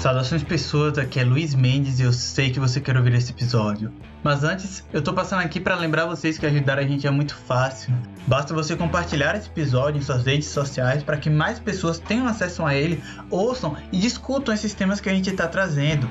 Saudações 0.00 0.42
pessoas, 0.42 0.96
aqui 0.96 1.20
é 1.20 1.24
Luiz 1.24 1.54
Mendes 1.54 2.00
e 2.00 2.04
eu 2.04 2.12
sei 2.14 2.48
que 2.48 2.58
você 2.58 2.80
quer 2.80 2.96
ouvir 2.96 3.12
esse 3.12 3.32
episódio. 3.32 3.92
Mas 4.22 4.42
antes, 4.42 4.82
eu 4.94 5.02
tô 5.02 5.12
passando 5.12 5.40
aqui 5.40 5.60
para 5.60 5.74
lembrar 5.74 6.06
vocês 6.06 6.38
que 6.38 6.46
ajudar 6.46 6.78
a 6.78 6.82
gente 6.84 7.06
é 7.06 7.10
muito 7.10 7.36
fácil. 7.36 7.92
Basta 8.26 8.54
você 8.54 8.74
compartilhar 8.74 9.36
esse 9.36 9.48
episódio 9.48 9.98
em 9.98 10.02
suas 10.02 10.24
redes 10.24 10.48
sociais 10.48 11.02
para 11.02 11.18
que 11.18 11.28
mais 11.28 11.58
pessoas 11.58 11.98
tenham 11.98 12.26
acesso 12.26 12.64
a 12.64 12.74
ele, 12.74 13.04
ouçam 13.28 13.76
e 13.92 13.98
discutam 13.98 14.54
esses 14.54 14.72
temas 14.72 15.02
que 15.02 15.10
a 15.10 15.12
gente 15.12 15.28
está 15.28 15.46
trazendo. 15.46 16.08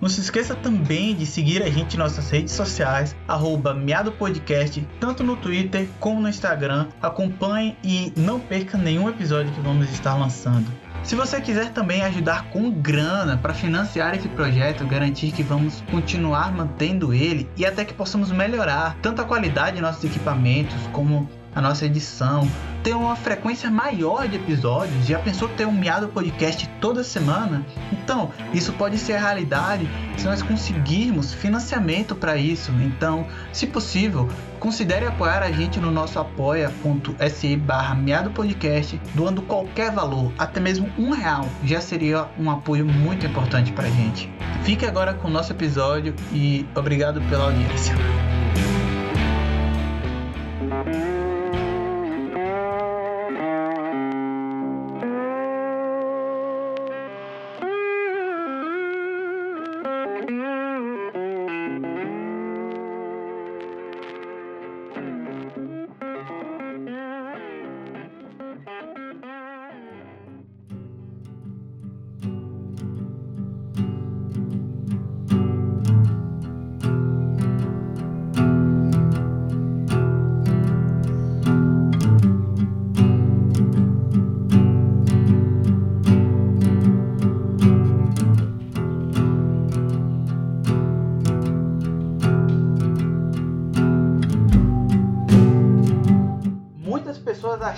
Não 0.00 0.08
se 0.08 0.22
esqueça 0.22 0.54
também 0.54 1.14
de 1.14 1.26
seguir 1.26 1.62
a 1.62 1.68
gente 1.68 1.94
em 1.94 1.98
nossas 1.98 2.30
redes 2.30 2.54
sociais, 2.54 3.14
arroba 3.28 3.76
tanto 4.98 5.22
no 5.22 5.36
Twitter 5.36 5.86
como 6.00 6.22
no 6.22 6.28
Instagram. 6.30 6.88
Acompanhe 7.02 7.76
e 7.84 8.14
não 8.16 8.40
perca 8.40 8.78
nenhum 8.78 9.10
episódio 9.10 9.52
que 9.52 9.60
vamos 9.60 9.90
estar 9.90 10.14
lançando. 10.14 10.85
Se 11.06 11.14
você 11.14 11.40
quiser 11.40 11.70
também 11.70 12.02
ajudar 12.02 12.50
com 12.50 12.68
grana 12.68 13.36
para 13.36 13.54
financiar 13.54 14.16
esse 14.16 14.28
projeto, 14.28 14.84
garantir 14.84 15.30
que 15.30 15.40
vamos 15.40 15.80
continuar 15.88 16.52
mantendo 16.52 17.14
ele 17.14 17.48
e 17.56 17.64
até 17.64 17.84
que 17.84 17.94
possamos 17.94 18.32
melhorar 18.32 18.96
tanto 19.00 19.22
a 19.22 19.24
qualidade 19.24 19.76
de 19.76 19.82
nossos 19.82 20.02
equipamentos 20.02 20.74
como 20.92 21.30
a 21.54 21.60
nossa 21.62 21.86
edição, 21.86 22.46
ter 22.82 22.94
uma 22.94 23.14
frequência 23.16 23.70
maior 23.70 24.28
de 24.28 24.34
episódios. 24.34 25.06
Já 25.06 25.18
pensou 25.20 25.48
ter 25.48 25.64
um 25.64 25.72
miado 25.72 26.08
podcast 26.08 26.68
toda 26.80 27.04
semana? 27.04 27.64
Então, 27.92 28.30
isso 28.52 28.72
pode 28.72 28.98
ser 28.98 29.14
a 29.14 29.20
realidade 29.20 29.88
se 30.18 30.26
nós 30.26 30.42
conseguirmos 30.42 31.32
financiamento 31.32 32.14
para 32.16 32.36
isso. 32.36 32.70
Então, 32.82 33.26
se 33.52 33.66
possível, 33.66 34.28
Considere 34.60 35.06
apoiar 35.06 35.42
a 35.42 35.50
gente 35.50 35.78
no 35.78 35.90
nosso 35.90 36.18
apoia.se 36.18 37.56
barra 37.56 37.96
podcast, 38.30 39.00
doando 39.14 39.42
qualquer 39.42 39.92
valor, 39.92 40.32
até 40.38 40.60
mesmo 40.60 40.90
um 40.98 41.10
real, 41.10 41.46
já 41.64 41.80
seria 41.80 42.26
um 42.38 42.50
apoio 42.50 42.84
muito 42.84 43.26
importante 43.26 43.72
para 43.72 43.86
a 43.86 43.90
gente. 43.90 44.30
Fique 44.64 44.84
agora 44.84 45.14
com 45.14 45.28
o 45.28 45.30
nosso 45.30 45.52
episódio 45.52 46.14
e 46.32 46.66
obrigado 46.74 47.20
pela 47.28 47.44
audiência. 47.44 47.94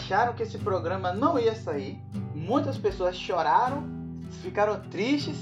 Acharam 0.08 0.32
que 0.32 0.42
esse 0.42 0.56
programa 0.56 1.12
não 1.12 1.38
ia 1.38 1.54
sair. 1.54 2.00
Muitas 2.34 2.78
pessoas 2.78 3.14
choraram, 3.14 3.84
ficaram 4.42 4.80
tristes 4.88 5.36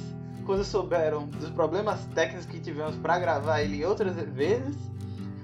quando 0.45 0.65
souberam 0.65 1.27
dos 1.29 1.51
problemas 1.51 2.05
técnicos 2.07 2.47
que 2.47 2.59
tivemos 2.59 2.97
para 2.97 3.17
gravar 3.19 3.63
ele 3.63 3.85
outras 3.85 4.17
vezes. 4.17 4.77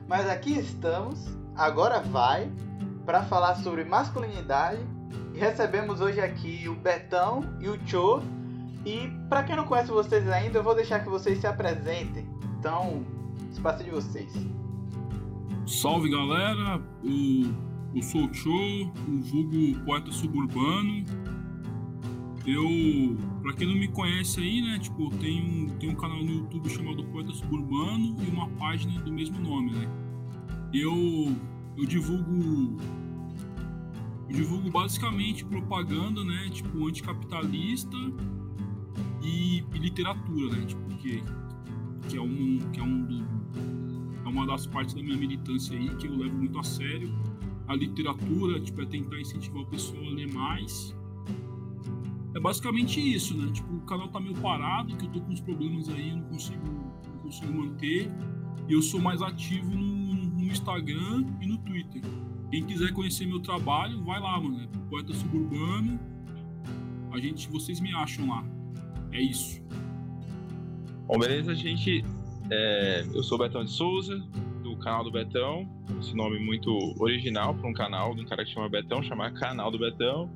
Mas 0.09 0.29
aqui 0.29 0.59
estamos, 0.59 1.25
agora 1.55 2.01
vai, 2.01 2.51
para 3.07 3.23
falar 3.23 3.55
sobre 3.57 3.85
masculinidade. 3.85 4.81
E 5.33 5.39
recebemos 5.39 6.01
hoje 6.01 6.21
aqui 6.21 6.69
o 6.69 6.75
Betão 6.75 7.45
e 7.61 7.69
o 7.69 7.79
Cho. 7.87 8.23
E 8.85 9.09
para 9.29 9.45
quem 9.45 9.55
não 9.55 9.65
conhece 9.65 9.93
vocês 9.93 10.29
ainda, 10.29 10.59
eu 10.59 10.65
vou 10.65 10.75
deixar 10.75 10.99
que 10.99 11.09
vocês 11.09 11.39
se 11.39 11.47
apresentem. 11.47 12.29
Então, 12.59 13.07
espaço 13.53 13.85
de 13.85 13.91
vocês. 13.91 14.33
Salve 15.65 16.11
galera, 16.11 16.83
o 17.95 18.35
Cho, 18.35 18.51
o 19.09 19.21
vulgo 19.21 19.85
poeta 19.85 20.11
suburbano. 20.11 21.05
Eu, 22.47 23.17
pra 23.41 23.53
quem 23.53 23.69
não 23.69 23.77
me 23.77 23.87
conhece 23.89 24.41
aí, 24.41 24.61
né, 24.63 24.79
tipo, 24.79 25.05
eu 25.05 25.11
tenho, 25.19 25.71
tenho 25.79 25.93
um 25.93 25.95
canal 25.95 26.25
no 26.25 26.33
YouTube 26.33 26.69
chamado 26.71 27.05
Poeta 27.05 27.33
Suburbano 27.33 28.17
e 28.21 28.31
uma 28.31 28.49
página 28.51 29.01
do 29.01 29.13
mesmo 29.13 29.39
nome, 29.39 29.71
né. 29.71 29.89
Eu, 30.75 31.37
eu 31.77 31.87
divulgo 31.87 32.81
eu 34.29 34.37
divulgo 34.37 34.71
basicamente 34.71 35.45
propaganda, 35.45 36.25
né, 36.25 36.49
tipo, 36.51 36.89
anticapitalista 36.89 37.97
e, 39.23 39.59
e 39.59 39.79
literatura, 39.79 40.57
né, 40.57 40.65
tipo, 40.67 40.83
que, 40.97 41.23
que 42.09 42.17
é 42.17 42.21
um, 42.21 42.59
que 42.73 42.81
é 42.81 42.83
um 42.83 43.05
do, 43.05 43.25
é 44.25 44.29
uma 44.29 44.47
das 44.47 44.67
partes 44.67 44.95
da 44.95 45.03
minha 45.03 45.17
militância 45.17 45.79
aí 45.79 45.95
que 45.97 46.09
eu 46.09 46.17
levo 46.17 46.37
muito 46.39 46.59
a 46.59 46.65
sério 46.65 47.13
a 47.69 47.75
literatura, 47.75 48.61
tipo, 48.61 48.83
é 48.83 48.87
tentar 48.87 49.21
incentivar 49.21 49.63
o 49.63 49.67
pessoal 49.67 50.05
a 50.05 50.11
ler 50.11 50.33
mais. 50.33 50.95
É 52.35 52.41
basicamente 52.41 52.99
isso, 52.99 53.37
né? 53.37 53.51
Tipo, 53.53 53.75
o 53.75 53.81
canal 53.83 54.09
tá 54.09 54.19
meio 54.19 54.35
parado, 54.37 54.97
que 54.97 55.05
eu 55.05 55.11
tô 55.11 55.21
com 55.21 55.33
uns 55.33 55.41
problemas 55.41 55.89
aí, 55.89 56.11
eu 56.11 56.17
não 56.17 56.25
consigo, 56.25 56.65
não 56.65 57.19
consigo 57.21 57.53
manter. 57.53 58.11
E 58.69 58.73
eu 58.73 58.81
sou 58.81 59.01
mais 59.01 59.21
ativo 59.21 59.71
no, 59.71 60.15
no 60.15 60.45
Instagram 60.45 61.27
e 61.41 61.47
no 61.47 61.59
Twitter. 61.59 62.03
Quem 62.51 62.65
quiser 62.65 62.93
conhecer 62.93 63.27
meu 63.27 63.41
trabalho, 63.41 64.03
vai 64.05 64.21
lá, 64.21 64.41
mano. 64.41 64.61
É 64.61 64.89
Poeta 64.89 65.13
Suburbano. 65.13 65.99
A 67.11 67.19
gente, 67.19 67.49
vocês 67.49 67.81
me 67.81 67.93
acham 67.95 68.29
lá. 68.29 68.45
É 69.11 69.21
isso. 69.21 69.61
Bom, 71.07 71.19
beleza, 71.19 71.55
gente. 71.55 72.05
É, 72.51 73.07
eu 73.13 73.23
sou 73.23 73.37
o 73.37 73.43
Betão 73.43 73.65
de 73.65 73.71
Souza, 73.71 74.23
canal 74.83 75.05
do 75.05 75.11
Betão. 75.11 75.67
Esse 76.01 76.15
nome 76.15 76.39
muito 76.39 76.71
original 77.01 77.55
para 77.55 77.69
um 77.69 77.73
canal 77.73 78.15
de 78.15 78.23
um 78.23 78.27
cara 78.27 78.45
que 78.45 78.51
chama 78.51 78.69
Betão, 78.69 79.03
chamar 79.03 79.33
Canal 79.33 79.71
do 79.71 79.79
Betão. 79.79 80.29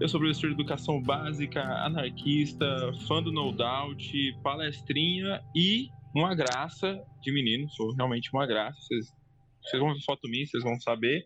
Eu 0.00 0.08
sou 0.08 0.20
professor 0.20 0.48
de 0.48 0.54
educação 0.54 1.02
básica, 1.02 1.60
anarquista, 1.84 2.66
fã 3.08 3.22
do 3.22 3.32
No 3.32 3.50
Doubt, 3.50 4.12
palestrinha 4.42 5.42
e 5.56 5.88
uma 6.14 6.34
graça 6.34 7.02
de 7.22 7.32
menino. 7.32 7.68
Sou 7.70 7.92
realmente 7.94 8.30
uma 8.32 8.46
graça. 8.46 8.78
Vocês, 8.80 9.80
vão 9.80 9.94
ver 9.94 10.04
foto 10.04 10.28
minha, 10.28 10.46
vocês 10.46 10.62
vão 10.62 10.78
saber. 10.80 11.24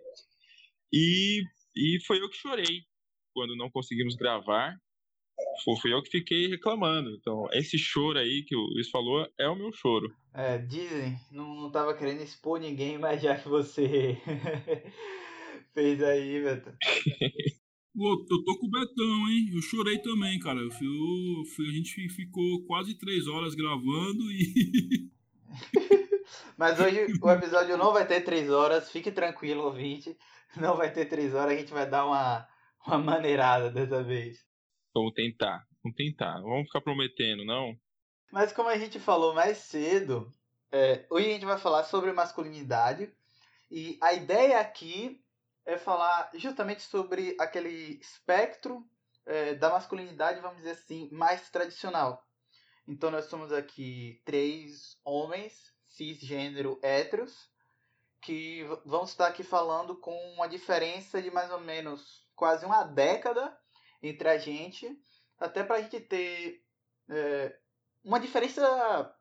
E, 0.92 1.42
e 1.76 1.98
foi 2.06 2.20
eu 2.20 2.30
que 2.30 2.36
chorei 2.36 2.82
quando 3.34 3.56
não 3.56 3.70
conseguimos 3.70 4.14
gravar 4.14 4.76
fui 5.80 5.92
eu 5.92 6.02
que 6.02 6.10
fiquei 6.10 6.48
reclamando. 6.48 7.10
Então, 7.10 7.46
esse 7.52 7.78
choro 7.78 8.18
aí 8.18 8.44
que 8.46 8.56
o 8.56 8.60
Luiz 8.60 8.88
falou 8.90 9.26
é 9.38 9.48
o 9.48 9.56
meu 9.56 9.72
choro. 9.72 10.12
É, 10.34 10.58
dizem, 10.58 11.18
não, 11.30 11.54
não 11.54 11.70
tava 11.70 11.94
querendo 11.94 12.22
expor 12.22 12.58
ninguém, 12.58 12.98
mas 12.98 13.20
já 13.20 13.36
que 13.36 13.48
você 13.48 14.18
fez 15.74 16.02
aí, 16.02 16.42
Beto. 16.42 16.72
Pô, 17.94 18.24
eu 18.30 18.42
tô 18.42 18.58
com 18.58 18.66
o 18.66 18.70
Betão, 18.70 19.28
hein? 19.28 19.50
Eu 19.54 19.60
chorei 19.60 19.98
também, 19.98 20.38
cara. 20.38 20.58
Eu 20.58 20.70
eu, 20.70 21.66
a 21.68 21.72
gente 21.72 22.08
ficou 22.08 22.64
quase 22.64 22.94
três 22.94 23.26
horas 23.26 23.54
gravando 23.54 24.32
e. 24.32 25.10
Mas 26.56 26.80
hoje 26.80 27.06
o 27.20 27.30
episódio 27.30 27.76
não 27.76 27.92
vai 27.92 28.06
ter 28.06 28.22
três 28.22 28.48
horas, 28.48 28.90
fique 28.90 29.12
tranquilo, 29.12 29.64
ouvinte. 29.64 30.16
Não 30.56 30.76
vai 30.76 30.90
ter 30.90 31.04
três 31.04 31.34
horas, 31.34 31.54
a 31.54 31.58
gente 31.58 31.72
vai 31.72 31.88
dar 31.88 32.06
uma, 32.06 32.48
uma 32.86 32.98
maneirada 32.98 33.70
dessa 33.70 34.02
vez. 34.02 34.38
Vamos 34.94 35.14
tentar, 35.14 35.66
vamos 35.82 35.96
tentar. 35.96 36.40
Vamos 36.40 36.66
ficar 36.66 36.80
prometendo, 36.80 37.44
não. 37.44 37.74
Mas 38.30 38.52
como 38.52 38.68
a 38.68 38.76
gente 38.76 38.98
falou 39.00 39.34
mais 39.34 39.58
cedo, 39.58 40.32
é, 40.70 41.06
hoje 41.10 41.28
a 41.28 41.32
gente 41.32 41.46
vai 41.46 41.58
falar 41.58 41.84
sobre 41.84 42.12
masculinidade. 42.12 43.12
E 43.70 43.98
a 44.02 44.12
ideia 44.12 44.60
aqui 44.60 45.22
é 45.64 45.78
falar 45.78 46.30
justamente 46.34 46.82
sobre 46.82 47.34
aquele 47.38 47.98
espectro 48.00 48.86
é, 49.24 49.54
da 49.54 49.70
masculinidade, 49.70 50.40
vamos 50.40 50.58
dizer 50.58 50.72
assim, 50.72 51.08
mais 51.10 51.48
tradicional. 51.48 52.26
Então 52.86 53.10
nós 53.10 53.26
somos 53.26 53.52
aqui 53.52 54.20
três 54.24 54.98
homens 55.04 55.72
cisgênero 55.88 56.78
héteros 56.82 57.50
que 58.20 58.64
vão 58.84 59.04
estar 59.04 59.26
aqui 59.26 59.42
falando 59.42 59.96
com 59.96 60.14
uma 60.34 60.48
diferença 60.48 61.20
de 61.22 61.30
mais 61.30 61.50
ou 61.50 61.60
menos 61.60 62.26
quase 62.34 62.64
uma 62.64 62.84
década 62.84 63.56
entre 64.02 64.28
a 64.28 64.38
gente, 64.38 64.98
até 65.38 65.62
para 65.62 65.76
a 65.76 65.82
gente 65.82 66.00
ter 66.00 66.64
é, 67.08 67.56
uma 68.04 68.18
diferença 68.18 69.14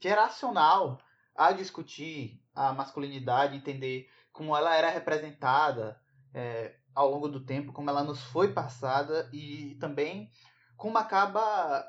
geracional 0.00 1.00
a 1.34 1.52
discutir 1.52 2.42
a 2.54 2.72
masculinidade, 2.72 3.56
entender 3.56 4.10
como 4.32 4.56
ela 4.56 4.74
era 4.74 4.90
representada 4.90 6.00
é, 6.34 6.76
ao 6.94 7.10
longo 7.10 7.28
do 7.28 7.44
tempo, 7.44 7.72
como 7.72 7.90
ela 7.90 8.02
nos 8.02 8.22
foi 8.22 8.52
passada 8.52 9.28
e 9.32 9.76
também 9.76 10.30
como 10.76 10.98
acaba 10.98 11.86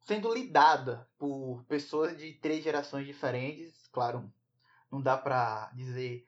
sendo 0.00 0.32
lidada 0.32 1.08
por 1.18 1.64
pessoas 1.68 2.16
de 2.16 2.32
três 2.34 2.64
gerações 2.64 3.06
diferentes. 3.06 3.86
Claro, 3.92 4.32
não 4.90 5.00
dá 5.00 5.16
para 5.16 5.70
dizer 5.74 6.26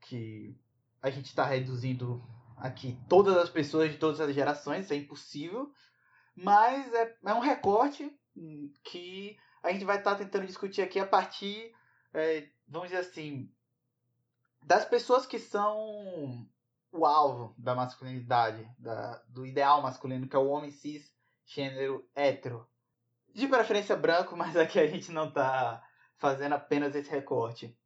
que 0.00 0.58
a 1.00 1.10
gente 1.10 1.26
está 1.26 1.44
reduzindo 1.44 2.24
aqui 2.62 2.96
todas 3.08 3.36
as 3.36 3.50
pessoas 3.50 3.90
de 3.90 3.98
todas 3.98 4.20
as 4.20 4.32
gerações, 4.32 4.84
isso 4.84 4.92
é 4.94 4.96
impossível. 4.96 5.72
Mas 6.34 6.92
é, 6.94 7.16
é 7.26 7.34
um 7.34 7.40
recorte 7.40 8.10
que 8.84 9.36
a 9.62 9.72
gente 9.72 9.84
vai 9.84 9.98
estar 9.98 10.12
tá 10.12 10.18
tentando 10.18 10.46
discutir 10.46 10.80
aqui 10.80 10.98
a 10.98 11.06
partir, 11.06 11.74
é, 12.14 12.48
vamos 12.66 12.88
dizer 12.88 13.00
assim, 13.00 13.52
das 14.62 14.84
pessoas 14.84 15.26
que 15.26 15.38
são 15.38 16.48
o 16.92 17.04
alvo 17.04 17.54
da 17.58 17.74
masculinidade, 17.74 18.66
da, 18.78 19.22
do 19.28 19.44
ideal 19.44 19.82
masculino, 19.82 20.28
que 20.28 20.36
é 20.36 20.38
o 20.38 20.48
homem 20.48 20.70
cis, 20.70 21.12
gênero 21.44 22.08
hétero. 22.14 22.66
De 23.34 23.48
preferência 23.48 23.96
branco, 23.96 24.36
mas 24.38 24.56
aqui 24.56 24.78
a 24.78 24.86
gente 24.86 25.10
não 25.10 25.28
está 25.28 25.82
fazendo 26.16 26.54
apenas 26.54 26.94
esse 26.94 27.10
recorte. 27.10 27.76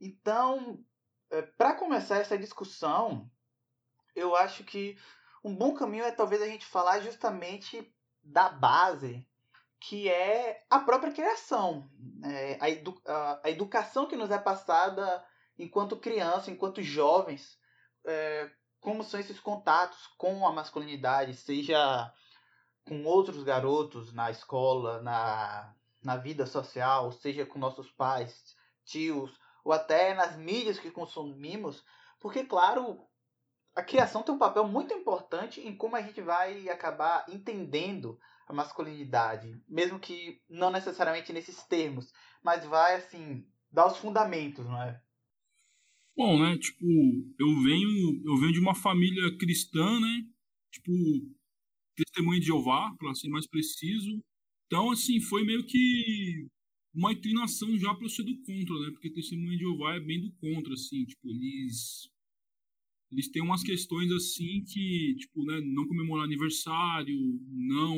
Então, 0.00 0.82
é, 1.30 1.42
para 1.42 1.74
começar 1.74 2.18
essa 2.18 2.38
discussão, 2.38 3.30
eu 4.18 4.36
acho 4.36 4.64
que 4.64 4.98
um 5.42 5.54
bom 5.54 5.74
caminho 5.74 6.04
é 6.04 6.10
talvez 6.10 6.42
a 6.42 6.46
gente 6.46 6.66
falar 6.66 7.00
justamente 7.00 7.92
da 8.22 8.48
base, 8.48 9.26
que 9.80 10.08
é 10.08 10.64
a 10.68 10.80
própria 10.80 11.12
criação, 11.12 11.88
é, 12.24 12.58
a, 12.60 12.68
edu 12.68 13.00
a, 13.06 13.40
a, 13.44 13.50
educação 13.50 14.06
que 14.06 14.16
nos 14.16 14.30
é 14.30 14.38
passada 14.38 15.24
enquanto 15.58 15.96
criança, 15.96 16.50
enquanto 16.50 16.82
jovens, 16.82 17.58
é, 18.04 18.50
como 18.80 19.02
são 19.04 19.18
esses 19.18 19.38
contatos 19.40 20.06
com 20.18 20.46
a 20.46 20.52
masculinidade, 20.52 21.34
seja 21.34 22.12
com 22.84 23.04
outros 23.04 23.42
garotos 23.42 24.12
na 24.12 24.30
escola, 24.30 25.00
na, 25.02 25.74
na 26.02 26.16
vida 26.16 26.46
social, 26.46 27.12
seja 27.12 27.46
com 27.46 27.58
nossos 27.58 27.90
pais, 27.90 28.56
tios, 28.84 29.38
ou 29.64 29.72
até 29.72 30.14
nas 30.14 30.36
mídias 30.36 30.78
que 30.78 30.90
consumimos, 30.90 31.84
porque, 32.20 32.44
claro, 32.44 33.07
a 33.78 33.82
criação 33.84 34.24
tem 34.24 34.34
um 34.34 34.38
papel 34.38 34.66
muito 34.66 34.92
importante 34.92 35.60
em 35.60 35.72
como 35.72 35.94
a 35.94 36.02
gente 36.02 36.20
vai 36.20 36.68
acabar 36.68 37.24
entendendo 37.28 38.18
a 38.48 38.52
masculinidade, 38.52 39.56
mesmo 39.68 40.00
que 40.00 40.40
não 40.50 40.68
necessariamente 40.68 41.32
nesses 41.32 41.62
termos, 41.62 42.12
mas 42.42 42.66
vai 42.66 42.96
assim 42.96 43.46
dar 43.70 43.86
os 43.86 43.96
fundamentos, 43.96 44.66
não 44.66 44.82
é? 44.82 45.00
Bom, 46.16 46.40
né, 46.40 46.58
tipo, 46.58 46.84
eu 47.38 47.62
venho, 47.62 48.20
eu 48.26 48.36
venho 48.40 48.52
de 48.52 48.58
uma 48.58 48.74
família 48.74 49.38
cristã, 49.38 50.00
né? 50.00 50.26
Tipo, 50.72 50.92
testemunha 51.94 52.40
de 52.40 52.46
Jeová, 52.46 52.92
para 52.98 53.14
ser 53.14 53.28
mais 53.28 53.46
preciso. 53.46 54.20
Então, 54.66 54.90
assim, 54.90 55.20
foi 55.20 55.44
meio 55.44 55.64
que 55.64 56.48
uma 56.92 57.12
inclinação 57.12 57.78
já 57.78 57.94
para 57.94 58.04
eu 58.04 58.10
ser 58.10 58.24
do 58.24 58.36
contra, 58.38 58.74
né? 58.80 58.90
Porque 58.90 59.12
testemunha 59.12 59.56
de 59.56 59.62
Jeová 59.62 59.94
é 59.94 60.00
bem 60.00 60.20
do 60.20 60.32
contra, 60.32 60.74
assim, 60.74 61.04
tipo, 61.04 61.28
eles 61.30 62.10
eles 63.10 63.30
têm 63.30 63.42
umas 63.42 63.62
questões 63.62 64.10
assim 64.12 64.62
que, 64.64 65.16
tipo, 65.18 65.44
né, 65.44 65.60
não 65.60 65.86
comemorar 65.86 66.24
aniversário, 66.24 67.16
não 67.50 67.96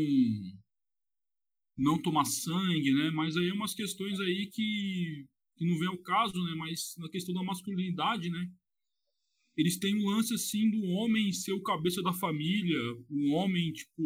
não 1.77 2.01
tomar 2.01 2.27
sangue, 2.27 2.93
né? 2.93 3.11
Mas 3.11 3.37
aí 3.37 3.49
é 3.49 3.53
umas 3.53 3.75
questões 3.75 4.21
aí 4.21 4.51
que, 4.53 5.27
que 5.57 5.67
não 5.67 5.79
vem 5.79 5.89
ao 5.89 5.99
caso, 5.99 6.35
né? 6.45 6.55
Mas 6.55 6.95
na 6.99 7.09
questão 7.09 7.35
da 7.35 7.43
masculinidade, 7.43 8.29
né? 8.29 8.51
Eles 9.57 9.79
têm 9.79 9.97
um 9.97 10.11
lance 10.11 10.35
assim 10.35 10.71
do 10.71 10.83
homem 10.83 11.33
ser 11.33 11.53
o 11.53 11.63
cabeça 11.63 12.03
da 12.03 12.13
família, 12.13 12.79
o 13.09 13.33
homem, 13.33 13.73
tipo, 13.73 14.03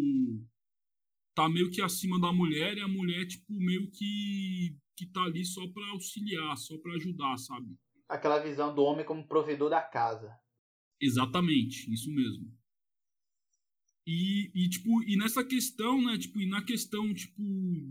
tá 1.35 1.49
meio 1.49 1.71
que 1.71 1.83
acima 1.83 2.19
da 2.21 2.33
mulher 2.33 2.77
e 2.77 2.81
a 2.81 2.89
mulher, 2.89 3.27
tipo, 3.27 3.53
meio 3.53 3.91
que, 3.91 4.77
que 4.97 5.07
tá 5.07 5.23
ali 5.25 5.45
só 5.45 5.67
para 5.69 5.87
auxiliar, 5.91 6.57
só 6.57 6.79
para 6.79 6.95
ajudar, 6.95 7.37
sabe? 7.39 7.77
Aquela 8.09 8.39
visão 8.39 8.75
do 8.75 8.83
homem 8.83 9.05
como 9.05 9.27
provedor 9.27 9.69
da 9.69 9.83
casa. 9.83 10.33
Exatamente, 11.05 11.93
isso 11.93 12.11
mesmo. 12.11 12.51
E, 14.07 14.51
e, 14.55 14.69
tipo, 14.71 15.03
e 15.03 15.17
nessa 15.17 15.45
questão, 15.45 16.01
né, 16.03 16.17
tipo, 16.17 16.41
e 16.41 16.47
na 16.47 16.63
questão, 16.63 17.13
tipo, 17.13 17.43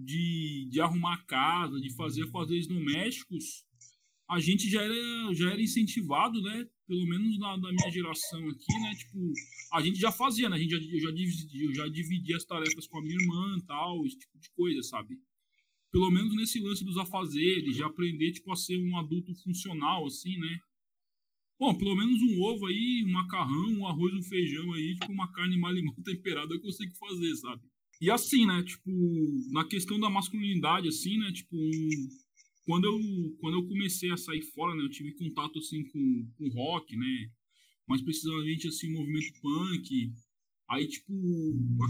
de, 0.04 0.68
de 0.72 0.82
arrumar 0.82 1.24
casa, 1.26 1.80
de 1.80 1.94
fazer 1.96 2.28
fazeres 2.32 2.68
domésticos, 2.68 3.64
a 4.28 4.40
gente 4.40 4.68
já 4.68 4.82
era, 4.82 5.34
já 5.34 5.52
era 5.52 5.62
incentivado, 5.62 6.42
né, 6.42 6.68
pelo 6.88 7.06
menos 7.06 7.38
na, 7.38 7.56
na 7.58 7.72
minha 7.72 7.92
geração 7.92 8.50
aqui, 8.50 8.74
né, 8.82 8.96
tipo, 8.96 9.32
a 9.74 9.82
gente 9.82 10.00
já 10.00 10.12
fazia, 10.12 10.50
né, 10.50 10.56
a 10.56 10.60
gente 10.60 10.72
já, 10.72 10.78
eu 10.78 11.00
já, 11.00 11.12
dividia, 11.12 11.66
eu 11.66 11.76
já 11.76 11.88
dividia 11.88 12.38
as 12.38 12.46
tarefas 12.46 12.88
com 12.88 12.98
a 12.98 13.02
minha 13.02 13.16
irmã 13.16 13.58
e 13.60 13.66
tal, 13.66 14.06
esse 14.08 14.18
tipo 14.18 14.40
de 14.40 14.50
coisa, 14.56 14.82
sabe? 14.82 15.20
Pelo 15.92 16.10
menos 16.10 16.36
nesse 16.36 16.60
lance 16.60 16.84
dos 16.84 16.98
afazeres, 16.98 17.76
de 17.76 17.84
aprender, 17.84 18.32
tipo, 18.32 18.52
a 18.52 18.56
ser 18.56 18.78
um 18.80 18.98
adulto 18.98 19.36
funcional, 19.44 20.08
assim, 20.08 20.36
né, 20.38 20.60
Bom, 21.64 21.74
pelo 21.74 21.96
menos 21.96 22.22
um 22.22 22.42
ovo 22.42 22.66
aí, 22.66 23.06
um 23.08 23.12
macarrão, 23.14 23.70
um 23.70 23.88
arroz, 23.88 24.14
um 24.14 24.22
feijão 24.22 24.74
aí, 24.74 24.96
tipo 24.96 25.14
uma 25.14 25.32
carne 25.32 25.58
mal 25.58 25.72
limão 25.72 25.96
temperada 26.04 26.54
eu 26.54 26.60
consigo 26.60 26.94
fazer, 26.98 27.34
sabe? 27.38 27.62
E 28.02 28.12
assim, 28.12 28.46
né, 28.46 28.62
tipo, 28.64 28.92
na 29.50 29.64
questão 29.64 29.98
da 29.98 30.10
masculinidade, 30.10 30.90
assim, 30.90 31.18
né, 31.18 31.32
tipo, 31.32 31.56
quando 32.66 32.84
eu, 32.84 33.00
quando 33.40 33.60
eu 33.60 33.66
comecei 33.66 34.12
a 34.12 34.18
sair 34.18 34.42
fora, 34.42 34.76
né, 34.76 34.84
eu 34.84 34.90
tive 34.90 35.14
contato, 35.14 35.58
assim, 35.60 35.86
com, 35.86 36.30
com 36.38 36.50
rock, 36.50 36.98
né, 36.98 37.32
mais 37.88 38.02
precisamente, 38.02 38.68
assim, 38.68 38.92
movimento 38.92 39.32
punk, 39.42 40.12
aí, 40.70 40.86
tipo, 40.86 41.14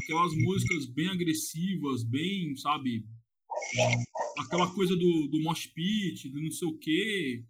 aquelas 0.03 0.35
músicas 0.35 0.85
bem 0.85 1.07
agressivas, 1.07 2.03
bem, 2.03 2.55
sabe, 2.57 3.07
aquela 4.37 4.71
coisa 4.71 4.95
do, 4.95 5.29
do 5.29 5.41
mosh 5.41 5.65
pit, 5.65 6.29
do 6.29 6.39
não 6.39 6.51
sei 6.51 6.67
o 6.67 6.77
quê, 6.77 7.43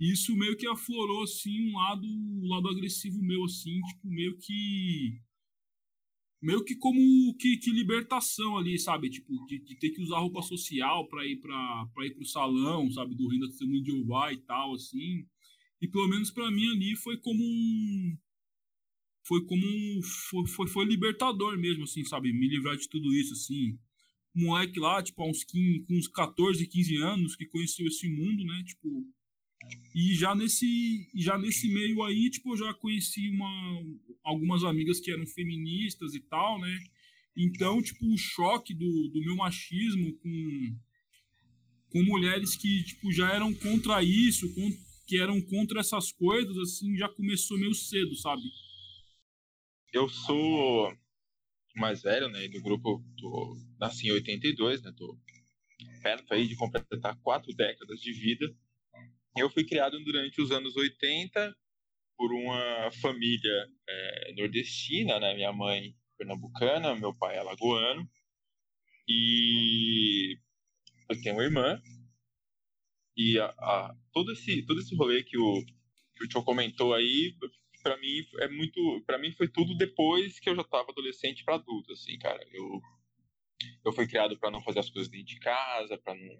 isso 0.00 0.36
meio 0.36 0.56
que 0.56 0.66
aflorou, 0.66 1.24
assim, 1.24 1.70
um 1.70 1.76
lado, 1.76 2.06
um 2.06 2.48
lado 2.48 2.68
agressivo 2.68 3.20
meu, 3.22 3.44
assim, 3.44 3.80
tipo, 3.80 4.08
meio 4.08 4.36
que. 4.38 5.20
Meio 6.40 6.64
que 6.64 6.76
como 6.76 7.00
que, 7.36 7.56
que 7.56 7.72
libertação 7.72 8.56
ali, 8.56 8.78
sabe? 8.78 9.10
Tipo, 9.10 9.44
de, 9.46 9.58
de, 9.58 9.76
ter 9.76 9.90
que 9.90 10.00
usar 10.00 10.20
roupa 10.20 10.40
social 10.40 11.08
pra 11.08 11.26
ir, 11.26 11.40
pra, 11.40 11.86
pra 11.92 12.06
ir 12.06 12.14
pro 12.14 12.24
salão, 12.24 12.88
sabe? 12.92 13.16
Do 13.16 13.28
Reino 13.28 13.46
da 13.46 13.50
Testemunha 13.50 13.82
de 13.82 13.90
Jeová 13.90 14.32
e 14.32 14.38
tal, 14.38 14.74
assim. 14.74 15.26
E 15.80 15.88
pelo 15.88 16.08
menos 16.08 16.30
para 16.30 16.48
mim 16.50 16.68
ali 16.70 16.94
foi 16.96 17.16
como 17.18 17.42
um. 17.42 18.16
Foi 19.26 19.44
como 19.46 19.66
um. 19.66 20.00
Foi, 20.30 20.46
foi, 20.46 20.68
foi 20.68 20.84
libertador 20.84 21.58
mesmo, 21.58 21.84
assim, 21.84 22.04
sabe? 22.04 22.32
Me 22.32 22.48
livrar 22.48 22.76
de 22.76 22.88
tudo 22.88 23.12
isso, 23.14 23.32
assim 23.32 23.76
moleque 24.34 24.78
lá, 24.78 25.02
tipo, 25.02 25.22
há 25.22 25.28
uns 25.28 25.42
15, 25.44 25.80
com 25.80 25.94
uns 25.94 26.08
14, 26.08 26.66
15 26.66 26.96
anos, 26.98 27.36
que 27.36 27.46
conheceu 27.46 27.86
esse 27.86 28.08
mundo, 28.08 28.44
né? 28.44 28.62
Tipo, 28.64 29.04
e 29.94 30.14
já 30.14 30.34
nesse, 30.34 31.08
já 31.14 31.36
nesse 31.36 31.68
meio 31.68 32.02
aí, 32.02 32.30
tipo, 32.30 32.52
eu 32.52 32.56
já 32.56 32.74
conheci 32.74 33.28
uma, 33.30 33.82
algumas 34.22 34.62
amigas 34.64 35.00
que 35.00 35.10
eram 35.10 35.26
feministas 35.26 36.14
e 36.14 36.20
tal, 36.20 36.60
né? 36.60 36.78
Então, 37.36 37.82
tipo, 37.82 38.06
o 38.12 38.18
choque 38.18 38.74
do, 38.74 39.08
do 39.08 39.20
meu 39.20 39.36
machismo 39.36 40.12
com, 40.18 40.76
com 41.90 42.02
mulheres 42.04 42.56
que, 42.56 42.82
tipo, 42.84 43.12
já 43.12 43.32
eram 43.32 43.52
contra 43.54 44.02
isso, 44.02 44.52
com, 44.54 44.70
que 45.06 45.18
eram 45.18 45.40
contra 45.40 45.80
essas 45.80 46.12
coisas, 46.12 46.56
assim, 46.58 46.96
já 46.96 47.08
começou 47.08 47.58
meio 47.58 47.74
cedo, 47.74 48.14
sabe? 48.16 48.42
Eu 49.92 50.08
sou 50.08 50.92
mais 51.74 52.02
velho, 52.02 52.28
né, 52.28 52.46
do 52.48 52.60
grupo, 52.60 53.02
tô, 53.16 53.56
nasci 53.80 54.08
em 54.08 54.12
82, 54.12 54.82
né, 54.82 54.92
tô 54.96 55.16
perto 56.02 56.34
aí 56.34 56.46
de 56.46 56.56
completar 56.56 57.16
quatro 57.22 57.54
décadas 57.54 58.00
de 58.00 58.12
vida, 58.12 58.52
eu 59.38 59.50
fui 59.50 59.64
criado 59.64 59.98
durante 60.04 60.40
os 60.40 60.50
anos 60.50 60.76
80 60.76 61.54
por 62.16 62.32
uma 62.32 62.90
família 63.00 63.68
é, 63.88 64.32
nordestina, 64.34 65.20
né? 65.20 65.34
Minha 65.34 65.52
mãe 65.52 65.94
pernambucana, 66.16 66.94
meu 66.96 67.14
pai 67.14 67.36
é 67.36 67.38
alagoano. 67.38 68.08
E 69.08 70.38
eu 71.08 71.20
tenho 71.22 71.36
uma 71.36 71.44
irmã. 71.44 71.80
E 73.16 73.38
a, 73.38 73.46
a, 73.46 73.96
todo, 74.12 74.32
esse, 74.32 74.62
todo 74.62 74.80
esse 74.80 74.94
rolê 74.94 75.22
que 75.22 75.38
o, 75.38 75.64
que 76.16 76.24
o 76.24 76.28
Tio 76.28 76.42
comentou 76.44 76.94
aí, 76.94 77.34
para 77.82 77.96
mim 77.96 78.24
é 78.40 78.48
muito, 78.48 79.02
para 79.06 79.18
mim 79.18 79.32
foi 79.32 79.48
tudo 79.48 79.76
depois 79.76 80.38
que 80.38 80.50
eu 80.50 80.56
já 80.56 80.62
estava 80.62 80.90
adolescente 80.90 81.44
para 81.44 81.54
adulto, 81.54 81.92
assim, 81.92 82.18
cara. 82.18 82.40
Eu 82.52 82.80
eu 83.84 83.92
fui 83.92 84.06
criado 84.06 84.38
para 84.38 84.50
não 84.50 84.62
fazer 84.62 84.80
as 84.80 84.90
coisas 84.90 85.10
dentro 85.10 85.26
de 85.26 85.40
casa, 85.40 85.98
para 85.98 86.14
não 86.14 86.36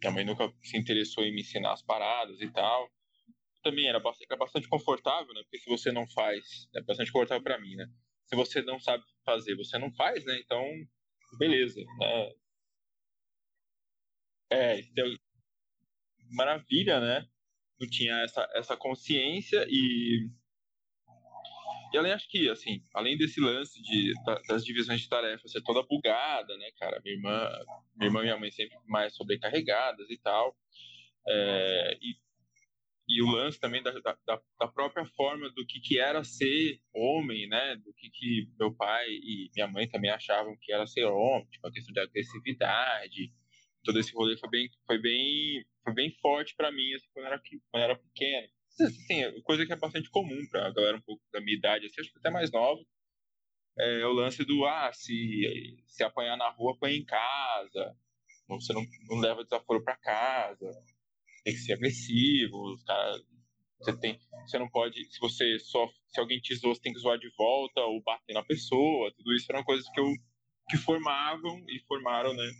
minha 0.00 0.12
mãe 0.12 0.24
nunca 0.24 0.52
se 0.62 0.76
interessou 0.76 1.24
em 1.24 1.32
me 1.32 1.40
ensinar 1.40 1.72
as 1.72 1.82
paradas 1.82 2.40
e 2.40 2.50
tal. 2.50 2.90
Também 3.62 3.88
era 3.88 3.98
bastante, 4.00 4.26
era 4.30 4.38
bastante 4.38 4.68
confortável, 4.68 5.34
né? 5.34 5.42
Porque 5.42 5.58
se 5.58 5.68
você 5.68 5.90
não 5.92 6.06
faz, 6.08 6.68
é 6.74 6.82
bastante 6.82 7.10
confortável 7.12 7.42
para 7.42 7.60
mim, 7.60 7.74
né? 7.74 7.86
Se 8.26 8.36
você 8.36 8.62
não 8.62 8.78
sabe 8.78 9.04
fazer, 9.24 9.56
você 9.56 9.78
não 9.78 9.92
faz, 9.92 10.24
né? 10.24 10.38
Então, 10.38 10.64
beleza, 11.38 11.80
né? 11.98 12.32
É, 14.50 14.80
então, 14.80 15.04
maravilha, 16.30 17.00
né? 17.00 17.28
Não 17.80 17.88
tinha 17.88 18.14
essa, 18.22 18.48
essa 18.54 18.76
consciência 18.76 19.66
e 19.68 20.28
e 21.92 21.98
além, 21.98 22.12
acho 22.12 22.28
que, 22.28 22.48
assim, 22.48 22.82
além 22.94 23.16
desse 23.16 23.40
lance 23.40 23.80
de, 23.82 24.12
das 24.46 24.64
divisões 24.64 25.00
de 25.00 25.08
tarefas 25.08 25.50
ser 25.50 25.62
toda 25.62 25.86
bugada, 25.86 26.56
né, 26.58 26.70
cara? 26.78 27.00
Minha 27.02 27.16
irmã, 27.16 27.50
minha 27.96 28.08
irmã 28.08 28.20
e 28.20 28.22
minha 28.24 28.36
mãe 28.36 28.50
sempre 28.50 28.76
mais 28.86 29.14
sobrecarregadas 29.14 30.10
e 30.10 30.18
tal. 30.18 30.56
É, 31.26 31.98
e, 32.00 32.16
e 33.08 33.22
o 33.22 33.26
lance 33.26 33.58
também 33.58 33.82
da, 33.82 33.90
da, 33.92 34.40
da, 34.60 34.68
própria 34.68 35.04
forma 35.06 35.48
do 35.50 35.66
que, 35.66 35.80
que 35.80 35.98
era 35.98 36.22
ser 36.24 36.78
homem, 36.94 37.48
né? 37.48 37.76
Do 37.76 37.92
que, 37.94 38.10
que 38.10 38.48
meu 38.58 38.74
pai 38.74 39.06
e 39.08 39.50
minha 39.54 39.66
mãe 39.66 39.88
também 39.88 40.10
achavam 40.10 40.56
que 40.60 40.72
era 40.72 40.86
ser 40.86 41.04
homem, 41.04 41.46
tipo, 41.50 41.66
a 41.66 41.72
questão 41.72 41.92
de 41.92 42.00
agressividade. 42.00 43.32
Todo 43.82 43.98
esse 43.98 44.12
rolê 44.12 44.36
foi 44.36 44.50
bem, 44.50 44.70
foi 44.86 44.98
bem, 44.98 45.64
foi 45.82 45.94
bem 45.94 46.10
forte 46.20 46.54
para 46.54 46.70
mim, 46.70 46.92
assim, 46.94 47.06
quando 47.14 47.26
eu 47.26 47.32
era, 47.32 47.42
quando 47.70 47.82
era 47.82 47.96
pequeno 47.96 48.48
assim, 48.84 49.42
coisa 49.42 49.66
que 49.66 49.72
é 49.72 49.76
bastante 49.76 50.10
comum 50.10 50.46
para 50.50 50.66
a 50.66 50.72
galera 50.72 50.96
um 50.96 51.02
pouco 51.02 51.22
da 51.32 51.40
minha 51.40 51.56
idade, 51.56 51.86
assim, 51.86 52.00
acho 52.00 52.12
que 52.12 52.18
até 52.18 52.30
mais 52.30 52.50
nova, 52.50 52.80
é 53.78 54.06
o 54.06 54.12
lance 54.12 54.44
do, 54.44 54.64
ah, 54.64 54.90
se, 54.92 55.82
se 55.86 56.02
apanhar 56.02 56.36
na 56.36 56.50
rua, 56.50 56.72
apanha 56.74 56.96
em 56.96 57.04
casa, 57.04 57.96
você 58.48 58.72
não, 58.72 58.84
não 59.08 59.20
leva 59.20 59.44
desaforo 59.44 59.82
para 59.84 59.96
casa, 59.96 60.70
tem 61.44 61.54
que 61.54 61.60
ser 61.60 61.74
agressivo, 61.74 62.72
os 62.72 62.82
caras, 62.82 63.22
você 63.80 63.96
tem, 63.96 64.18
você 64.46 64.58
não 64.58 64.68
pode, 64.68 65.04
se 65.04 65.20
você 65.20 65.58
só, 65.60 65.88
se 66.08 66.18
alguém 66.18 66.40
te 66.40 66.54
zoou, 66.56 66.74
você 66.74 66.80
tem 66.80 66.92
que 66.92 66.98
zoar 66.98 67.18
de 67.18 67.30
volta 67.36 67.80
ou 67.82 68.02
bater 68.02 68.34
na 68.34 68.42
pessoa, 68.42 69.12
tudo 69.16 69.32
isso 69.34 69.50
eram 69.50 69.62
coisas 69.62 69.88
que 69.90 70.00
eu, 70.00 70.12
que 70.68 70.76
formavam 70.76 71.64
e 71.68 71.78
formaram, 71.86 72.34
né, 72.34 72.50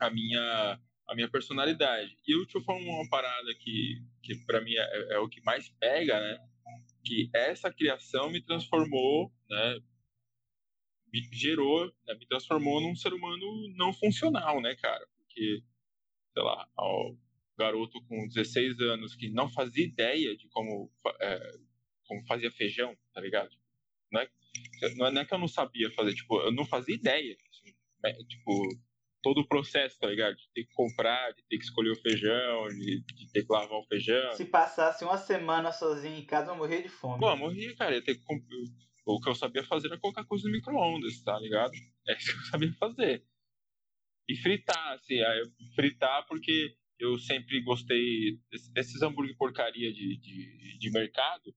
a 0.00 0.10
minha 0.10 0.80
a 1.08 1.14
minha 1.14 1.30
personalidade. 1.30 2.16
E 2.26 2.32
eu 2.36 2.44
te 2.46 2.60
falo 2.64 2.80
uma 2.80 3.08
parada 3.08 3.54
que, 3.54 4.02
que 4.26 4.34
para 4.44 4.60
mim 4.60 4.74
é, 4.74 5.14
é, 5.14 5.18
o 5.18 5.28
que 5.28 5.40
mais 5.42 5.68
pega, 5.78 6.20
né? 6.20 6.38
Que 7.04 7.30
essa 7.32 7.72
criação 7.72 8.28
me 8.28 8.42
transformou, 8.42 9.32
né? 9.48 9.78
Me 11.12 11.20
gerou, 11.32 11.86
né? 12.06 12.14
me 12.14 12.26
transformou 12.26 12.80
num 12.80 12.96
ser 12.96 13.12
humano 13.12 13.72
não 13.76 13.92
funcional, 13.92 14.60
né, 14.60 14.74
cara? 14.74 15.06
Porque, 15.16 15.62
sei 16.34 16.42
lá, 16.42 16.68
ao 16.76 17.16
garoto 17.56 18.02
com 18.06 18.26
16 18.26 18.80
anos 18.80 19.14
que 19.14 19.30
não 19.30 19.48
fazia 19.48 19.84
ideia 19.84 20.36
de 20.36 20.48
como, 20.48 20.92
é, 21.20 21.58
como 22.06 22.26
fazia 22.26 22.50
feijão, 22.50 22.96
tá 23.14 23.20
ligado? 23.20 23.50
Não 24.10 24.20
é, 24.20 24.30
não 25.12 25.20
é 25.20 25.24
que 25.24 25.32
eu 25.32 25.38
não 25.38 25.48
sabia 25.48 25.90
fazer, 25.92 26.14
tipo, 26.14 26.40
eu 26.40 26.52
não 26.52 26.66
fazia 26.66 26.96
ideia. 26.96 27.36
Assim, 27.48 27.74
né? 28.02 28.12
Tipo, 28.24 28.68
todo 29.26 29.40
o 29.40 29.48
processo, 29.48 29.98
tá 29.98 30.06
ligado? 30.06 30.36
De 30.36 30.48
ter 30.54 30.64
que 30.64 30.72
comprar, 30.72 31.32
de 31.32 31.42
ter 31.48 31.58
que 31.58 31.64
escolher 31.64 31.90
o 31.90 32.00
feijão, 32.00 32.68
de, 32.68 33.00
de 33.02 33.32
ter 33.32 33.44
que 33.44 33.52
lavar 33.52 33.76
o 33.76 33.86
feijão. 33.88 34.32
Se 34.34 34.44
passasse 34.44 35.02
uma 35.02 35.18
semana 35.18 35.72
sozinho 35.72 36.16
em 36.16 36.24
casa, 36.24 36.52
eu 36.52 36.56
morria 36.56 36.80
de 36.80 36.88
fome. 36.88 37.18
Pô, 37.18 37.28
eu 37.30 37.36
morria, 37.36 37.74
cara. 37.74 37.96
Ia 37.96 38.04
ter 38.04 38.14
que 38.14 38.22
O 39.04 39.20
que 39.20 39.28
eu 39.28 39.34
sabia 39.34 39.64
fazer 39.64 39.88
era 39.88 39.98
colocar 39.98 40.24
coisa 40.24 40.46
no 40.46 40.52
micro-ondas, 40.52 41.20
tá 41.24 41.36
ligado? 41.40 41.72
É 42.06 42.16
isso 42.16 42.30
que 42.30 42.38
eu 42.38 42.44
sabia 42.44 42.72
fazer. 42.74 43.26
E 44.28 44.36
fritar, 44.36 44.92
assim, 44.92 45.16
fritar 45.74 46.24
porque 46.28 46.76
eu 46.96 47.18
sempre 47.18 47.60
gostei 47.62 48.38
desses 48.72 49.02
hambúrguer 49.02 49.36
porcaria 49.36 49.92
de, 49.92 50.18
de, 50.18 50.78
de 50.78 50.90
mercado. 50.92 51.52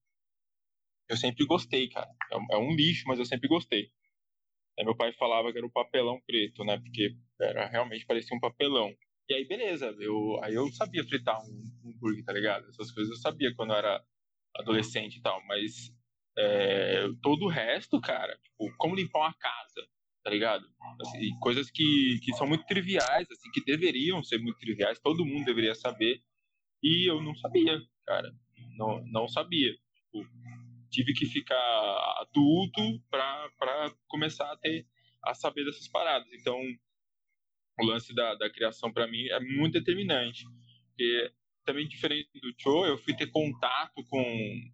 Eu 1.08 1.18
sempre 1.18 1.46
gostei, 1.46 1.88
cara. 1.88 2.10
É, 2.32 2.56
é 2.56 2.58
um 2.58 2.76
lixo, 2.76 3.04
mas 3.06 3.20
eu 3.20 3.26
sempre 3.26 3.48
gostei. 3.48 3.92
Aí 4.80 4.84
meu 4.84 4.96
pai 4.96 5.14
falava 5.14 5.52
que 5.52 5.60
era 5.60 5.68
o 5.68 5.72
papelão 5.72 6.20
preto, 6.26 6.64
né? 6.64 6.80
Porque 6.80 7.16
era 7.42 7.68
realmente 7.68 8.06
parecia 8.06 8.36
um 8.36 8.40
papelão. 8.40 8.94
E 9.30 9.34
aí, 9.34 9.46
beleza, 9.46 9.96
eu, 10.00 10.44
aí 10.44 10.56
eu 10.56 10.68
sabia 10.72 11.04
fritar 11.04 11.40
um, 11.42 11.72
um 11.84 11.92
hambúrguer, 11.92 12.26
tá 12.26 12.34
ligado? 12.34 12.68
Essas 12.70 12.92
coisas 12.92 13.12
eu 13.12 13.22
sabia 13.22 13.54
quando 13.56 13.72
eu 13.72 13.78
era 13.78 14.04
adolescente 14.56 15.18
e 15.18 15.22
tal, 15.22 15.40
mas 15.46 15.94
é, 16.38 17.08
todo 17.22 17.46
o 17.46 17.50
resto, 17.50 18.02
cara, 18.02 18.36
tipo, 18.44 18.76
como 18.78 18.96
limpar 18.96 19.20
uma 19.20 19.34
casa, 19.34 19.88
tá 20.24 20.30
ligado? 20.30 20.66
Assim, 21.02 21.38
coisas 21.40 21.70
que, 21.70 22.20
que 22.24 22.34
são 22.34 22.48
muito 22.48 22.66
triviais, 22.66 23.30
assim, 23.30 23.52
que 23.52 23.64
deveriam 23.64 24.24
ser 24.24 24.40
muito 24.40 24.58
triviais, 24.60 25.00
todo 25.00 25.26
mundo 25.26 25.46
deveria 25.46 25.76
saber, 25.76 26.22
e 26.82 27.10
eu 27.10 27.22
não 27.22 27.36
sabia, 27.36 27.80
cara, 28.06 28.32
não, 28.78 29.04
não 29.06 29.28
sabia. 29.28 29.72
Tipo, 29.94 30.28
tive 30.90 31.14
que 31.14 31.26
ficar 31.26 31.56
adulto 32.22 32.82
para 33.10 33.94
começar 34.08 34.52
a 34.52 34.58
ter 34.58 34.88
a 35.24 35.34
saber 35.34 35.66
dessas 35.66 35.88
paradas. 35.88 36.28
Então, 36.34 36.58
o 37.80 37.86
lance 37.86 38.14
da, 38.14 38.36
da 38.36 38.50
criação 38.50 38.92
para 38.92 39.08
mim 39.08 39.28
é 39.28 39.40
muito 39.40 39.74
determinante. 39.74 40.46
Porque 40.90 41.32
também 41.66 41.88
diferente 41.88 42.40
do 42.40 42.54
Cho, 42.58 42.86
eu 42.86 42.98
fui 42.98 43.16
ter 43.16 43.28
contato 43.28 44.04
com, 44.06 44.72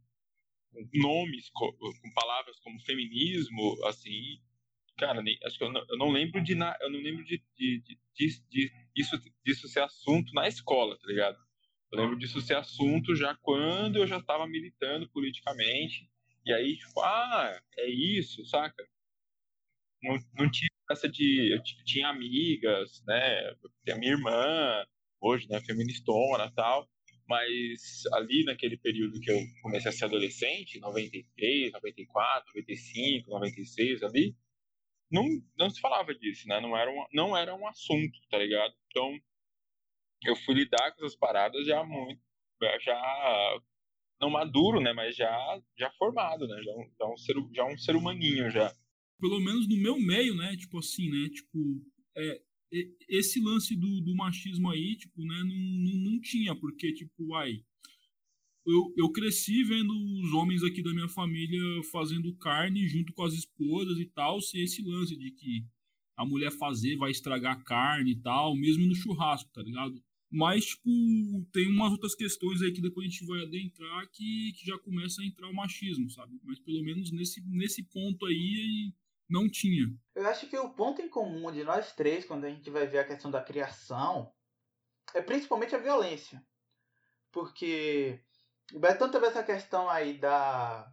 com 0.72 0.90
nomes, 0.94 1.50
com, 1.50 1.72
com, 1.74 2.14
palavras 2.14 2.60
como 2.60 2.80
feminismo, 2.82 3.78
assim, 3.86 4.40
cara, 4.98 5.22
nem, 5.22 5.38
acho 5.44 5.58
que 5.58 5.64
eu 5.64 5.72
não, 5.72 5.86
eu 5.90 5.98
não 5.98 6.10
lembro 6.10 6.42
de 6.42 6.54
eu 6.54 6.90
não 6.90 7.00
lembro 7.00 7.24
de, 7.24 7.44
de, 7.58 7.82
de, 7.82 7.98
de, 8.14 8.42
de 8.50 8.72
isso, 8.96 9.22
disso 9.44 9.68
ser 9.68 9.82
assunto 9.82 10.34
na 10.34 10.48
escola, 10.48 10.98
tá 10.98 11.08
ligado? 11.08 11.38
Eu 11.92 12.00
lembro 12.00 12.18
disso 12.18 12.42
ser 12.42 12.56
assunto 12.56 13.16
já 13.16 13.36
quando 13.36 13.98
eu 13.98 14.08
já 14.08 14.18
estava 14.18 14.48
militando 14.48 15.10
politicamente. 15.10 16.10
E 16.46 16.54
aí, 16.54 16.78
tipo, 16.78 17.00
ah, 17.02 17.60
é 17.78 17.90
isso, 17.90 18.46
saca? 18.46 18.88
Não, 20.02 20.18
não 20.38 20.52
tinha 20.52 20.70
essa 20.92 21.10
de. 21.10 21.54
Eu 21.54 21.62
tinha 21.86 22.10
amigas, 22.10 23.04
né? 23.08 23.56
Tem 23.84 23.98
minha 24.00 24.14
irmã, 24.14 24.86
hoje, 25.22 25.48
né? 25.50 25.60
Feministona 25.62 26.52
tal. 26.56 26.88
Mas 27.28 28.04
ali 28.14 28.44
naquele 28.44 28.78
período 28.78 29.20
que 29.20 29.32
eu 29.32 29.40
comecei 29.64 29.90
a 29.90 29.92
ser 29.92 30.06
adolescente, 30.06 30.80
93, 30.80 31.72
94, 31.72 32.52
95, 32.56 33.30
96, 33.32 34.04
ali, 34.04 34.36
não, 35.12 35.24
não 35.58 35.70
se 35.70 35.82
falava 35.82 36.14
disso, 36.14 36.48
né? 36.48 36.60
Não 36.60 36.78
era, 36.78 36.92
um, 36.92 37.06
não 37.14 37.36
era 37.36 37.56
um 37.56 37.68
assunto, 37.68 38.20
tá 38.30 38.38
ligado? 38.38 38.74
Então, 38.88 39.18
eu 40.24 40.36
fui 40.36 40.56
lidar 40.56 40.92
com 40.92 41.06
essas 41.06 41.16
paradas 41.18 41.66
já 41.66 41.84
muito, 41.84 42.22
já 42.82 43.60
não 44.20 44.30
maduro, 44.30 44.80
né, 44.80 44.94
mas 44.94 45.16
já 45.16 45.62
já 45.78 45.92
formado, 45.98 46.48
né, 46.48 46.62
já, 46.64 46.72
já 47.00 47.06
um 47.08 47.18
ser 47.18 47.36
já 47.54 47.66
um 47.66 47.78
ser 47.78 47.96
humaninho 47.96 48.50
já. 48.50 48.74
Pelo 49.20 49.40
menos 49.40 49.68
no 49.68 49.78
meu 49.78 50.00
meio, 50.00 50.36
né, 50.36 50.56
tipo 50.58 50.78
assim, 50.78 51.10
né, 51.10 51.30
tipo 51.30 51.82
é, 52.18 52.42
esse 53.08 53.40
lance 53.40 53.76
do, 53.76 54.02
do 54.02 54.16
machismo 54.16 54.70
aí, 54.70 54.96
tipo, 54.98 55.24
né, 55.26 55.44
não, 55.44 56.12
não, 56.12 56.20
tinha, 56.20 56.56
porque 56.56 56.92
tipo, 56.94 57.34
ai, 57.36 57.64
eu, 58.66 58.94
eu 58.98 59.12
cresci 59.12 59.64
vendo 59.64 59.94
os 60.22 60.34
homens 60.34 60.64
aqui 60.64 60.82
da 60.82 60.94
minha 60.94 61.08
família 61.08 61.62
fazendo 61.92 62.36
carne 62.36 62.88
junto 62.88 63.14
com 63.14 63.24
as 63.24 63.34
esposas 63.34 63.98
e 64.00 64.06
tal, 64.06 64.42
sem 64.42 64.64
esse 64.64 64.82
lance 64.82 65.16
de 65.16 65.32
que 65.32 65.66
a 66.18 66.26
mulher 66.26 66.52
fazer 66.52 66.96
vai 66.98 67.12
estragar 67.12 67.54
a 67.54 67.64
carne 67.64 68.12
e 68.12 68.22
tal, 68.22 68.56
mesmo 68.56 68.86
no 68.88 68.96
churrasco, 68.96 69.52
tá 69.54 69.62
ligado? 69.62 70.02
Mas, 70.32 70.66
tipo, 70.66 70.90
tem 71.52 71.68
umas 71.68 71.92
outras 71.92 72.16
questões 72.16 72.62
aí 72.62 72.72
que 72.72 72.82
depois 72.82 73.08
a 73.08 73.10
gente 73.10 73.26
vai 73.26 73.44
adentrar 73.44 74.10
que, 74.12 74.54
que 74.54 74.66
já 74.66 74.78
começa 74.80 75.22
a 75.22 75.26
entrar 75.26 75.50
o 75.50 75.54
machismo, 75.54 76.10
sabe? 76.10 76.40
Mas 76.44 76.60
pelo 76.60 76.84
menos 76.84 77.12
nesse, 77.12 77.42
nesse 77.48 77.84
ponto 77.84 78.26
aí 78.26 78.92
não 79.30 79.50
tinha. 79.50 79.86
Eu 80.14 80.28
acho 80.28 80.48
que 80.48 80.58
o 80.58 80.74
ponto 80.74 81.02
em 81.02 81.10
comum 81.10 81.52
de 81.52 81.64
nós 81.64 81.94
três, 81.94 82.26
quando 82.26 82.46
a 82.46 82.50
gente 82.50 82.70
vai 82.70 82.88
ver 82.88 83.00
a 83.00 83.08
questão 83.08 83.30
da 83.30 83.42
criação, 83.42 84.32
é 85.14 85.22
principalmente 85.22 85.76
a 85.76 85.80
violência. 85.80 86.44
Porque 87.32 88.22
o 88.74 88.80
Betão 88.80 89.10
teve 89.10 89.26
essa 89.28 89.44
questão 89.44 89.90
aí 89.90 90.18
da 90.18 90.92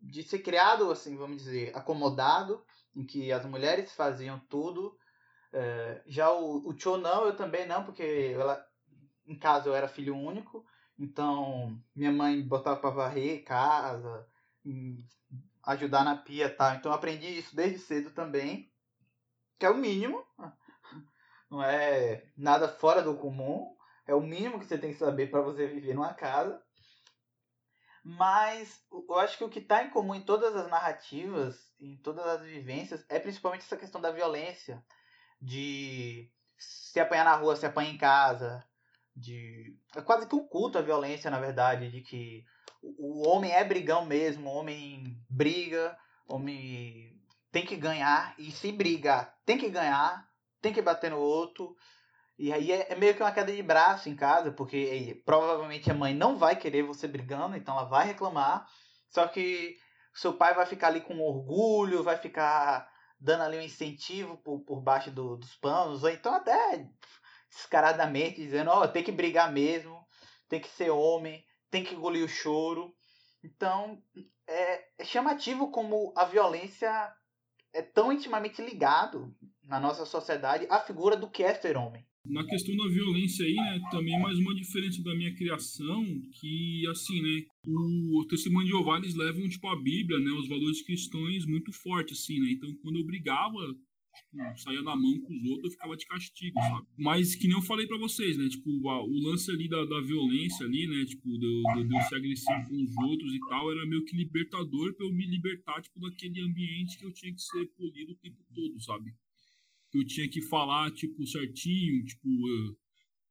de 0.00 0.22
ser 0.22 0.40
criado, 0.40 0.90
assim, 0.90 1.16
vamos 1.16 1.38
dizer, 1.38 1.74
acomodado, 1.76 2.64
em 2.94 3.04
que 3.04 3.32
as 3.32 3.44
mulheres 3.46 3.92
faziam 3.92 4.38
tudo. 4.48 4.98
É, 5.52 6.02
já 6.06 6.30
o, 6.32 6.68
o 6.68 6.78
Cho 6.78 6.96
não, 6.96 7.24
eu 7.24 7.36
também 7.36 7.66
não, 7.66 7.84
porque 7.84 8.34
ela, 8.34 8.64
em 9.26 9.38
casa 9.38 9.68
eu 9.68 9.74
era 9.74 9.88
filho 9.88 10.16
único, 10.16 10.66
então 10.98 11.78
minha 11.94 12.10
mãe 12.10 12.42
botava 12.42 12.80
para 12.80 12.90
varrer 12.90 13.44
casa, 13.44 14.26
ajudar 15.64 16.04
na 16.04 16.16
pia 16.16 16.46
e 16.46 16.50
tal. 16.50 16.74
Então 16.74 16.90
eu 16.90 16.96
aprendi 16.96 17.26
isso 17.38 17.54
desde 17.54 17.78
cedo 17.78 18.10
também, 18.10 18.72
que 19.58 19.66
é 19.66 19.70
o 19.70 19.76
mínimo, 19.76 20.24
não 21.50 21.62
é 21.62 22.24
nada 22.36 22.68
fora 22.68 23.02
do 23.02 23.16
comum, 23.16 23.76
é 24.06 24.14
o 24.14 24.20
mínimo 24.20 24.58
que 24.58 24.66
você 24.66 24.78
tem 24.78 24.92
que 24.92 24.98
saber 24.98 25.30
para 25.30 25.40
você 25.40 25.66
viver 25.66 25.94
numa 25.94 26.14
casa. 26.14 26.60
Mas 28.04 28.84
eu 28.90 29.14
acho 29.18 29.38
que 29.38 29.44
o 29.44 29.48
que 29.48 29.60
está 29.60 29.84
em 29.84 29.90
comum 29.90 30.14
em 30.14 30.24
todas 30.24 30.56
as 30.56 30.68
narrativas, 30.68 31.72
em 31.80 31.96
todas 31.98 32.26
as 32.26 32.42
vivências, 32.42 33.04
é 33.08 33.20
principalmente 33.20 33.62
essa 33.62 33.76
questão 33.76 34.00
da 34.00 34.10
violência, 34.10 34.84
de 35.40 36.28
se 36.58 36.98
apanhar 36.98 37.24
na 37.24 37.36
rua, 37.36 37.54
se 37.54 37.64
apanhar 37.64 37.92
em 37.92 37.98
casa, 37.98 38.64
de 39.14 39.76
é 39.94 40.00
quase 40.00 40.26
que 40.26 40.34
um 40.34 40.46
culto 40.46 40.78
à 40.78 40.82
violência, 40.82 41.30
na 41.30 41.38
verdade, 41.38 41.90
de 41.90 42.00
que 42.00 42.44
o 42.82 43.28
homem 43.28 43.52
é 43.52 43.62
brigão 43.64 44.04
mesmo, 44.04 44.50
o 44.50 44.54
homem 44.54 45.16
briga, 45.28 45.96
o 46.26 46.34
homem 46.34 47.16
tem 47.50 47.64
que 47.64 47.76
ganhar 47.76 48.34
e 48.38 48.50
se 48.50 48.72
brigar, 48.72 49.36
tem 49.44 49.58
que 49.58 49.68
ganhar, 49.68 50.26
tem 50.60 50.72
que 50.72 50.82
bater 50.82 51.10
no 51.10 51.18
outro. 51.18 51.76
E 52.38 52.52
aí 52.52 52.72
é, 52.72 52.92
é, 52.92 52.96
meio 52.96 53.14
que 53.14 53.22
uma 53.22 53.30
queda 53.30 53.52
de 53.52 53.62
braço 53.62 54.08
em 54.08 54.16
casa, 54.16 54.50
porque 54.50 55.22
provavelmente 55.24 55.90
a 55.90 55.94
mãe 55.94 56.14
não 56.14 56.36
vai 56.36 56.56
querer 56.56 56.82
você 56.82 57.06
brigando, 57.06 57.56
então 57.56 57.76
ela 57.76 57.88
vai 57.88 58.06
reclamar. 58.06 58.66
Só 59.08 59.28
que 59.28 59.76
seu 60.14 60.32
pai 60.32 60.54
vai 60.54 60.66
ficar 60.66 60.88
ali 60.88 61.00
com 61.00 61.20
orgulho, 61.20 62.02
vai 62.02 62.16
ficar 62.16 62.90
dando 63.20 63.42
ali 63.42 63.58
um 63.58 63.62
incentivo 63.62 64.36
por, 64.38 64.60
por 64.60 64.80
baixo 64.80 65.10
do, 65.10 65.36
dos 65.36 65.54
panos, 65.56 66.02
ou 66.02 66.10
então 66.10 66.34
até 66.34 66.88
descaradamente 67.48 68.42
dizendo, 68.42 68.70
ó, 68.70 68.82
oh, 68.82 68.88
tem 68.88 69.04
que 69.04 69.12
brigar 69.12 69.52
mesmo, 69.52 70.04
tem 70.48 70.58
que 70.58 70.68
ser 70.68 70.90
homem, 70.90 71.44
tem 71.72 71.82
que 71.82 71.94
engolir 71.94 72.22
o 72.22 72.28
choro. 72.28 72.94
Então, 73.42 74.00
é, 74.46 74.84
é 74.98 75.04
chamativo 75.04 75.70
como 75.72 76.12
a 76.14 76.24
violência 76.26 77.10
é 77.74 77.82
tão 77.82 78.12
intimamente 78.12 78.62
ligado 78.62 79.34
na 79.64 79.80
nossa 79.80 80.04
sociedade 80.04 80.66
à 80.70 80.78
figura 80.78 81.16
do 81.16 81.30
que 81.30 81.42
é 81.42 81.54
ser 81.54 81.76
homem. 81.76 82.04
Na 82.24 82.46
questão 82.46 82.76
da 82.76 82.86
violência 82.86 83.44
aí, 83.44 83.54
né, 83.54 83.80
também 83.90 84.20
mais 84.20 84.38
uma 84.38 84.54
diferença 84.54 85.02
da 85.02 85.12
minha 85.12 85.34
criação, 85.34 86.04
que 86.38 86.86
assim, 86.88 87.20
né, 87.20 87.44
o 87.66 88.24
testemunho 88.28 88.66
de 88.66 88.98
eles 88.98 89.16
levam 89.16 89.48
tipo 89.48 89.66
a 89.66 89.74
Bíblia, 89.74 90.20
né, 90.20 90.30
os 90.30 90.48
valores 90.48 90.82
cristãos 90.82 91.46
muito 91.46 91.72
fortes 91.72 92.20
assim, 92.22 92.38
né? 92.38 92.52
Então, 92.52 92.72
quando 92.80 92.98
eu 92.98 93.06
brigava, 93.06 93.58
tipo, 94.14 94.58
saía 94.58 94.82
na 94.82 94.96
mão 94.96 95.20
com 95.20 95.34
os 95.34 95.44
outros, 95.44 95.64
eu 95.64 95.70
ficava 95.70 95.96
de 95.96 96.06
castigo, 96.06 96.58
sabe? 96.60 96.86
Mas 96.96 97.34
que 97.34 97.48
nem 97.48 97.56
eu 97.56 97.62
falei 97.62 97.86
para 97.86 97.98
vocês, 97.98 98.36
né, 98.36 98.48
tipo, 98.48 98.70
o 98.70 99.28
lance 99.28 99.50
ali 99.50 99.68
da, 99.68 99.84
da 99.84 100.00
violência 100.00 100.66
ali, 100.66 100.86
né, 100.86 101.04
tipo, 101.04 101.28
de, 101.38 101.62
de, 101.74 101.84
de 101.88 101.96
eu 101.96 102.02
ser 102.02 102.16
agressivo 102.16 102.68
com 102.68 102.82
os 102.82 102.96
outros 102.98 103.34
e 103.34 103.40
tal, 103.48 103.70
era 103.70 103.86
meio 103.86 104.04
que 104.04 104.16
libertador 104.16 104.94
para 104.94 105.06
eu 105.06 105.12
me 105.12 105.26
libertar, 105.26 105.80
tipo, 105.82 106.00
daquele 106.00 106.40
ambiente 106.40 106.98
que 106.98 107.06
eu 107.06 107.12
tinha 107.12 107.34
que 107.34 107.42
ser 107.42 107.66
polido 107.76 108.12
o 108.12 108.16
tempo 108.16 108.38
todo, 108.54 108.80
sabe? 108.80 109.12
eu 109.94 110.04
tinha 110.06 110.28
que 110.28 110.40
falar, 110.42 110.90
tipo, 110.92 111.26
certinho, 111.26 112.04
tipo, 112.04 112.48
eu, 112.48 112.76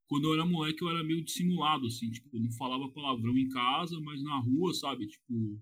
quando 0.08 0.26
eu 0.26 0.34
era 0.34 0.46
moleque 0.46 0.84
eu 0.84 0.90
era 0.90 1.04
meio 1.04 1.24
dissimulado, 1.24 1.88
assim, 1.88 2.10
tipo, 2.12 2.30
eu 2.36 2.42
não 2.42 2.52
falava 2.52 2.92
palavrão 2.92 3.38
em 3.38 3.50
casa, 3.50 4.00
mas 4.00 4.22
na 4.22 4.38
rua, 4.40 4.74
sabe, 4.74 5.08
tipo, 5.08 5.60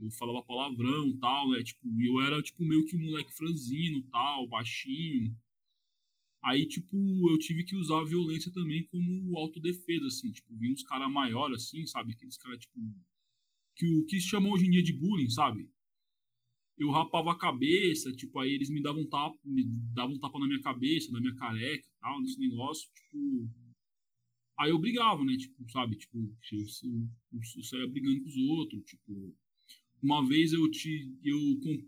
eu 0.00 0.10
falava 0.10 0.44
palavrão 0.44 1.16
tal, 1.18 1.50
né, 1.50 1.62
tipo, 1.62 1.86
eu 2.00 2.20
era, 2.20 2.42
tipo, 2.42 2.64
meio 2.64 2.84
que 2.84 2.96
um 2.96 3.04
moleque 3.04 3.32
franzino 3.34 4.02
tal, 4.10 4.46
baixinho, 4.48 5.36
Aí, 6.46 6.64
tipo, 6.64 6.96
eu 7.28 7.36
tive 7.40 7.64
que 7.64 7.74
usar 7.74 7.98
a 7.98 8.04
violência 8.04 8.52
também 8.52 8.84
como 8.84 9.36
autodefesa, 9.36 10.06
assim, 10.06 10.30
tipo, 10.30 10.56
vi 10.56 10.70
uns 10.72 10.84
caras 10.84 11.10
maiores, 11.10 11.64
assim, 11.64 11.84
sabe, 11.86 12.12
aqueles 12.12 12.36
caras, 12.36 12.60
tipo, 12.60 12.78
que 13.74 13.84
o 13.96 14.06
que 14.06 14.20
se 14.20 14.28
chama 14.28 14.48
hoje 14.48 14.64
em 14.64 14.70
dia 14.70 14.82
de 14.82 14.92
bullying, 14.92 15.28
sabe, 15.28 15.68
eu 16.78 16.90
rapava 16.90 17.32
a 17.32 17.38
cabeça, 17.38 18.12
tipo, 18.12 18.38
aí 18.38 18.52
eles 18.52 18.70
me 18.70 18.82
davam 18.82 19.04
tapa, 19.08 19.36
me 19.44 19.64
davam 19.92 20.18
tapa 20.20 20.38
na 20.38 20.46
minha 20.46 20.60
cabeça, 20.60 21.10
na 21.10 21.20
minha 21.20 21.34
careca, 21.34 21.88
tal, 22.00 22.20
nesse 22.20 22.38
negócio, 22.38 22.88
tipo. 22.94 23.50
Aí 24.58 24.70
eu 24.70 24.78
brigava, 24.78 25.24
né? 25.24 25.36
Tipo, 25.36 25.68
sabe? 25.70 25.96
Tipo, 25.96 26.18
eu, 26.18 26.60
eu, 26.60 27.40
eu 27.56 27.64
saía 27.64 27.88
brigando 27.88 28.20
com 28.22 28.28
os 28.28 28.36
outros, 28.36 28.84
tipo. 28.84 29.34
Uma 30.06 30.24
vez 30.24 30.52
eu 30.52 30.70
te, 30.70 31.18
eu, 31.24 31.36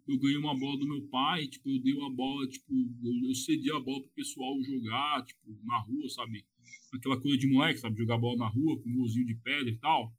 eu 0.08 0.18
ganhei 0.18 0.38
uma 0.38 0.58
bola 0.58 0.76
do 0.76 0.88
meu 0.88 1.02
pai, 1.02 1.46
tipo, 1.46 1.70
eu 1.70 1.80
dei 1.80 1.94
uma 1.94 2.12
bola, 2.12 2.48
tipo, 2.48 2.74
eu, 2.74 3.28
eu 3.28 3.32
cedi 3.32 3.70
a 3.70 3.78
bola 3.78 4.02
pro 4.02 4.10
pessoal 4.10 4.60
jogar, 4.64 5.24
tipo, 5.24 5.56
na 5.62 5.78
rua, 5.78 6.08
sabe? 6.08 6.44
Aquela 6.92 7.20
coisa 7.20 7.38
de 7.38 7.46
moleque, 7.46 7.78
sabe? 7.78 7.96
Jogar 7.96 8.18
bola 8.18 8.38
na 8.38 8.48
rua 8.48 8.82
com 8.82 8.90
um 8.90 8.96
golzinho 8.96 9.24
de 9.24 9.36
pedra 9.36 9.70
e 9.70 9.78
tal. 9.78 10.12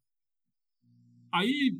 Aí 1.33 1.77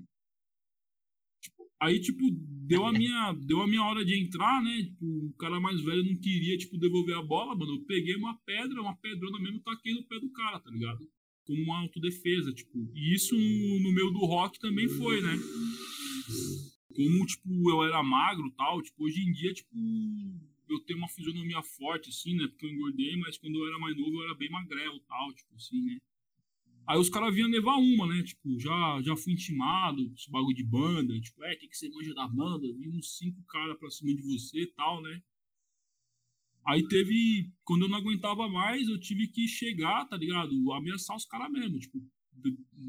Aí, 1.81 2.01
tipo, 2.01 2.19
deu 2.67 2.85
a 2.85 2.91
minha, 2.91 3.31
deu 3.47 3.61
a 3.61 3.67
minha 3.67 3.81
hora 3.81 4.03
de 4.03 4.21
entrar, 4.21 4.61
né? 4.61 4.83
Tipo, 4.83 5.05
o 5.05 5.33
cara 5.39 5.61
mais 5.61 5.79
velho 5.79 6.03
não 6.03 6.19
queria, 6.19 6.57
tipo, 6.57 6.77
devolver 6.77 7.15
a 7.15 7.23
bola, 7.23 7.55
mano. 7.55 7.75
Eu 7.75 7.85
peguei 7.85 8.15
uma 8.15 8.38
pedra, 8.45 8.81
uma 8.81 8.97
pedrona 8.97 9.39
mesmo, 9.39 9.61
taquei 9.61 9.93
no 9.93 10.03
pé 10.03 10.19
do 10.19 10.29
cara, 10.31 10.59
tá 10.59 10.69
ligado? 10.69 10.99
Como 11.45 11.63
uma 11.63 11.79
autodefesa, 11.79 12.51
tipo. 12.51 12.91
E 12.93 13.15
isso 13.15 13.33
no, 13.33 13.79
no 13.79 13.93
meio 13.93 14.11
do 14.11 14.25
rock 14.25 14.59
também 14.59 14.89
foi, 14.89 15.21
né? 15.21 15.38
Como, 16.95 17.25
tipo, 17.25 17.71
eu 17.71 17.83
era 17.83 18.03
magro 18.03 18.51
tal, 18.51 18.81
tipo, 18.81 19.03
hoje 19.03 19.21
em 19.21 19.31
dia, 19.31 19.53
tipo, 19.53 19.75
eu 20.68 20.79
tenho 20.81 21.00
uma 21.00 21.07
fisionomia 21.07 21.61
forte, 21.61 22.09
assim, 22.09 22.35
né? 22.35 22.48
Porque 22.48 22.65
eu 22.65 22.70
engordei, 22.70 23.15
mas 23.18 23.37
quando 23.37 23.55
eu 23.55 23.68
era 23.68 23.79
mais 23.79 23.96
novo 23.96 24.18
eu 24.18 24.24
era 24.24 24.35
bem 24.35 24.50
magrelo 24.50 25.00
tal, 25.01 25.33
tipo 25.33 25.55
assim, 25.55 25.81
né? 25.83 25.98
Aí 26.89 26.98
os 26.98 27.09
caras 27.09 27.33
vinham 27.35 27.50
levar 27.50 27.75
uma, 27.75 28.07
né? 28.07 28.24
Tipo, 28.24 28.59
já, 28.59 29.01
já 29.03 29.15
fui 29.15 29.33
intimado, 29.33 30.11
esse 30.15 30.29
bagulho 30.31 30.55
de 30.55 30.63
banda. 30.63 31.20
Tipo, 31.22 31.44
é, 31.44 31.55
tem 31.55 31.70
que 31.70 31.77
ser 31.77 31.89
manja 31.89 32.15
da 32.15 32.27
banda. 32.27 32.65
Vi 32.74 32.89
uns 32.89 33.15
cinco 33.15 33.44
caras 33.44 33.77
pra 33.77 33.92
cima 33.92 34.11
de 34.15 34.24
você 34.24 34.63
e 34.63 34.68
tal, 34.74 35.00
né? 35.03 35.22
Aí 36.65 36.87
teve. 36.87 37.51
Quando 37.63 37.83
eu 37.83 37.89
não 37.89 38.00
aguentava 38.00 38.50
mais, 38.50 38.87
eu 38.87 39.00
tive 39.00 39.27
que 39.27 39.48
chegar, 39.48 40.05
tá 40.05 40.18
ligado? 40.18 40.72
Ameaçar 40.74 41.15
os 41.15 41.25
caras 41.25 41.51
mesmo. 41.51 41.77
Tipo, 41.77 42.03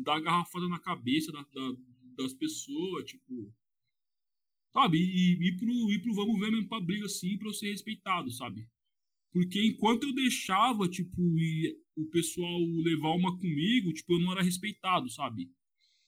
dar 0.03 0.21
garrafada 0.21 0.67
na 0.67 0.79
cabeça 0.79 1.31
da, 1.31 1.43
da, 1.43 1.73
das 2.23 2.35
pessoas, 2.35 3.05
tipo. 3.05 3.53
Sabe? 4.73 4.99
E 4.99 5.49
ir 5.49 5.57
pro, 5.57 5.93
ir 5.93 6.01
pro 6.01 6.15
vamos 6.15 6.39
ver 6.39 6.51
mesmo 6.51 6.69
pra 6.69 6.81
briga 6.81 7.07
assim, 7.07 7.37
pra 7.37 7.49
eu 7.49 7.55
ser 7.55 7.71
respeitado, 7.71 8.31
sabe? 8.31 8.69
Porque 9.33 9.65
enquanto 9.65 10.05
eu 10.05 10.15
deixava, 10.15 10.89
tipo, 10.89 11.23
o 11.97 12.07
pessoal 12.07 12.59
levar 12.83 13.11
uma 13.11 13.37
comigo, 13.39 13.93
tipo, 13.93 14.15
eu 14.15 14.21
não 14.21 14.33
era 14.33 14.43
respeitado, 14.43 15.09
sabe? 15.09 15.51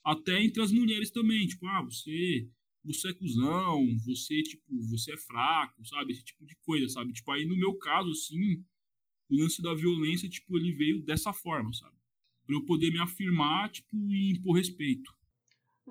Até 0.05 0.43
entre 0.43 0.63
as 0.63 0.73
mulheres 0.73 1.11
também, 1.11 1.47
tipo, 1.47 1.67
ah, 1.67 1.83
você, 1.83 2.49
você 2.85 3.11
é 3.11 3.15
cuzão, 3.15 3.87
você, 4.05 4.43
tipo, 4.43 4.65
você 4.89 5.13
é 5.13 5.17
fraco, 5.17 5.85
sabe? 5.87 6.13
Esse 6.13 6.25
tipo 6.25 6.45
de 6.45 6.57
coisa, 6.57 6.89
sabe? 6.89 7.13
Tipo, 7.13 7.31
aí 7.31 7.45
no 7.47 7.57
meu 7.57 7.75
caso, 7.75 8.11
assim, 8.11 8.65
o 9.31 9.37
lance 9.37 9.63
da 9.63 9.73
violência, 9.73 10.29
tipo, 10.29 10.59
ele 10.59 10.73
veio 10.73 11.03
dessa 11.03 11.33
forma, 11.33 11.73
sabe? 11.73 11.97
Pra 12.45 12.57
eu 12.57 12.65
poder 12.65 12.91
me 12.91 12.99
afirmar, 12.99 13.71
tipo, 13.71 13.97
e 14.13 14.33
impor 14.33 14.57
respeito. 14.57 15.15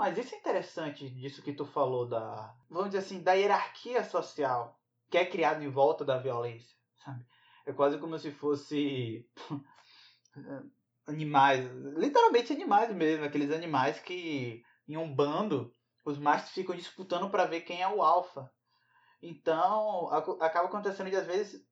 Mas 0.01 0.17
isso 0.17 0.33
é 0.33 0.39
interessante 0.39 1.07
disso 1.11 1.43
que 1.43 1.53
tu 1.53 1.63
falou 1.63 2.07
da, 2.07 2.55
vamos 2.67 2.89
dizer 2.89 3.05
assim, 3.05 3.21
da 3.21 3.33
hierarquia 3.33 4.03
social 4.03 4.75
que 5.11 5.17
é 5.19 5.23
criada 5.23 5.63
em 5.63 5.69
volta 5.69 6.03
da 6.03 6.17
violência 6.17 6.75
sabe? 7.05 7.23
É 7.67 7.71
quase 7.71 7.99
como 7.99 8.17
se 8.17 8.31
fosse 8.31 9.29
animais, 11.05 11.69
literalmente 11.95 12.51
animais 12.51 12.91
mesmo, 12.91 13.25
aqueles 13.25 13.51
animais 13.51 13.99
que 13.99 14.63
em 14.87 14.97
um 14.97 15.13
bando 15.13 15.71
os 16.03 16.17
machos 16.17 16.49
ficam 16.49 16.75
disputando 16.75 17.29
para 17.29 17.45
ver 17.45 17.61
quem 17.61 17.83
é 17.83 17.87
o 17.87 18.01
alfa. 18.01 18.51
Então, 19.21 20.11
acaba 20.41 20.67
acontecendo 20.67 21.11
de 21.11 21.15
às 21.15 21.27
vezes 21.27 21.63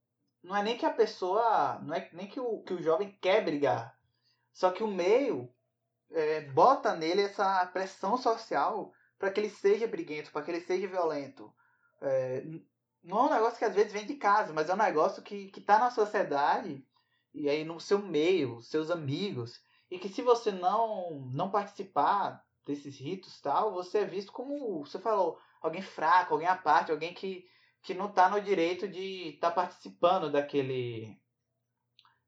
não 0.44 0.56
é 0.56 0.62
nem 0.62 0.78
que 0.78 0.86
a 0.86 0.94
pessoa, 0.94 1.80
não 1.80 1.96
é 1.96 2.08
nem 2.14 2.28
que 2.28 2.40
o, 2.40 2.62
que 2.62 2.76
o 2.76 2.84
jovem 2.84 3.18
quer 3.20 3.44
brigar, 3.44 3.98
só 4.54 4.70
que 4.70 4.84
o 4.84 4.88
meio 4.88 5.52
é, 6.12 6.42
bota 6.42 6.96
nele 6.96 7.22
essa 7.22 7.66
pressão 7.68 8.18
social 8.18 8.94
para 9.18 9.32
que 9.32 9.40
ele 9.40 9.50
seja 9.50 9.88
briguento, 9.88 10.32
para 10.32 10.42
que 10.42 10.52
ele 10.52 10.62
seja 10.62 10.88
violento. 10.88 11.54
É, 12.02 12.44
não 13.04 13.20
é 13.20 13.22
um 13.24 13.34
negócio 13.34 13.60
que 13.60 13.66
às 13.66 13.76
vezes 13.76 13.94
vem 13.94 14.06
de 14.06 14.16
casa, 14.16 14.54
mas 14.54 14.70
é 14.70 14.74
um 14.74 14.78
negócio 14.78 15.22
que, 15.22 15.48
que 15.48 15.62
tá 15.62 15.80
na 15.80 15.92
sociedade 15.92 16.86
e 17.34 17.50
aí 17.50 17.64
no 17.64 17.80
seu 17.80 18.00
meio, 18.00 18.62
seus 18.62 18.90
amigos, 18.90 19.62
e 19.90 20.00
que 20.00 20.10
se 20.10 20.22
você 20.22 20.52
não 20.52 21.30
não 21.34 21.52
participar 21.52 22.44
desses 22.66 23.00
ritos 23.00 23.40
tal, 23.42 23.74
você 23.74 24.00
é 24.00 24.06
visto 24.06 24.32
como, 24.32 24.86
você 24.86 25.00
falou, 25.00 25.40
alguém 25.62 25.82
fraco, 25.82 26.34
alguém 26.34 26.48
à 26.48 26.56
parte, 26.56 26.92
alguém 26.92 27.14
que, 27.14 27.46
que 27.82 27.94
não 27.94 28.12
tá 28.12 28.30
no 28.30 28.42
direito 28.42 28.88
de 28.88 29.30
estar 29.30 29.50
tá 29.50 29.56
participando 29.56 30.32
daquele 30.32 31.20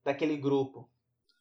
daquele 0.04 0.38
grupo. 0.38 0.90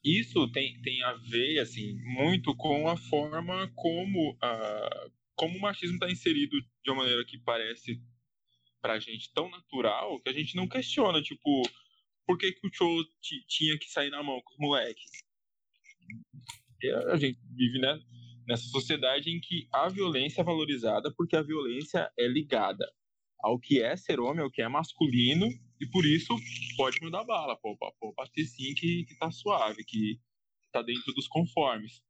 Isso 0.03 0.51
tem, 0.51 0.81
tem 0.81 1.03
a 1.03 1.13
ver, 1.15 1.59
assim, 1.59 1.95
muito 2.03 2.57
com 2.57 2.89
a 2.89 2.97
forma 2.97 3.71
como, 3.75 4.33
uh, 4.33 5.13
como 5.35 5.59
o 5.59 5.61
machismo 5.61 5.97
está 5.97 6.11
inserido 6.11 6.57
de 6.83 6.91
uma 6.91 7.03
maneira 7.03 7.25
que 7.25 7.39
parece 7.39 8.01
pra 8.81 8.99
gente 8.99 9.31
tão 9.35 9.51
natural 9.51 10.19
que 10.21 10.31
a 10.31 10.33
gente 10.33 10.57
não 10.57 10.67
questiona, 10.67 11.21
tipo, 11.21 11.63
por 12.27 12.39
que, 12.39 12.53
que 12.53 12.67
o 12.67 12.73
show 12.73 13.05
tinha 13.47 13.79
que 13.79 13.91
sair 13.91 14.11
na 14.11 14.23
mão 14.23 14.41
com 14.41 14.53
os 14.55 14.59
moleques? 14.59 15.11
A 17.13 17.17
gente 17.19 17.39
vive 17.55 17.79
né, 17.79 18.01
nessa 18.47 18.65
sociedade 18.69 19.31
em 19.31 19.39
que 19.39 19.69
a 19.71 19.89
violência 19.89 20.41
é 20.41 20.45
valorizada 20.45 21.13
porque 21.15 21.37
a 21.37 21.43
violência 21.43 22.11
é 22.19 22.27
ligada 22.27 22.91
ao 23.43 23.59
que 23.59 23.83
é 23.83 23.97
ser 23.97 24.21
homem, 24.21 24.43
ao 24.43 24.51
que 24.51 24.63
é 24.63 24.69
masculino, 24.69 25.47
e 25.81 25.87
por 25.87 26.05
isso 26.05 26.35
pode 26.77 26.99
mudar 27.01 27.25
bala, 27.25 27.57
pô, 27.57 27.77
pô 27.77 28.13
bater 28.17 28.45
sim 28.45 28.75
que, 28.75 29.05
que 29.05 29.17
tá 29.19 29.31
suave, 29.31 29.85
que 29.85 30.19
tá 30.73 30.83
dentro 30.83 31.13
dos 31.15 31.27
conformes. 31.27 32.03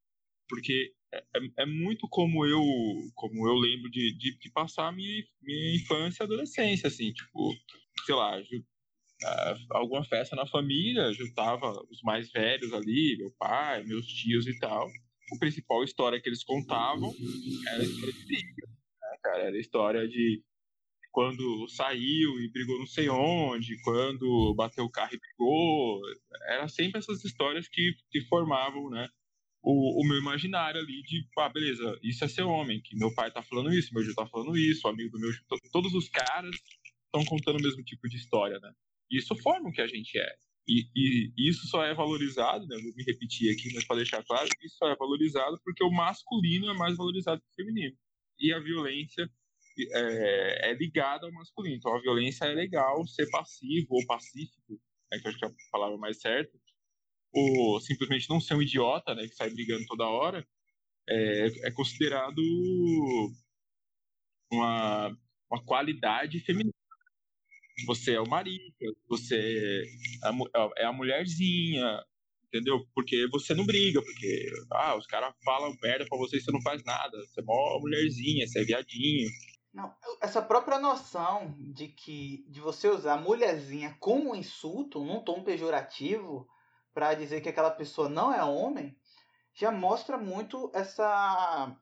Porque 0.47 0.93
é, 1.13 1.17
é, 1.19 1.63
é, 1.63 1.65
muito 1.65 2.07
como 2.09 2.45
eu 2.45 2.61
como 3.15 3.47
eu 3.47 3.55
lembro 3.55 3.89
de, 3.89 4.15
de, 4.17 4.37
de, 4.37 4.51
passar 4.51 4.87
a 4.87 4.91
minha, 4.91 5.23
minha 5.41 5.75
infância 5.75 6.23
e 6.23 6.25
adolescência, 6.25 6.87
assim, 6.87 7.11
tipo, 7.13 7.53
sei 8.05 8.15
lá, 8.15 8.37
uh, 8.37 9.57
alguma 9.71 10.03
festa 10.03 10.35
na 10.35 10.45
família, 10.45 11.13
juntava 11.13 11.71
os 11.89 12.01
mais 12.01 12.29
velhos 12.31 12.73
ali, 12.73 13.17
meu 13.17 13.31
pai, 13.37 13.83
meus 13.83 14.05
tios 14.05 14.47
e 14.47 14.57
tal. 14.59 14.87
A 15.33 15.39
principal 15.39 15.83
história 15.83 16.21
que 16.21 16.27
eles 16.27 16.43
contavam 16.43 17.13
era 17.69 17.81
a 17.81 17.85
história 17.85 18.13
de 18.13 18.35
né, 18.35 19.17
cara? 19.23 19.43
Era 19.43 19.55
a 19.55 19.59
história 19.59 20.07
de 20.07 20.43
quando 21.11 21.67
saiu 21.67 22.39
e 22.39 22.49
brigou 22.49 22.79
não 22.79 22.87
sei 22.87 23.09
onde, 23.09 23.81
quando 23.81 24.53
bateu 24.55 24.85
o 24.85 24.89
carro 24.89 25.13
e 25.13 25.19
brigou. 25.19 26.01
Era 26.47 26.67
sempre 26.67 26.99
essas 26.99 27.23
histórias 27.23 27.67
que, 27.67 27.95
que 28.09 28.21
formavam, 28.21 28.89
né? 28.89 29.09
o, 29.63 30.01
o 30.01 30.07
meu 30.07 30.17
imaginário 30.17 30.81
ali 30.81 31.03
de, 31.03 31.27
ah, 31.37 31.49
beleza, 31.49 31.99
isso 32.01 32.23
é 32.25 32.27
ser 32.27 32.43
homem, 32.43 32.81
que 32.81 32.95
meu 32.95 33.13
pai 33.13 33.31
tá 33.31 33.43
falando 33.43 33.73
isso, 33.73 33.93
meu 33.93 34.03
tio 34.03 34.15
tá 34.15 34.25
falando 34.25 34.57
isso, 34.57 34.87
o 34.87 34.89
amigo 34.89 35.11
do 35.11 35.19
meu 35.19 35.31
todos 35.71 35.93
os 35.93 36.09
caras 36.09 36.55
estão 37.05 37.23
contando 37.25 37.59
o 37.59 37.61
mesmo 37.61 37.83
tipo 37.83 38.07
de 38.09 38.17
história, 38.17 38.59
né? 38.59 38.73
Isso 39.09 39.35
forma 39.35 39.69
o 39.69 39.71
que 39.71 39.81
a 39.81 39.87
gente 39.87 40.17
é. 40.17 40.35
E, 40.67 40.87
e, 40.95 41.49
isso 41.49 41.67
só 41.67 41.83
é 41.83 41.93
valorizado, 41.93 42.65
né? 42.65 42.77
Vou 42.81 42.93
me 42.95 43.03
repetir 43.03 43.51
aqui, 43.51 43.71
mas 43.73 43.85
para 43.85 43.97
deixar 43.97 44.23
claro, 44.23 44.47
isso 44.63 44.77
só 44.77 44.87
é 44.87 44.95
valorizado 44.95 45.59
porque 45.63 45.83
o 45.83 45.91
masculino 45.91 46.69
é 46.69 46.73
mais 46.73 46.97
valorizado 46.97 47.41
que 47.41 47.47
o 47.47 47.55
feminino. 47.55 47.95
E 48.39 48.53
a 48.53 48.59
violência 48.59 49.29
é, 49.79 50.71
é 50.71 50.73
ligada 50.73 51.25
ao 51.25 51.33
masculino. 51.33 51.75
Então 51.75 51.95
a 51.95 52.01
violência 52.01 52.45
é 52.45 52.53
legal 52.53 53.05
ser 53.07 53.29
passivo 53.29 53.87
ou 53.91 54.05
pacífico, 54.05 54.79
né? 55.11 55.19
que 55.19 55.27
eu 55.27 55.29
acho 55.29 55.39
que 55.39 55.45
é 55.45 55.47
a 55.47 55.53
palavra 55.71 55.97
mais 55.97 56.19
certa, 56.19 56.57
ou 57.33 57.79
simplesmente 57.79 58.29
não 58.29 58.39
ser 58.39 58.55
um 58.55 58.61
idiota, 58.61 59.15
né, 59.15 59.27
que 59.27 59.35
sai 59.35 59.49
brigando 59.49 59.85
toda 59.85 60.05
hora, 60.05 60.45
é, 61.09 61.67
é 61.67 61.71
considerado 61.71 62.41
uma, 64.51 65.17
uma 65.49 65.63
qualidade 65.63 66.39
feminina. 66.41 66.73
Você 67.87 68.13
é 68.13 68.21
o 68.21 68.27
marido, 68.27 68.75
você 69.07 69.83
é 70.23 70.27
a, 70.27 70.69
é 70.77 70.85
a 70.85 70.93
mulherzinha, 70.93 72.03
entendeu? 72.45 72.85
Porque 72.93 73.27
você 73.31 73.55
não 73.55 73.65
briga, 73.65 74.01
porque 74.01 74.51
ah, 74.71 74.95
os 74.95 75.07
caras 75.07 75.33
falam 75.43 75.75
merda 75.81 76.05
pra 76.07 76.17
você 76.17 76.37
e 76.37 76.41
você 76.41 76.51
não 76.51 76.61
faz 76.61 76.83
nada. 76.83 77.17
Você 77.25 77.39
é 77.39 77.43
mó 77.43 77.79
mulherzinha, 77.79 78.45
você 78.45 78.59
é 78.59 78.63
viadinho. 78.65 79.29
Não, 79.73 79.93
essa 80.21 80.41
própria 80.41 80.79
noção 80.79 81.55
de 81.57 81.87
que 81.87 82.45
de 82.49 82.59
você 82.59 82.89
usar 82.89 83.21
mulherzinha 83.21 83.95
como 83.99 84.35
insulto, 84.35 85.03
num 85.03 85.23
tom 85.23 85.43
pejorativo, 85.43 86.47
para 86.93 87.13
dizer 87.13 87.41
que 87.41 87.49
aquela 87.49 87.71
pessoa 87.71 88.09
não 88.09 88.33
é 88.33 88.43
homem, 88.43 88.97
já 89.53 89.71
mostra 89.71 90.17
muito 90.17 90.69
essa 90.73 91.75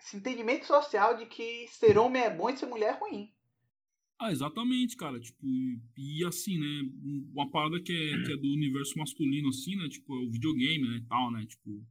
esse 0.00 0.16
entendimento 0.16 0.66
social 0.66 1.16
de 1.16 1.26
que 1.26 1.66
ser 1.68 1.98
homem 1.98 2.22
é 2.22 2.30
bom 2.30 2.50
e 2.50 2.56
ser 2.56 2.66
mulher 2.66 2.94
é 2.94 2.98
ruim. 2.98 3.32
Ah, 4.18 4.32
exatamente, 4.32 4.96
cara. 4.96 5.18
Tipo, 5.20 5.46
e 5.96 6.24
assim, 6.26 6.58
né? 6.58 6.90
Uma 7.32 7.48
parada 7.50 7.80
que 7.80 7.92
é, 7.92 8.24
que 8.24 8.32
é 8.32 8.36
do 8.36 8.48
universo 8.48 8.98
masculino, 8.98 9.48
assim, 9.48 9.76
né? 9.76 9.88
Tipo, 9.88 10.12
é 10.14 10.26
o 10.26 10.30
videogame, 10.30 10.88
né? 10.88 11.04
Tal, 11.08 11.30
né? 11.30 11.46
Tipo. 11.46 11.84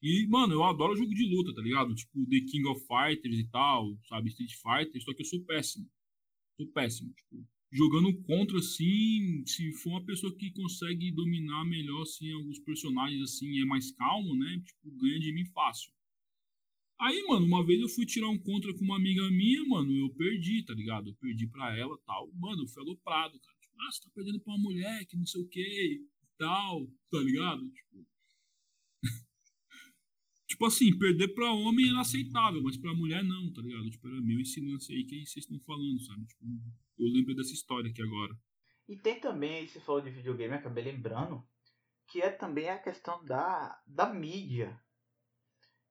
E, 0.00 0.26
mano, 0.28 0.54
eu 0.54 0.62
adoro 0.64 0.96
jogo 0.96 1.12
de 1.12 1.24
luta, 1.24 1.54
tá 1.54 1.60
ligado? 1.60 1.94
Tipo, 1.94 2.24
The 2.26 2.40
King 2.40 2.68
of 2.68 2.80
Fighters 2.86 3.38
e 3.38 3.48
tal, 3.48 3.98
sabe? 4.08 4.28
Street 4.28 4.52
Fighter, 4.52 5.02
só 5.02 5.12
que 5.12 5.22
eu 5.22 5.26
sou 5.26 5.44
péssimo. 5.44 5.86
Sou 6.56 6.66
péssimo. 6.68 7.12
Tipo, 7.14 7.44
jogando 7.72 8.14
contra, 8.22 8.58
assim, 8.58 9.42
se 9.44 9.72
for 9.74 9.90
uma 9.90 10.04
pessoa 10.04 10.34
que 10.36 10.52
consegue 10.52 11.10
dominar 11.10 11.64
melhor, 11.64 12.02
assim, 12.02 12.32
alguns 12.32 12.60
personagens, 12.60 13.22
assim, 13.22 13.60
é 13.60 13.64
mais 13.64 13.90
calmo, 13.92 14.36
né? 14.36 14.62
Tipo, 14.64 14.96
ganha 14.98 15.18
de 15.18 15.32
mim 15.32 15.44
fácil. 15.46 15.92
Aí, 17.00 17.24
mano, 17.28 17.46
uma 17.46 17.64
vez 17.64 17.80
eu 17.80 17.88
fui 17.88 18.04
tirar 18.04 18.28
um 18.28 18.38
contra 18.38 18.74
com 18.74 18.84
uma 18.84 18.96
amiga 18.96 19.28
minha, 19.30 19.64
mano, 19.66 19.92
eu 19.92 20.10
perdi, 20.14 20.64
tá 20.64 20.74
ligado? 20.74 21.10
Eu 21.10 21.14
perdi 21.14 21.46
pra 21.46 21.76
ela 21.76 21.96
tal. 22.04 22.28
Mano, 22.34 22.62
eu 22.62 22.68
fui 22.68 22.82
aloprado, 22.82 23.38
cara. 23.38 23.56
Tipo, 23.60 23.74
ah, 23.80 23.92
você 23.92 24.02
tá 24.02 24.10
perdendo 24.14 24.40
pra 24.40 24.52
uma 24.54 24.62
mulher 24.62 25.06
que 25.06 25.16
não 25.16 25.24
sei 25.24 25.40
o 25.40 25.48
que 25.48 25.60
e 25.60 26.06
tal, 26.36 26.90
tá 27.10 27.20
ligado? 27.20 27.70
Tipo, 27.70 28.04
Tipo 30.48 30.64
assim, 30.64 30.98
perder 30.98 31.28
pra 31.34 31.52
homem 31.52 31.90
era 31.90 32.00
aceitável, 32.00 32.62
mas 32.62 32.78
pra 32.78 32.94
mulher 32.94 33.22
não, 33.22 33.52
tá 33.52 33.60
ligado? 33.60 33.90
Tipo, 33.90 34.08
era 34.08 34.20
meu 34.22 34.40
ensinança 34.40 34.90
aí 34.92 35.04
que 35.04 35.26
vocês 35.26 35.44
estão 35.44 35.60
falando, 35.60 36.00
sabe? 36.00 36.24
Tipo, 36.24 36.44
eu 36.98 37.06
lembro 37.06 37.34
dessa 37.34 37.52
história 37.52 37.90
aqui 37.90 38.00
agora. 38.00 38.34
E 38.88 38.96
tem 38.96 39.20
também, 39.20 39.66
se 39.66 39.78
falou 39.80 40.00
de 40.00 40.10
videogame, 40.10 40.54
acabei 40.54 40.84
lembrando, 40.84 41.46
que 42.06 42.22
é 42.22 42.30
também 42.30 42.70
a 42.70 42.78
questão 42.78 43.22
da, 43.26 43.78
da 43.86 44.06
mídia. 44.06 44.80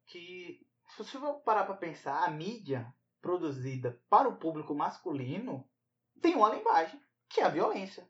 Que, 0.07 0.65
se 0.87 0.97
você 0.97 1.19
for 1.19 1.35
parar 1.41 1.65
pra 1.65 1.75
pensar, 1.75 2.23
a 2.23 2.31
mídia 2.31 2.91
produzida 3.21 4.01
para 4.09 4.27
o 4.27 4.37
público 4.37 4.73
masculino 4.73 5.69
tem 6.19 6.33
uma 6.33 6.53
linguagem, 6.53 6.99
que 7.29 7.41
é 7.41 7.43
a 7.43 7.49
violência. 7.49 8.09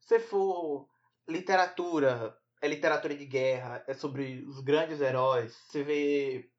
Se 0.00 0.18
for 0.18 0.88
literatura, 1.28 2.34
é 2.60 2.68
literatura 2.68 3.14
de 3.14 3.24
guerra, 3.24 3.84
é 3.86 3.94
sobre 3.94 4.44
os 4.46 4.60
grandes 4.60 5.00
heróis. 5.00 5.54
Você 5.68 5.82
vê 5.82 6.50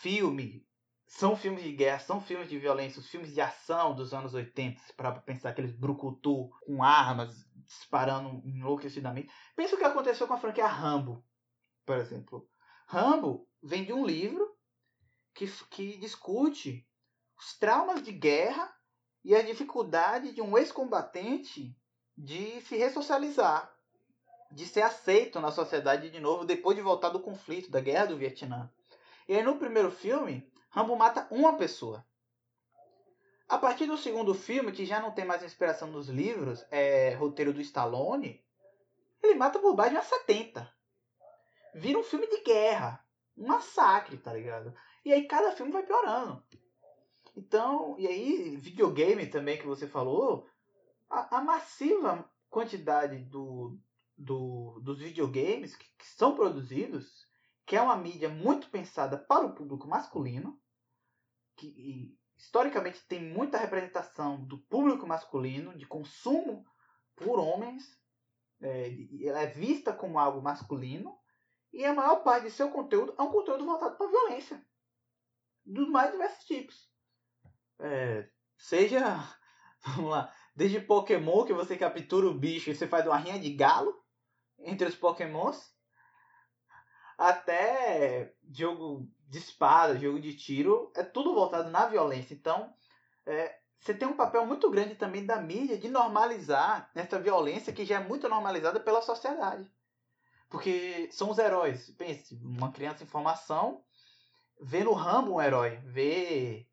filme, 0.00 0.66
são 1.06 1.36
filmes 1.36 1.62
de 1.62 1.72
guerra, 1.72 1.98
são 1.98 2.20
filmes 2.20 2.48
de 2.48 2.58
violência, 2.58 3.00
os 3.00 3.08
filmes 3.08 3.34
de 3.34 3.40
ação 3.40 3.94
dos 3.94 4.14
anos 4.14 4.32
80, 4.32 4.80
para 4.96 5.12
pensar 5.20 5.50
aqueles 5.50 5.72
brucutu 5.72 6.50
com 6.60 6.82
armas 6.82 7.44
disparando 7.66 8.40
enlouquecidamente. 8.44 9.32
Pensa 9.56 9.74
o 9.74 9.78
que 9.78 9.84
aconteceu 9.84 10.26
com 10.26 10.34
a 10.34 10.38
franquia 10.38 10.66
Rambo, 10.66 11.24
por 11.84 11.96
exemplo. 11.98 12.48
Rambo 12.86 13.48
vem 13.62 13.84
de 13.84 13.92
um 13.92 14.04
livro 14.04 14.56
que, 15.34 15.46
que 15.70 15.96
discute 15.98 16.86
os 17.38 17.58
traumas 17.58 18.02
de 18.02 18.12
guerra 18.12 18.72
e 19.24 19.34
a 19.34 19.42
dificuldade 19.42 20.32
de 20.32 20.40
um 20.40 20.56
ex-combatente 20.56 21.76
de 22.16 22.60
se 22.62 22.76
ressocializar 22.76 23.72
de 24.50 24.66
ser 24.66 24.82
aceito 24.82 25.40
na 25.40 25.52
sociedade 25.52 26.10
de 26.10 26.20
novo 26.20 26.44
depois 26.44 26.76
de 26.76 26.82
voltar 26.82 27.10
do 27.10 27.20
conflito, 27.20 27.70
da 27.70 27.80
guerra 27.80 28.06
do 28.06 28.16
Vietnã. 28.16 28.70
E 29.28 29.36
aí 29.36 29.42
no 29.42 29.56
primeiro 29.56 29.90
filme, 29.90 30.50
Rambo 30.70 30.96
mata 30.96 31.26
uma 31.30 31.56
pessoa. 31.56 32.04
A 33.48 33.58
partir 33.58 33.86
do 33.86 33.96
segundo 33.96 34.34
filme, 34.34 34.72
que 34.72 34.86
já 34.86 35.00
não 35.00 35.10
tem 35.10 35.24
mais 35.24 35.42
inspiração 35.42 35.88
nos 35.88 36.08
livros, 36.08 36.64
é 36.70 37.14
roteiro 37.14 37.52
do 37.52 37.60
Stallone, 37.60 38.44
ele 39.22 39.34
mata 39.34 39.58
de 39.58 39.66
umas 39.66 40.06
70. 40.06 40.72
Vira 41.74 41.98
um 41.98 42.02
filme 42.02 42.26
de 42.26 42.42
guerra. 42.42 43.04
Um 43.36 43.46
massacre, 43.48 44.16
tá 44.16 44.32
ligado? 44.32 44.74
E 45.04 45.12
aí 45.12 45.26
cada 45.26 45.52
filme 45.52 45.72
vai 45.72 45.82
piorando. 45.82 46.42
Então, 47.36 47.96
e 47.98 48.06
aí, 48.06 48.56
videogame 48.56 49.26
também 49.26 49.56
que 49.56 49.66
você 49.66 49.86
falou, 49.86 50.46
a, 51.08 51.38
a 51.38 51.40
massiva 51.40 52.28
quantidade 52.50 53.18
do, 53.18 53.78
do, 54.20 54.78
dos 54.80 54.98
videogames 54.98 55.74
que, 55.74 55.86
que 55.96 56.06
são 56.06 56.34
produzidos, 56.36 57.26
que 57.66 57.74
é 57.74 57.80
uma 57.80 57.96
mídia 57.96 58.28
muito 58.28 58.68
pensada 58.68 59.16
para 59.16 59.46
o 59.46 59.54
público 59.54 59.88
masculino, 59.88 60.60
que 61.56 62.14
historicamente 62.36 63.06
tem 63.06 63.22
muita 63.22 63.58
representação 63.58 64.44
do 64.44 64.58
público 64.58 65.06
masculino, 65.06 65.76
de 65.76 65.86
consumo 65.86 66.66
por 67.16 67.38
homens, 67.38 67.98
é, 68.60 68.90
ela 69.22 69.40
é 69.40 69.46
vista 69.46 69.92
como 69.92 70.18
algo 70.18 70.42
masculino, 70.42 71.18
e 71.72 71.84
a 71.84 71.94
maior 71.94 72.22
parte 72.22 72.44
de 72.44 72.50
seu 72.50 72.70
conteúdo 72.70 73.14
é 73.18 73.22
um 73.22 73.30
conteúdo 73.32 73.64
voltado 73.64 73.96
para 73.96 74.06
violência, 74.06 74.62
dos 75.64 75.88
mais 75.88 76.10
diversos 76.12 76.44
tipos. 76.44 76.90
É, 77.78 78.28
seja, 78.58 79.00
vamos 79.86 80.10
lá, 80.10 80.34
desde 80.54 80.80
Pokémon 80.80 81.46
que 81.46 81.54
você 81.54 81.76
captura 81.78 82.26
o 82.26 82.38
bicho 82.38 82.68
e 82.68 82.74
você 82.74 82.86
faz 82.86 83.06
uma 83.06 83.16
rinha 83.16 83.38
de 83.38 83.54
galo, 83.54 84.00
entre 84.62 84.86
os 84.86 84.94
pokémons, 84.94 85.74
até 87.18 88.34
jogo 88.50 89.08
de 89.28 89.38
espada, 89.38 89.98
jogo 89.98 90.20
de 90.20 90.34
tiro, 90.34 90.92
é 90.96 91.02
tudo 91.02 91.34
voltado 91.34 91.70
na 91.70 91.86
violência. 91.86 92.34
Então, 92.34 92.72
é, 93.26 93.58
você 93.78 93.94
tem 93.94 94.08
um 94.08 94.16
papel 94.16 94.44
muito 94.46 94.70
grande 94.70 94.94
também 94.94 95.24
da 95.24 95.40
mídia 95.40 95.78
de 95.78 95.88
normalizar 95.88 96.90
essa 96.94 97.20
violência 97.20 97.72
que 97.72 97.84
já 97.84 97.96
é 97.96 98.04
muito 98.04 98.28
normalizada 98.28 98.80
pela 98.80 99.02
sociedade. 99.02 99.70
Porque 100.48 101.08
são 101.12 101.30
os 101.30 101.38
heróis. 101.38 101.90
Pense, 101.90 102.34
uma 102.34 102.72
criança 102.72 103.04
em 103.04 103.06
formação 103.06 103.84
vê 104.60 104.84
no 104.84 104.92
Rambo 104.92 105.34
um 105.34 105.40
herói, 105.40 105.80
vê 105.84 106.66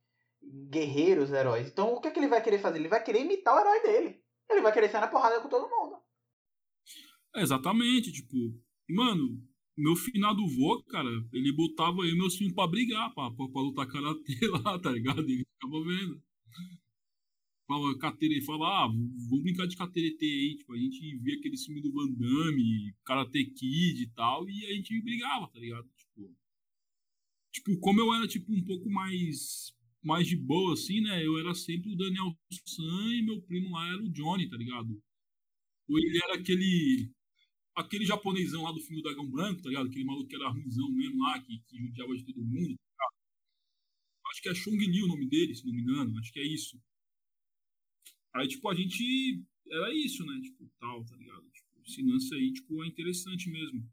guerreiros 0.69 1.32
heróis. 1.32 1.67
Então, 1.67 1.93
o 1.93 2.02
que, 2.02 2.10
é 2.10 2.12
que 2.12 2.19
ele 2.19 2.28
vai 2.28 2.41
querer 2.41 2.60
fazer? 2.60 2.80
Ele 2.80 2.88
vai 2.88 3.04
querer 3.04 3.21
imitar 3.21 3.56
o 3.56 3.60
herói 3.60 3.82
dele. 3.82 4.23
Ele 4.50 4.62
vai 4.62 4.71
querer 4.71 4.89
sair 4.89 5.02
na 5.02 5.08
porrada 5.08 5.39
com 5.41 5.50
todo 5.50 5.69
mundo. 5.69 6.02
É, 7.38 7.41
exatamente, 7.43 8.12
tipo, 8.12 8.36
mano, 8.89 9.39
meu 9.78 9.95
finado 9.95 10.45
vô, 10.47 10.82
cara, 10.86 11.10
ele 11.32 11.52
botava 11.54 12.04
aí 12.04 12.13
meus 12.15 12.36
filhos 12.36 12.54
pra 12.54 12.67
brigar, 12.67 13.13
pra, 13.13 13.30
pra, 13.32 13.47
pra 13.47 13.62
lutar 13.62 13.88
karatê 13.88 14.34
lá, 14.65 14.80
tá 14.80 14.91
ligado? 14.91 15.21
Ele 15.21 15.45
ficava 15.45 15.84
vendo. 15.84 16.21
Falava, 17.67 17.97
catere, 18.00 18.41
fala, 18.41 18.86
ah, 18.86 18.88
vamos 18.88 19.43
brincar 19.43 19.67
de 19.67 19.76
cateretê 19.76 20.26
aí, 20.26 20.56
tipo, 20.56 20.73
a 20.73 20.78
gente 20.78 21.17
via 21.17 21.36
aquele 21.36 21.58
filme 21.58 21.82
do 21.82 21.91
Van 21.91 22.12
Damme, 22.13 22.95
Karate 23.06 23.45
Kid 23.45 24.02
e 24.04 24.10
tal, 24.15 24.50
e 24.50 24.65
a 24.65 24.73
gente 24.73 25.00
brigava, 25.02 25.47
tá 25.50 25.60
ligado? 25.60 25.88
Tipo, 25.95 26.36
tipo, 27.52 27.80
como 27.80 28.00
eu 28.00 28.13
era, 28.15 28.28
tipo, 28.28 28.52
um 28.52 28.63
pouco 28.63 28.89
mais 28.89 29.76
mais 30.02 30.28
de 30.28 30.38
boa, 30.38 30.73
assim, 30.73 31.02
né? 31.02 31.26
Eu 31.26 31.38
era 31.38 31.54
sempre 31.54 31.91
o 31.91 31.95
Daniel 31.95 32.34
San 32.65 33.13
e 33.13 33.21
meu 33.21 33.41
primo 33.41 33.71
lá 33.71 33.88
era 33.89 34.02
o 34.02 34.10
Johnny, 34.10 34.50
tá 34.50 34.56
ligado? 34.56 34.89
Ou 35.89 36.00
ele 36.00 36.17
era 36.23 36.36
aquele 36.36 37.12
aquele 37.78 38.06
japonesão 38.06 38.63
lá 38.63 38.72
do 38.72 38.82
filme 38.82 39.02
do 39.02 39.04
Dragão 39.04 39.30
Branco, 39.30 39.62
tá 39.62 39.70
ligado? 39.70 39.88
Aquele 39.88 40.04
maluco 40.04 40.28
que 40.28 40.36
era 40.36 40.50
ruimzão 40.50 40.92
mesmo 40.92 41.22
lá, 41.22 41.40
que, 41.40 41.60
que 41.60 41.78
judiava 41.78 42.16
de 42.16 42.26
todo 42.26 42.44
mundo. 42.44 42.76
Tá 42.98 43.06
acho 44.32 44.42
que 44.42 44.50
é 44.50 44.56
Chong 44.56 44.78
Li 44.78 45.04
o 45.04 45.08
nome 45.08 45.28
dele, 45.28 45.56
se 45.56 45.66
não 45.66 45.74
me 45.74 45.82
engano. 45.82 46.18
Acho 46.20 46.34
que 46.34 46.40
é 46.40 46.46
isso. 46.46 46.82
Aí, 48.34 48.48
tipo, 48.48 48.68
a 48.68 48.76
gente. 48.76 49.44
Era 49.70 49.94
isso, 49.94 50.26
né? 50.26 50.40
Tipo, 50.42 50.70
tal, 50.80 51.06
tá 51.06 51.16
ligado? 51.16 51.50
Tipo, 51.52 51.82
esse 51.86 52.02
lance 52.02 52.34
aí, 52.34 52.52
tipo, 52.54 52.84
é 52.84 52.88
interessante 52.88 53.50
mesmo. 53.50 53.88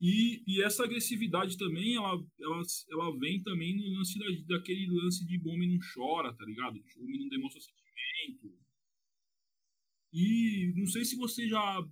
E, 0.00 0.42
e 0.46 0.62
essa 0.62 0.84
agressividade 0.84 1.56
também, 1.56 1.94
ela, 1.94 2.20
ela, 2.40 2.62
ela 2.90 3.18
vem 3.18 3.40
também 3.42 3.76
no 3.76 3.98
lance 3.98 4.18
da, 4.18 4.56
daquele 4.56 4.86
lance 4.90 5.24
de 5.24 5.40
homem 5.48 5.70
não 5.70 5.78
chora, 5.94 6.34
tá 6.34 6.44
ligado? 6.44 6.82
O 6.96 7.04
homem 7.04 7.20
não 7.20 7.28
demonstra 7.28 7.60
sentimento. 7.60 8.58
E 10.12 10.72
não 10.76 10.86
sei 10.86 11.04
se 11.04 11.16
você 11.16 11.48
já, 11.48 11.88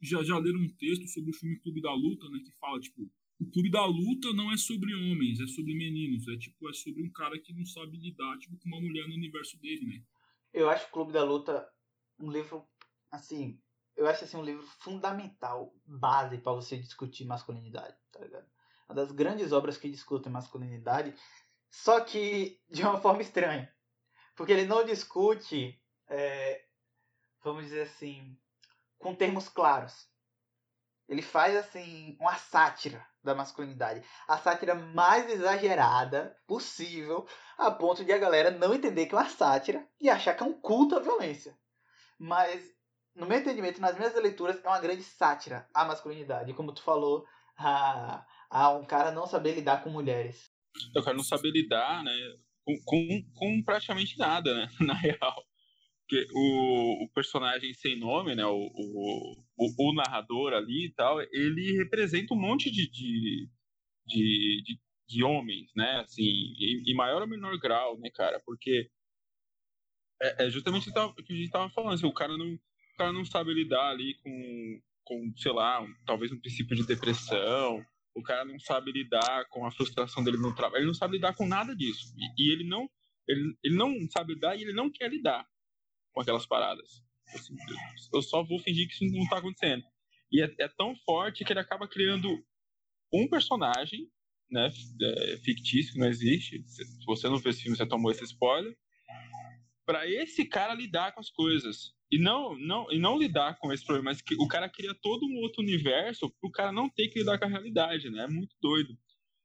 já, 0.00 0.22
já 0.22 0.38
leram 0.38 0.60
um 0.60 0.68
texto 0.68 1.06
sobre 1.08 1.30
o 1.30 1.34
filme 1.34 1.58
Clube 1.58 1.80
da 1.80 1.92
Luta, 1.92 2.28
né? 2.30 2.40
Que 2.44 2.52
fala, 2.58 2.80
tipo, 2.80 3.10
o 3.40 3.50
Clube 3.50 3.70
da 3.70 3.84
Luta 3.84 4.32
não 4.32 4.52
é 4.52 4.56
sobre 4.56 4.94
homens, 4.94 5.40
é 5.40 5.46
sobre 5.46 5.74
meninos. 5.74 6.26
É 6.28 6.36
tipo, 6.36 6.68
é 6.68 6.72
sobre 6.72 7.02
um 7.02 7.10
cara 7.10 7.38
que 7.38 7.52
não 7.52 7.64
sabe 7.64 7.96
lidar, 7.96 8.36
tipo, 8.38 8.56
com 8.58 8.68
uma 8.68 8.80
mulher 8.80 9.06
no 9.08 9.14
universo 9.14 9.58
dele, 9.60 9.86
né? 9.86 10.02
Eu 10.52 10.68
acho 10.68 10.86
o 10.86 10.90
Clube 10.90 11.12
da 11.12 11.22
Luta 11.22 11.68
um 12.18 12.30
livro, 12.30 12.66
assim, 13.10 13.60
eu 13.96 14.06
acho 14.06 14.24
assim 14.24 14.36
um 14.36 14.44
livro 14.44 14.64
fundamental, 14.80 15.74
base 15.86 16.38
para 16.38 16.52
você 16.52 16.76
discutir 16.76 17.24
masculinidade, 17.24 17.96
tá 18.10 18.20
ligado? 18.20 18.46
Uma 18.88 18.94
das 18.94 19.12
grandes 19.12 19.52
obras 19.52 19.76
que 19.76 19.90
discutem 19.90 20.32
masculinidade, 20.32 21.14
só 21.70 22.00
que 22.00 22.60
de 22.68 22.82
uma 22.82 22.98
forma 23.02 23.22
estranha. 23.22 23.72
Porque 24.34 24.52
ele 24.52 24.66
não 24.66 24.84
discute, 24.84 25.80
é, 26.08 26.64
vamos 27.42 27.64
dizer 27.64 27.82
assim, 27.82 28.38
com 28.98 29.14
termos 29.14 29.48
claros. 29.48 30.08
Ele 31.08 31.22
faz 31.22 31.56
assim 31.56 32.16
uma 32.20 32.36
sátira 32.36 33.04
da 33.22 33.34
masculinidade, 33.34 34.04
a 34.26 34.38
sátira 34.38 34.74
mais 34.74 35.28
exagerada 35.30 36.36
possível, 36.46 37.26
a 37.56 37.70
ponto 37.70 38.04
de 38.04 38.12
a 38.12 38.18
galera 38.18 38.50
não 38.50 38.74
entender 38.74 39.06
que 39.06 39.14
é 39.14 39.18
uma 39.18 39.28
sátira 39.28 39.86
e 40.00 40.08
achar 40.08 40.34
que 40.34 40.42
é 40.42 40.46
um 40.46 40.52
culto 40.52 40.96
à 40.96 41.00
violência. 41.00 41.56
Mas 42.18 42.62
no 43.14 43.26
meu 43.26 43.38
entendimento, 43.38 43.80
nas 43.80 43.96
minhas 43.96 44.14
leituras, 44.14 44.62
é 44.62 44.68
uma 44.68 44.80
grande 44.80 45.02
sátira 45.02 45.68
à 45.74 45.84
masculinidade. 45.84 46.54
Como 46.54 46.72
tu 46.72 46.82
falou, 46.82 47.26
a, 47.56 48.24
a 48.48 48.70
um 48.70 48.84
cara 48.84 49.10
não 49.10 49.26
saber 49.26 49.54
lidar 49.54 49.82
com 49.82 49.90
mulheres. 49.90 50.50
O 50.96 51.02
cara 51.02 51.16
não 51.16 51.24
saber 51.24 51.50
lidar, 51.50 52.04
né? 52.04 52.12
Com, 52.64 52.76
com, 52.84 53.24
com 53.34 53.62
praticamente 53.64 54.16
nada, 54.18 54.54
né? 54.54 54.68
Na 54.80 54.94
real. 54.94 55.47
Porque 56.08 56.26
o, 56.32 57.04
o 57.04 57.08
personagem 57.10 57.74
sem 57.74 57.98
nome, 57.98 58.34
né? 58.34 58.46
O, 58.46 58.56
o, 58.56 59.44
o, 59.58 59.90
o, 59.90 59.94
narrador 59.94 60.54
ali 60.54 60.86
e 60.86 60.92
tal, 60.94 61.20
ele 61.20 61.76
representa 61.76 62.32
um 62.32 62.40
monte 62.40 62.70
de, 62.70 62.90
de, 62.90 63.48
de, 64.06 64.62
de, 64.64 64.80
de 65.06 65.22
homens, 65.22 65.70
né? 65.76 66.00
Assim, 66.00 66.22
em, 66.22 66.90
em 66.90 66.94
maior 66.94 67.20
ou 67.20 67.28
menor 67.28 67.58
grau, 67.58 67.98
né, 67.98 68.08
cara? 68.10 68.40
Porque 68.46 68.88
é, 70.22 70.46
é 70.46 70.50
justamente 70.50 70.88
o 70.88 71.14
que 71.14 71.32
a 71.34 71.36
gente 71.36 71.50
tava 71.50 71.68
falando, 71.68 71.92
assim, 71.92 72.06
o 72.06 72.14
cara 72.14 72.38
não 72.38 72.58
cara 72.98 73.12
não 73.12 73.24
sabe 73.24 73.54
lidar 73.54 73.90
ali 73.90 74.14
com, 74.24 74.80
com 75.04 75.32
sei 75.36 75.52
lá, 75.52 75.80
um, 75.80 75.94
talvez 76.04 76.32
um 76.32 76.40
princípio 76.40 76.74
de 76.74 76.84
depressão, 76.84 77.84
o 78.12 78.22
cara 78.22 78.44
não 78.44 78.58
sabe 78.58 78.90
lidar 78.90 79.46
com 79.50 79.64
a 79.64 79.70
frustração 79.70 80.24
dele 80.24 80.36
no 80.36 80.54
trabalho, 80.54 80.80
ele 80.80 80.86
não 80.86 80.94
sabe 80.94 81.14
lidar 81.14 81.34
com 81.34 81.46
nada 81.46 81.76
disso. 81.76 82.12
E, 82.16 82.42
e, 82.42 82.52
ele 82.52 82.64
não 82.64 82.90
ele, 83.28 83.56
ele 83.62 83.76
não 83.76 83.94
sabe 84.10 84.34
lidar 84.34 84.56
e 84.56 84.62
ele 84.62 84.72
não 84.72 84.90
quer 84.90 85.10
lidar 85.10 85.46
com 86.18 86.22
aquelas 86.22 86.46
paradas. 86.46 87.00
Assim, 87.32 87.54
eu 88.12 88.20
só 88.20 88.42
vou 88.42 88.58
fingir 88.58 88.88
que 88.88 88.94
isso 88.94 89.04
não 89.04 89.22
está 89.22 89.38
acontecendo. 89.38 89.84
E 90.32 90.42
é, 90.42 90.52
é, 90.58 90.68
tão 90.68 90.96
forte 90.96 91.44
que 91.44 91.52
ele 91.52 91.60
acaba 91.60 91.86
criando 91.86 92.44
um 93.12 93.28
personagem, 93.28 94.10
né, 94.50 94.68
é, 95.00 95.36
fictício 95.38 95.92
que 95.92 95.98
não 96.00 96.08
existe. 96.08 96.60
Se 96.66 96.84
você 97.06 97.28
não 97.28 97.38
fez 97.38 97.60
filme, 97.60 97.76
você 97.76 97.86
tomou 97.86 98.10
esse 98.10 98.24
spoiler. 98.24 98.76
Para 99.86 100.10
esse 100.10 100.44
cara 100.44 100.74
lidar 100.74 101.12
com 101.12 101.20
as 101.20 101.30
coisas 101.30 101.94
e 102.10 102.18
não, 102.18 102.58
não, 102.58 102.90
e 102.90 102.98
não 102.98 103.16
lidar 103.16 103.56
com 103.58 103.72
esse 103.72 103.84
problema, 103.84 104.10
mas 104.10 104.20
que 104.20 104.34
o 104.34 104.48
cara 104.48 104.68
cria 104.68 104.94
todo 105.00 105.24
um 105.24 105.36
outro 105.36 105.62
universo 105.62 106.28
pro 106.40 106.50
cara 106.50 106.72
não 106.72 106.88
ter 106.88 107.08
que 107.08 107.20
lidar 107.20 107.38
com 107.38 107.44
a 107.44 107.48
realidade, 107.48 108.10
né? 108.10 108.24
É 108.24 108.28
muito 108.28 108.56
doido. 108.60 108.92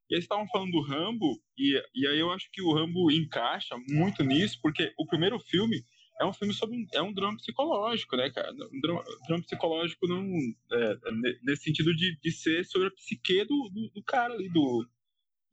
E 0.10 0.16
eles 0.16 0.26
estavam 0.26 0.48
falando 0.48 0.72
do 0.72 0.82
Rambo, 0.82 1.40
e, 1.58 1.82
e 1.94 2.08
aí 2.08 2.20
eu 2.20 2.32
acho 2.32 2.50
que 2.52 2.62
o 2.62 2.74
Rambo 2.74 3.12
encaixa 3.12 3.76
muito 3.88 4.24
nisso, 4.24 4.60
porque 4.62 4.92
o 4.98 5.06
primeiro 5.06 5.40
filme 5.40 5.86
é 6.24 6.26
um 6.26 6.34
filme 6.34 6.54
sobre. 6.54 6.88
É 6.94 7.02
um 7.02 7.14
drama 7.14 7.38
psicológico, 7.38 8.16
né, 8.16 8.30
cara? 8.30 8.52
Um 8.52 8.82
drama, 8.82 9.04
drama 9.28 9.44
psicológico 9.44 10.08
não, 10.08 10.26
é, 10.72 10.98
nesse 11.44 11.64
sentido 11.64 11.96
de, 11.96 12.18
de 12.20 12.32
ser 12.32 12.66
sobre 12.66 12.88
a 12.88 12.92
psique 12.92 13.44
do, 13.44 13.70
do, 13.70 13.90
do 13.90 14.04
cara 14.04 14.34
ali, 14.34 14.50
do, 14.50 14.88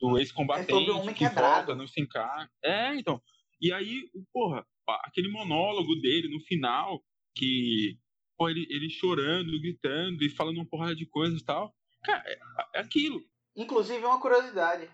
do 0.00 0.18
ex-combatente. 0.18 0.72
É 0.72 0.74
sobre 0.74 0.92
um 0.92 1.00
homem 1.00 1.14
que 1.14 1.26
quebrado. 1.26 1.66
Volta, 1.66 1.74
não 1.74 1.86
se 1.86 2.00
encaixa. 2.00 2.50
É, 2.62 2.94
então. 2.94 3.20
E 3.60 3.72
aí, 3.72 4.10
porra, 4.32 4.66
aquele 5.04 5.28
monólogo 5.28 5.94
dele 5.96 6.28
no 6.28 6.40
final, 6.40 7.04
que 7.34 7.98
pô, 8.38 8.48
ele, 8.48 8.66
ele 8.70 8.88
chorando, 8.88 9.60
gritando 9.60 10.24
e 10.24 10.30
falando 10.30 10.56
uma 10.56 10.66
porrada 10.66 10.94
de 10.94 11.04
coisas 11.04 11.40
e 11.40 11.44
tal. 11.44 11.74
Cara, 12.02 12.22
é, 12.26 12.38
é 12.76 12.80
aquilo. 12.80 13.22
Inclusive, 13.54 14.04
uma 14.04 14.20
curiosidade. 14.20 14.88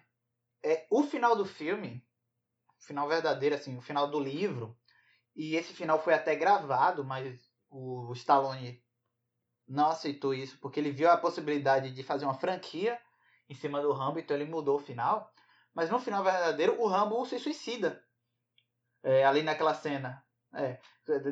É, 0.64 0.86
o 0.90 1.04
final 1.04 1.36
do 1.36 1.44
filme, 1.44 2.02
o 2.80 2.84
final 2.84 3.08
verdadeiro, 3.08 3.54
assim, 3.54 3.76
o 3.76 3.82
final 3.82 4.10
do 4.10 4.18
livro, 4.18 4.76
e 5.36 5.54
esse 5.54 5.74
final 5.74 6.02
foi 6.02 6.14
até 6.14 6.34
gravado, 6.34 7.04
mas 7.04 7.38
o 7.70 8.12
Stallone 8.14 8.82
não 9.68 9.88
aceitou 9.88 10.32
isso 10.32 10.58
porque 10.60 10.80
ele 10.80 10.90
viu 10.90 11.10
a 11.10 11.16
possibilidade 11.16 11.90
de 11.90 12.02
fazer 12.02 12.24
uma 12.24 12.38
franquia 12.38 12.98
em 13.48 13.54
cima 13.54 13.80
do 13.82 13.92
Rambo, 13.92 14.18
então 14.18 14.36
ele 14.36 14.48
mudou 14.48 14.76
o 14.76 14.82
final. 14.82 15.30
Mas 15.74 15.90
no 15.90 16.00
final 16.00 16.24
verdadeiro, 16.24 16.80
o 16.80 16.86
Rambo 16.86 17.24
se 17.26 17.38
suicida 17.38 18.02
é, 19.02 19.24
ali 19.24 19.42
naquela 19.42 19.74
cena. 19.74 20.24
É, 20.54 20.80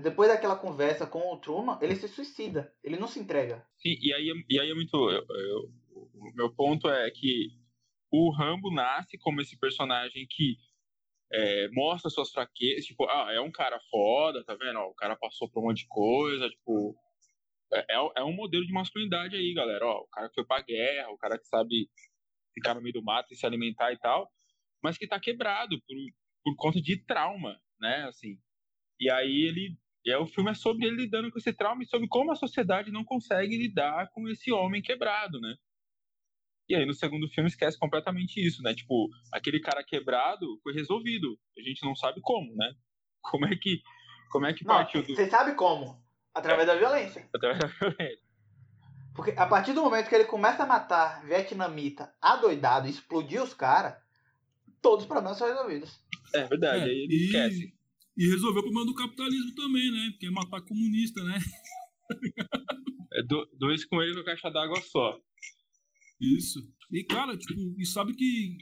depois 0.02 0.28
daquela 0.28 0.54
conversa 0.54 1.06
com 1.06 1.32
o 1.32 1.38
Truman, 1.38 1.78
ele 1.80 1.96
se 1.96 2.06
suicida, 2.06 2.72
ele 2.82 2.98
não 2.98 3.08
se 3.08 3.18
entrega. 3.18 3.66
Sim, 3.78 3.96
e 4.00 4.12
aí, 4.12 4.44
e 4.50 4.60
aí 4.60 4.70
é 4.70 4.74
muito. 4.74 4.96
Eu, 5.10 5.24
eu, 5.28 5.72
o 5.94 6.32
meu 6.34 6.52
ponto 6.54 6.88
é 6.88 7.10
que 7.10 7.48
o 8.10 8.30
Rambo 8.30 8.70
nasce 8.70 9.16
como 9.16 9.40
esse 9.40 9.58
personagem 9.58 10.26
que 10.28 10.58
é, 11.34 11.68
mostra 11.72 12.08
suas 12.10 12.30
fraquezas, 12.30 12.84
tipo, 12.84 13.04
ah, 13.08 13.32
é 13.32 13.40
um 13.40 13.50
cara 13.50 13.80
foda, 13.90 14.44
tá 14.44 14.54
vendo? 14.54 14.78
Ó, 14.78 14.90
o 14.90 14.94
cara 14.94 15.16
passou 15.16 15.50
por 15.50 15.60
um 15.60 15.66
monte 15.66 15.78
de 15.78 15.88
coisa, 15.88 16.48
tipo. 16.48 16.96
É, 17.72 17.96
é, 17.96 18.10
é 18.18 18.24
um 18.24 18.32
modelo 18.32 18.64
de 18.64 18.72
masculinidade 18.72 19.34
aí, 19.34 19.52
galera. 19.52 19.84
Ó, 19.84 20.02
o 20.02 20.08
cara 20.08 20.28
que 20.28 20.34
foi 20.34 20.44
pra 20.44 20.62
guerra, 20.62 21.10
o 21.10 21.18
cara 21.18 21.38
que 21.38 21.46
sabe 21.46 21.88
ficar 22.54 22.74
no 22.74 22.80
meio 22.80 22.92
do 22.92 23.02
mato 23.02 23.32
e 23.32 23.36
se 23.36 23.44
alimentar 23.44 23.92
e 23.92 23.98
tal, 23.98 24.30
mas 24.82 24.96
que 24.96 25.08
tá 25.08 25.18
quebrado 25.18 25.76
por, 25.80 25.96
por 26.44 26.56
conta 26.56 26.80
de 26.80 26.96
trauma, 27.04 27.60
né? 27.80 28.04
Assim. 28.08 28.38
E 29.00 29.10
aí 29.10 29.42
ele. 29.42 29.76
E 30.04 30.12
aí 30.12 30.18
o 30.20 30.26
filme 30.26 30.50
é 30.50 30.54
sobre 30.54 30.86
ele 30.86 30.96
lidando 30.96 31.30
com 31.32 31.38
esse 31.38 31.52
trauma 31.52 31.82
e 31.82 31.86
sobre 31.86 32.06
como 32.06 32.30
a 32.30 32.36
sociedade 32.36 32.92
não 32.92 33.04
consegue 33.04 33.56
lidar 33.56 34.10
com 34.12 34.28
esse 34.28 34.52
homem 34.52 34.82
quebrado, 34.82 35.40
né? 35.40 35.56
E 36.68 36.74
aí 36.74 36.86
no 36.86 36.94
segundo 36.94 37.28
filme 37.28 37.48
esquece 37.48 37.78
completamente 37.78 38.44
isso, 38.44 38.62
né? 38.62 38.74
Tipo, 38.74 39.08
aquele 39.32 39.60
cara 39.60 39.84
quebrado 39.84 40.58
foi 40.62 40.72
resolvido. 40.72 41.38
A 41.58 41.62
gente 41.62 41.84
não 41.84 41.94
sabe 41.94 42.20
como, 42.22 42.54
né? 42.54 42.72
Como 43.22 43.46
é 43.46 43.56
que. 43.56 43.80
Como 44.30 44.46
é 44.46 44.52
que 44.52 44.64
não, 44.64 44.74
partiu 44.74 45.02
do. 45.02 45.14
Você 45.14 45.30
sabe 45.30 45.54
como? 45.54 46.02
Através 46.34 46.68
é. 46.68 46.72
da 46.72 46.78
violência. 46.78 47.28
Através 47.32 47.58
da 47.60 47.68
violência. 47.68 48.24
Porque 49.14 49.30
a 49.30 49.46
partir 49.46 49.72
do 49.72 49.80
momento 49.80 50.08
que 50.08 50.14
ele 50.14 50.24
começa 50.24 50.64
a 50.64 50.66
matar 50.66 51.24
vietnamita 51.24 52.12
adoidado, 52.20 52.88
explodir 52.88 53.40
os 53.40 53.54
caras, 53.54 53.96
todos 54.82 55.04
os 55.04 55.08
problemas 55.08 55.38
são 55.38 55.46
resolvidos. 55.46 55.98
É 56.34 56.44
verdade, 56.44 56.80
é, 56.80 56.84
aí 56.84 57.04
ele 57.04 57.14
e, 57.14 57.26
esquece. 57.26 57.74
E 58.16 58.28
resolveu 58.28 58.60
o 58.60 58.64
problema 58.64 58.84
do 58.84 58.94
capitalismo 58.94 59.54
também, 59.54 59.90
né? 59.92 60.08
Porque 60.10 60.26
é 60.26 60.30
matar 60.30 60.60
comunista, 60.62 61.22
né? 61.22 61.38
é 63.14 63.22
do, 63.22 63.48
dois 63.56 63.84
com 63.84 64.02
ele 64.02 64.14
com 64.14 64.20
a 64.20 64.24
caixa 64.24 64.50
d'água 64.50 64.80
só. 64.82 65.16
Isso. 66.20 66.60
E, 66.90 67.04
cara, 67.04 67.36
tipo, 67.36 67.74
e 67.78 67.86
sabe 67.86 68.14
que. 68.14 68.58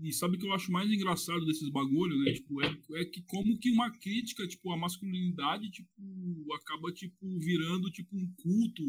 E 0.00 0.12
sabe 0.12 0.36
que 0.36 0.44
eu 0.44 0.52
acho 0.52 0.72
mais 0.72 0.90
engraçado 0.90 1.46
desses 1.46 1.70
bagulho, 1.70 2.18
né? 2.24 2.32
Tipo, 2.32 2.60
é, 2.62 2.66
é 3.00 3.04
que 3.04 3.22
como 3.22 3.56
que 3.60 3.70
uma 3.70 3.92
crítica, 3.98 4.46
tipo, 4.48 4.72
a 4.72 4.76
masculinidade, 4.76 5.70
tipo, 5.70 6.54
acaba, 6.54 6.92
tipo, 6.92 7.38
virando, 7.38 7.88
tipo, 7.92 8.16
um 8.16 8.34
culto 8.42 8.82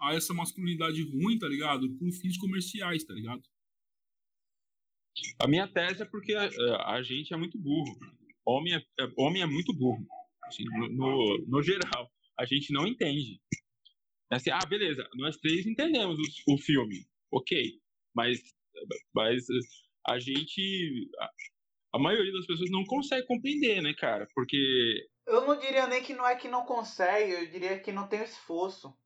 a 0.00 0.14
essa 0.14 0.32
masculinidade 0.32 1.02
ruim, 1.02 1.36
tá 1.36 1.48
ligado? 1.48 1.90
Por 1.98 2.12
fins 2.12 2.38
comerciais, 2.38 3.02
tá 3.02 3.12
ligado? 3.12 3.42
A 5.38 5.48
minha 5.48 5.66
tese 5.66 6.02
é 6.02 6.06
porque 6.06 6.34
a, 6.34 6.48
a 6.94 7.02
gente 7.02 7.34
é 7.34 7.36
muito 7.36 7.58
burro. 7.58 7.98
Homem 8.46 8.74
é, 8.74 8.78
é, 8.78 9.12
homem 9.16 9.42
é 9.42 9.46
muito 9.46 9.72
burro. 9.72 10.06
Assim, 10.44 10.64
no, 10.64 10.88
no, 10.88 11.44
no, 11.46 11.62
geral. 11.62 12.10
A 12.38 12.44
gente 12.44 12.72
não 12.72 12.86
entende. 12.86 13.40
Assim, 14.30 14.50
ah, 14.50 14.64
beleza, 14.66 15.08
nós 15.14 15.36
três 15.36 15.66
entendemos 15.66 16.18
o, 16.18 16.54
o 16.54 16.58
filme. 16.58 17.04
Ok. 17.30 17.80
Mas, 18.14 18.40
mas 19.14 19.46
a 20.06 20.18
gente. 20.18 21.10
A, 21.18 21.30
a 21.92 21.98
maioria 21.98 22.32
das 22.32 22.46
pessoas 22.46 22.70
não 22.70 22.84
consegue 22.84 23.26
compreender, 23.26 23.82
né, 23.82 23.94
cara? 23.94 24.26
Porque. 24.34 25.08
Eu 25.26 25.46
não 25.46 25.58
diria 25.58 25.86
nem 25.86 26.02
que 26.02 26.14
não 26.14 26.26
é 26.26 26.34
que 26.34 26.48
não 26.48 26.64
consegue, 26.64 27.32
eu 27.32 27.46
diria 27.46 27.78
que 27.78 27.92
não 27.92 28.08
tem 28.08 28.22
esforço. 28.22 28.96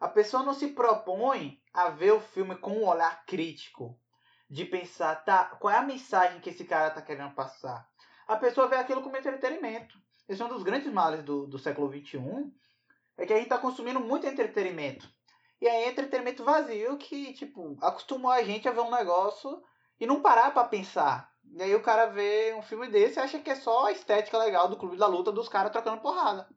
A 0.00 0.08
pessoa 0.08 0.42
não 0.42 0.54
se 0.54 0.68
propõe 0.68 1.60
a 1.72 1.90
ver 1.90 2.12
o 2.12 2.20
filme 2.20 2.56
com 2.56 2.72
um 2.72 2.86
olhar 2.86 3.24
crítico 3.26 4.00
de 4.48 4.64
pensar, 4.64 5.16
tá, 5.24 5.44
qual 5.44 5.72
é 5.72 5.76
a 5.76 5.82
mensagem 5.82 6.40
que 6.40 6.50
esse 6.50 6.64
cara 6.64 6.90
tá 6.90 7.02
querendo 7.02 7.34
passar? 7.34 7.88
A 8.26 8.36
pessoa 8.36 8.68
vê 8.68 8.76
aquilo 8.76 9.02
como 9.02 9.16
entretenimento. 9.16 9.98
Esse 10.28 10.40
é 10.40 10.44
um 10.44 10.48
dos 10.48 10.62
grandes 10.62 10.92
males 10.92 11.22
do, 11.22 11.46
do 11.46 11.58
século 11.58 11.90
XXI, 11.90 12.18
é 13.16 13.26
que 13.26 13.32
a 13.32 13.36
gente 13.36 13.46
está 13.46 13.58
consumindo 13.58 14.00
muito 14.00 14.26
entretenimento. 14.26 15.10
E 15.60 15.66
é 15.66 15.88
entretenimento 15.88 16.44
vazio 16.44 16.96
que, 16.98 17.32
tipo, 17.34 17.76
acostumou 17.80 18.30
a 18.30 18.42
gente 18.42 18.68
a 18.68 18.72
ver 18.72 18.80
um 18.80 18.90
negócio 18.90 19.62
e 20.00 20.06
não 20.06 20.22
parar 20.22 20.52
para 20.52 20.68
pensar. 20.68 21.30
E 21.56 21.62
aí 21.62 21.74
o 21.74 21.82
cara 21.82 22.06
vê 22.06 22.54
um 22.54 22.62
filme 22.62 22.88
desse 22.88 23.18
e 23.18 23.22
acha 23.22 23.40
que 23.40 23.50
é 23.50 23.56
só 23.56 23.86
a 23.86 23.92
estética 23.92 24.38
legal 24.38 24.68
do 24.68 24.76
clube 24.76 24.96
da 24.96 25.06
luta 25.06 25.32
dos 25.32 25.48
caras 25.48 25.72
trocando 25.72 26.00
porrada. 26.00 26.48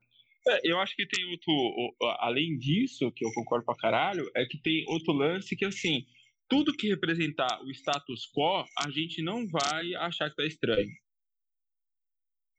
É, 0.47 0.59
eu 0.63 0.79
acho 0.79 0.95
que 0.95 1.07
tem 1.07 1.25
outro. 1.29 1.95
Além 2.19 2.57
disso, 2.57 3.11
que 3.11 3.25
eu 3.25 3.31
concordo 3.33 3.65
pra 3.65 3.75
caralho, 3.75 4.29
é 4.35 4.45
que 4.45 4.57
tem 4.61 4.83
outro 4.87 5.13
lance 5.13 5.55
que, 5.55 5.65
assim, 5.65 6.05
tudo 6.49 6.73
que 6.73 6.89
representar 6.89 7.61
o 7.63 7.71
status 7.71 8.29
quo, 8.35 8.65
a 8.77 8.89
gente 8.89 9.23
não 9.23 9.47
vai 9.47 9.93
achar 9.95 10.29
que 10.29 10.35
tá 10.35 10.45
estranho. 10.45 10.89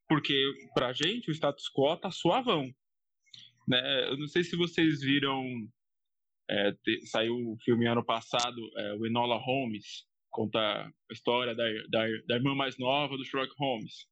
Porque 0.08 0.34
pra 0.74 0.92
gente 0.92 1.30
o 1.30 1.34
status 1.34 1.68
quo 1.68 1.96
tá 1.96 2.10
suavão. 2.10 2.72
Né? 3.68 4.10
Eu 4.10 4.16
não 4.16 4.26
sei 4.26 4.44
se 4.44 4.56
vocês 4.56 5.00
viram. 5.00 5.44
É, 6.52 6.72
te, 6.72 7.06
saiu 7.06 7.34
o 7.34 7.56
filme 7.64 7.86
ano 7.86 8.04
passado, 8.04 8.60
é, 8.76 8.94
o 8.96 9.06
Enola 9.06 9.38
Holmes, 9.38 10.04
conta 10.30 10.58
a 10.58 11.12
história 11.12 11.54
da, 11.54 11.64
da, 11.88 12.06
da 12.28 12.36
irmã 12.36 12.54
mais 12.54 12.76
nova 12.78 13.16
do 13.16 13.24
Sherlock 13.24 13.54
Holmes. 13.58 14.06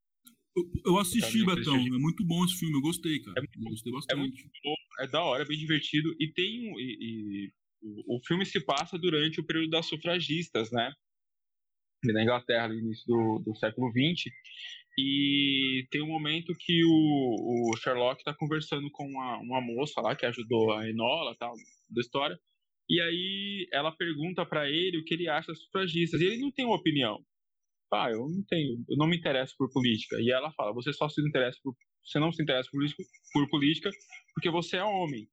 Eu, 0.56 0.64
eu 0.86 0.98
assisti, 0.98 1.44
tá 1.44 1.54
Betão. 1.54 1.76
É 1.76 1.98
muito 1.98 2.24
bom 2.24 2.42
esse 2.44 2.58
filme, 2.58 2.76
eu 2.76 2.80
gostei, 2.80 3.20
cara. 3.20 3.34
É 3.36 3.40
muito, 3.40 3.58
eu 3.58 3.70
gostei 3.70 3.92
bastante. 3.92 4.12
É 4.12 4.16
muito 4.16 4.42
bom, 4.64 4.74
é 5.00 5.06
da 5.06 5.22
hora, 5.22 5.42
é 5.42 5.46
bem 5.46 5.58
divertido. 5.58 6.14
E 6.18 6.32
tem. 6.32 6.72
E, 6.78 6.96
e, 7.00 7.52
o, 7.82 8.16
o 8.16 8.20
filme 8.26 8.46
se 8.46 8.64
passa 8.64 8.98
durante 8.98 9.38
o 9.40 9.46
período 9.46 9.70
das 9.70 9.86
sufragistas, 9.86 10.70
né? 10.72 10.92
Na 12.04 12.22
Inglaterra, 12.22 12.68
no 12.68 12.74
início 12.74 13.04
do, 13.06 13.42
do 13.44 13.54
século 13.56 13.90
XX. 13.90 14.32
E 14.98 15.86
tem 15.90 16.02
um 16.02 16.08
momento 16.08 16.54
que 16.58 16.82
o, 16.84 17.70
o 17.70 17.76
Sherlock 17.76 18.20
está 18.20 18.34
conversando 18.34 18.90
com 18.90 19.06
uma, 19.06 19.38
uma 19.38 19.60
moça 19.60 20.00
lá 20.00 20.16
que 20.16 20.26
ajudou 20.26 20.72
a 20.72 20.88
Enola 20.88 21.36
tal, 21.38 21.54
da 21.90 22.00
história. 22.00 22.38
E 22.88 23.00
aí 23.00 23.68
ela 23.72 23.94
pergunta 23.96 24.44
para 24.44 24.68
ele 24.68 24.98
o 24.98 25.04
que 25.04 25.14
ele 25.14 25.28
acha 25.28 25.48
das 25.48 25.60
sufragistas. 25.62 26.20
E 26.20 26.24
ele 26.24 26.38
não 26.38 26.50
tem 26.50 26.64
uma 26.64 26.76
opinião. 26.76 27.24
Ah, 27.92 28.10
eu 28.10 28.28
não 28.28 28.44
tenho, 28.48 28.84
eu 28.88 28.96
não 28.96 29.06
me 29.06 29.16
interesso 29.16 29.54
por 29.58 29.70
política. 29.72 30.16
E 30.20 30.30
ela 30.30 30.52
fala, 30.52 30.72
você 30.72 30.92
só 30.92 31.08
se 31.08 31.20
interessa 31.20 31.58
por, 31.62 31.74
você 32.04 32.18
não 32.18 32.32
se 32.32 32.42
interessa 32.42 32.68
por, 32.70 32.82
por 33.32 33.50
política 33.50 33.90
porque 34.34 34.50
você 34.50 34.76
é 34.76 34.84
homem. 34.84 35.28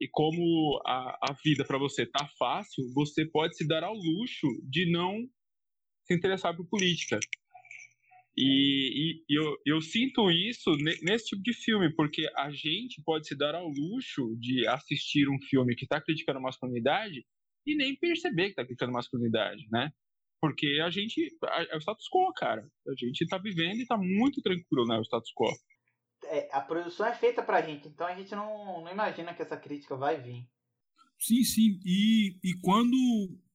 E 0.00 0.08
como 0.10 0.80
a, 0.84 1.30
a 1.30 1.36
vida 1.44 1.64
para 1.64 1.78
você 1.78 2.04
tá 2.04 2.28
fácil, 2.38 2.84
você 2.92 3.24
pode 3.24 3.56
se 3.56 3.66
dar 3.66 3.84
ao 3.84 3.94
luxo 3.94 4.48
de 4.68 4.90
não 4.90 5.16
se 6.04 6.14
interessar 6.14 6.56
por 6.56 6.68
política. 6.68 7.20
E, 8.36 9.22
e, 9.28 9.36
eu, 9.36 9.56
eu 9.66 9.80
sinto 9.82 10.30
isso 10.30 10.70
nesse 11.02 11.26
tipo 11.26 11.42
de 11.42 11.52
filme, 11.52 11.94
porque 11.94 12.26
a 12.34 12.50
gente 12.50 13.02
pode 13.04 13.26
se 13.26 13.36
dar 13.36 13.54
ao 13.54 13.68
luxo 13.68 14.34
de 14.38 14.66
assistir 14.68 15.28
um 15.28 15.38
filme 15.50 15.74
que 15.74 15.84
está 15.84 16.00
criticando 16.00 16.38
a 16.38 16.42
masculinidade 16.42 17.24
e 17.66 17.76
nem 17.76 17.94
perceber 17.94 18.44
que 18.44 18.50
está 18.50 18.64
criticando 18.64 18.92
a 18.92 18.94
masculinidade, 18.94 19.66
né? 19.70 19.90
Porque 20.40 20.80
a 20.84 20.90
gente. 20.90 21.28
É 21.70 21.76
o 21.76 21.80
status 21.80 22.08
quo, 22.08 22.32
cara. 22.34 22.66
A 22.88 22.94
gente 22.98 23.22
está 23.22 23.38
vivendo 23.38 23.76
e 23.76 23.82
está 23.82 23.96
muito 23.96 24.42
tranquilo, 24.42 24.86
né? 24.86 24.98
O 24.98 25.04
status 25.04 25.30
quo. 25.36 25.52
É, 26.24 26.48
a 26.52 26.60
produção 26.60 27.06
é 27.06 27.14
feita 27.14 27.42
pra 27.42 27.62
gente, 27.62 27.88
então 27.88 28.06
a 28.06 28.14
gente 28.14 28.34
não, 28.34 28.82
não 28.82 28.90
imagina 28.90 29.34
que 29.34 29.42
essa 29.42 29.56
crítica 29.56 29.96
vai 29.96 30.20
vir. 30.20 30.46
Sim, 31.18 31.44
sim. 31.44 31.80
E, 31.84 32.38
e 32.42 32.54
quando 32.62 32.96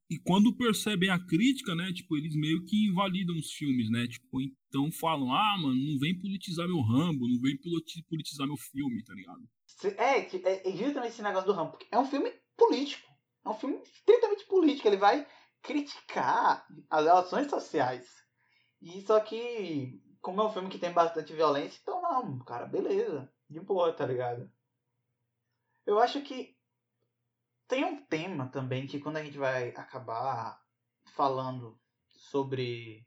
e 0.09 0.17
quando 0.19 0.55
percebem 0.55 1.09
a 1.09 1.19
crítica, 1.19 1.75
né, 1.75 1.91
tipo, 1.91 2.15
eles 2.15 2.35
meio 2.35 2.63
que 2.63 2.87
invalidam 2.87 3.35
os 3.35 3.51
filmes, 3.51 3.89
né? 3.89 4.07
Tipo, 4.07 4.41
então 4.41 4.89
falam: 4.91 5.33
"Ah, 5.33 5.57
mano, 5.61 5.75
não 5.75 5.99
vem 5.99 6.17
politizar 6.17 6.67
meu 6.67 6.81
Rambo, 6.81 7.27
não 7.27 7.39
vem 7.41 7.57
politizar 8.07 8.47
meu 8.47 8.57
filme", 8.57 9.03
tá 9.03 9.13
ligado? 9.13 9.47
É, 9.97 10.19
é, 10.19 10.69
é 10.69 10.77
justamente 10.77 11.11
esse 11.11 11.21
negócio 11.21 11.47
do 11.47 11.53
Rambo, 11.53 11.77
é 11.91 11.99
um 11.99 12.05
filme 12.05 12.31
político. 12.55 13.07
É 13.45 13.49
um 13.49 13.53
filme 13.53 13.77
estritamente 13.83 14.45
político, 14.45 14.87
ele 14.87 14.97
vai 14.97 15.27
criticar 15.61 16.65
as 16.89 17.05
relações 17.05 17.49
sociais. 17.49 18.07
E 18.81 19.01
só 19.01 19.19
que 19.19 20.01
como 20.21 20.41
é 20.41 20.45
um 20.45 20.51
filme 20.51 20.69
que 20.69 20.79
tem 20.79 20.91
bastante 20.91 21.33
violência, 21.33 21.79
então 21.81 22.01
não, 22.01 22.39
cara, 22.39 22.65
beleza. 22.65 23.31
De 23.49 23.59
boa, 23.59 23.93
tá 23.93 24.05
ligado? 24.05 24.51
Eu 25.85 25.99
acho 25.99 26.21
que 26.21 26.56
tem 27.67 27.83
um 27.83 28.03
tema 28.05 28.47
também 28.47 28.87
que 28.87 28.99
quando 28.99 29.17
a 29.17 29.23
gente 29.23 29.37
vai 29.37 29.69
acabar 29.69 30.61
falando 31.13 31.79
sobre 32.09 33.05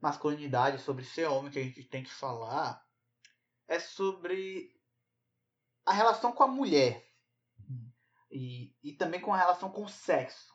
masculinidade, 0.00 0.80
sobre 0.80 1.04
ser 1.04 1.26
homem, 1.26 1.50
que 1.50 1.58
a 1.58 1.62
gente 1.62 1.84
tem 1.84 2.02
que 2.02 2.10
falar, 2.10 2.82
é 3.66 3.78
sobre 3.78 4.72
a 5.84 5.92
relação 5.92 6.32
com 6.32 6.42
a 6.42 6.48
mulher. 6.48 7.06
E, 8.30 8.74
e 8.82 8.92
também 8.92 9.20
com 9.20 9.32
a 9.32 9.38
relação 9.38 9.70
com 9.70 9.84
o 9.84 9.88
sexo. 9.88 10.54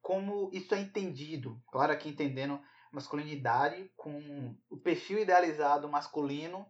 Como 0.00 0.50
isso 0.52 0.74
é 0.74 0.80
entendido. 0.80 1.62
Claro, 1.70 1.92
aqui 1.92 2.08
entendendo 2.08 2.60
masculinidade 2.92 3.92
com 3.96 4.56
o 4.68 4.76
perfil 4.76 5.20
idealizado 5.20 5.88
masculino 5.88 6.66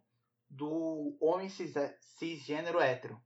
do 0.48 1.16
homem 1.20 1.48
cis, 1.48 1.72
cisgênero 2.00 2.80
hétero 2.80 3.22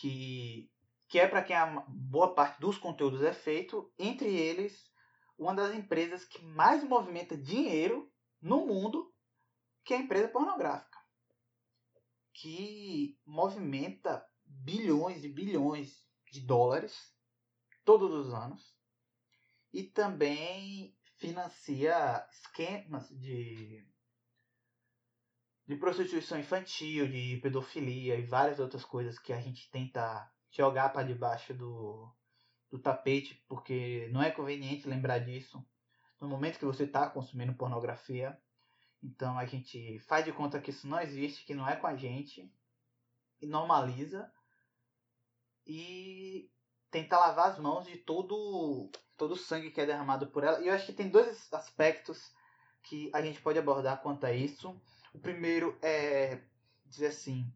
que, 0.00 0.70
que 1.08 1.18
é 1.18 1.26
para 1.26 1.42
quem 1.42 1.56
a 1.56 1.84
boa 1.88 2.34
parte 2.34 2.60
dos 2.60 2.78
conteúdos 2.78 3.22
é 3.22 3.32
feito, 3.32 3.92
entre 3.98 4.28
eles 4.28 4.88
uma 5.36 5.54
das 5.54 5.74
empresas 5.74 6.24
que 6.24 6.42
mais 6.42 6.82
movimenta 6.84 7.36
dinheiro 7.36 8.10
no 8.40 8.66
mundo, 8.66 9.12
que 9.84 9.94
é 9.94 9.96
a 9.96 10.00
empresa 10.00 10.28
pornográfica, 10.28 10.98
que 12.32 13.18
movimenta 13.24 14.24
bilhões 14.44 15.24
e 15.24 15.28
bilhões 15.28 16.06
de 16.30 16.40
dólares 16.40 16.96
todos 17.84 18.12
os 18.12 18.34
anos 18.34 18.76
e 19.72 19.82
também 19.82 20.96
financia 21.16 22.26
esquemas 22.30 23.08
de 23.08 23.86
de 25.68 25.76
prostituição 25.76 26.40
infantil, 26.40 27.06
de 27.06 27.38
pedofilia 27.42 28.16
e 28.16 28.24
várias 28.24 28.58
outras 28.58 28.86
coisas 28.86 29.18
que 29.18 29.34
a 29.34 29.40
gente 29.40 29.70
tenta 29.70 30.26
jogar 30.50 30.88
para 30.88 31.06
debaixo 31.06 31.52
do, 31.52 32.10
do 32.70 32.78
tapete, 32.78 33.44
porque 33.46 34.08
não 34.10 34.22
é 34.22 34.30
conveniente 34.30 34.88
lembrar 34.88 35.18
disso 35.18 35.62
no 36.18 36.26
momento 36.26 36.58
que 36.58 36.64
você 36.64 36.84
está 36.84 37.08
consumindo 37.10 37.54
pornografia. 37.54 38.40
Então 39.02 39.38
a 39.38 39.44
gente 39.44 39.98
faz 40.00 40.24
de 40.24 40.32
conta 40.32 40.58
que 40.58 40.70
isso 40.70 40.88
não 40.88 40.98
existe, 41.00 41.44
que 41.44 41.54
não 41.54 41.68
é 41.68 41.76
com 41.76 41.86
a 41.86 41.94
gente, 41.94 42.50
e 43.38 43.46
normaliza 43.46 44.32
e 45.66 46.50
tenta 46.90 47.18
lavar 47.18 47.50
as 47.50 47.58
mãos 47.58 47.84
de 47.84 47.98
todo 47.98 48.90
todo 49.18 49.32
o 49.32 49.36
sangue 49.36 49.70
que 49.70 49.80
é 49.80 49.86
derramado 49.86 50.28
por 50.28 50.44
ela. 50.44 50.60
E 50.62 50.68
eu 50.68 50.74
acho 50.74 50.86
que 50.86 50.92
tem 50.94 51.10
dois 51.10 51.52
aspectos 51.52 52.32
que 52.84 53.10
a 53.12 53.20
gente 53.20 53.42
pode 53.42 53.58
abordar 53.58 54.00
quanto 54.00 54.24
a 54.24 54.32
isso. 54.32 54.80
O 55.12 55.18
primeiro 55.18 55.78
é 55.82 56.40
dizer 56.86 57.08
assim, 57.08 57.50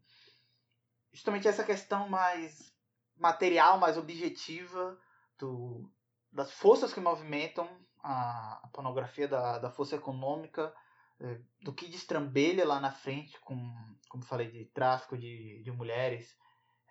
justamente 1.11 1.47
essa 1.47 1.63
questão 1.63 2.09
mais 2.09 2.73
material, 3.15 3.77
mais 3.77 3.97
objetiva 3.97 4.99
do, 5.37 5.89
das 6.31 6.51
forças 6.51 6.93
que 6.93 6.99
movimentam 6.99 7.69
a, 8.01 8.61
a 8.63 8.67
pornografia, 8.73 9.27
da, 9.27 9.59
da 9.59 9.71
força 9.71 9.95
econômica, 9.95 10.73
é, 11.19 11.39
do 11.61 11.73
que 11.73 11.87
destrambelha 11.87 12.65
lá 12.65 12.79
na 12.79 12.91
frente, 12.91 13.39
com, 13.41 13.73
como 14.09 14.23
falei, 14.25 14.51
de 14.51 14.65
tráfico 14.65 15.17
de, 15.17 15.61
de 15.63 15.71
mulheres, 15.71 16.37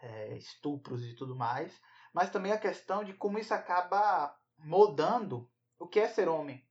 é, 0.01 0.37
estupros 0.37 1.05
e 1.05 1.15
tudo 1.15 1.37
mais, 1.37 1.81
mas 2.13 2.31
também 2.31 2.53
a 2.53 2.59
questão 2.59 3.05
de 3.05 3.15
como 3.15 3.39
isso 3.39 3.55
acaba 3.55 4.35
moldando 4.59 5.51
o 5.79 5.87
que 5.87 6.01
é 6.01 6.09
ser 6.09 6.29
homem 6.29 6.65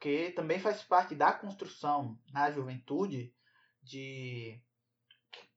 porque 0.00 0.30
também 0.30 0.58
faz 0.58 0.82
parte 0.82 1.14
da 1.14 1.30
construção 1.30 2.18
na 2.32 2.50
juventude 2.50 3.34
de 3.82 4.58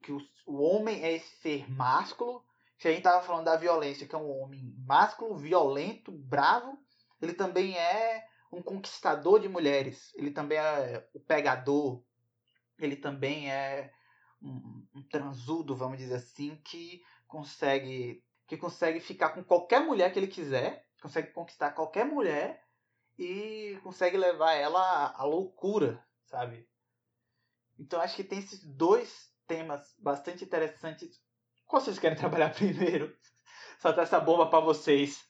que 0.02 0.12
o, 0.12 0.20
o 0.46 0.62
homem 0.62 1.02
é 1.02 1.14
esse 1.14 1.38
ser 1.38 1.72
másculo. 1.72 2.44
Se 2.78 2.90
a 2.90 2.92
gente 2.92 3.00
estava 3.00 3.26
falando 3.26 3.46
da 3.46 3.56
violência, 3.56 4.06
que 4.06 4.14
é 4.14 4.18
um 4.18 4.30
homem 4.42 4.76
másculo, 4.86 5.38
violento, 5.38 6.12
bravo, 6.12 6.78
ele 7.22 7.34
também 7.34 7.78
é 7.78 8.26
um 8.52 8.62
conquistador 8.62 9.40
de 9.40 9.48
mulheres. 9.48 10.14
Ele 10.14 10.30
também 10.30 10.58
é 10.58 11.08
o 11.14 11.22
pegador. 11.22 12.04
Ele 12.78 12.98
também 12.98 13.50
é 13.50 13.94
um, 14.42 14.86
um 14.94 15.04
transudo, 15.04 15.74
vamos 15.74 16.00
dizer 16.00 16.16
assim, 16.16 16.58
que 16.66 17.02
consegue 17.26 18.22
que 18.46 18.58
consegue 18.58 19.00
ficar 19.00 19.30
com 19.30 19.42
qualquer 19.42 19.80
mulher 19.80 20.12
que 20.12 20.20
ele 20.20 20.28
quiser, 20.28 20.86
consegue 21.02 21.32
conquistar 21.32 21.72
qualquer 21.72 22.04
mulher 22.06 22.63
e 23.18 23.78
consegue 23.84 24.18
levar 24.18 24.54
ela 24.54 25.14
à 25.16 25.24
loucura, 25.24 26.04
sabe? 26.26 26.68
Então 27.80 28.02
acho 28.02 28.16
que 28.16 28.24
tem 28.24 28.40
esses 28.40 28.64
dois 28.64 29.32
temas 29.48 29.96
bastante 30.00 30.44
interessantes. 30.44 31.22
Qual 31.66 31.82
vocês 31.82 32.00
querem 32.00 32.18
trabalhar 32.20 32.54
primeiro? 32.54 33.16
Soltar 33.80 34.04
essa 34.04 34.20
bomba 34.20 34.48
para 34.48 34.64
vocês. 34.64 35.24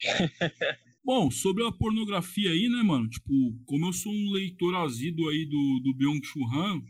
Bom, 1.04 1.30
sobre 1.30 1.66
a 1.66 1.72
pornografia 1.72 2.50
aí, 2.50 2.68
né, 2.68 2.82
mano? 2.82 3.08
Tipo, 3.08 3.32
como 3.66 3.86
eu 3.86 3.92
sou 3.92 4.12
um 4.12 4.30
leitor 4.32 4.74
assíduo 4.76 5.28
aí 5.28 5.44
do, 5.46 5.80
do 5.82 5.94
Byung-Chul 5.94 6.46
Han, 6.54 6.80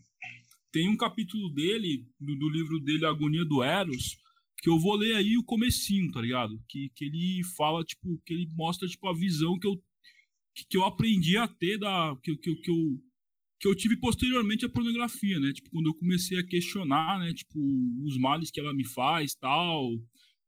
tem 0.71 0.89
um 0.89 0.97
capítulo 0.97 1.49
dele, 1.51 2.07
do, 2.21 2.37
do 2.37 2.49
livro 2.49 2.79
dele 2.81 3.07
Agonia 3.07 3.45
do 3.45 3.63
Eros, 3.63 4.19
Que 4.59 4.69
eu 4.71 4.79
vou 4.79 4.97
ler 4.97 5.15
aí 5.17 5.37
o 5.37 5.45
comecinho, 5.45 6.11
tá 6.13 6.21
ligado? 6.21 6.63
Que, 6.69 6.91
que 6.95 7.05
ele 7.07 7.43
fala, 7.57 7.83
tipo, 7.85 8.21
que 8.25 8.33
ele 8.33 8.49
mostra, 8.55 8.87
tipo, 8.87 9.09
a 9.09 9.15
visão 9.15 9.59
que 9.59 9.67
eu, 9.67 9.83
que, 10.55 10.65
que 10.67 10.77
eu 10.77 10.85
aprendi 10.85 11.37
a 11.37 11.49
ter 11.49 11.79
da. 11.79 12.17
Que, 12.23 12.37
que, 12.37 12.55
que, 12.57 12.71
eu, 12.71 13.01
que 13.61 13.69
eu 13.69 13.75
tive 13.75 13.97
posteriormente 13.97 14.65
à 14.65 14.69
pornografia, 14.69 15.39
né? 15.41 15.53
Tipo, 15.53 15.71
quando 15.71 15.87
eu 15.87 15.95
comecei 15.95 16.39
a 16.39 16.47
questionar, 16.47 17.19
né? 17.21 17.33
Tipo, 17.33 17.59
os 18.05 18.19
males 18.19 18.51
que 18.51 18.61
ela 18.61 18.75
me 18.75 18.85
faz, 18.85 19.35
tal. 19.35 19.91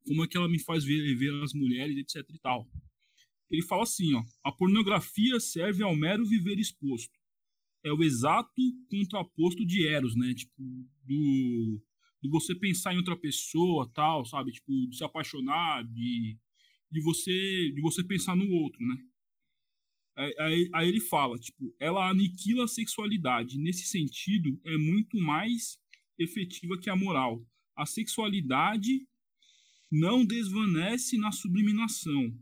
Como 0.07 0.23
é 0.23 0.29
que 0.29 0.37
ela 0.37 0.49
me 0.49 0.59
faz 0.59 0.85
ver, 0.85 1.15
ver 1.17 1.43
as 1.43 1.55
mulheres, 1.55 1.97
etc 1.97 2.29
e 2.35 2.39
tal. 2.39 2.69
Ele 3.51 3.63
fala 3.63 3.85
assim, 3.85 4.15
ó. 4.15 4.23
A 4.43 4.53
pornografia 4.53 5.41
serve 5.41 5.83
ao 5.83 5.97
mero 5.97 6.27
viver 6.27 6.59
exposto. 6.59 7.13
É 7.85 7.93
o 7.93 8.03
exato 8.03 8.63
contraposto 8.91 9.65
de 9.65 9.87
Eros, 9.87 10.17
né? 10.17 10.35
Tipo, 10.35 10.63
do 11.05 11.83
de 12.23 12.31
você 12.31 12.55
pensar 12.55 12.95
em 12.95 12.97
outra 12.97 13.15
pessoa, 13.15 13.91
tal, 13.93 14.25
sabe? 14.25 14.51
Tipo, 14.51 14.73
de 14.89 14.97
se 14.97 15.05
apaixonar, 15.05 15.85
de, 15.85 16.39
de 16.91 17.01
você 17.03 17.71
de 17.75 17.81
você 17.83 18.03
pensar 18.03 18.35
no 18.35 18.51
outro, 18.51 18.83
né? 18.83 18.97
Aí, 20.17 20.71
aí, 20.73 20.89
ele 20.89 21.01
fala, 21.01 21.39
tipo, 21.39 21.75
ela 21.81 22.09
aniquila 22.09 22.65
a 22.65 22.69
sexualidade. 22.69 23.59
Nesse 23.59 23.87
sentido, 23.87 24.61
é 24.65 24.77
muito 24.77 25.19
mais 25.19 25.79
efetiva 26.19 26.79
que 26.79 26.89
a 26.89 26.97
moral. 26.97 27.45
A 27.77 27.85
sexualidade 27.85 29.07
não 29.91 30.25
desvanece 30.25 31.19
na 31.19 31.33
subliminação, 31.33 32.33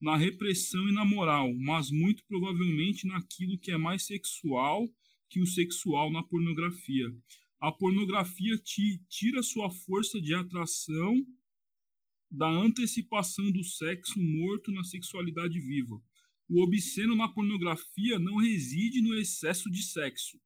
na 0.00 0.16
repressão 0.16 0.88
e 0.88 0.92
na 0.92 1.04
moral, 1.04 1.54
mas 1.54 1.90
muito 1.90 2.22
provavelmente 2.26 3.06
naquilo 3.06 3.58
que 3.58 3.70
é 3.70 3.78
mais 3.78 4.04
sexual 4.04 4.88
que 5.30 5.40
o 5.40 5.46
sexual 5.46 6.10
na 6.10 6.22
pornografia 6.22 7.12
a 7.60 7.72
pornografia 7.72 8.56
te 8.56 9.02
tira 9.08 9.42
sua 9.42 9.70
força 9.70 10.20
de 10.20 10.32
atração 10.32 11.26
da 12.30 12.48
antecipação 12.48 13.50
do 13.50 13.64
sexo 13.64 14.20
morto 14.20 14.70
na 14.70 14.84
sexualidade 14.84 15.58
viva. 15.58 16.00
O 16.48 16.62
obsceno 16.62 17.14
na 17.14 17.28
pornografia 17.28 18.18
não 18.18 18.36
reside 18.36 19.02
no 19.02 19.14
excesso 19.14 19.70
de 19.70 19.82
sexo, 19.82 20.40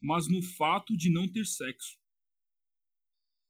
mas 0.00 0.28
no 0.28 0.42
fato 0.42 0.96
de 0.96 1.10
não 1.10 1.26
ter 1.26 1.46
sexo. 1.46 1.98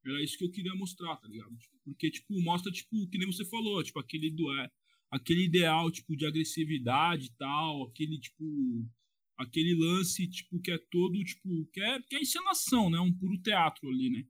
Era 0.04 0.22
isso 0.22 0.38
que 0.38 0.44
eu 0.44 0.50
queria 0.50 0.74
mostrar, 0.74 1.16
tá 1.16 1.26
ligado? 1.26 1.56
Porque, 1.84 2.10
tipo, 2.10 2.40
mostra, 2.40 2.70
tipo, 2.70 3.08
que 3.08 3.18
nem 3.18 3.26
você 3.26 3.44
falou, 3.44 3.82
tipo, 3.82 3.98
aquele, 3.98 4.30
do, 4.30 4.52
é, 4.52 4.70
aquele 5.10 5.44
ideal, 5.44 5.90
tipo, 5.90 6.16
de 6.16 6.24
agressividade 6.24 7.26
e 7.26 7.32
tal, 7.32 7.88
aquele, 7.88 8.20
tipo, 8.20 8.88
aquele 9.36 9.74
lance, 9.74 10.28
tipo, 10.28 10.60
que 10.60 10.70
é 10.70 10.78
todo, 10.78 11.24
tipo, 11.24 11.66
que 11.72 11.80
é, 11.80 12.02
que 12.02 12.16
é 12.16 12.20
encenação, 12.20 12.88
né? 12.88 13.00
Um 13.00 13.12
puro 13.12 13.36
teatro 13.42 13.88
ali, 13.88 14.10
né? 14.10 14.24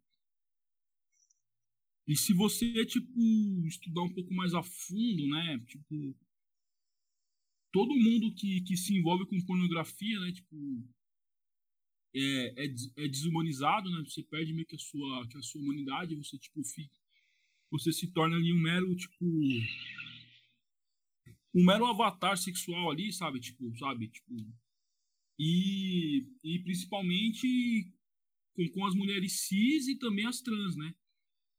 E 2.08 2.16
se 2.16 2.32
você, 2.32 2.86
tipo, 2.86 3.66
estudar 3.66 4.02
um 4.02 4.14
pouco 4.14 4.32
mais 4.32 4.54
a 4.54 4.62
fundo, 4.62 5.28
né? 5.28 5.58
Tipo, 5.66 6.16
todo 7.76 7.94
mundo 7.94 8.34
que, 8.34 8.62
que 8.62 8.74
se 8.74 8.96
envolve 8.96 9.26
com 9.26 9.44
pornografia, 9.44 10.18
né? 10.20 10.32
Tipo, 10.32 10.56
é, 12.14 12.64
é, 12.64 12.74
é 13.04 13.08
desumanizado, 13.08 13.90
né? 13.90 14.02
Você 14.08 14.22
perde 14.22 14.54
meio 14.54 14.66
que 14.66 14.76
a 14.76 14.78
sua, 14.78 15.28
que 15.28 15.36
a 15.36 15.42
sua 15.42 15.60
humanidade, 15.60 16.16
você, 16.16 16.38
tipo, 16.38 16.64
fica, 16.64 16.98
você 17.70 17.92
se 17.92 18.10
torna 18.12 18.36
ali 18.36 18.50
um 18.50 18.58
mero, 18.58 18.96
tipo, 18.96 19.26
um 21.54 21.66
mero 21.66 21.84
avatar 21.84 22.38
sexual 22.38 22.90
ali, 22.90 23.12
sabe? 23.12 23.40
Tipo, 23.40 23.76
sabe? 23.76 24.08
Tipo, 24.08 24.34
e, 25.38 26.26
e 26.42 26.58
principalmente 26.60 27.92
com, 28.54 28.66
com 28.70 28.86
as 28.86 28.94
mulheres 28.94 29.40
cis 29.40 29.86
e 29.86 29.98
também 29.98 30.24
as 30.24 30.40
trans, 30.40 30.76
né? 30.76 30.94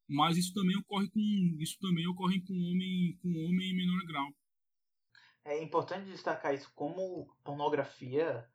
Mas 0.09 0.36
isso 0.36 0.51
também 0.51 0.76
ocorre 0.78 1.07
com 1.09 1.57
isso 1.59 1.78
também 1.80 2.07
ocorre 2.07 2.41
com 2.41 2.55
homem 2.55 3.15
com 3.22 3.30
homem 3.45 3.70
em 3.70 3.76
menor 3.76 4.03
grau. 4.07 4.36
É 5.47 5.63
importante 5.63 6.11
destacar 6.11 6.53
isso 6.53 6.69
como 6.75 7.33
pornografia 7.41 8.45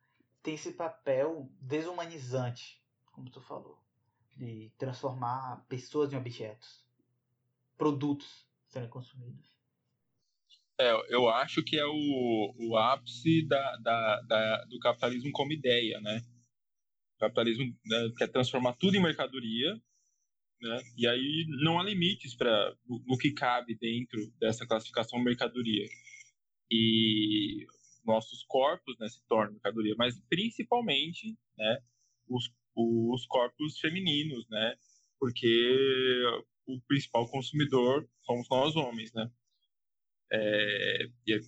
tem 0.43 0.53
esse 0.53 0.73
papel 0.73 1.49
desumanizante, 1.59 2.79
como 3.11 3.31
tu 3.31 3.41
falou, 3.41 3.79
de 4.37 4.71
transformar 4.77 5.65
pessoas 5.67 6.13
em 6.13 6.17
objetos, 6.17 6.85
produtos 7.75 8.47
sendo 8.67 8.89
consumidos. 8.89 9.49
É, 10.79 10.91
eu 11.09 11.27
acho 11.29 11.63
que 11.63 11.79
é 11.79 11.85
o, 11.85 12.53
o 12.59 12.77
ápice 12.77 13.43
da, 13.47 13.77
da, 13.77 14.21
da, 14.21 14.65
do 14.65 14.77
capitalismo 14.77 15.31
como 15.31 15.51
ideia, 15.51 15.99
né? 15.99 16.21
O 17.15 17.19
capitalismo 17.21 17.75
né, 17.85 18.11
quer 18.15 18.27
transformar 18.27 18.73
tudo 18.73 18.95
em 18.95 19.01
mercadoria, 19.01 19.81
né? 20.61 20.79
E 20.95 21.07
aí 21.07 21.47
não 21.63 21.79
há 21.79 21.83
limites 21.83 22.35
para 22.35 22.75
o 22.87 23.17
que 23.17 23.31
cabe 23.31 23.75
dentro 23.75 24.31
dessa 24.39 24.67
classificação 24.67 25.17
mercadoria. 25.19 25.87
E 26.71 27.65
nossos 28.05 28.43
corpos 28.47 28.97
né, 28.99 29.07
se 29.07 29.25
tornam 29.27 29.53
mercadoria, 29.53 29.95
mas 29.97 30.19
principalmente 30.29 31.37
né, 31.57 31.79
os, 32.27 32.51
os 32.75 33.25
corpos 33.27 33.79
femininos, 33.79 34.47
né? 34.49 34.75
Porque 35.19 36.23
o 36.67 36.79
principal 36.81 37.29
consumidor 37.29 38.07
somos 38.23 38.47
nós 38.49 38.75
homens, 38.75 39.13
né? 39.13 39.29
É, 40.31 41.05
e 41.27 41.39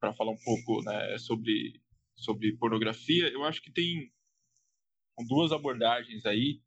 para 0.00 0.14
falar 0.14 0.32
um 0.32 0.38
pouco 0.38 0.82
né, 0.82 1.18
sobre, 1.18 1.80
sobre 2.16 2.56
pornografia, 2.56 3.28
eu 3.28 3.44
acho 3.44 3.60
que 3.60 3.72
tem 3.72 4.10
duas 5.26 5.52
abordagens 5.52 6.24
aí. 6.24 6.60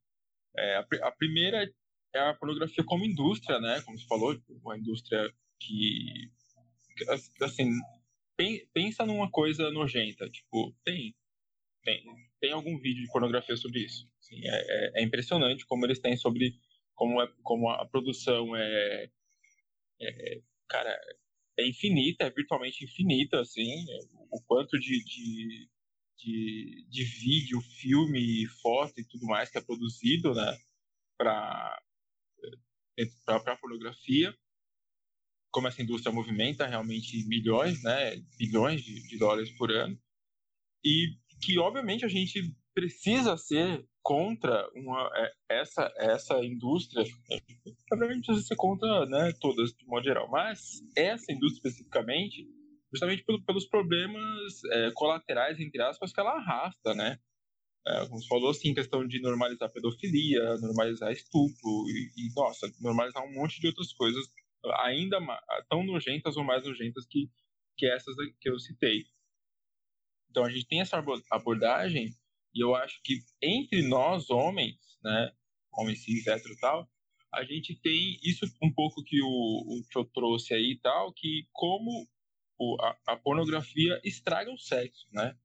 É, 0.56 0.78
a, 0.78 1.08
a, 1.08 1.12
primeira 1.12 1.72
é 2.14 2.20
a 2.20 2.34
pornografia 2.34 2.84
como 2.84 3.06
indústria, 3.06 3.60
né? 3.60 3.82
Como 3.82 3.98
você 3.98 4.06
falou, 4.06 4.38
uma 4.64 4.78
indústria 4.78 5.34
que, 5.60 6.30
assim, 7.41 7.72
pensa 8.74 9.06
numa 9.06 9.30
coisa 9.30 9.70
nojenta, 9.72 10.30
tipo, 10.30 10.76
tem, 10.84 11.16
tem, 11.84 12.04
tem 12.39 12.52
algum 12.52 12.78
vídeo 12.78 13.04
de 13.04 13.12
pornografia 13.12 13.56
sobre 13.56 13.82
isso. 13.82 14.10
Assim, 14.20 14.41
é, 14.43 14.49
é, 14.49 15.02
é, 15.02 15.04
impressionante 15.04 15.66
como 15.66 15.86
eles 15.86 15.99
têm 15.99 16.16
sobre 16.18 16.56
como, 16.95 17.22
é, 17.22 17.32
como 17.43 17.70
a 17.70 17.86
produção 17.86 18.56
é, 18.56 19.10
é 20.02 20.41
cara, 20.68 20.97
é 21.60 21.68
infinita, 21.68 22.26
é 22.26 22.30
virtualmente 22.30 22.84
infinita, 22.84 23.39
assim, 23.41 23.86
o 24.32 24.41
quanto 24.43 24.80
de, 24.80 25.04
de, 25.04 25.70
de, 26.18 26.86
de 26.89 27.04
vídeo, 27.04 27.62
filme, 27.62 28.45
foto 28.62 28.99
e 28.99 29.06
tudo 29.06 29.26
mais 29.26 29.49
que 29.49 29.58
é 29.58 29.62
produzido, 29.62 30.34
né, 30.34 30.58
para 31.18 31.82
para 33.26 33.58
pornografia, 33.58 34.36
como 35.52 35.68
essa 35.68 35.82
indústria 35.82 36.14
movimenta 36.14 36.66
realmente 36.66 37.28
milhões, 37.28 37.84
né, 37.84 38.16
bilhões 38.38 38.82
de, 38.82 39.08
de 39.08 39.18
dólares 39.18 39.52
por 39.58 39.72
ano, 39.72 39.97
e 40.84 41.10
que 41.41 41.60
obviamente 41.60 42.06
a 42.06 42.08
gente 42.08 42.56
precisa 42.74 43.36
ser 43.38 43.86
contra 44.02 44.68
uma, 44.76 45.10
é, 45.16 45.60
essa, 45.62 45.91
essa 45.97 46.43
indústria. 46.43 47.06
Obviamente 47.91 48.26
precisa 48.26 48.47
ser 48.47 48.56
contra 48.56 49.06
né, 49.06 49.32
todas, 49.39 49.72
de 49.74 49.86
modo 49.86 50.04
geral, 50.04 50.30
mas 50.30 50.82
essa 50.95 51.32
indústria 51.32 51.70
especificamente, 51.70 52.47
justamente 52.91 53.24
pelo, 53.24 53.43
pelos 53.43 53.68
problemas 53.68 54.64
é, 54.72 54.91
colaterais, 54.93 55.60
entre 55.60 55.82
aspas, 55.82 56.12
que 56.12 56.20
ela 56.20 56.32
arrasta, 56.32 56.93
né? 56.93 57.20
É, 57.88 58.06
como 58.08 58.22
você 58.22 58.28
falou, 58.28 58.52
assim, 58.52 58.76
questão 58.76 59.08
de 59.08 59.20
normalizar 59.22 59.72
pedofilia, 59.72 60.58
normalizar 60.58 61.12
estupro 61.12 61.89
e, 61.89 62.12
e, 62.16 62.34
nossa, 62.36 62.72
normalizar 62.80 63.24
um 63.24 63.34
monte 63.34 63.60
de 63.60 63.68
outras 63.68 63.91
coisas 63.93 64.28
ainda 64.84 65.20
tão 65.70 65.84
nojentas 65.84 66.38
ou 66.38 66.43
mais 66.43 66.66
nojentas 66.66 67.05
que, 67.07 67.30
que 67.78 67.86
essas 67.86 68.16
que 68.39 68.49
eu 68.49 68.59
citei. 68.59 69.05
Então 70.30 70.43
a 70.43 70.49
gente 70.49 70.68
tem 70.68 70.82
essa 70.82 71.03
abordagem 71.30 72.16
e 72.53 72.64
eu 72.64 72.76
acho 72.76 73.01
que 73.03 73.20
entre 73.41 73.88
nós, 73.88 74.30
homens, 74.30 74.78
né, 75.03 75.32
homens 75.74 76.03
cis, 76.03 76.28
hétero 76.28 76.53
e 76.53 76.59
tal, 76.59 76.89
a 77.34 77.43
gente 77.43 77.76
tem 77.76 78.20
isso 78.24 78.45
um 78.62 78.72
pouco 78.74 79.03
que 79.03 79.22
o, 79.22 79.28
o 79.28 79.84
que 79.89 79.97
eu 79.97 80.03
trouxe 80.05 80.53
aí 80.53 80.72
e 80.72 80.80
tal, 80.80 81.14
que 81.14 81.47
como 81.53 82.07
o, 82.59 82.78
a, 82.82 82.97
a, 83.07 83.18
pornografia 83.18 83.99
estraga 84.03 84.51
o 84.51 84.57
sexo, 84.57 85.07
né? 85.12 85.36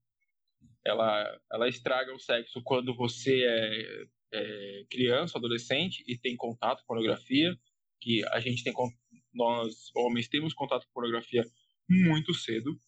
Ela, 0.85 1.39
ela 1.51 1.67
estraga 1.67 2.13
o 2.13 2.19
sexo 2.19 2.61
quando 2.63 2.93
você 2.93 3.43
é, 3.43 4.05
é 4.33 4.85
criança, 4.89 5.37
adolescente 5.37 6.03
e 6.07 6.17
tem 6.17 6.35
contato 6.35 6.81
com 6.81 6.87
pornografia, 6.87 7.57
que 8.01 8.25
a 8.27 8.39
gente 8.39 8.63
tem, 8.63 8.73
nós 9.37 9.91
homens 9.95 10.27
temos 10.27 10.53
contato 10.53 10.85
com 10.87 10.93
pornografia 10.93 11.43
muito 11.89 12.33
cedo, 12.33 12.79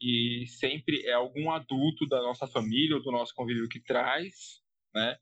e 0.00 0.44
sempre 0.46 1.06
é 1.06 1.12
algum 1.12 1.50
adulto 1.50 2.06
da 2.06 2.20
nossa 2.20 2.46
família 2.46 2.96
ou 2.96 3.02
do 3.02 3.10
nosso 3.10 3.34
convívio 3.34 3.68
que 3.68 3.80
traz, 3.80 4.60
né, 4.94 5.16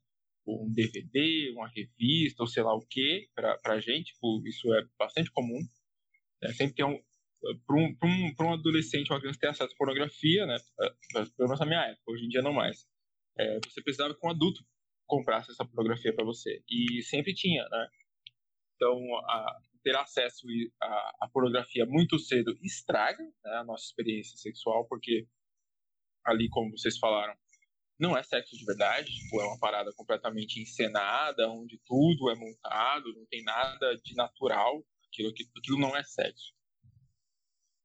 um 0.45 0.71
DVD, 0.71 1.51
uma 1.51 1.67
revista 1.67 2.43
ou 2.43 2.47
sei 2.47 2.61
lá 2.61 2.73
o 2.73 2.85
que 2.85 3.29
para 3.33 3.57
a 3.65 3.79
gente, 3.79 4.13
tipo, 4.13 4.45
isso 4.45 4.73
é 4.73 4.85
bastante 4.99 5.31
comum. 5.31 5.59
Né? 6.41 6.51
Sempre 6.53 6.75
tem 6.75 6.85
um 6.85 7.01
para 7.65 7.75
um, 7.75 7.95
um, 8.03 8.35
um 8.39 8.53
adolescente, 8.53 9.11
uma 9.11 9.19
criança 9.19 9.39
ter 9.39 9.47
acesso 9.47 9.73
à 9.73 9.77
pornografia, 9.77 10.47
né? 10.47 10.57
Pelo 11.13 11.47
menos 11.47 11.59
na 11.59 11.65
minha 11.65 11.85
época, 11.85 12.11
hoje 12.11 12.25
em 12.25 12.29
dia 12.29 12.41
não 12.41 12.53
mais. 12.53 12.87
É, 13.37 13.59
você 13.63 13.83
precisava 13.83 14.15
que 14.15 14.25
um 14.25 14.31
adulto 14.31 14.65
comprasse 15.05 15.51
essa 15.51 15.63
pornografia 15.63 16.13
para 16.13 16.25
você. 16.25 16.63
E 16.67 17.03
sempre 17.03 17.35
tinha, 17.35 17.63
né? 17.69 17.87
Então, 18.75 18.97
a, 19.29 19.59
ter 19.85 19.95
acesso 19.95 20.47
à, 20.81 21.29
pornografia 21.31 21.85
muito 21.85 22.17
cedo 22.17 22.57
estraga 22.63 23.23
né, 23.23 23.57
a 23.57 23.63
nossa 23.63 23.85
experiência 23.85 24.35
sexual, 24.35 24.87
porque 24.87 25.27
ali, 26.25 26.49
como 26.49 26.75
vocês 26.75 26.97
falaram, 26.97 27.35
não 27.99 28.17
é 28.17 28.23
sexo 28.23 28.57
de 28.57 28.65
verdade, 28.65 29.13
tipo, 29.13 29.39
é 29.39 29.45
uma 29.45 29.59
parada 29.59 29.93
completamente 29.93 30.59
encenada, 30.59 31.47
onde 31.51 31.79
tudo 31.85 32.31
é 32.31 32.35
montado, 32.35 33.13
não 33.13 33.27
tem 33.27 33.43
nada 33.43 33.95
de 34.03 34.15
natural, 34.15 34.83
aquilo, 35.07 35.31
aquilo 35.55 35.77
não 35.77 35.95
é 35.95 36.03
sexo. 36.03 36.51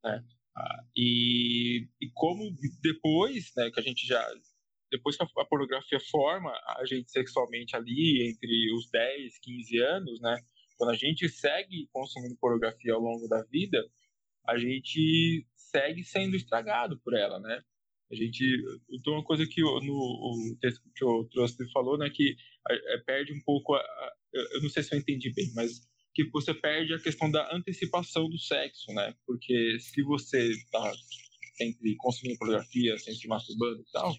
Né? 0.03 0.24
Ah, 0.57 0.82
e, 0.96 1.86
e 2.01 2.11
como 2.14 2.51
depois, 2.80 3.53
né, 3.55 3.70
que 3.70 3.78
a 3.78 3.82
gente 3.82 4.07
já 4.07 4.26
depois 4.90 5.16
que 5.16 5.22
a 5.22 5.44
pornografia 5.44 6.01
forma 6.11 6.51
a 6.51 6.84
gente 6.84 7.12
sexualmente 7.12 7.76
ali 7.76 8.28
entre 8.28 8.74
os 8.74 8.90
10, 8.90 9.38
15 9.38 9.78
anos, 9.78 10.20
né? 10.20 10.42
Quando 10.81 10.93
a 10.93 10.97
gente 10.97 11.28
segue 11.28 11.91
consumindo 11.93 12.39
pornografia 12.41 12.95
ao 12.95 13.03
longo 13.03 13.28
da 13.28 13.43
vida, 13.43 13.87
a 14.49 14.57
gente 14.57 15.47
segue 15.55 16.03
sendo 16.03 16.35
estragado 16.35 16.99
por 17.01 17.14
ela, 17.14 17.39
né? 17.39 17.62
A 18.11 18.14
gente, 18.14 18.43
então 18.91 19.12
uma 19.12 19.22
coisa 19.22 19.47
que 19.47 19.61
no 19.61 19.93
o 19.93 20.57
texto 20.59 20.81
que 20.97 21.05
o 21.05 21.24
Troster 21.24 21.70
falou, 21.70 21.99
né, 21.99 22.09
que 22.09 22.35
é, 22.70 22.99
perde 23.05 23.31
um 23.31 23.43
pouco, 23.45 23.74
a, 23.74 23.78
a, 23.78 24.12
eu 24.33 24.62
não 24.62 24.70
sei 24.70 24.83
se 24.83 24.95
eu 24.95 24.99
entendi 24.99 25.31
bem, 25.35 25.53
mas 25.55 25.87
que 26.14 26.24
você 26.31 26.55
perde 26.55 26.95
a 26.95 26.99
questão 26.99 27.31
da 27.31 27.55
antecipação 27.55 28.31
do 28.31 28.39
sexo, 28.39 28.91
né? 28.95 29.14
Porque 29.26 29.78
se 29.81 30.03
você 30.03 30.51
está 30.51 30.95
sempre 31.57 31.95
consumindo 31.97 32.39
pornografia, 32.39 32.97
sempre 32.97 33.28
masturbando 33.28 33.83
e 33.83 33.93
tal, 33.93 34.14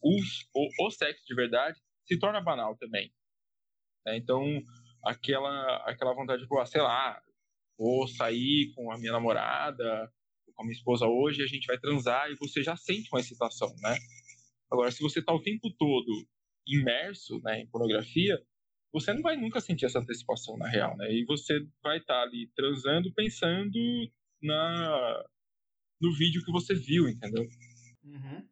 o, 0.00 0.20
o, 0.54 0.86
o 0.86 0.90
sexo 0.92 1.26
de 1.26 1.34
verdade 1.34 1.76
se 2.04 2.16
torna 2.16 2.40
banal 2.40 2.76
também. 2.76 3.12
Né? 4.06 4.18
Então, 4.18 4.62
aquela, 5.04 5.76
aquela 5.88 6.14
vontade 6.14 6.42
de, 6.46 6.66
sei 6.66 6.80
lá, 6.80 7.20
vou 7.78 8.06
sair 8.08 8.72
com 8.74 8.90
a 8.90 8.98
minha 8.98 9.12
namorada, 9.12 10.12
com 10.54 10.62
a 10.62 10.64
minha 10.64 10.76
esposa 10.76 11.06
hoje, 11.06 11.42
a 11.42 11.46
gente 11.46 11.66
vai 11.66 11.78
transar 11.78 12.30
e 12.30 12.36
você 12.36 12.62
já 12.62 12.76
sente 12.76 13.08
uma 13.12 13.20
excitação, 13.20 13.74
né? 13.80 13.96
Agora, 14.70 14.90
se 14.90 15.02
você 15.02 15.20
está 15.20 15.32
o 15.32 15.42
tempo 15.42 15.70
todo 15.78 16.26
imerso 16.66 17.40
né, 17.42 17.60
em 17.60 17.68
pornografia, 17.68 18.42
você 18.92 19.12
não 19.12 19.22
vai 19.22 19.36
nunca 19.36 19.60
sentir 19.60 19.84
essa 19.84 19.98
antecipação 19.98 20.56
na 20.56 20.68
real, 20.68 20.96
né? 20.96 21.12
E 21.12 21.24
você 21.24 21.54
vai 21.82 21.98
estar 21.98 22.14
tá 22.14 22.22
ali 22.22 22.50
transando 22.54 23.12
pensando 23.12 23.78
na 24.42 25.24
no 26.00 26.12
vídeo 26.14 26.44
que 26.44 26.52
você 26.52 26.74
viu, 26.74 27.08
entendeu? 27.08 27.46
Uhum. 28.04 28.46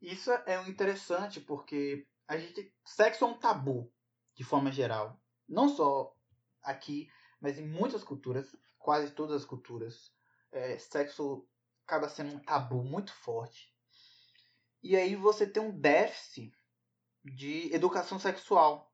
Isso 0.00 0.30
é 0.30 0.68
interessante 0.68 1.40
porque 1.40 2.06
a 2.28 2.36
gente 2.36 2.72
sexo 2.84 3.24
é 3.24 3.26
um 3.26 3.38
tabu 3.38 3.92
de 4.36 4.44
forma 4.44 4.70
geral, 4.70 5.20
não 5.48 5.68
só 5.68 6.14
aqui, 6.62 7.10
mas 7.40 7.58
em 7.58 7.66
muitas 7.66 8.04
culturas, 8.04 8.54
quase 8.78 9.10
todas 9.12 9.36
as 9.36 9.44
culturas, 9.44 10.12
é, 10.52 10.78
sexo 10.78 11.46
acaba 11.86 12.08
sendo 12.08 12.34
um 12.34 12.38
tabu 12.38 12.82
muito 12.82 13.12
forte. 13.12 13.72
E 14.82 14.96
aí 14.96 15.16
você 15.16 15.46
tem 15.46 15.62
um 15.62 15.78
déficit 15.78 16.52
de 17.24 17.74
educação 17.74 18.18
sexual. 18.18 18.92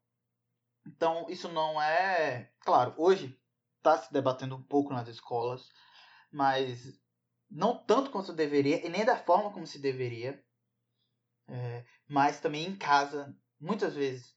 Então 0.87 1.27
isso 1.29 1.49
não 1.49 1.81
é, 1.81 2.53
claro, 2.61 2.95
hoje 2.97 3.39
está 3.79 3.99
se 3.99 4.13
debatendo 4.13 4.57
um 4.57 4.63
pouco 4.63 4.93
nas 4.93 5.09
escolas, 5.09 5.71
mas 6.31 6.99
não 7.51 7.77
tanto 7.85 8.11
quanto 8.11 8.33
deveria 8.33 8.85
e 8.85 8.89
nem 8.89 9.05
da 9.05 9.17
forma 9.17 9.53
como 9.53 9.67
se 9.67 9.79
deveria. 9.79 10.43
É, 11.47 11.85
mas 12.09 12.41
também 12.41 12.67
em 12.67 12.77
casa, 12.77 13.37
muitas 13.61 13.95
vezes, 13.95 14.34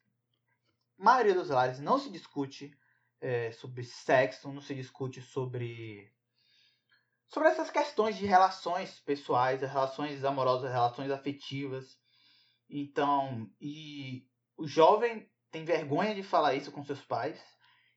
maioria 0.98 1.34
dos 1.34 1.50
lares 1.50 1.80
não 1.80 2.00
se 2.00 2.10
discute 2.10 2.72
é, 3.20 3.52
sobre 3.52 3.84
sexo, 3.84 4.52
não 4.52 4.62
se 4.62 4.76
discute 4.76 5.22
sobre 5.22 6.12
sobre 7.30 7.50
essas 7.50 7.70
questões 7.70 8.16
de 8.18 8.26
relações 8.26 9.00
pessoais, 9.02 9.62
relações 9.62 10.24
amorosas, 10.24 10.72
relações 10.72 11.12
afetivas. 11.12 11.98
Então, 12.70 13.50
e 13.60 14.26
o 14.58 14.66
jovem 14.66 15.30
tem 15.52 15.66
vergonha 15.66 16.16
de 16.16 16.24
falar 16.24 16.56
isso 16.56 16.72
com 16.72 16.84
seus 16.84 17.02
pais, 17.02 17.42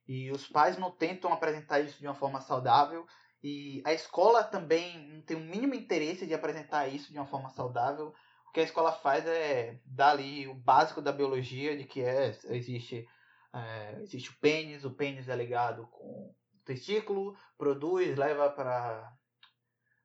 e 0.07 0.31
os 0.31 0.47
pais 0.47 0.77
não 0.77 0.91
tentam 0.91 1.31
apresentar 1.31 1.79
isso 1.79 1.99
de 1.99 2.07
uma 2.07 2.15
forma 2.15 2.41
saudável, 2.41 3.05
e 3.43 3.81
a 3.85 3.93
escola 3.93 4.43
também 4.43 5.07
não 5.07 5.21
tem 5.21 5.35
o 5.35 5.39
mínimo 5.39 5.73
interesse 5.73 6.27
de 6.27 6.33
apresentar 6.33 6.87
isso 6.87 7.11
de 7.11 7.17
uma 7.17 7.25
forma 7.25 7.49
saudável. 7.49 8.13
O 8.51 8.53
que 8.53 8.59
a 8.59 8.63
escola 8.63 8.91
faz 8.91 9.25
é 9.25 9.79
dar 9.85 10.09
ali 10.09 10.45
o 10.45 10.53
básico 10.53 11.01
da 11.01 11.13
biologia, 11.13 11.77
de 11.77 11.85
que 11.85 12.01
é, 12.01 12.37
existe, 12.49 13.07
é, 13.53 14.01
existe 14.01 14.29
o 14.29 14.37
pênis, 14.41 14.83
o 14.83 14.91
pênis 14.91 15.29
é 15.29 15.35
ligado 15.37 15.87
com 15.87 16.03
o 16.03 16.35
testículo, 16.65 17.33
produz, 17.57 18.17
leva 18.17 18.49
para 18.49 19.09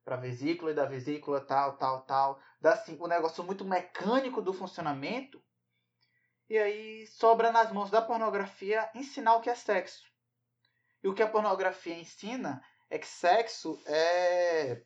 para 0.05 0.15
vesícula 0.15 0.71
e 0.71 0.73
da 0.73 0.85
vesícula 0.85 1.41
tal, 1.41 1.75
tal, 1.75 2.03
tal. 2.03 2.41
Dá 2.61 2.71
assim, 2.71 2.97
um 3.01 3.07
negócio 3.07 3.43
muito 3.43 3.65
mecânico 3.65 4.41
do 4.41 4.53
funcionamento. 4.53 5.43
E 6.49 6.57
aí 6.57 7.05
sobra 7.07 7.51
nas 7.51 7.69
mãos 7.73 7.89
da 7.89 8.01
pornografia 8.01 8.89
ensinar 8.95 9.35
o 9.35 9.41
que 9.41 9.49
é 9.49 9.55
sexo. 9.55 10.09
E 11.03 11.09
o 11.09 11.13
que 11.13 11.21
a 11.21 11.27
pornografia 11.27 11.99
ensina 11.99 12.63
é 12.89 12.97
que 12.97 13.05
sexo 13.07 13.77
é 13.85 14.81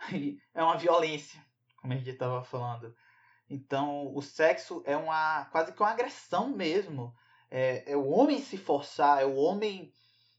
é 0.52 0.62
uma 0.64 0.76
violência, 0.76 1.45
como 1.86 1.92
a 1.92 1.96
gente 1.96 2.10
estava 2.10 2.42
falando. 2.42 2.94
Então, 3.48 4.12
o 4.12 4.20
sexo 4.20 4.82
é 4.84 4.96
uma 4.96 5.44
quase 5.46 5.72
que 5.72 5.80
uma 5.80 5.90
agressão 5.90 6.48
mesmo. 6.48 7.14
É, 7.48 7.92
é 7.92 7.96
o 7.96 8.08
homem 8.08 8.40
se 8.40 8.58
forçar, 8.58 9.22
é 9.22 9.24
o 9.24 9.36
homem 9.36 9.94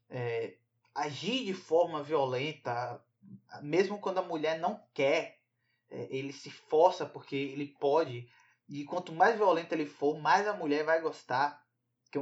é, 0.09 0.57
agir 0.93 1.45
de 1.45 1.53
forma 1.53 2.03
violenta, 2.03 3.01
mesmo 3.61 3.97
quando 3.97 4.17
a 4.17 4.23
mulher 4.23 4.59
não 4.59 4.83
quer. 4.93 5.39
É, 5.89 6.07
ele 6.09 6.33
se 6.33 6.51
força 6.51 7.05
porque 7.05 7.37
ele 7.37 7.67
pode. 7.79 8.29
E 8.67 8.83
quanto 8.83 9.13
mais 9.13 9.37
violento 9.37 9.71
ele 9.71 9.85
for, 9.85 10.19
mais 10.19 10.45
a 10.45 10.53
mulher 10.53 10.83
vai 10.83 10.99
gostar. 10.99 11.65
Que 12.11 12.17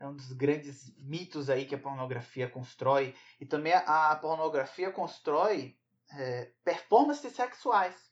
é 0.00 0.06
um 0.06 0.14
dos 0.14 0.32
grandes 0.32 0.96
mitos 0.96 1.50
aí 1.50 1.66
que 1.66 1.74
a 1.74 1.78
pornografia 1.78 2.48
constrói. 2.48 3.14
E 3.38 3.44
também 3.44 3.74
a, 3.74 4.12
a 4.12 4.16
pornografia 4.16 4.90
constrói 4.90 5.78
é, 6.12 6.50
performances 6.64 7.34
sexuais. 7.34 8.07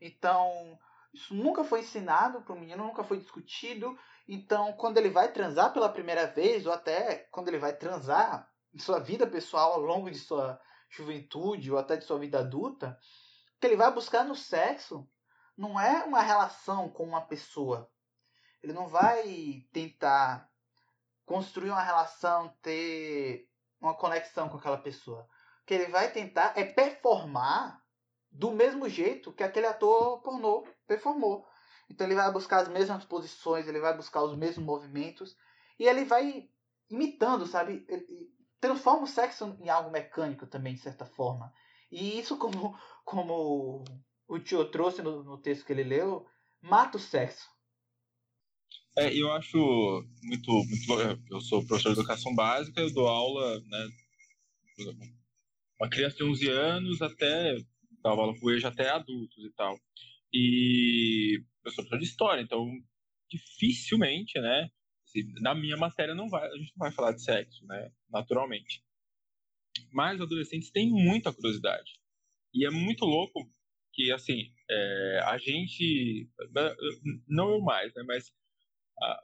Então, 0.00 0.78
isso 1.12 1.34
nunca 1.34 1.64
foi 1.64 1.80
ensinado 1.80 2.42
para 2.42 2.54
o 2.54 2.58
menino, 2.58 2.84
nunca 2.84 3.02
foi 3.02 3.18
discutido. 3.18 3.98
Então, 4.28 4.72
quando 4.74 4.98
ele 4.98 5.08
vai 5.08 5.32
transar 5.32 5.72
pela 5.72 5.88
primeira 5.88 6.26
vez, 6.26 6.66
ou 6.66 6.72
até 6.72 7.16
quando 7.30 7.48
ele 7.48 7.58
vai 7.58 7.74
transar 7.74 8.50
em 8.74 8.78
sua 8.78 8.98
vida 8.98 9.26
pessoal 9.26 9.72
ao 9.72 9.80
longo 9.80 10.10
de 10.10 10.18
sua 10.18 10.60
juventude, 10.90 11.72
ou 11.72 11.78
até 11.78 11.96
de 11.96 12.04
sua 12.04 12.18
vida 12.18 12.40
adulta, 12.40 12.98
o 13.56 13.60
que 13.60 13.66
ele 13.66 13.76
vai 13.76 13.92
buscar 13.92 14.24
no 14.24 14.34
sexo 14.34 15.08
não 15.56 15.80
é 15.80 16.04
uma 16.04 16.20
relação 16.20 16.90
com 16.90 17.04
uma 17.04 17.22
pessoa. 17.22 17.90
Ele 18.62 18.72
não 18.72 18.88
vai 18.88 19.64
tentar 19.72 20.50
construir 21.24 21.70
uma 21.70 21.82
relação, 21.82 22.54
ter 22.60 23.48
uma 23.80 23.94
conexão 23.94 24.48
com 24.48 24.58
aquela 24.58 24.78
pessoa. 24.78 25.22
O 25.62 25.66
que 25.66 25.74
ele 25.74 25.86
vai 25.86 26.12
tentar 26.12 26.52
é 26.56 26.64
performar 26.64 27.82
do 28.36 28.52
mesmo 28.52 28.88
jeito 28.88 29.32
que 29.32 29.42
aquele 29.42 29.66
ator 29.66 30.20
pornô 30.22 30.66
performou. 30.86 31.46
Então 31.88 32.06
ele 32.06 32.14
vai 32.14 32.30
buscar 32.32 32.58
as 32.58 32.68
mesmas 32.68 33.04
posições, 33.04 33.66
ele 33.66 33.80
vai 33.80 33.96
buscar 33.96 34.22
os 34.22 34.36
mesmos 34.36 34.64
movimentos 34.64 35.36
e 35.78 35.86
ele 35.86 36.04
vai 36.04 36.48
imitando, 36.90 37.46
sabe? 37.46 37.84
Ele 37.88 38.30
transforma 38.60 39.04
o 39.04 39.08
sexo 39.08 39.56
em 39.60 39.68
algo 39.68 39.90
mecânico 39.90 40.46
também, 40.46 40.74
de 40.74 40.80
certa 40.80 41.06
forma. 41.06 41.52
E 41.90 42.18
isso, 42.18 42.36
como, 42.36 42.76
como 43.04 43.84
o 44.28 44.38
tio 44.38 44.64
trouxe 44.70 45.02
no, 45.02 45.22
no 45.22 45.38
texto 45.38 45.64
que 45.64 45.72
ele 45.72 45.84
leu, 45.84 46.26
mata 46.60 46.96
o 46.96 47.00
sexo. 47.00 47.48
É, 48.98 49.14
eu 49.14 49.30
acho 49.32 49.58
muito, 50.22 50.50
muito. 50.50 51.22
Eu 51.30 51.40
sou 51.40 51.64
professor 51.66 51.92
de 51.92 52.00
educação 52.00 52.34
básica, 52.34 52.80
eu 52.80 52.92
dou 52.92 53.06
aula, 53.06 53.60
né? 53.60 53.88
Uma 55.78 55.88
criança 55.88 56.16
de 56.16 56.24
11 56.24 56.48
anos 56.48 57.02
até. 57.02 57.56
Dava 58.02 58.22
aula 58.22 58.34
pro 58.38 58.68
até 58.68 58.90
adultos 58.90 59.44
e 59.44 59.52
tal. 59.52 59.78
E 60.32 61.42
eu 61.64 61.70
sou 61.70 61.84
professor 61.84 61.98
de 61.98 62.04
história, 62.04 62.42
então 62.42 62.66
dificilmente, 63.30 64.40
né? 64.40 64.70
Na 65.40 65.54
minha 65.54 65.76
matéria 65.76 66.14
não 66.14 66.28
vai, 66.28 66.46
a 66.46 66.56
gente 66.56 66.72
não 66.76 66.86
vai 66.86 66.92
falar 66.92 67.12
de 67.12 67.22
sexo, 67.22 67.64
né? 67.66 67.90
Naturalmente. 68.10 68.82
Mas 69.92 70.20
adolescentes 70.20 70.70
têm 70.70 70.90
muita 70.90 71.32
curiosidade. 71.32 71.98
E 72.52 72.66
é 72.66 72.70
muito 72.70 73.04
louco 73.04 73.48
que, 73.92 74.12
assim, 74.12 74.52
é, 74.70 75.20
a 75.24 75.38
gente. 75.38 76.28
Não 77.26 77.50
eu 77.50 77.60
mais, 77.60 77.94
né? 77.94 78.02
Mas 78.06 78.32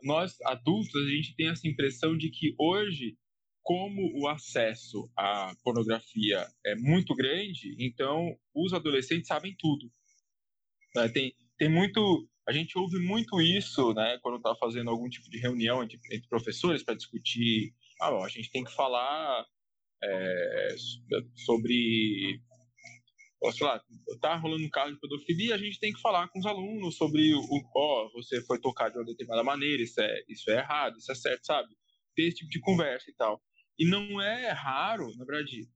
nós 0.02 0.40
adultos 0.42 0.94
a 0.94 1.08
gente 1.10 1.34
tem 1.34 1.48
essa 1.48 1.66
impressão 1.66 2.16
de 2.16 2.30
que 2.30 2.54
hoje 2.58 3.16
como 3.62 4.20
o 4.20 4.28
acesso 4.28 5.10
à 5.16 5.54
pornografia 5.62 6.46
é 6.66 6.74
muito 6.76 7.14
grande, 7.14 7.76
então 7.78 8.36
os 8.54 8.72
adolescentes 8.72 9.28
sabem 9.28 9.54
tudo. 9.58 9.90
Né? 10.94 11.08
Tem, 11.08 11.34
tem 11.56 11.68
muito. 11.68 12.28
A 12.46 12.52
gente 12.52 12.76
ouve 12.76 12.98
muito 12.98 13.40
isso 13.40 13.94
né, 13.94 14.18
quando 14.20 14.38
está 14.38 14.54
fazendo 14.56 14.90
algum 14.90 15.08
tipo 15.08 15.30
de 15.30 15.38
reunião 15.38 15.82
entre, 15.82 15.96
entre 16.10 16.28
professores 16.28 16.82
para 16.82 16.96
discutir 16.96 17.72
ah, 18.02 18.10
bom, 18.10 18.24
a 18.24 18.28
gente 18.28 18.50
tem 18.50 18.64
que 18.64 18.74
falar 18.74 19.46
é, 20.02 20.74
sobre 21.36 22.40
sei 23.52 23.66
lá, 23.66 23.80
tá 24.20 24.36
rolando 24.36 24.64
um 24.64 24.70
caso 24.70 24.94
de 24.94 25.00
pedofilia, 25.00 25.54
a 25.54 25.58
gente 25.58 25.78
tem 25.78 25.92
que 25.92 26.00
falar 26.00 26.28
com 26.28 26.40
os 26.40 26.46
alunos 26.46 26.96
sobre 26.96 27.32
o, 27.32 27.42
ó, 27.76 28.10
você 28.12 28.40
foi 28.42 28.60
tocado 28.60 28.94
de 28.94 28.98
uma 28.98 29.04
determinada 29.04 29.44
maneira, 29.44 29.82
isso 29.82 30.00
é, 30.00 30.24
isso 30.28 30.50
é 30.50 30.58
errado, 30.58 30.96
isso 30.98 31.10
é 31.10 31.14
certo, 31.14 31.44
sabe? 31.44 31.68
Ter 32.14 32.24
esse 32.24 32.38
tipo 32.38 32.50
de 32.50 32.60
conversa 32.60 33.08
e 33.08 33.14
tal. 33.14 33.40
E 33.82 33.84
não 33.84 34.22
é 34.22 34.52
raro, 34.52 35.12
na 35.16 35.24
verdade, 35.24 35.68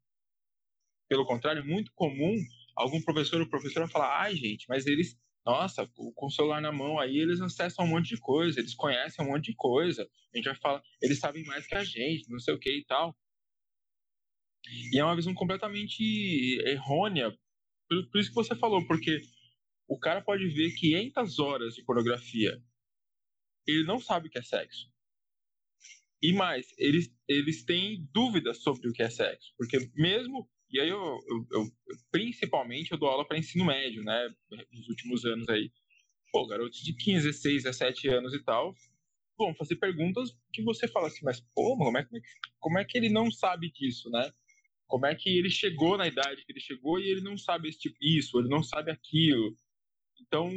pelo 1.09 1.27
contrário, 1.27 1.67
muito 1.67 1.91
comum 1.93 2.37
algum 2.77 3.03
professor 3.03 3.41
ou 3.41 3.49
professora 3.49 3.89
falar, 3.89 4.21
ai 4.21 4.37
gente, 4.37 4.65
mas 4.69 4.87
eles, 4.87 5.19
nossa, 5.45 5.85
com 6.15 6.27
o 6.27 6.31
celular 6.31 6.61
na 6.61 6.71
mão 6.71 7.01
aí, 7.01 7.17
eles 7.17 7.41
acessam 7.41 7.85
um 7.85 7.89
monte 7.89 8.11
de 8.11 8.21
coisa, 8.21 8.61
eles 8.61 8.77
conhecem 8.77 9.25
um 9.25 9.33
monte 9.33 9.47
de 9.47 9.57
coisa, 9.57 10.09
a 10.33 10.37
gente 10.37 10.45
vai 10.45 10.55
falar, 10.55 10.83
eles 11.03 11.19
sabem 11.19 11.45
mais 11.47 11.67
que 11.67 11.75
a 11.75 11.83
gente, 11.83 12.31
não 12.31 12.39
sei 12.39 12.55
o 12.55 12.61
que 12.61 12.79
e 12.79 12.85
tal. 12.85 13.13
E 14.93 14.97
é 14.97 15.05
uma 15.05 15.17
visão 15.17 15.35
completamente 15.35 16.61
errônea 16.65 17.37
por, 17.89 18.09
por 18.09 18.21
isso 18.21 18.29
que 18.29 18.37
você 18.37 18.55
falou, 18.55 18.87
porque 18.87 19.21
o 19.89 19.99
cara 19.99 20.23
pode 20.23 20.47
ver 20.47 20.77
500 20.77 21.41
horas 21.41 21.75
de 21.75 21.83
pornografia. 21.83 22.57
Ele 23.67 23.83
não 23.83 23.99
sabe 23.99 24.29
o 24.29 24.31
que 24.31 24.39
é 24.39 24.43
sexo. 24.43 24.95
E 26.27 26.33
mais, 26.33 26.67
eles, 26.77 27.09
eles 27.29 27.65
têm 27.65 28.05
dúvidas 28.13 28.61
sobre 28.61 28.89
o 28.89 28.93
que 28.93 29.01
é 29.01 29.09
sexo. 29.09 29.55
Porque 29.57 29.79
mesmo. 29.95 30.51
E 30.69 30.81
aí, 30.81 30.89
eu, 30.89 30.99
eu, 30.99 31.47
eu 31.53 31.71
principalmente, 32.11 32.91
eu 32.91 32.99
dou 32.99 33.09
aula 33.09 33.25
para 33.25 33.39
ensino 33.39 33.65
médio, 33.65 34.03
né? 34.03 34.29
Nos 34.73 34.89
últimos 34.89 35.25
anos 35.25 35.49
aí. 35.49 35.71
Pô, 36.33 36.45
garotos 36.49 36.81
de 36.81 36.93
15, 36.95 37.29
16, 37.29 37.63
17 37.63 38.09
anos 38.09 38.35
e 38.35 38.43
tal. 38.43 38.75
Vão 39.39 39.55
fazer 39.55 39.77
perguntas 39.77 40.37
que 40.53 40.65
você 40.65 40.89
fala 40.89 41.07
assim, 41.07 41.25
mas, 41.25 41.41
pô, 41.55 41.77
como 41.77 41.97
é, 41.97 42.05
como 42.05 42.19
é, 42.19 42.21
como 42.59 42.79
é 42.81 42.85
que 42.85 42.99
ele 42.99 43.09
não 43.09 43.31
sabe 43.31 43.71
disso, 43.71 44.11
né? 44.11 44.29
Como 44.89 45.07
é 45.07 45.15
que 45.15 45.29
ele 45.31 45.49
chegou 45.49 45.97
na 45.97 46.09
idade 46.09 46.45
que 46.45 46.51
ele 46.51 46.61
chegou 46.61 46.99
e 46.99 47.09
ele 47.09 47.21
não 47.21 47.39
sabe 47.39 47.69
esse 47.69 47.79
tipo, 47.79 47.97
isso, 48.01 48.37
ele 48.41 48.49
não 48.49 48.65
sabe 48.65 48.91
aquilo. 48.91 49.57
Então, 50.21 50.51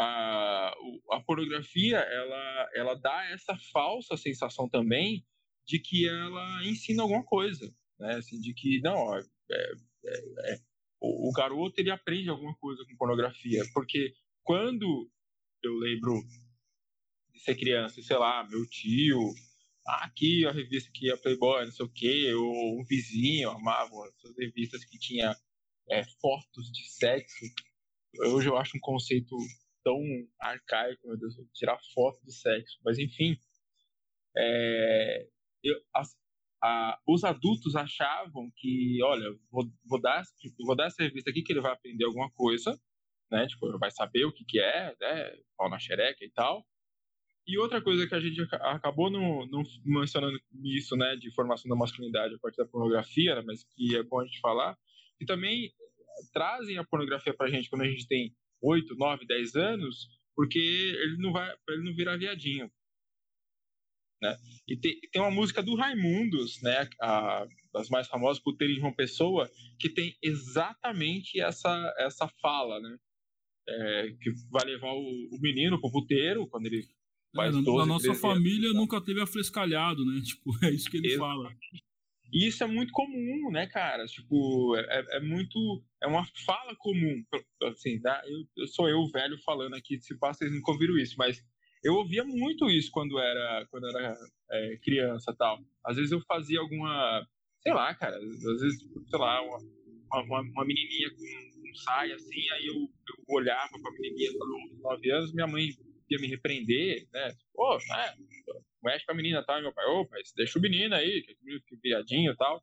a, 0.00 0.74
a 1.12 1.20
pornografia, 1.20 1.98
ela, 1.98 2.70
ela 2.74 2.94
dá 2.94 3.30
essa 3.30 3.54
falsa 3.70 4.16
sensação 4.16 4.66
também 4.66 5.26
de 5.66 5.78
que 5.78 6.08
ela 6.08 6.64
ensina 6.64 7.02
alguma 7.02 7.22
coisa, 7.22 7.70
né? 7.98 8.14
Assim, 8.14 8.40
de 8.40 8.54
que, 8.54 8.80
não, 8.80 8.94
ó, 8.94 9.18
é, 9.18 9.72
é, 10.06 10.52
é, 10.52 10.60
o, 11.00 11.28
o 11.28 11.32
garoto, 11.32 11.78
ele 11.78 11.90
aprende 11.90 12.30
alguma 12.30 12.54
coisa 12.56 12.82
com 12.84 12.96
pornografia, 12.96 13.62
porque 13.74 14.14
quando 14.42 15.10
eu 15.62 15.74
lembro 15.74 16.14
de 17.34 17.40
ser 17.40 17.54
criança, 17.56 18.02
sei 18.02 18.16
lá, 18.16 18.42
meu 18.48 18.66
tio, 18.68 19.34
ah, 19.86 20.06
aqui 20.06 20.46
a 20.46 20.50
revista 20.50 20.90
que 20.94 21.10
a 21.10 21.16
Playboy, 21.18 21.66
não 21.66 21.72
sei 21.72 21.84
o 21.84 21.92
quê, 21.92 22.32
ou 22.34 22.80
um 22.80 22.84
vizinho 22.84 23.50
amava 23.50 24.08
essas 24.16 24.34
revistas 24.38 24.82
que 24.82 24.98
tinha 24.98 25.36
é, 25.90 26.04
fotos 26.22 26.72
de 26.72 26.88
sexo. 26.90 27.44
Hoje 28.32 28.48
eu 28.48 28.56
acho 28.56 28.78
um 28.78 28.80
conceito 28.80 29.36
tão 29.82 30.00
arcaico, 30.40 31.06
meu 31.06 31.16
Deus, 31.16 31.34
tirar 31.54 31.78
foto 31.94 32.20
de 32.24 32.32
sexo. 32.32 32.78
Mas 32.84 32.98
enfim, 32.98 33.36
é, 34.36 35.26
eu, 35.62 35.80
as, 35.94 36.16
a, 36.62 36.98
os 37.06 37.24
adultos 37.24 37.74
achavam 37.74 38.50
que, 38.56 39.02
olha, 39.02 39.30
vou, 39.50 39.70
vou, 39.84 40.00
dar, 40.00 40.22
tipo, 40.40 40.64
vou 40.64 40.76
dar 40.76 40.86
essa 40.86 41.02
revista 41.02 41.30
aqui 41.30 41.42
que 41.42 41.52
ele 41.52 41.60
vai 41.60 41.72
aprender 41.72 42.04
alguma 42.04 42.30
coisa, 42.30 42.78
né? 43.30 43.46
Tipo, 43.46 43.78
vai 43.78 43.90
saber 43.90 44.24
o 44.24 44.32
que, 44.32 44.44
que 44.44 44.60
é, 44.60 44.94
né? 45.00 45.36
Pau 45.56 45.70
na 45.70 45.78
xereca 45.78 46.24
e 46.24 46.30
tal. 46.30 46.66
E 47.46 47.58
outra 47.58 47.82
coisa 47.82 48.06
que 48.06 48.14
a 48.14 48.20
gente 48.20 48.40
acabou 48.52 49.10
não, 49.10 49.46
não 49.46 49.62
mencionando 49.84 50.38
isso, 50.62 50.96
né, 50.96 51.16
de 51.16 51.34
formação 51.34 51.68
da 51.68 51.74
masculinidade 51.74 52.34
a 52.34 52.38
partir 52.38 52.58
da 52.58 52.66
pornografia, 52.66 53.34
né, 53.34 53.42
mas 53.44 53.64
que 53.64 53.96
é 53.96 54.02
bom 54.02 54.20
a 54.20 54.24
gente 54.24 54.38
falar, 54.40 54.78
que 55.18 55.24
também 55.24 55.72
trazem 56.32 56.78
a 56.78 56.84
pornografia 56.84 57.34
pra 57.34 57.48
gente 57.48 57.68
quando 57.68 57.82
a 57.82 57.88
gente 57.88 58.06
tem 58.06 58.32
8, 58.62 58.94
9, 58.94 59.26
10 59.26 59.54
anos, 59.56 60.08
porque 60.34 60.58
ele 60.58 61.16
não 61.18 61.32
vai, 61.32 61.54
ele 61.68 61.84
não 61.84 61.94
virar 61.94 62.16
viadinho. 62.16 62.70
Né? 64.22 64.36
E 64.68 64.76
tem, 64.76 65.00
tem 65.12 65.22
uma 65.22 65.30
música 65.30 65.62
do 65.62 65.74
Raimundos, 65.74 66.60
né, 66.62 66.88
a, 67.00 67.46
das 67.72 67.88
mais 67.88 68.06
famosas, 68.06 68.42
Puteiro 68.42 68.74
de 68.74 68.80
João 68.80 68.92
Pessoa, 68.92 69.50
que 69.78 69.88
tem 69.88 70.16
exatamente 70.22 71.40
essa, 71.40 71.94
essa 71.98 72.28
fala, 72.40 72.80
né? 72.80 72.98
É, 73.68 74.16
que 74.20 74.32
vai 74.50 74.64
levar 74.64 74.92
o, 74.92 75.28
o 75.30 75.38
menino 75.40 75.80
pro 75.80 75.92
puteiro, 75.92 76.46
quando 76.48 76.66
ele 76.66 76.84
é, 77.36 77.50
na, 77.50 77.62
na 77.62 77.86
nossa 77.86 78.14
família 78.14 78.72
nunca 78.72 79.00
teve 79.00 79.20
afrescalhado, 79.20 80.04
né? 80.04 80.20
Tipo, 80.24 80.50
é 80.64 80.70
isso 80.70 80.90
que 80.90 80.96
ele 80.96 81.12
Exatamente. 81.12 81.68
fala. 81.68 81.80
E 82.32 82.46
isso 82.46 82.62
é 82.62 82.66
muito 82.66 82.92
comum, 82.92 83.50
né, 83.50 83.66
cara? 83.66 84.06
Tipo, 84.06 84.76
é, 84.76 85.16
é 85.16 85.20
muito. 85.20 85.82
É 86.02 86.06
uma 86.06 86.24
fala 86.46 86.74
comum. 86.76 87.24
Assim, 87.64 88.00
tá? 88.00 88.22
eu, 88.26 88.44
eu 88.56 88.66
sou 88.66 88.88
eu, 88.88 89.06
velho, 89.08 89.36
falando 89.44 89.74
aqui, 89.74 90.00
se 90.00 90.16
passa, 90.18 90.38
vocês 90.38 90.52
nunca 90.52 90.70
ouviram 90.70 90.96
isso, 90.96 91.14
mas 91.18 91.42
eu 91.82 91.94
ouvia 91.94 92.24
muito 92.24 92.70
isso 92.70 92.90
quando 92.92 93.18
era, 93.18 93.66
quando 93.70 93.88
era 93.88 94.16
é, 94.50 94.76
criança 94.78 95.34
tal. 95.36 95.58
Às 95.84 95.96
vezes 95.96 96.12
eu 96.12 96.20
fazia 96.22 96.60
alguma. 96.60 97.26
Sei 97.62 97.72
lá, 97.72 97.94
cara. 97.94 98.16
Às 98.16 98.60
vezes, 98.60 98.80
sei 99.08 99.18
lá, 99.18 99.42
uma, 99.42 99.58
uma, 100.22 100.40
uma 100.40 100.64
menininha 100.64 101.10
com 101.10 101.70
um 101.70 101.74
saia 101.74 102.14
assim, 102.14 102.50
aí 102.52 102.66
eu, 102.66 102.74
eu 102.74 103.24
olhava 103.28 103.72
pra 103.80 103.92
menininha 103.92 104.30
de 104.30 104.82
9 104.82 105.10
anos, 105.10 105.32
minha 105.32 105.46
mãe 105.46 105.70
ia 106.10 106.18
me 106.18 106.26
repreender, 106.26 107.06
né? 107.12 107.34
Pô, 107.54 107.76
né? 107.76 108.14
Mexe 108.82 109.04
com 109.04 109.12
a 109.12 109.14
menina, 109.14 109.44
tá? 109.44 109.60
Meu 109.60 109.72
pai, 109.72 109.84
opa, 109.86 110.16
deixa 110.36 110.58
o 110.58 110.62
menino 110.62 110.94
aí, 110.94 111.22
que, 111.22 111.34
que 111.34 111.76
viadinho 111.82 112.32
e 112.32 112.36
tal. 112.36 112.62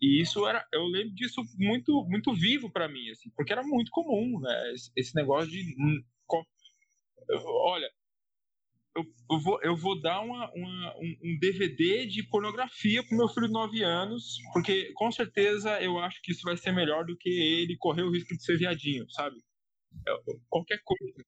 E 0.00 0.20
isso 0.20 0.46
era, 0.46 0.66
eu 0.72 0.84
lembro 0.84 1.14
disso 1.14 1.42
muito, 1.56 2.04
muito 2.08 2.34
vivo 2.34 2.70
para 2.70 2.88
mim, 2.88 3.10
assim, 3.10 3.30
porque 3.36 3.52
era 3.52 3.62
muito 3.62 3.90
comum, 3.90 4.40
né? 4.40 4.72
Esse, 4.72 4.92
esse 4.96 5.14
negócio 5.14 5.50
de, 5.50 5.60
hum, 5.78 6.04
olha, 7.30 7.90
eu, 8.96 9.04
eu, 9.30 9.40
vou, 9.40 9.62
eu 9.62 9.76
vou 9.76 10.00
dar 10.00 10.20
uma, 10.20 10.52
uma, 10.52 10.96
um, 10.98 11.38
DVD 11.40 12.06
de 12.06 12.22
pornografia 12.28 13.02
pro 13.02 13.16
meu 13.16 13.28
filho 13.28 13.46
de 13.46 13.52
9 13.52 13.82
anos, 13.82 14.38
porque 14.52 14.92
com 14.94 15.10
certeza 15.10 15.80
eu 15.80 15.98
acho 15.98 16.20
que 16.22 16.32
isso 16.32 16.42
vai 16.42 16.56
ser 16.56 16.72
melhor 16.72 17.04
do 17.04 17.16
que 17.16 17.30
ele 17.30 17.76
correr 17.78 18.02
o 18.02 18.12
risco 18.12 18.36
de 18.36 18.44
ser 18.44 18.58
viadinho, 18.58 19.10
sabe? 19.10 19.36
Qualquer 20.48 20.80
coisa 20.84 21.24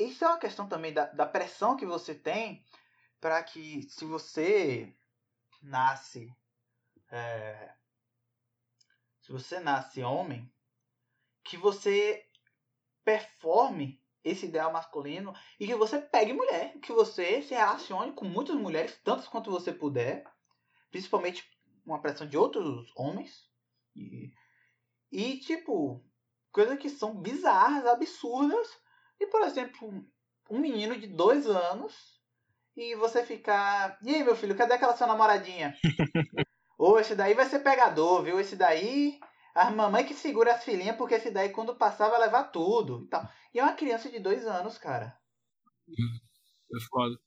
isso 0.00 0.24
é 0.24 0.28
uma 0.28 0.38
questão 0.38 0.66
também 0.66 0.92
da, 0.92 1.06
da 1.06 1.26
pressão 1.26 1.76
que 1.76 1.84
você 1.84 2.14
tem 2.14 2.64
para 3.20 3.42
que 3.42 3.82
se 3.82 4.04
você 4.04 4.94
nasce 5.62 6.34
é, 7.10 7.74
se 9.20 9.32
você 9.32 9.60
nasce 9.60 10.02
homem 10.02 10.50
que 11.44 11.56
você 11.56 12.26
performe 13.04 14.00
esse 14.22 14.46
ideal 14.46 14.72
masculino 14.72 15.34
e 15.58 15.66
que 15.66 15.74
você 15.74 16.00
pegue 16.00 16.32
mulher, 16.32 16.78
que 16.80 16.92
você 16.92 17.42
se 17.42 17.54
relacione 17.54 18.12
com 18.12 18.24
muitas 18.24 18.56
mulheres, 18.56 18.98
tantas 19.02 19.26
quanto 19.26 19.50
você 19.50 19.72
puder, 19.72 20.24
principalmente 20.90 21.48
uma 21.84 22.00
pressão 22.00 22.26
de 22.26 22.36
outros 22.36 22.92
homens. 22.94 23.48
E, 23.96 24.32
e 25.10 25.38
tipo, 25.40 26.04
coisas 26.52 26.78
que 26.78 26.90
são 26.90 27.20
bizarras, 27.20 27.86
absurdas, 27.86 28.68
e, 29.18 29.26
por 29.26 29.42
exemplo, 29.42 30.04
um 30.50 30.58
menino 30.58 30.98
de 30.98 31.06
dois 31.06 31.46
anos 31.46 32.19
e 32.76 32.94
você 32.94 33.24
ficar. 33.24 33.98
E 34.02 34.14
aí, 34.14 34.24
meu 34.24 34.36
filho, 34.36 34.56
cadê 34.56 34.74
aquela 34.74 34.96
sua 34.96 35.06
namoradinha? 35.06 35.74
Ou 36.78 36.98
esse 36.98 37.14
daí 37.14 37.34
vai 37.34 37.46
ser 37.46 37.60
pegador, 37.60 38.22
viu? 38.22 38.40
Esse 38.40 38.56
daí. 38.56 39.18
A 39.54 39.70
mamãe 39.70 40.06
que 40.06 40.14
segura 40.14 40.54
as 40.54 40.64
filhinhas, 40.64 40.96
porque 40.96 41.14
esse 41.14 41.30
daí, 41.30 41.50
quando 41.50 41.76
passar, 41.76 42.08
vai 42.08 42.20
levar 42.20 42.44
tudo 42.44 43.04
e 43.04 43.08
tal. 43.08 43.28
E 43.52 43.58
é 43.58 43.62
uma 43.62 43.74
criança 43.74 44.08
de 44.08 44.20
dois 44.20 44.46
anos, 44.46 44.78
cara. 44.78 45.18
É 45.88 46.80
foda. 46.88 47.20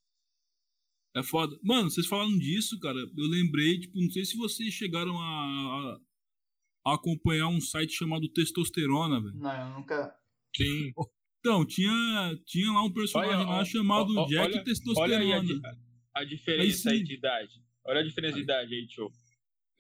É 1.16 1.22
foda. 1.22 1.60
Mano, 1.62 1.90
vocês 1.90 2.08
falaram 2.08 2.36
disso, 2.40 2.80
cara. 2.80 2.98
Eu 2.98 3.28
lembrei, 3.30 3.80
tipo, 3.80 4.00
não 4.00 4.10
sei 4.10 4.24
se 4.24 4.38
vocês 4.38 4.74
chegaram 4.74 5.20
a, 5.20 6.00
a 6.88 6.94
acompanhar 6.96 7.50
um 7.50 7.62
site 7.62 7.92
chamado 7.92 8.32
Testosterona, 8.32 9.22
velho. 9.22 9.36
Não, 9.36 9.68
eu 9.68 9.80
nunca. 9.80 10.16
Sim. 10.56 10.94
Então, 11.46 11.66
tinha, 11.66 12.40
tinha 12.46 12.72
lá 12.72 12.84
um 12.84 12.90
personagem 12.90 13.36
olha, 13.36 13.46
lá 13.46 13.66
chamado 13.66 14.18
olha, 14.18 14.28
Jack 14.28 14.54
olha, 14.54 14.64
Testosterona. 14.64 15.14
Olha 15.14 15.44
aí 15.44 15.62
a, 16.14 16.22
a 16.22 16.24
diferença 16.24 16.90
aí, 16.90 17.00
aí, 17.00 17.04
de 17.04 17.14
idade. 17.16 17.52
Olha 17.86 18.00
a 18.00 18.04
diferença 18.04 18.38
aí. 18.38 18.40
de 18.40 18.44
idade 18.44 18.74
aí, 18.74 18.88
tio. 18.88 19.12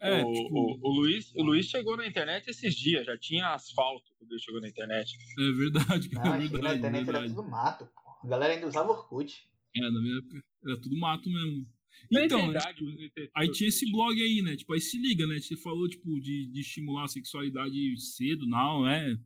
É, 0.02 0.22
o, 0.22 0.34
tipo... 0.34 0.50
o, 0.54 0.80
o, 0.82 0.92
Luiz, 0.92 1.34
o 1.34 1.42
Luiz 1.42 1.68
chegou 1.68 1.96
na 1.96 2.06
internet 2.06 2.50
esses 2.50 2.76
dias, 2.76 3.06
já 3.06 3.18
tinha 3.18 3.54
asfalto 3.54 4.14
quando 4.20 4.34
ele 4.34 4.42
chegou 4.42 4.60
na 4.60 4.68
internet. 4.68 5.18
É 5.40 5.52
verdade, 5.54 6.10
cara. 6.10 6.32
Ah, 6.36 6.36
é 6.36 6.48
verdade, 6.48 6.64
na 6.64 6.76
internet 6.76 7.06
verdade. 7.06 7.26
era 7.28 7.34
tudo 7.34 7.50
mato, 7.50 7.86
pô. 7.86 8.28
A 8.28 8.28
galera 8.28 8.54
ainda 8.56 8.68
usava 8.68 8.92
Orkut. 8.92 9.34
É, 9.78 9.82
na 9.90 10.02
minha 10.02 10.18
época 10.18 10.44
era 10.66 10.82
tudo 10.82 10.98
mato 10.98 11.30
mesmo. 11.30 11.66
Então, 12.12 12.40
é 12.40 12.52
verdade, 12.52 12.84
né, 12.84 12.92
tipo, 13.08 13.32
aí 13.34 13.52
tinha 13.54 13.70
esse 13.70 13.90
blog 13.90 14.22
aí, 14.22 14.42
né? 14.42 14.58
Tipo, 14.58 14.74
aí 14.74 14.82
se 14.82 15.00
liga, 15.00 15.26
né? 15.26 15.40
Você 15.40 15.56
falou, 15.56 15.88
tipo, 15.88 16.20
de, 16.20 16.48
de 16.48 16.60
estimular 16.60 17.06
a 17.06 17.08
sexualidade 17.08 17.98
cedo, 17.98 18.46
não, 18.46 18.84
né? 18.84 19.18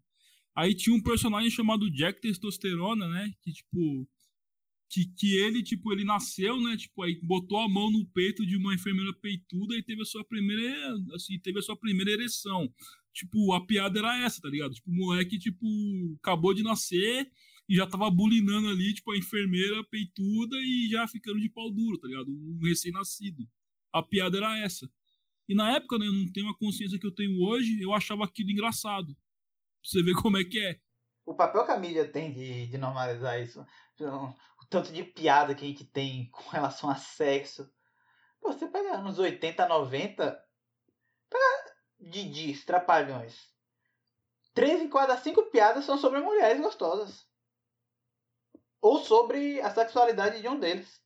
Aí 0.57 0.73
tinha 0.73 0.95
um 0.95 1.01
personagem 1.01 1.51
chamado 1.51 1.87
Jack 1.91 2.19
Testosterona, 2.19 3.07
né? 3.07 3.31
Que, 3.43 3.53
tipo, 3.53 4.09
que, 4.89 5.05
que 5.05 5.35
ele, 5.35 5.61
tipo, 5.61 5.93
ele 5.93 6.03
nasceu, 6.03 6.59
né? 6.59 6.75
Tipo, 6.75 7.03
aí 7.03 7.19
botou 7.21 7.59
a 7.59 7.69
mão 7.69 7.91
no 7.91 8.03
peito 8.07 8.43
de 8.43 8.57
uma 8.57 8.73
enfermeira 8.73 9.13
peituda 9.13 9.75
e 9.75 9.83
teve 9.83 10.01
a 10.01 10.05
sua 10.05 10.25
primeira, 10.25 10.95
assim, 11.13 11.37
teve 11.37 11.59
a 11.59 11.61
sua 11.61 11.77
primeira 11.77 12.09
ereção. 12.09 12.73
Tipo, 13.13 13.53
a 13.53 13.63
piada 13.67 13.99
era 13.99 14.25
essa, 14.25 14.41
tá 14.41 14.49
ligado? 14.49 14.73
Tipo, 14.73 14.89
o 14.89 14.95
moleque, 14.95 15.37
tipo, 15.37 15.67
acabou 16.23 16.55
de 16.55 16.63
nascer 16.63 17.31
e 17.69 17.75
já 17.75 17.85
tava 17.85 18.09
bulinando 18.09 18.69
ali, 18.69 18.95
tipo, 18.95 19.11
a 19.11 19.17
enfermeira 19.17 19.83
peituda 19.83 20.57
e 20.57 20.87
já 20.89 21.07
ficando 21.07 21.39
de 21.39 21.49
pau 21.49 21.69
duro, 21.71 21.99
tá 21.99 22.07
ligado? 22.07 22.31
Um 22.31 22.59
recém-nascido. 22.63 23.47
A 23.93 24.01
piada 24.01 24.37
era 24.37 24.57
essa. 24.57 24.89
E 25.47 25.53
na 25.53 25.75
época, 25.75 25.99
né, 25.99 26.07
eu 26.07 26.13
não 26.13 26.25
tenho 26.31 26.49
a 26.49 26.57
consciência 26.57 26.97
que 26.97 27.05
eu 27.05 27.11
tenho 27.11 27.39
hoje, 27.43 27.79
eu 27.79 27.93
achava 27.93 28.25
aquilo 28.25 28.49
engraçado. 28.49 29.15
Você 29.87 30.03
ver 30.03 30.15
como 30.21 30.37
é 30.37 30.43
que 30.43 30.59
é. 30.59 30.77
O 31.25 31.33
papel 31.33 31.65
que 31.65 31.71
a 31.71 31.77
mídia 31.77 32.11
tem 32.11 32.33
de, 32.33 32.67
de 32.67 32.77
normalizar 32.77 33.39
isso, 33.39 33.65
o 34.01 34.65
tanto 34.69 34.91
de 34.91 35.01
piada 35.01 35.55
que 35.55 35.63
a 35.63 35.67
gente 35.67 35.85
tem 35.85 36.29
com 36.29 36.49
relação 36.49 36.89
a 36.89 36.95
sexo. 36.95 37.71
Pô, 38.41 38.51
você 38.51 38.67
pega 38.67 38.97
anos 38.97 39.17
80, 39.17 39.65
90, 39.65 40.45
pega 41.29 41.75
Didi, 41.97 42.53
Trapalhões. 42.65 43.49
Três 44.53 44.81
em 44.81 44.89
cada 44.89 45.15
cinco 45.15 45.43
piadas 45.43 45.85
são 45.85 45.97
sobre 45.97 46.19
mulheres 46.19 46.59
gostosas. 46.61 47.25
Ou 48.81 48.99
sobre 48.99 49.61
a 49.61 49.69
sexualidade 49.69 50.41
de 50.41 50.49
um 50.49 50.59
deles. 50.59 51.01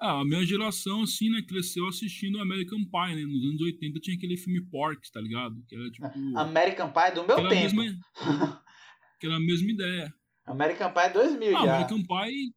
Ah, 0.00 0.20
a 0.20 0.24
minha 0.24 0.44
geração, 0.44 1.02
assim, 1.02 1.28
né, 1.28 1.42
cresceu 1.42 1.86
assistindo 1.88 2.40
American 2.40 2.84
Pie, 2.84 3.16
né? 3.16 3.22
Nos 3.22 3.44
anos 3.44 3.60
80 3.60 3.98
tinha 3.98 4.16
aquele 4.16 4.36
filme 4.36 4.64
Porks, 4.70 5.10
tá 5.10 5.20
ligado? 5.20 5.60
Que 5.66 5.74
era 5.74 5.90
tipo. 5.90 6.06
American 6.38 6.92
Pie 6.92 7.14
do 7.14 7.26
meu 7.26 7.48
tempo. 7.48 7.76
Mesma, 7.76 8.04
que 9.18 9.26
era 9.26 9.36
a 9.36 9.40
mesma 9.40 9.70
ideia. 9.70 10.14
American 10.46 10.92
Pie 10.92 11.12
2000 11.12 11.48
ah, 11.48 11.66
já. 11.66 11.74
American 11.74 12.02
Pie. 12.02 12.54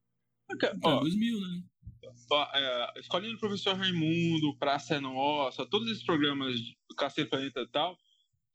É, 0.63 0.71
ó, 0.83 0.99
2000, 0.99 1.41
né? 1.41 1.63
Ó, 2.31 2.47
é, 2.53 2.99
Escolinha 2.99 3.33
do 3.33 3.39
Professor 3.39 3.75
Raimundo, 3.75 4.55
Praça 4.57 4.95
é 4.95 4.99
Nossa, 4.99 5.65
todos 5.65 5.89
esses 5.89 6.03
programas 6.03 6.59
do 6.87 6.95
Cacete 6.95 7.29
Planeta 7.29 7.61
e 7.61 7.67
tal, 7.67 7.97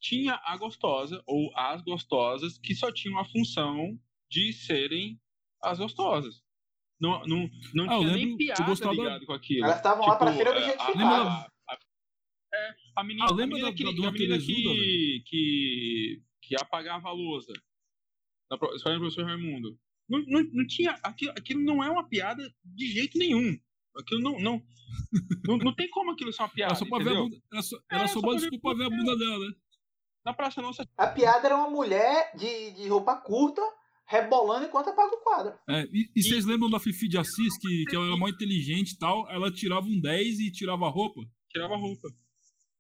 tinha 0.01 0.41
a 0.45 0.57
gostosa, 0.57 1.23
ou 1.27 1.51
as 1.57 1.83
gostosas, 1.83 2.57
que 2.59 2.75
só 2.75 2.93
tinham 2.93 3.19
a 3.19 3.25
função 3.25 3.99
de 4.31 4.53
serem 4.53 5.21
as 5.63 5.79
gostosas. 5.79 6.46
Não, 7.01 7.23
não, 7.27 7.51
não 7.75 7.85
ah, 7.85 7.99
tinha 7.99 8.13
lembro, 8.13 8.17
nem 8.17 8.37
piada 8.37 8.91
ligado 8.91 9.27
com 9.27 9.33
aquilo. 9.33 9.65
Elas 9.65 9.77
estavam 9.77 10.01
tipo, 10.01 10.11
lá 10.11 10.17
pra 10.17 10.33
ser 10.33 10.49
objetificadas. 10.49 11.29
A, 11.29 11.51
a, 11.69 11.79
é, 12.55 12.75
a 12.97 13.05
menina, 13.05 13.27
ah, 13.27 13.35
lembra 13.35 13.43
a 13.45 13.47
menina, 13.47 13.71
da, 13.71 13.77
que, 13.77 13.85
da, 13.85 14.09
a 14.09 14.13
menina 14.13 14.39
que, 14.39 15.23
que, 15.27 16.23
que 16.41 16.57
apagava 16.57 17.09
a 17.09 17.13
lousa. 17.13 17.53
Na 18.51 18.57
escola 18.75 18.95
do 18.95 19.01
professor 19.01 19.25
Raimundo. 19.25 19.79
Não, 20.09 20.21
não, 20.27 20.43
não 20.53 20.67
tinha. 20.67 20.93
Aquilo, 21.03 21.33
aquilo 21.33 21.61
não 21.61 21.85
é 21.85 21.91
uma 21.91 22.09
piada 22.09 22.43
de 22.65 22.87
jeito 22.87 23.19
nenhum. 23.19 23.59
Aquilo 23.99 24.23
não. 24.23 24.39
Não, 24.39 24.63
não, 25.47 25.59
não 25.59 25.75
tem 25.75 25.91
como 25.91 26.13
aquilo 26.13 26.33
ser 26.33 26.43
uma 26.43 26.49
piada. 26.49 26.73
Era 26.73 26.79
só 26.79 26.87
pra 26.87 27.05
ver 27.05 27.11
a 27.11 27.21
bunda, 27.21 27.37
era 27.53 27.63
só, 27.63 27.77
era 27.91 28.05
é, 28.05 28.07
só, 28.07 28.21
só 28.21 28.35
desculpa 28.35 28.75
ver, 28.75 28.79
ver 28.79 28.85
a 28.87 28.97
bunda 28.97 29.19
dela, 29.19 29.39
né? 29.47 29.55
Na 30.25 30.33
Praça 30.33 30.63
Nossa. 30.63 30.89
A 30.97 31.07
piada 31.09 31.47
era 31.47 31.57
uma 31.57 31.71
mulher 31.71 32.33
de, 32.37 32.73
de 32.73 32.89
roupa 32.89 33.17
curta 33.17 33.63
rebolando 34.09 34.67
enquanto 34.67 34.91
apaga 34.91 35.15
o 35.15 35.21
quadro. 35.21 35.59
É, 35.69 35.83
e, 35.93 36.11
e, 36.15 36.23
vocês 36.23 36.45
lembram 36.45 36.71
da 36.71 36.79
Fifi 36.79 37.09
de 37.09 37.19
Assis, 37.19 37.59
que, 37.59 37.85
que 37.87 37.97
ela 37.97 38.07
era 38.07 38.17
muito 38.17 38.37
inteligente 38.37 38.93
e 38.93 38.99
tal? 38.99 39.29
Ela 39.31 39.51
tirava 39.51 39.87
um 39.87 40.01
10 40.01 40.41
e 40.41 40.53
tirava 40.53 40.87
a 40.87 40.91
roupa? 40.91 41.21
Tirava 41.51 41.75
a 41.75 41.79
roupa. 41.79 42.09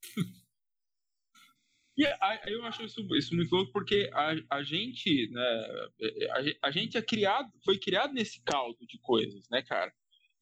e 1.99 2.07
aí 2.07 2.53
eu 2.53 2.64
acho 2.64 2.85
isso, 2.85 3.05
isso 3.16 3.35
muito 3.35 3.53
louco 3.53 3.72
porque 3.72 4.09
a, 4.12 4.35
a 4.51 4.62
gente, 4.62 5.29
né, 5.31 5.66
a, 6.31 6.68
a, 6.68 6.70
gente 6.70 6.97
é 6.97 7.03
criado, 7.03 7.51
foi 7.64 7.79
criado 7.79 8.12
nesse 8.12 8.41
caldo 8.45 8.79
de 8.87 8.99
coisas, 9.01 9.49
né, 9.51 9.62
cara? 9.62 9.93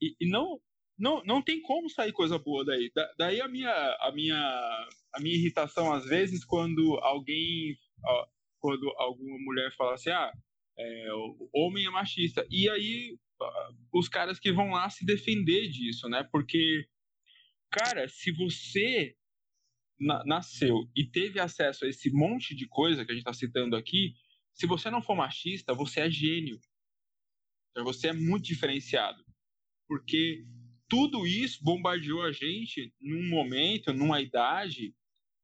E, 0.03 0.15
e 0.21 0.29
não, 0.29 0.61
não, 0.99 1.25
não 1.25 1.41
tem 1.41 1.63
como 1.63 1.89
sair 1.89 2.13
coisa 2.13 2.39
boa 2.39 2.63
daí. 2.63 2.93
Da, 2.95 3.11
daí 3.17 3.41
a 3.41 3.49
minha, 3.49 3.73
a 4.01 4.13
minha, 4.13 4.37
a 5.15 5.21
minha 5.21 5.35
irritação 5.35 5.95
às 5.95 6.05
vezes 6.05 6.45
quando 6.45 6.99
alguém, 6.99 7.75
ó, 8.05 8.27
quando 8.59 8.87
alguma 8.99 9.39
mulher 9.39 9.75
fala 9.77 9.95
assim, 9.95 10.11
ah, 10.11 10.31
é, 10.79 11.07
homem 11.53 11.87
é 11.87 11.91
machista. 11.91 12.47
E 12.51 12.69
aí 12.69 13.17
os 13.93 14.09
caras 14.09 14.39
que 14.39 14.53
vão 14.53 14.71
lá 14.71 14.89
se 14.91 15.05
defender 15.05 15.69
disso, 15.69 16.09
né? 16.09 16.27
Porque, 16.31 16.87
cara, 17.71 18.09
se 18.09 18.33
você 18.33 19.15
na, 19.99 20.25
nasceu 20.25 20.89
e 20.97 21.05
teve 21.05 21.41
acesso 21.41 21.85
a 21.85 21.89
esse 21.89 22.11
monte 22.11 22.55
de 22.55 22.67
coisa 22.67 23.05
que 23.05 23.11
a 23.11 23.15
gente 23.15 23.23
está 23.23 23.33
citando 23.33 23.77
aqui, 23.77 24.15
se 24.53 24.67
você 24.67 24.91
não 24.91 25.03
for 25.03 25.17
machista, 25.17 25.75
você 25.75 26.01
é 26.01 26.11
gênio. 26.11 26.59
Então, 27.71 27.85
você 27.85 28.09
é 28.09 28.13
muito 28.13 28.45
diferenciado. 28.45 29.25
Porque 29.89 30.45
tudo 30.89 31.27
isso 31.27 31.63
bombardeou 31.63 32.23
a 32.23 32.33
gente 32.33 32.93
num 33.01 33.29
momento, 33.29 33.93
numa 33.93 34.21
idade 34.21 34.95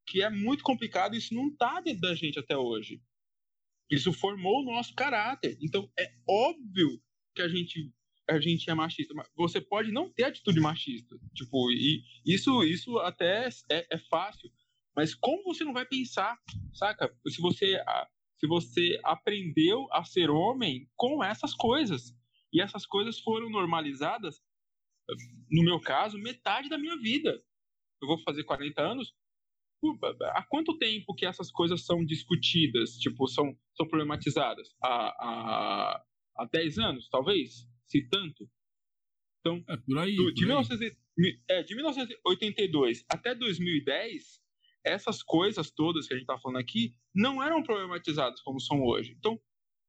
que 0.07 0.23
é 0.23 0.31
muito 0.31 0.63
complicado. 0.63 1.17
Isso 1.17 1.35
não 1.35 1.49
está 1.49 1.81
dentro 1.81 2.03
da 2.03 2.15
gente 2.15 2.39
até 2.39 2.57
hoje. 2.57 3.01
Isso 3.91 4.13
formou 4.13 4.61
o 4.61 4.65
nosso 4.65 4.95
caráter. 4.95 5.59
Então 5.61 5.91
é 5.99 6.13
óbvio 6.29 7.01
que 7.35 7.43
a 7.43 7.49
gente 7.49 7.93
a 8.29 8.39
gente 8.39 8.71
é 8.71 8.75
machista. 8.75 9.13
Você 9.37 9.61
pode 9.61 9.91
não 9.91 10.09
ter 10.09 10.25
atitude 10.25 10.61
machista, 10.61 11.17
tipo, 11.35 11.71
e 11.73 12.05
isso 12.25 12.63
isso 12.63 12.99
até 12.99 13.49
é, 13.71 13.87
é 13.91 13.99
fácil. 14.09 14.49
Mas 14.95 15.15
como 15.15 15.43
você 15.43 15.65
não 15.65 15.73
vai 15.73 15.85
pensar, 15.85 16.39
saca? 16.73 17.13
Se 17.29 17.41
você 17.41 17.83
se 18.39 18.47
você 18.47 18.99
aprendeu 19.05 19.87
a 19.93 20.03
ser 20.05 20.31
homem 20.31 20.89
com 20.97 21.23
essas 21.23 21.55
coisas 21.55 22.15
e 22.53 22.61
essas 22.61 22.87
coisas 22.87 23.21
foram 23.21 23.51
normalizadas, 23.51 24.41
no 25.51 25.63
meu 25.63 25.81
caso, 25.81 26.19
metade 26.19 26.69
da 26.69 26.79
minha 26.79 26.97
vida. 26.97 27.43
Eu 28.01 28.09
vou 28.09 28.19
fazer 28.19 28.45
40 28.45 28.81
anos, 28.81 29.13
há 30.35 30.43
quanto 30.45 30.79
tempo 30.79 31.15
que 31.15 31.27
essas 31.27 31.51
coisas 31.51 31.85
são 31.85 32.05
discutidas, 32.05 32.97
tipo, 32.99 33.27
são, 33.27 33.57
são 33.75 33.87
problematizadas? 33.87 34.69
Há, 34.83 35.09
há, 35.19 36.05
há 36.37 36.45
10 36.47 36.79
anos, 36.79 37.09
talvez? 37.09 37.67
Se 37.87 38.07
tanto? 38.09 38.49
Então, 39.41 39.65
é, 39.69 39.77
por 39.77 39.99
aí, 39.99 40.17
do, 40.17 40.25
por 40.25 40.33
de, 40.35 40.47
1900, 40.47 40.99
é, 41.49 41.63
de 41.63 41.75
1982 41.75 43.05
até 43.09 43.35
2010, 43.35 44.41
essas 44.85 45.23
coisas 45.23 45.71
todas 45.71 46.07
que 46.07 46.15
a 46.15 46.17
gente 46.17 46.25
está 46.25 46.39
falando 46.39 46.59
aqui 46.59 46.95
não 47.15 47.43
eram 47.43 47.63
problematizadas 47.63 48.41
como 48.43 48.61
são 48.61 48.83
hoje. 48.83 49.15
Então, 49.19 49.41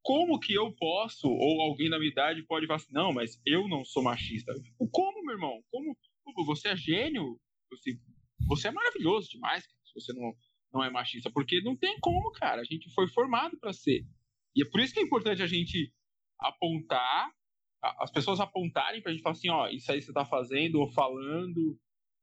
como 0.04 0.40
que 0.40 0.54
eu 0.54 0.74
posso, 0.74 1.28
ou 1.28 1.62
alguém 1.62 1.90
da 1.90 2.00
minha 2.00 2.12
idade 2.12 2.44
pode 2.44 2.66
falar 2.66 2.78
assim, 2.78 2.94
não, 2.94 3.14
mas 3.14 3.40
eu 3.46 3.68
não 3.68 3.86
sou 3.86 4.02
machista? 4.02 4.54
Como, 4.92 5.24
meu 5.24 5.36
irmão? 5.36 5.62
Como? 5.70 5.96
Você 6.46 6.70
é 6.70 6.76
gênio? 6.76 7.40
Você, 7.70 8.00
você 8.48 8.70
é 8.70 8.72
maravilhoso 8.72 9.30
demais 9.30 9.68
se 9.92 10.00
você 10.00 10.14
não, 10.14 10.34
não 10.74 10.84
é 10.84 10.90
machista. 10.90 11.30
Porque 11.30 11.62
não 11.62 11.76
tem 11.76 12.00
como, 12.00 12.32
cara. 12.32 12.62
A 12.62 12.66
gente 12.66 12.90
foi 12.94 13.08
formado 13.08 13.58
para 13.60 13.74
ser. 13.74 14.06
E 14.56 14.64
é 14.64 14.66
por 14.66 14.80
isso 14.80 14.94
que 14.94 15.00
é 15.00 15.04
importante 15.04 15.42
a 15.42 15.48
gente 15.48 15.94
apontar, 16.40 17.32
as 18.00 18.12
pessoas 18.12 18.40
apontarem 18.40 19.02
pra 19.02 19.12
gente 19.12 19.22
falar 19.22 19.34
assim: 19.34 19.50
ó, 19.50 19.68
isso 19.68 19.92
aí 19.92 20.02
você 20.02 20.14
tá 20.14 20.26
fazendo 20.26 20.80
ou 20.80 20.92
falando 20.92 21.80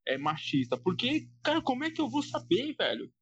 é 0.07 0.17
machista. 0.17 0.77
Porque, 0.77 1.29
cara, 1.43 1.61
como 1.61 1.85
é 1.85 1.91
que 1.91 2.01
eu 2.01 2.09
vou 2.09 2.23
saber, 2.23 2.75
velho? 2.75 3.13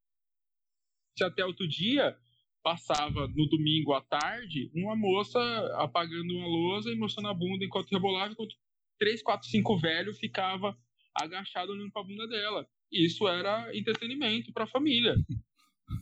Se 1.18 1.24
até 1.24 1.44
outro 1.44 1.66
dia 1.66 2.16
passava 2.62 3.28
no 3.28 3.48
domingo 3.48 3.92
à 3.92 4.02
tarde 4.02 4.70
uma 4.74 4.96
moça 4.96 5.38
apagando 5.76 6.34
uma 6.34 6.46
lousa 6.46 6.90
e 6.90 6.96
mostrando 6.96 7.28
a 7.28 7.34
bunda 7.34 7.64
enquanto 7.64 7.90
rebolava, 7.90 8.32
enquanto 8.32 8.56
três, 8.98 9.22
quatro, 9.22 9.48
cinco 9.48 9.78
velhos 9.78 10.18
ficava 10.18 10.76
agachado 11.14 11.72
olhando 11.72 11.92
pra 11.92 12.02
bunda 12.02 12.26
dela 12.26 12.68
isso 12.90 13.26
era 13.28 13.76
entretenimento 13.76 14.52
pra 14.52 14.66
família. 14.66 15.14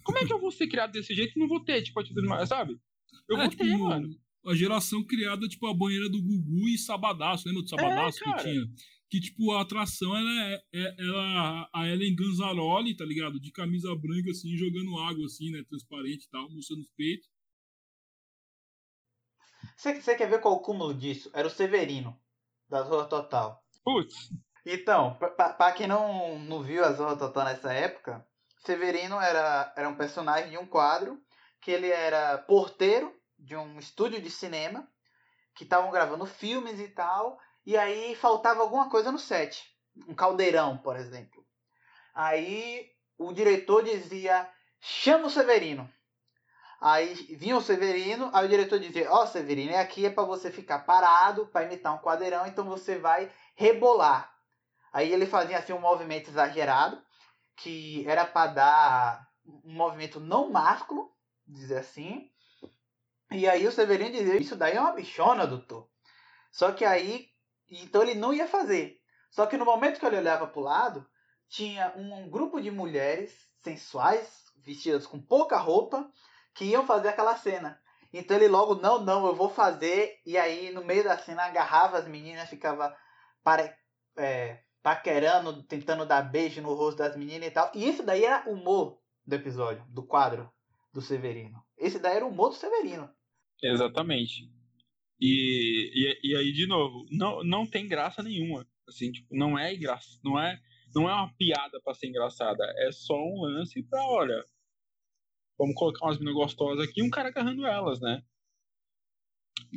Como 0.02 0.18
é 0.18 0.26
que 0.26 0.32
eu 0.32 0.40
vou 0.40 0.50
ser 0.50 0.66
criado 0.66 0.92
desse 0.92 1.14
jeito 1.14 1.36
e 1.36 1.40
não 1.40 1.48
vou 1.48 1.60
ter, 1.64 1.82
tipo, 1.82 1.98
atitude 2.00 2.26
mais, 2.26 2.48
sabe? 2.48 2.78
Eu 3.28 3.36
é, 3.36 3.40
vou 3.40 3.50
tipo, 3.50 3.64
ter, 3.64 3.76
mano. 3.76 4.08
A 4.46 4.54
geração 4.54 5.02
criada, 5.04 5.46
tipo, 5.48 5.66
a 5.66 5.74
banheira 5.74 6.08
do 6.08 6.22
Gugu 6.22 6.68
e 6.68 6.78
Sabadaço, 6.78 7.48
lembra 7.48 7.62
do 7.62 7.68
Sabadaço 7.68 8.20
é, 8.22 8.24
que 8.24 8.42
tinha? 8.42 8.66
Que, 9.10 9.20
tipo, 9.20 9.52
a 9.52 9.62
atração 9.62 10.16
era, 10.16 10.62
é, 10.72 10.94
era 10.98 11.70
a 11.72 11.88
Ellen 11.88 12.14
Ganzaroli, 12.14 12.96
tá 12.96 13.04
ligado? 13.04 13.40
De 13.40 13.50
camisa 13.52 13.94
branca, 13.94 14.30
assim, 14.30 14.56
jogando 14.56 14.98
água, 14.98 15.24
assim, 15.26 15.50
né? 15.50 15.62
Transparente 15.68 16.24
e 16.24 16.30
tal, 16.30 16.50
mostrando 16.50 16.80
os 16.80 16.90
peitos. 16.96 17.28
Você 19.76 20.14
quer 20.14 20.28
ver 20.28 20.40
qual 20.40 20.54
o 20.54 20.60
cúmulo 20.60 20.94
disso? 20.94 21.30
Era 21.32 21.48
o 21.48 21.50
Severino, 21.50 22.18
da 22.68 22.82
Zorra 22.82 23.06
Total. 23.06 23.62
Putz. 23.82 24.30
Então, 24.64 25.14
para 25.36 25.72
quem 25.72 25.86
não, 25.86 26.38
não 26.38 26.62
viu 26.62 26.84
a 26.84 26.92
Zorra 26.92 27.16
Total 27.16 27.44
nessa 27.44 27.72
época, 27.72 28.26
Severino 28.64 29.20
era, 29.20 29.72
era 29.76 29.88
um 29.88 29.96
personagem 29.96 30.50
de 30.50 30.58
um 30.58 30.66
quadro 30.66 31.20
que 31.60 31.70
ele 31.70 31.90
era 31.90 32.38
porteiro 32.38 33.14
de 33.38 33.54
um 33.54 33.78
estúdio 33.78 34.22
de 34.22 34.30
cinema 34.30 34.88
que 35.54 35.64
estavam 35.64 35.90
gravando 35.90 36.26
filmes 36.26 36.80
e 36.80 36.88
tal, 36.88 37.38
e 37.64 37.76
aí 37.76 38.14
faltava 38.16 38.60
alguma 38.60 38.88
coisa 38.88 39.12
no 39.12 39.18
set, 39.18 39.62
um 40.08 40.14
caldeirão, 40.14 40.78
por 40.78 40.96
exemplo. 40.96 41.44
Aí 42.14 42.90
o 43.18 43.32
diretor 43.32 43.84
dizia: 43.84 44.48
chama 44.80 45.26
o 45.26 45.30
Severino. 45.30 45.90
Aí 46.80 47.14
vinha 47.36 47.56
o 47.56 47.62
Severino, 47.62 48.30
aí 48.32 48.44
o 48.44 48.48
diretor 48.48 48.78
dizia: 48.78 49.10
Ó, 49.10 49.22
oh, 49.22 49.26
Severino, 49.26 49.76
aqui 49.76 50.04
é 50.06 50.10
para 50.10 50.24
você 50.24 50.50
ficar 50.50 50.80
parado, 50.80 51.46
para 51.46 51.64
imitar 51.64 51.94
um 51.94 51.98
quadrão, 51.98 52.46
então 52.46 52.64
você 52.64 52.98
vai 52.98 53.30
rebolar. 53.54 54.33
Aí 54.94 55.12
ele 55.12 55.26
fazia 55.26 55.58
assim 55.58 55.72
um 55.72 55.80
movimento 55.80 56.30
exagerado, 56.30 57.02
que 57.56 58.08
era 58.08 58.24
para 58.24 58.52
dar 58.52 59.28
um 59.44 59.72
movimento 59.72 60.20
não 60.20 60.52
másculo, 60.52 61.12
dizer 61.44 61.78
assim. 61.78 62.30
E 63.32 63.48
aí 63.48 63.66
o 63.66 63.72
Severino 63.72 64.12
dizia: 64.12 64.36
Isso 64.36 64.54
daí 64.54 64.76
é 64.76 64.80
uma 64.80 64.92
bichona, 64.92 65.48
doutor. 65.48 65.90
Só 66.52 66.70
que 66.70 66.84
aí, 66.84 67.26
então 67.68 68.02
ele 68.02 68.14
não 68.14 68.32
ia 68.32 68.46
fazer. 68.46 69.00
Só 69.32 69.46
que 69.46 69.56
no 69.56 69.64
momento 69.64 69.98
que 69.98 70.06
ele 70.06 70.18
olhava 70.18 70.46
para 70.46 70.60
o 70.60 70.62
lado, 70.62 71.04
tinha 71.48 71.92
um 71.96 72.30
grupo 72.30 72.60
de 72.60 72.70
mulheres 72.70 73.36
sensuais, 73.64 74.44
vestidas 74.58 75.08
com 75.08 75.20
pouca 75.20 75.56
roupa, 75.58 76.08
que 76.54 76.66
iam 76.66 76.86
fazer 76.86 77.08
aquela 77.08 77.36
cena. 77.36 77.82
Então 78.12 78.36
ele 78.36 78.46
logo, 78.46 78.76
não, 78.76 79.00
não, 79.00 79.26
eu 79.26 79.34
vou 79.34 79.50
fazer. 79.50 80.20
E 80.24 80.38
aí 80.38 80.70
no 80.72 80.84
meio 80.84 81.02
da 81.02 81.18
cena 81.18 81.46
agarrava 81.46 81.98
as 81.98 82.06
meninas, 82.06 82.48
ficava 82.48 82.96
para, 83.42 83.76
é, 84.16 84.62
paquerando, 84.84 85.62
tentando 85.62 86.04
dar 86.04 86.20
beijo 86.20 86.60
no 86.60 86.74
rosto 86.74 86.98
das 86.98 87.16
meninas 87.16 87.48
e 87.48 87.50
tal. 87.50 87.72
E 87.74 87.88
isso 87.88 88.04
daí 88.04 88.22
era 88.22 88.46
humor 88.46 89.00
do 89.26 89.34
episódio, 89.34 89.82
do 89.88 90.02
quadro 90.02 90.52
do 90.92 91.00
Severino. 91.00 91.64
Esse 91.78 91.98
daí 91.98 92.16
era 92.16 92.26
o 92.26 92.28
humor 92.28 92.50
do 92.50 92.56
Severino. 92.56 93.08
Exatamente. 93.62 94.46
E, 95.18 95.90
e, 95.94 96.32
e 96.32 96.36
aí, 96.36 96.52
de 96.52 96.66
novo, 96.66 97.06
não, 97.10 97.42
não 97.42 97.66
tem 97.66 97.88
graça 97.88 98.22
nenhuma. 98.22 98.68
Assim, 98.86 99.10
tipo, 99.10 99.34
não 99.34 99.58
é 99.58 99.74
engraçado, 99.74 100.20
não 100.22 100.38
é, 100.38 100.60
não 100.94 101.08
é 101.08 101.14
uma 101.14 101.32
piada 101.34 101.80
para 101.82 101.94
ser 101.94 102.08
engraçada. 102.08 102.62
É 102.76 102.92
só 102.92 103.16
um 103.16 103.40
lance 103.40 103.82
pra, 103.84 104.06
olha, 104.06 104.44
vamos 105.58 105.74
colocar 105.76 106.04
umas 106.04 106.18
meninas 106.18 106.34
gostosas 106.34 106.86
aqui 106.86 107.00
e 107.00 107.02
um 107.02 107.08
cara 107.08 107.30
agarrando 107.30 107.64
elas, 107.64 108.02
né? 108.02 108.22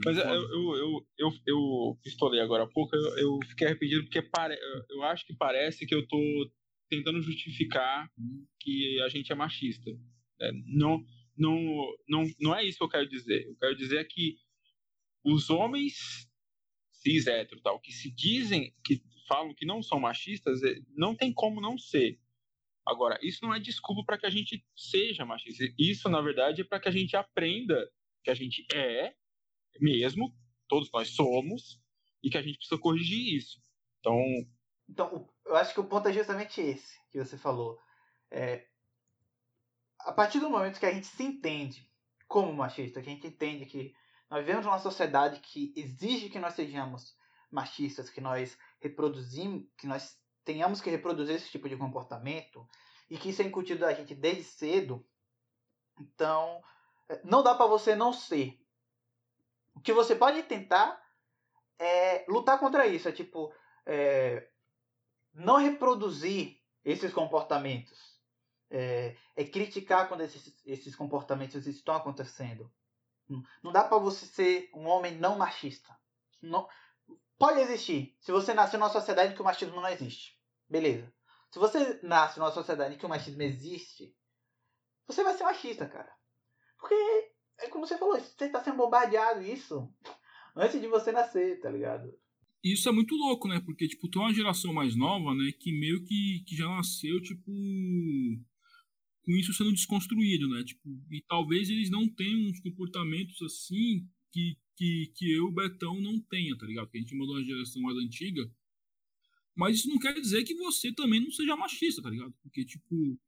Mas 0.05 0.17
eu, 0.17 0.25
eu, 0.25 1.07
eu, 1.17 1.31
eu, 1.45 1.99
pistolei 2.03 2.39
agora 2.39 2.63
há 2.63 2.67
pouco, 2.67 2.95
eu, 2.95 3.39
fiquei 3.47 3.67
arrependido 3.67 4.03
porque 4.03 4.21
pare, 4.21 4.57
eu 4.89 5.03
acho 5.03 5.25
que 5.25 5.35
parece 5.35 5.85
que 5.85 5.93
eu 5.93 6.07
tô 6.07 6.51
tentando 6.89 7.21
justificar 7.21 8.09
que 8.59 9.01
a 9.01 9.09
gente 9.09 9.31
é 9.31 9.35
machista. 9.35 9.91
É, 10.39 10.51
não, 10.65 11.03
não, 11.35 11.57
não, 12.07 12.23
não 12.39 12.55
é 12.55 12.63
isso 12.63 12.77
que 12.77 12.83
eu 12.83 12.89
quero 12.89 13.09
dizer. 13.09 13.45
Eu 13.47 13.55
quero 13.55 13.75
dizer 13.75 14.07
que 14.07 14.37
os 15.23 15.49
homens 15.49 16.27
cis 16.91 17.27
hétero 17.27 17.61
tal, 17.61 17.79
que 17.79 17.91
se 17.91 18.11
dizem, 18.11 18.73
que 18.83 19.01
falam 19.27 19.53
que 19.53 19.65
não 19.65 19.81
são 19.83 19.99
machistas, 19.99 20.63
é, 20.63 20.79
não 20.95 21.15
tem 21.15 21.33
como 21.33 21.61
não 21.61 21.77
ser. 21.77 22.19
Agora, 22.85 23.19
isso 23.21 23.43
não 23.43 23.53
é 23.53 23.59
desculpa 23.59 24.03
para 24.05 24.17
que 24.17 24.25
a 24.25 24.29
gente 24.29 24.63
seja 24.75 25.25
machista. 25.25 25.65
Isso, 25.77 26.07
na 26.07 26.21
verdade, 26.21 26.61
é 26.61 26.63
para 26.63 26.79
que 26.79 26.87
a 26.87 26.91
gente 26.91 27.15
aprenda 27.15 27.89
que 28.23 28.29
a 28.29 28.33
gente 28.33 28.65
é 28.73 29.13
mesmo, 29.79 30.33
todos 30.67 30.89
nós 30.91 31.09
somos, 31.09 31.81
e 32.23 32.29
que 32.29 32.37
a 32.37 32.41
gente 32.41 32.57
precisa 32.57 32.79
corrigir 32.79 33.37
isso. 33.37 33.61
Então. 33.99 34.17
Então, 34.89 35.29
eu 35.45 35.55
acho 35.55 35.73
que 35.73 35.79
o 35.79 35.85
ponto 35.85 36.07
é 36.07 36.13
justamente 36.13 36.61
esse 36.61 36.97
que 37.11 37.17
você 37.17 37.37
falou. 37.37 37.79
É, 38.31 38.67
a 39.99 40.11
partir 40.11 40.39
do 40.39 40.49
momento 40.49 40.79
que 40.79 40.85
a 40.85 40.93
gente 40.93 41.07
se 41.07 41.23
entende 41.23 41.89
como 42.27 42.53
machista, 42.53 43.01
que 43.01 43.09
a 43.09 43.11
gente 43.11 43.27
entende 43.27 43.65
que 43.65 43.93
nós 44.29 44.39
vivemos 44.39 44.65
numa 44.65 44.79
sociedade 44.79 45.39
que 45.39 45.73
exige 45.75 46.29
que 46.29 46.39
nós 46.39 46.53
sejamos 46.53 47.15
machistas, 47.49 48.09
que 48.09 48.19
nós 48.19 48.57
reproduzimos, 48.79 49.65
que 49.77 49.87
nós 49.87 50.17
tenhamos 50.43 50.81
que 50.81 50.89
reproduzir 50.89 51.35
esse 51.35 51.49
tipo 51.49 51.67
de 51.67 51.77
comportamento 51.77 52.67
e 53.09 53.17
que 53.17 53.29
isso 53.29 53.41
é 53.41 53.45
incutido 53.45 53.81
da 53.81 53.93
gente 53.93 54.13
desde 54.13 54.43
cedo, 54.43 55.05
então 55.99 56.61
é, 57.09 57.21
não 57.23 57.41
dá 57.41 57.55
para 57.55 57.67
você 57.67 57.95
não 57.95 58.11
ser. 58.11 58.59
O 59.77 59.79
que 59.79 59.93
você 59.93 60.15
pode 60.15 60.41
tentar 60.43 60.99
é 61.77 62.25
lutar 62.27 62.59
contra 62.59 62.87
isso, 62.87 63.07
é 63.07 63.11
tipo 63.11 63.53
é, 63.85 64.49
não 65.31 65.57
reproduzir 65.57 66.59
esses 66.83 67.13
comportamentos, 67.13 68.19
é, 68.71 69.15
é 69.35 69.45
criticar 69.45 70.07
quando 70.07 70.21
esses, 70.21 70.59
esses 70.65 70.95
comportamentos 70.95 71.67
estão 71.67 71.95
acontecendo. 71.95 72.71
Não 73.61 73.71
dá 73.71 73.83
para 73.83 73.99
você 73.99 74.25
ser 74.25 74.71
um 74.73 74.87
homem 74.87 75.15
não 75.15 75.37
machista. 75.37 75.95
Não, 76.41 76.67
pode 77.37 77.59
existir. 77.59 78.17
Se 78.19 78.31
você 78.31 78.55
nasceu 78.55 78.79
numa 78.79 78.89
sociedade 78.89 79.35
que 79.35 79.41
o 79.41 79.45
machismo 79.45 79.79
não 79.79 79.89
existe. 79.89 80.41
Beleza. 80.67 81.13
Se 81.51 81.59
você 81.59 81.99
nasce 82.01 82.39
numa 82.39 82.51
sociedade 82.51 82.97
que 82.97 83.05
o 83.05 83.09
machismo 83.09 83.43
existe, 83.43 84.17
você 85.05 85.23
vai 85.23 85.37
ser 85.37 85.43
machista, 85.43 85.87
cara. 85.87 86.11
Porque, 86.79 87.31
é 87.59 87.69
como 87.69 87.85
você 87.85 87.97
falou, 87.97 88.19
você 88.19 88.49
tá 88.49 88.63
sendo 88.63 88.77
bombardeado 88.77 89.41
isso 89.41 89.91
antes 90.55 90.79
de 90.79 90.87
você 90.87 91.11
nascer, 91.11 91.59
tá 91.59 91.69
ligado? 91.69 92.13
Isso 92.63 92.89
é 92.89 92.91
muito 92.91 93.15
louco, 93.15 93.47
né? 93.47 93.61
Porque, 93.63 93.87
tipo, 93.87 94.09
tem 94.09 94.21
uma 94.21 94.33
geração 94.33 94.73
mais 94.73 94.95
nova, 94.95 95.33
né? 95.33 95.51
Que 95.51 95.71
meio 95.71 96.03
que, 96.03 96.43
que 96.45 96.55
já 96.55 96.67
nasceu, 96.67 97.21
tipo. 97.21 97.51
Com 99.23 99.31
isso 99.33 99.53
sendo 99.53 99.73
desconstruído, 99.73 100.49
né? 100.49 100.63
Tipo, 100.63 100.89
e 101.11 101.21
talvez 101.27 101.69
eles 101.69 101.89
não 101.89 102.07
tenham 102.09 102.49
uns 102.49 102.59
comportamentos 102.61 103.41
assim 103.41 104.07
que, 104.31 104.57
que, 104.75 105.11
que 105.15 105.31
eu, 105.31 105.51
Betão, 105.51 106.01
não 106.01 106.19
tenha, 106.19 106.57
tá 106.57 106.65
ligado? 106.65 106.85
Porque 106.85 106.97
a 106.97 107.01
gente 107.01 107.15
mandou 107.15 107.35
uma 107.35 107.43
geração 107.43 107.81
mais 107.81 107.97
antiga 107.97 108.49
mas 109.57 109.79
isso 109.79 109.89
não 109.89 109.97
quer 109.97 110.13
dizer 110.13 110.43
que 110.43 110.53
você 110.53 110.93
também 110.93 111.19
não 111.19 111.31
seja 111.31 111.55
machista, 111.55 111.99
tá 111.99 112.11
ligado? 112.11 112.31
Porque, 112.43 112.63
tipo. 112.63 113.19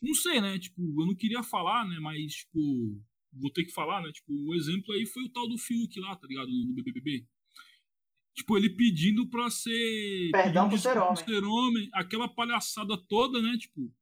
Não 0.00 0.14
sei, 0.14 0.40
né? 0.40 0.58
Tipo, 0.58 0.80
eu 1.02 1.06
não 1.06 1.14
queria 1.14 1.42
falar, 1.42 1.86
né? 1.86 2.00
Mas, 2.00 2.32
tipo. 2.32 2.98
Vou 3.32 3.52
ter 3.52 3.64
que 3.64 3.72
falar, 3.72 4.02
né? 4.02 4.10
Tipo, 4.12 4.32
o 4.32 4.54
exemplo 4.54 4.92
aí 4.94 5.06
foi 5.06 5.24
o 5.24 5.28
tal 5.28 5.48
do 5.48 5.58
Fiuk 5.58 5.98
lá, 6.00 6.16
tá 6.16 6.26
ligado? 6.26 6.48
No, 6.48 6.74
BBB. 6.74 7.26
Tipo, 8.34 8.56
ele 8.56 8.70
pedindo 8.70 9.28
pra 9.28 9.50
ser. 9.50 10.30
Perdão 10.32 10.68
por 10.68 10.78
ser 10.78 10.96
homem. 10.96 11.16
ser 11.16 11.44
homem. 11.44 11.90
Aquela 11.92 12.28
palhaçada 12.28 12.96
toda, 12.96 13.42
né? 13.42 13.56
Tipo. 13.58 13.92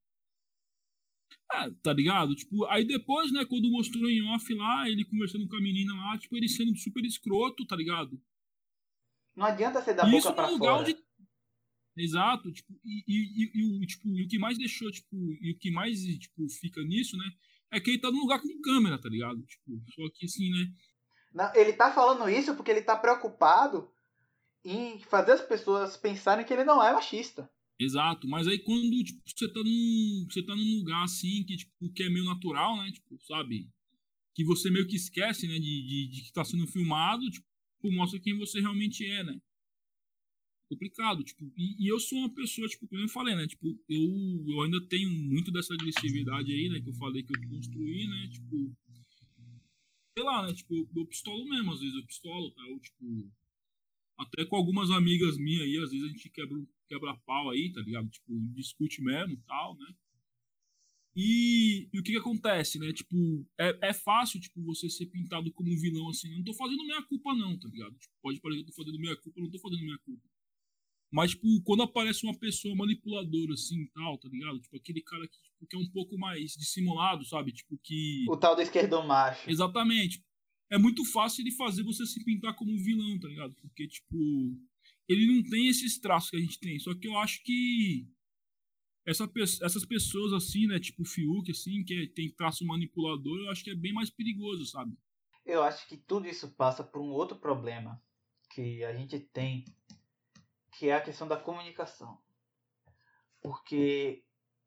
É, 1.53 1.71
tá 1.81 1.93
ligado? 1.93 2.35
Tipo, 2.35 2.65
aí 2.65 2.85
depois, 2.85 3.31
né, 3.31 3.45
quando 3.45 3.71
mostrou 3.71 4.09
em 4.09 4.21
off 4.33 4.53
lá, 4.53 4.89
ele 4.89 5.05
conversando 5.05 5.47
com 5.47 5.55
a 5.55 5.61
menina 5.61 5.93
lá, 5.93 6.17
tipo, 6.17 6.35
ele 6.35 6.47
sendo 6.47 6.75
super 6.75 7.03
escroto, 7.05 7.65
tá 7.65 7.75
ligado? 7.75 8.21
Não 9.35 9.45
adianta 9.45 9.81
você 9.81 9.93
dar 9.93 10.09
boca 10.09 10.33
pra 10.33 10.49
fora. 10.49 10.81
Onde... 10.81 10.97
Exato, 11.95 12.51
tipo, 12.51 12.73
e, 12.83 13.03
e, 13.07 13.51
e, 13.55 13.83
e, 13.83 13.87
tipo, 13.87 14.09
e 14.09 14.23
o 14.23 14.27
que 14.27 14.37
mais 14.37 14.57
deixou, 14.57 14.91
tipo, 14.91 15.15
e 15.41 15.51
o 15.51 15.57
que 15.57 15.71
mais, 15.71 15.99
tipo, 16.01 16.47
fica 16.49 16.83
nisso, 16.83 17.17
né, 17.17 17.25
é 17.71 17.79
que 17.79 17.91
ele 17.91 17.99
tá 17.99 18.11
num 18.11 18.21
lugar 18.21 18.41
com 18.41 18.61
câmera, 18.61 18.99
tá 18.99 19.09
ligado? 19.09 19.41
Tipo, 19.43 19.81
só 19.93 20.09
que 20.13 20.25
assim, 20.25 20.49
né. 20.51 20.71
Não, 21.33 21.53
ele 21.55 21.73
tá 21.73 21.91
falando 21.91 22.29
isso 22.29 22.55
porque 22.55 22.71
ele 22.71 22.81
tá 22.81 22.95
preocupado 22.95 23.91
em 24.63 24.99
fazer 24.99 25.33
as 25.33 25.41
pessoas 25.41 25.95
pensarem 25.97 26.45
que 26.45 26.53
ele 26.53 26.63
não 26.63 26.83
é 26.83 26.91
machista. 26.93 27.49
Exato, 27.79 28.27
mas 28.27 28.47
aí 28.47 28.57
quando, 28.57 29.03
tipo, 29.03 29.21
você 29.25 29.47
tá 29.51 29.59
num. 29.63 30.27
Você 30.29 30.43
tá 30.43 30.55
num 30.55 30.79
lugar 30.79 31.03
assim 31.03 31.43
que, 31.45 31.57
tipo, 31.57 31.93
que 31.93 32.03
é 32.03 32.09
meio 32.09 32.25
natural, 32.25 32.75
né? 32.77 32.91
Tipo, 32.91 33.19
sabe? 33.23 33.69
Que 34.33 34.43
você 34.43 34.71
meio 34.71 34.87
que 34.87 34.95
esquece, 34.95 35.47
né? 35.47 35.55
De, 35.55 35.61
de, 35.61 36.07
de 36.09 36.21
que 36.23 36.33
tá 36.33 36.43
sendo 36.43 36.65
filmado, 36.67 37.29
tipo, 37.29 37.45
mostra 37.91 38.19
quem 38.19 38.37
você 38.37 38.59
realmente 38.59 39.05
é, 39.05 39.23
né? 39.23 39.39
Complicado, 40.67 41.23
tipo, 41.23 41.43
e, 41.55 41.85
e, 41.85 41.87
eu 41.87 41.99
sou 41.99 42.19
uma 42.19 42.33
pessoa, 42.33 42.67
tipo, 42.67 42.87
como 42.87 43.01
eu 43.01 43.09
falei, 43.09 43.35
né, 43.35 43.47
tipo, 43.47 43.67
eu, 43.89 44.45
eu 44.47 44.61
ainda 44.61 44.81
tenho 44.87 45.09
muito 45.09 45.51
dessa 45.51 45.73
agressividade 45.73 46.51
aí, 46.51 46.69
né, 46.69 46.81
que 46.81 46.89
eu 46.89 46.93
falei 46.93 47.23
que 47.23 47.35
eu 47.35 47.49
construí, 47.49 48.07
né, 48.07 48.29
tipo, 48.29 48.75
sei 50.17 50.23
lá, 50.23 50.45
né, 50.45 50.53
tipo, 50.53 50.75
eu, 50.75 50.89
eu 50.95 51.05
pistolo 51.05 51.45
mesmo, 51.45 51.73
às 51.73 51.79
vezes 51.79 51.95
eu 51.95 52.05
pistolo, 52.05 52.51
tá, 52.51 52.61
eu, 52.69 52.79
tipo, 52.79 53.31
até 54.17 54.45
com 54.45 54.55
algumas 54.55 54.91
amigas 54.91 55.37
minhas 55.37 55.63
aí, 55.63 55.77
às 55.77 55.91
vezes 55.91 56.05
a 56.05 56.09
gente 56.09 56.29
quebra, 56.29 56.67
quebra 56.87 57.17
pau 57.25 57.49
aí, 57.49 57.71
tá 57.71 57.81
ligado, 57.81 58.09
tipo, 58.09 58.33
discute 58.53 59.01
mesmo 59.01 59.41
tal, 59.47 59.77
né, 59.77 59.95
e, 61.19 61.89
e, 61.91 61.99
o 61.99 62.03
que 62.03 62.11
que 62.11 62.19
acontece, 62.19 62.77
né? 62.77 62.93
Tipo, 62.93 63.43
é, 63.59 63.89
é 63.89 63.91
fácil, 63.91 64.39
tipo, 64.39 64.61
você 64.61 64.87
ser 64.87 65.07
pintado 65.07 65.51
como 65.51 65.67
um 65.67 65.75
vilão, 65.75 66.09
assim. 66.09 66.29
Eu 66.29 66.37
não 66.37 66.43
tô 66.43 66.53
fazendo 66.53 66.85
minha 66.85 67.01
culpa, 67.01 67.33
não, 67.33 67.57
tá 67.57 67.67
ligado? 67.67 67.97
Tipo, 67.97 68.13
pode 68.21 68.39
parecer 68.39 68.63
que 68.63 68.69
eu 68.69 68.75
tô 68.75 68.83
fazendo 68.83 68.99
minha 68.99 69.17
culpa, 69.17 69.39
eu 69.39 69.43
não 69.43 69.49
tô 69.49 69.57
fazendo 69.57 69.81
minha 69.81 69.97
culpa. 69.97 70.29
Mas, 71.11 71.31
tipo, 71.31 71.47
quando 71.63 71.83
aparece 71.83 72.25
uma 72.25 72.37
pessoa 72.37 72.75
manipuladora, 72.75 73.53
assim, 73.53 73.87
tal, 73.93 74.17
tá 74.17 74.27
ligado? 74.27 74.59
Tipo, 74.59 74.77
aquele 74.77 75.01
cara 75.01 75.27
que, 75.27 75.41
tipo, 75.41 75.67
que 75.67 75.75
é 75.75 75.79
um 75.79 75.89
pouco 75.89 76.17
mais 76.17 76.51
dissimulado, 76.53 77.25
sabe? 77.25 77.53
Tipo, 77.53 77.77
que... 77.81 78.25
O 78.29 78.35
tal 78.35 78.55
do 78.55 78.61
esquerdo 78.61 79.01
macho. 79.03 79.49
Exatamente. 79.49 80.23
É 80.69 80.77
muito 80.77 81.05
fácil 81.05 81.43
ele 81.43 81.51
fazer 81.51 81.83
você 81.83 82.05
se 82.05 82.23
pintar 82.25 82.53
como 82.55 82.73
um 82.73 82.83
vilão, 82.83 83.17
tá 83.19 83.27
ligado? 83.29 83.55
Porque, 83.61 83.87
tipo, 83.87 84.17
ele 85.07 85.27
não 85.27 85.49
tem 85.49 85.67
esses 85.69 85.97
traços 85.97 86.29
que 86.29 86.37
a 86.37 86.41
gente 86.41 86.59
tem. 86.59 86.77
Só 86.79 86.93
que 86.93 87.07
eu 87.07 87.17
acho 87.17 87.41
que 87.43 88.05
essa, 89.05 89.31
essas 89.63 89.85
pessoas, 89.85 90.33
assim, 90.33 90.67
né? 90.67 90.79
Tipo 90.79 91.03
o 91.03 91.05
Fiuk, 91.05 91.49
assim, 91.49 91.83
que 91.85 91.93
é, 91.93 92.07
tem 92.07 92.29
traço 92.29 92.65
manipulador, 92.65 93.39
eu 93.39 93.49
acho 93.49 93.63
que 93.63 93.71
é 93.71 93.75
bem 93.75 93.93
mais 93.93 94.09
perigoso, 94.09 94.65
sabe? 94.65 94.91
Eu 95.45 95.63
acho 95.63 95.87
que 95.87 95.95
tudo 95.95 96.27
isso 96.27 96.51
passa 96.55 96.83
por 96.83 97.01
um 97.01 97.11
outro 97.11 97.37
problema 97.37 98.01
que 98.53 98.83
a 98.83 98.93
gente 98.93 99.17
tem 99.17 99.63
que 100.77 100.89
é 100.89 100.95
a 100.95 101.01
questão 101.01 101.27
da 101.27 101.37
comunicação. 101.37 102.21
Porque 103.41 104.23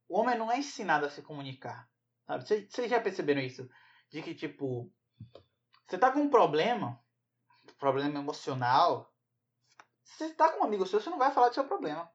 o 0.08 0.18
homem 0.18 0.38
não 0.38 0.50
é 0.50 0.58
ensinado 0.58 1.06
a 1.06 1.11
se 1.11 1.22
comunicar. 1.22 1.88
Vocês 2.26 2.90
já 2.90 3.00
perceberam 3.00 3.40
isso? 3.40 3.68
de 4.11 4.22
que, 4.22 4.34
tipo, 4.34 4.92
você 5.86 5.96
tá 5.96 6.11
com 6.11 6.20
um 6.20 6.28
problema, 6.28 7.00
problema 7.78 8.18
emocional, 8.18 9.14
você 10.04 10.30
tá 10.30 10.50
com 10.50 10.61
um 10.61 10.64
amigo 10.64 10.84
seu, 10.84 11.00
você 11.00 11.08
não 11.08 11.18
vai 11.18 11.30
falar 11.30 11.48
do 11.48 11.54
seu 11.54 11.64
problema. 11.64 12.11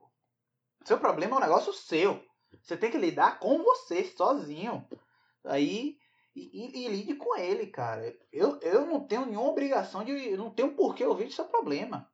Seu 0.83 0.99
problema 0.99 1.35
é 1.35 1.37
um 1.37 1.41
negócio 1.41 1.73
seu. 1.73 2.23
Você 2.61 2.77
tem 2.77 2.91
que 2.91 2.97
lidar 2.97 3.39
com 3.39 3.63
você, 3.63 4.03
sozinho. 4.03 4.87
Aí, 5.45 5.97
e, 6.35 6.41
e, 6.41 6.85
e, 6.85 6.87
lide 6.89 7.15
com 7.15 7.35
ele, 7.37 7.67
cara. 7.67 8.13
Eu, 8.31 8.59
eu 8.59 8.85
não 8.85 9.07
tenho 9.07 9.25
nenhuma 9.25 9.49
obrigação 9.49 10.03
de. 10.03 10.11
Eu 10.11 10.37
não 10.37 10.51
tenho 10.51 10.75
por 10.75 10.93
que 10.93 11.03
ouvir 11.03 11.25
do 11.25 11.33
seu 11.33 11.45
problema. 11.45 12.11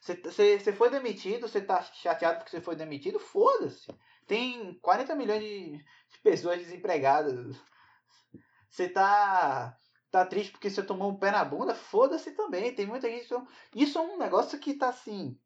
Você 0.00 0.72
foi 0.72 0.90
demitido, 0.90 1.46
você 1.46 1.60
tá 1.60 1.82
chateado 1.82 2.38
porque 2.38 2.50
você 2.50 2.60
foi 2.60 2.74
demitido? 2.74 3.20
Foda-se. 3.20 3.86
Tem 4.26 4.74
40 4.80 5.14
milhões 5.14 5.42
de, 5.42 5.84
pessoas 6.22 6.58
desempregadas. 6.58 7.56
Você 8.68 8.88
tá, 8.88 9.76
tá 10.10 10.26
triste 10.26 10.52
porque 10.52 10.70
você 10.70 10.82
tomou 10.82 11.10
um 11.10 11.16
pé 11.16 11.30
na 11.30 11.44
bunda? 11.44 11.74
Foda-se 11.74 12.32
também. 12.32 12.74
Tem 12.74 12.86
muita 12.86 13.08
gente. 13.08 13.28
Isso 13.76 13.98
é 13.98 14.00
um 14.00 14.18
negócio 14.18 14.58
que 14.58 14.74
tá 14.74 14.88
assim. 14.88 15.38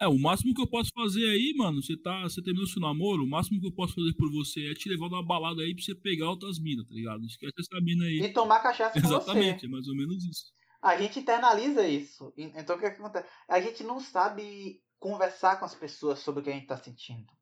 É, 0.00 0.06
o 0.06 0.18
máximo 0.18 0.52
que 0.52 0.60
eu 0.60 0.66
posso 0.66 0.90
fazer 0.94 1.24
aí, 1.24 1.54
mano, 1.56 1.82
você 1.82 1.96
tá. 1.96 2.22
Você 2.22 2.42
terminou 2.42 2.66
seu 2.66 2.82
namoro, 2.82 3.24
o 3.24 3.28
máximo 3.28 3.60
que 3.60 3.66
eu 3.66 3.72
posso 3.72 3.94
fazer 3.94 4.12
por 4.14 4.30
você 4.30 4.70
é 4.70 4.74
te 4.74 4.88
levar 4.88 5.08
numa 5.08 5.24
balada 5.24 5.62
aí 5.62 5.74
pra 5.74 5.82
você 5.82 5.94
pegar 5.94 6.28
outras 6.28 6.58
minas, 6.58 6.86
tá 6.86 6.94
ligado? 6.94 7.24
Esquece 7.24 7.54
essa 7.58 7.80
mina 7.82 8.04
aí. 8.04 8.20
E 8.20 8.32
tomar 8.32 8.60
cachaça 8.60 9.00
com 9.00 9.06
Exatamente, 9.06 9.60
você. 9.60 9.66
é 9.66 9.68
mais 9.70 9.86
ou 9.88 9.96
menos 9.96 10.24
isso. 10.24 10.55
A 10.86 10.96
gente 10.96 11.18
internaliza 11.18 11.84
isso. 11.84 12.32
Então 12.36 12.76
o 12.76 12.78
que, 12.78 12.86
é 12.86 12.90
que 12.90 13.00
acontece? 13.00 13.28
A 13.48 13.60
gente 13.60 13.82
não 13.82 13.98
sabe 13.98 14.80
conversar 15.00 15.58
com 15.58 15.64
as 15.64 15.74
pessoas 15.74 16.20
sobre 16.20 16.40
o 16.40 16.44
que 16.44 16.50
a 16.50 16.52
gente 16.52 16.68
tá 16.68 16.76
sentindo. 16.76 17.32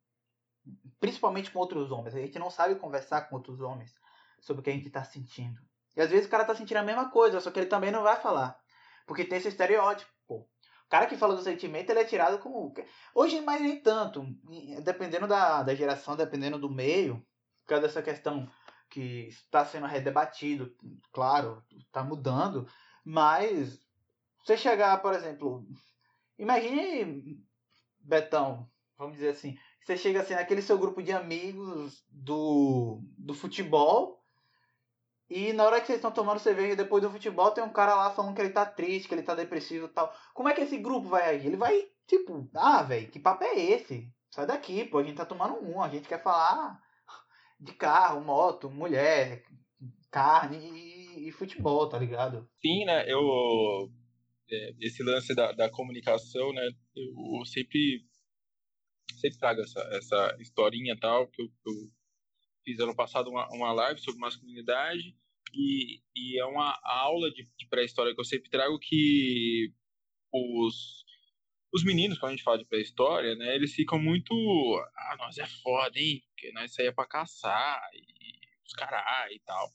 Principalmente 0.98 1.50
com 1.50 1.58
outros 1.58 1.92
homens. 1.92 2.14
A 2.14 2.20
gente 2.20 2.38
não 2.38 2.50
sabe 2.50 2.74
conversar 2.76 3.28
com 3.28 3.36
outros 3.36 3.60
homens 3.60 3.92
sobre 4.40 4.60
o 4.60 4.64
que 4.64 4.70
a 4.70 4.72
gente 4.72 4.88
tá 4.88 5.04
sentindo. 5.04 5.60
E 5.94 6.00
às 6.00 6.08
vezes 6.08 6.26
o 6.26 6.30
cara 6.30 6.46
tá 6.46 6.54
sentindo 6.54 6.78
a 6.78 6.82
mesma 6.82 7.10
coisa, 7.10 7.38
só 7.38 7.50
que 7.50 7.58
ele 7.58 7.66
também 7.66 7.90
não 7.90 8.02
vai 8.02 8.16
falar. 8.16 8.58
Porque 9.06 9.26
tem 9.26 9.36
esse 9.36 9.48
estereótipo. 9.48 10.10
O 10.26 10.88
cara 10.88 11.06
que 11.06 11.16
fala 11.16 11.36
do 11.36 11.42
sentimento, 11.42 11.90
ele 11.90 12.00
é 12.00 12.04
tirado 12.04 12.38
como. 12.38 12.72
Hoje, 13.14 13.42
mas 13.42 13.60
nem 13.60 13.78
tanto. 13.78 14.24
Dependendo 14.82 15.26
da, 15.26 15.62
da 15.62 15.74
geração, 15.74 16.16
dependendo 16.16 16.58
do 16.58 16.70
meio, 16.70 17.16
por 17.62 17.68
causa 17.68 17.86
dessa 17.86 18.02
questão 18.02 18.48
que 18.88 19.28
está 19.28 19.66
sendo 19.66 19.86
redebatido, 19.86 20.74
claro, 21.12 21.62
está 21.76 22.02
mudando. 22.02 22.66
Mas 23.04 23.78
você 24.44 24.56
chegar, 24.56 25.00
por 25.02 25.12
exemplo, 25.12 25.66
imagine 26.38 27.38
Betão, 28.00 28.68
vamos 28.96 29.14
dizer 29.14 29.30
assim, 29.30 29.56
você 29.84 29.96
chega 29.96 30.20
assim 30.20 30.34
naquele 30.34 30.62
seu 30.62 30.78
grupo 30.78 31.02
de 31.02 31.12
amigos 31.12 32.04
do, 32.08 33.02
do 33.18 33.34
futebol 33.34 34.24
e 35.28 35.52
na 35.52 35.64
hora 35.64 35.80
que 35.80 35.86
vocês 35.86 35.98
estão 35.98 36.12
tomando 36.12 36.38
cerveja 36.38 36.76
depois 36.76 37.02
do 37.02 37.10
futebol 37.10 37.50
tem 37.50 37.64
um 37.64 37.72
cara 37.72 37.94
lá 37.94 38.10
falando 38.10 38.34
que 38.34 38.40
ele 38.40 38.50
tá 38.50 38.66
triste, 38.66 39.08
que 39.08 39.14
ele 39.14 39.22
tá 39.22 39.34
depressivo 39.34 39.86
e 39.86 39.88
tal. 39.88 40.14
Como 40.34 40.48
é 40.48 40.54
que 40.54 40.60
esse 40.60 40.76
grupo 40.78 41.08
vai 41.08 41.34
agir? 41.34 41.48
Ele 41.48 41.56
vai, 41.56 41.88
tipo, 42.06 42.48
ah, 42.54 42.82
velho, 42.82 43.10
que 43.10 43.18
papo 43.18 43.44
é 43.44 43.58
esse? 43.58 44.12
Sai 44.30 44.46
daqui, 44.46 44.84
pô, 44.84 44.98
a 44.98 45.02
gente 45.02 45.16
tá 45.16 45.24
tomando 45.24 45.62
um, 45.64 45.82
a 45.82 45.88
gente 45.88 46.08
quer 46.08 46.22
falar 46.22 46.78
de 47.58 47.72
carro, 47.72 48.20
moto, 48.20 48.70
mulher, 48.70 49.44
carne 50.10 50.58
e, 50.58 51.03
e 51.16 51.32
futebol, 51.32 51.88
tá 51.88 51.98
ligado? 51.98 52.48
Sim, 52.60 52.84
né? 52.84 53.04
Eu. 53.10 53.90
É, 54.50 54.74
esse 54.80 55.02
lance 55.02 55.34
da, 55.34 55.52
da 55.52 55.70
comunicação, 55.70 56.52
né? 56.52 56.68
Eu 56.96 57.44
sempre. 57.44 58.04
Sempre 59.20 59.38
trago 59.38 59.60
essa, 59.60 59.80
essa 59.92 60.36
historinha 60.40 60.98
tal, 60.98 61.28
que 61.28 61.40
eu, 61.40 61.46
eu 61.66 61.72
fiz 62.64 62.78
ano 62.80 62.94
passado 62.94 63.30
uma, 63.30 63.48
uma 63.52 63.72
live 63.72 64.00
sobre 64.00 64.20
masculinidade. 64.20 65.16
E, 65.54 66.00
e 66.16 66.40
é 66.40 66.44
uma 66.44 66.78
aula 66.82 67.30
de, 67.30 67.48
de 67.56 67.68
pré-história 67.68 68.12
que 68.12 68.20
eu 68.20 68.24
sempre 68.24 68.50
trago 68.50 68.78
que 68.78 69.72
os, 70.32 71.04
os 71.72 71.84
meninos, 71.84 72.18
quando 72.18 72.32
a 72.32 72.34
gente 72.34 72.44
fala 72.44 72.58
de 72.58 72.66
pré-história, 72.66 73.36
né, 73.36 73.54
eles 73.54 73.72
ficam 73.72 73.98
muito. 73.98 74.34
Ah, 74.96 75.16
nós 75.18 75.38
é 75.38 75.46
foda, 75.46 75.98
hein? 75.98 76.22
Porque 76.28 76.52
nós 76.52 76.74
saía 76.74 76.92
pra 76.92 77.06
caçar 77.06 77.80
e 77.94 78.04
os 78.66 78.72
carai 78.72 79.34
e 79.34 79.40
tal. 79.40 79.70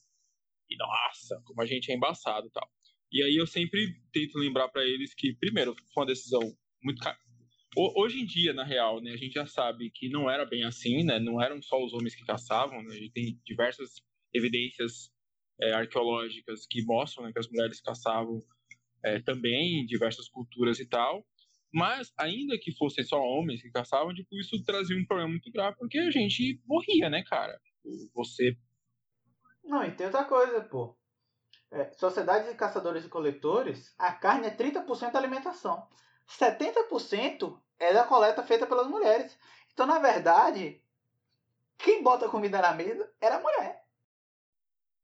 E 0.70 0.76
nossa, 0.76 1.40
como 1.44 1.60
a 1.60 1.66
gente 1.66 1.90
é 1.90 1.94
embaçado 1.94 2.46
e 2.46 2.50
tal. 2.50 2.68
E 3.12 3.22
aí 3.22 3.36
eu 3.36 3.46
sempre 3.46 3.94
tento 4.12 4.38
lembrar 4.38 4.68
para 4.68 4.84
eles 4.84 5.12
que, 5.14 5.34
primeiro, 5.34 5.74
foi 5.92 6.02
uma 6.02 6.06
decisão 6.06 6.40
muito. 6.82 7.00
Hoje 7.76 8.20
em 8.20 8.26
dia, 8.26 8.52
na 8.52 8.64
real, 8.64 9.00
né, 9.00 9.12
a 9.12 9.16
gente 9.16 9.32
já 9.32 9.46
sabe 9.46 9.90
que 9.90 10.08
não 10.08 10.30
era 10.30 10.44
bem 10.44 10.64
assim, 10.64 11.04
né? 11.04 11.18
Não 11.18 11.40
eram 11.42 11.60
só 11.62 11.82
os 11.82 11.92
homens 11.92 12.14
que 12.14 12.24
caçavam, 12.24 12.82
né? 12.82 12.94
A 12.94 12.98
gente 12.98 13.12
tem 13.12 13.40
diversas 13.44 14.00
evidências 14.32 15.10
é, 15.60 15.72
arqueológicas 15.72 16.66
que 16.68 16.84
mostram 16.84 17.24
né, 17.24 17.32
que 17.32 17.38
as 17.38 17.48
mulheres 17.48 17.80
caçavam 17.80 18.40
é, 19.04 19.20
também 19.20 19.80
em 19.80 19.86
diversas 19.86 20.28
culturas 20.28 20.78
e 20.78 20.86
tal. 20.86 21.26
Mas, 21.72 22.12
ainda 22.18 22.58
que 22.58 22.72
fossem 22.76 23.04
só 23.04 23.20
homens 23.20 23.62
que 23.62 23.70
caçavam, 23.70 24.12
tipo, 24.12 24.36
isso 24.36 24.60
trazia 24.64 24.96
um 24.96 25.04
problema 25.04 25.30
muito 25.30 25.50
grave, 25.52 25.76
porque 25.78 25.98
a 25.98 26.10
gente 26.10 26.60
morria, 26.66 27.08
né, 27.08 27.22
cara? 27.22 27.56
Tipo, 27.64 28.10
você 28.14 28.56
não, 29.64 29.84
e 29.84 29.92
tem 29.92 30.06
outra 30.06 30.24
coisa, 30.24 30.60
pô. 30.62 30.96
É, 31.70 31.92
sociedade 31.92 32.48
de 32.48 32.56
caçadores 32.56 33.04
e 33.04 33.08
coletores, 33.08 33.94
a 33.96 34.12
carne 34.12 34.48
é 34.48 34.56
30% 34.56 35.12
da 35.12 35.18
alimentação. 35.18 35.86
70% 36.28 37.60
é 37.78 37.92
da 37.92 38.04
coleta 38.04 38.42
feita 38.42 38.66
pelas 38.66 38.88
mulheres. 38.88 39.38
Então, 39.72 39.86
na 39.86 39.98
verdade, 39.98 40.82
quem 41.78 42.02
bota 42.02 42.28
comida 42.28 42.60
na 42.60 42.72
mesa 42.72 43.10
era 43.20 43.36
a 43.36 43.40
mulher. 43.40 43.84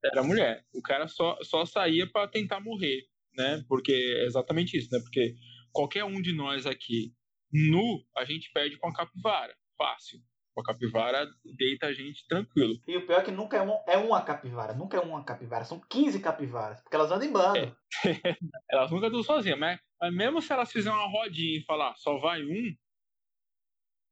Era 0.05 0.21
a 0.21 0.25
mulher. 0.25 0.67
O 0.73 0.83
cara 0.83 1.09
só, 1.09 1.37
só 1.43 1.65
saía 1.65 2.11
para 2.11 2.29
tentar 2.29 2.61
morrer, 2.61 3.09
né? 3.35 3.65
Porque 3.69 3.93
é 3.93 4.25
exatamente 4.25 4.77
isso, 4.77 4.89
né? 4.93 5.01
Porque 5.01 5.35
qualquer 5.73 6.05
um 6.05 6.21
de 6.21 6.35
nós 6.35 6.67
aqui, 6.67 7.15
nu, 7.53 8.05
a 8.17 8.25
gente 8.25 8.51
perde 8.53 8.77
com 8.79 8.89
a 8.89 8.95
capivara. 8.95 9.57
Fácil. 9.77 10.21
A 10.59 10.63
capivara 10.63 11.29
deita 11.45 11.87
a 11.87 11.93
gente 11.93 12.27
tranquilo. 12.27 12.81
E 12.89 12.97
o 12.97 13.07
pior 13.07 13.21
é 13.21 13.25
que 13.25 13.31
nunca 13.31 13.59
é, 13.59 13.63
um, 13.63 13.79
é 13.87 13.99
uma 13.99 14.23
capivara, 14.23 14.73
nunca 14.73 14.97
é 14.97 15.01
uma 15.01 15.23
capivara, 15.23 15.65
são 15.65 15.79
15 15.79 16.21
capivaras, 16.21 16.81
porque 16.81 16.97
elas 16.97 17.11
andam 17.11 17.29
em 17.29 17.33
bando. 17.33 17.59
É. 17.59 17.73
elas 18.71 18.91
nunca 18.91 19.07
estão 19.07 19.23
sozinhas, 19.23 19.59
mas, 19.59 19.79
mas 20.01 20.15
mesmo 20.15 20.41
se 20.41 20.53
elas 20.53 20.73
fizerem 20.73 20.97
uma 20.97 21.09
rodinha 21.09 21.59
e 21.59 21.65
falar 21.65 21.95
só 21.97 22.19
vai 22.19 22.43
um, 22.43 22.75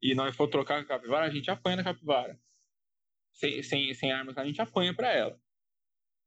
e 0.05 0.15
nós 0.15 0.37
for 0.37 0.49
trocar 0.49 0.85
com 0.85 0.93
a 0.93 0.99
capivara, 0.99 1.25
a 1.25 1.31
gente 1.31 1.51
apanha 1.51 1.77
na 1.77 1.85
capivara. 1.85 2.39
Sem, 3.33 3.63
sem, 3.63 3.95
sem 3.95 4.13
armas, 4.13 4.37
a 4.37 4.45
gente 4.45 4.61
apanha 4.61 4.95
para 4.95 5.11
ela. 5.11 5.41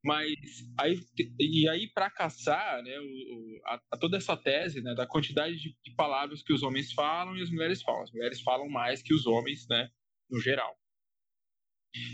Mas 0.03 0.33
aí, 0.79 0.99
e 1.39 1.69
aí 1.69 1.87
para 1.91 2.09
caçar, 2.09 2.81
né, 2.81 2.99
o, 2.99 3.61
a, 3.65 3.81
a, 3.91 3.97
toda 3.97 4.17
essa 4.17 4.35
tese, 4.35 4.81
né, 4.81 4.95
da 4.95 5.05
quantidade 5.05 5.57
de, 5.57 5.75
de, 5.83 5.95
palavras 5.95 6.41
que 6.41 6.53
os 6.53 6.63
homens 6.63 6.91
falam 6.91 7.35
e 7.35 7.41
as 7.41 7.51
mulheres 7.51 7.81
falam. 7.81 8.01
As 8.01 8.11
mulheres 8.11 8.41
falam 8.41 8.67
mais 8.67 9.01
que 9.01 9.13
os 9.13 9.27
homens, 9.27 9.67
né, 9.69 9.89
no 10.29 10.39
geral. 10.39 10.77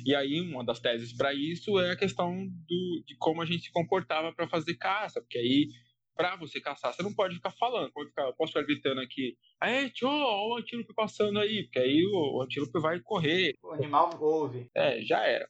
E 0.06 0.16
aí, 0.16 0.40
uma 0.40 0.64
das 0.64 0.80
teses 0.80 1.14
para 1.16 1.34
isso 1.34 1.80
é 1.80 1.92
a 1.92 1.98
questão 1.98 2.48
do, 2.48 3.04
de 3.06 3.16
como 3.18 3.42
a 3.42 3.46
gente 3.46 3.64
se 3.64 3.72
comportava 3.72 4.34
para 4.34 4.48
fazer 4.48 4.76
caça, 4.76 5.22
porque 5.22 5.38
aí, 5.38 5.70
para 6.16 6.36
você 6.36 6.62
caçar, 6.62 6.94
você 6.94 7.04
não 7.04 7.14
pode 7.14 7.36
ficar 7.36 7.52
falando, 7.52 7.92
pode 7.92 8.10
ficar, 8.10 8.24
eu 8.24 8.34
posso 8.36 8.54
ficar 8.54 8.66
gritando 8.66 9.02
aqui, 9.02 9.38
é, 9.62 9.90
tio, 9.90 10.08
o 10.08 10.58
antílope 10.58 10.94
passando 10.94 11.40
aí, 11.40 11.64
porque 11.64 11.80
aí 11.80 12.06
o, 12.06 12.38
o 12.38 12.42
antílope 12.44 12.80
vai 12.80 13.00
correr. 13.02 13.56
O 13.64 13.72
animal 13.72 14.12
ouve. 14.22 14.70
É, 14.76 15.02
já 15.02 15.26
era. 15.26 15.50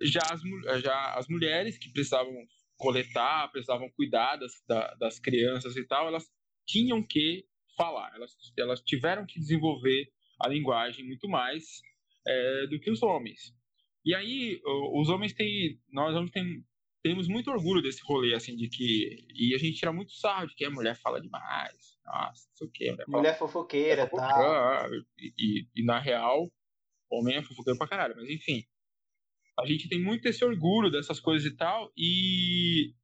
Já 0.00 0.22
as, 0.30 0.40
já 0.80 1.14
as 1.14 1.28
mulheres 1.28 1.76
que 1.76 1.92
precisavam 1.92 2.32
coletar, 2.76 3.50
precisavam 3.50 3.90
cuidar 3.90 4.36
das, 4.36 4.52
das 4.98 5.18
crianças 5.18 5.76
e 5.76 5.84
tal, 5.84 6.06
elas 6.06 6.30
tinham 6.64 7.02
que 7.02 7.44
falar, 7.76 8.12
elas, 8.14 8.36
elas 8.58 8.80
tiveram 8.80 9.26
que 9.26 9.38
desenvolver 9.38 10.08
a 10.40 10.48
linguagem 10.48 11.04
muito 11.04 11.28
mais 11.28 11.82
é, 12.26 12.66
do 12.66 12.78
que 12.78 12.90
os 12.90 13.02
homens. 13.02 13.54
E 14.04 14.14
aí, 14.14 14.60
os 14.94 15.08
homens 15.08 15.32
têm. 15.34 15.78
Nós 15.92 16.14
homens 16.14 16.30
tem, 16.30 16.64
temos 17.02 17.28
muito 17.28 17.50
orgulho 17.50 17.82
desse 17.82 18.00
rolê, 18.04 18.34
assim, 18.34 18.56
de 18.56 18.68
que. 18.68 19.26
E 19.34 19.54
a 19.54 19.58
gente 19.58 19.78
tira 19.78 19.92
muito 19.92 20.12
sarro 20.12 20.46
de 20.46 20.54
que 20.54 20.64
a 20.64 20.70
mulher 20.70 20.96
fala 20.96 21.20
demais. 21.20 21.98
Nossa, 22.06 22.48
não 22.48 22.56
sei 22.56 22.66
o 22.66 22.70
quê. 22.70 22.90
Mulher, 22.90 23.04
mulher 23.08 23.38
fofoqueira, 23.38 24.04
e 24.04 24.10
tal. 24.10 24.94
E, 25.18 25.34
e, 25.38 25.68
e, 25.76 25.84
na 25.84 25.98
real, 25.98 26.50
homem 27.10 27.36
é 27.36 27.42
fofoqueiro 27.42 27.78
pra 27.78 27.88
caralho, 27.88 28.14
mas 28.16 28.30
enfim. 28.30 28.64
A 29.58 29.66
gente 29.66 29.88
tem 29.88 30.00
muito 30.00 30.26
esse 30.26 30.44
orgulho 30.44 30.90
dessas 30.90 31.18
coisas 31.18 31.50
e 31.50 31.56
tal. 31.56 31.92
E 31.96 32.94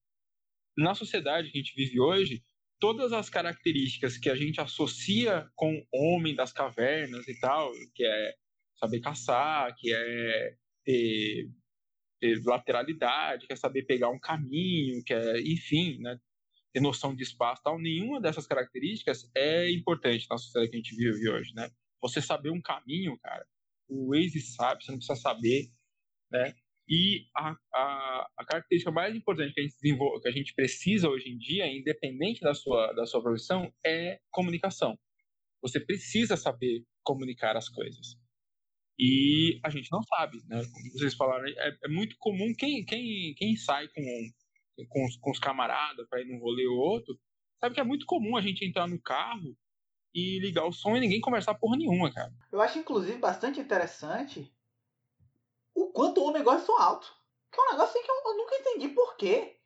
na 0.77 0.95
sociedade 0.95 1.51
que 1.51 1.59
a 1.59 1.61
gente 1.61 1.75
vive 1.75 2.01
hoje, 2.01 2.43
todas 2.85 3.15
as 3.15 3.31
características 3.31 4.19
que 4.19 4.29
a 4.29 4.35
gente 4.35 4.61
associa 4.61 5.51
com 5.55 5.83
homem 5.91 6.35
das 6.35 6.53
cavernas 6.53 7.27
e 7.27 7.41
tal, 7.41 7.73
que 7.95 8.05
é 8.05 8.35
saber 8.79 9.01
caçar, 9.01 9.75
que 9.75 9.91
é 9.91 10.55
ter, 10.85 11.49
ter 12.21 12.43
lateralidade, 12.45 13.47
que 13.47 13.55
é 13.55 13.57
saber 13.57 13.85
pegar 13.85 14.11
um 14.11 14.21
caminho, 14.21 15.03
que 15.03 15.15
é, 15.15 15.41
enfim, 15.41 15.99
né, 15.99 16.21
ter 16.75 16.81
noção 16.81 17.17
de 17.17 17.23
espaço 17.23 17.63
tal, 17.65 17.79
nenhuma 17.79 18.21
dessas 18.21 18.47
características 18.47 19.31
é 19.35 19.71
importante 19.71 20.27
na 20.29 20.37
sociedade 20.37 20.71
que 20.71 20.77
a 20.77 20.81
gente 20.81 20.95
vive 20.95 21.27
hoje, 21.31 21.55
né? 21.55 21.71
Você 22.03 22.21
saber 22.21 22.51
um 22.51 22.61
caminho, 22.61 23.19
cara, 23.19 23.47
o 23.89 24.11
Waze 24.11 24.43
sabe, 24.43 24.85
você 24.85 24.91
não 24.91 24.99
precisa 24.99 25.19
saber, 25.19 25.71
né? 26.31 26.55
E 26.89 27.27
a, 27.35 27.57
a, 27.75 28.31
a, 28.39 28.45
característica 28.45 28.91
mais 28.91 29.15
importante 29.15 29.55
que 29.55 29.61
a 29.61 29.63
gente 29.63 29.77
desenvolve, 29.81 30.21
que 30.21 30.29
a 30.29 30.33
gente 30.33 30.55
precisa 30.55 31.09
hoje 31.09 31.31
em 31.31 31.39
dia, 31.39 31.67
independente 31.67 32.43
da 32.43 32.53
sua, 32.53 32.93
da 32.93 33.07
sua 33.07 33.23
profissão, 33.23 33.73
é 33.85 34.21
comunicação. 34.31 34.99
Você 35.63 35.81
precisa 35.81 36.37
saber 36.37 36.85
comunicar 37.03 37.57
as 37.57 37.71
coisas. 37.71 38.19
E 38.99 39.59
a 39.65 39.71
gente 39.71 39.91
não 39.91 40.03
sabe, 40.03 40.43
né? 40.47 40.63
Como 40.73 40.93
vocês 40.93 41.15
falaram, 41.15 41.47
é, 41.47 41.79
é 41.85 41.89
muito 41.89 42.17
comum 42.19 42.53
quem, 42.57 42.85
quem, 42.85 43.35
quem 43.35 43.57
sai 43.57 43.89
com, 43.89 44.85
com, 44.89 45.07
os, 45.07 45.17
com 45.17 45.31
os 45.31 45.39
camaradas 45.39 46.07
para 46.09 46.21
ir 46.21 46.27
num 46.27 46.39
rolê 46.39 46.67
ou 46.67 46.77
outro, 46.77 47.19
sabe 47.61 47.75
que 47.75 47.81
é 47.81 47.85
muito 47.85 48.05
comum 48.05 48.37
a 48.37 48.43
gente 48.43 48.65
entrar 48.65 48.87
no 48.87 49.01
carro 49.01 49.57
e 50.15 50.39
ligar 50.39 50.65
o 50.65 50.73
som 50.73 50.97
e 50.97 51.01
ninguém 51.01 51.21
conversar 51.21 51.55
porra 51.55 51.77
nenhuma, 51.77 52.13
cara. 52.13 52.33
Eu 52.53 52.61
acho, 52.61 52.79
inclusive, 52.79 53.19
bastante 53.19 53.59
interessante 53.59 54.54
o 55.75 55.91
quanto 55.93 56.21
o 56.21 56.25
homem 56.25 56.43
gosta 56.43 56.61
de 56.61 56.67
som 56.67 56.77
alto. 56.77 57.13
Que 57.51 57.61
é 57.61 57.63
um 57.63 57.71
negócio 57.73 57.91
assim 57.91 58.03
que 58.03 58.11
eu, 58.11 58.33
eu 58.33 58.37
nunca 58.37 58.57
entendi 58.57 58.89
por 58.89 59.17
quê. 59.17 59.59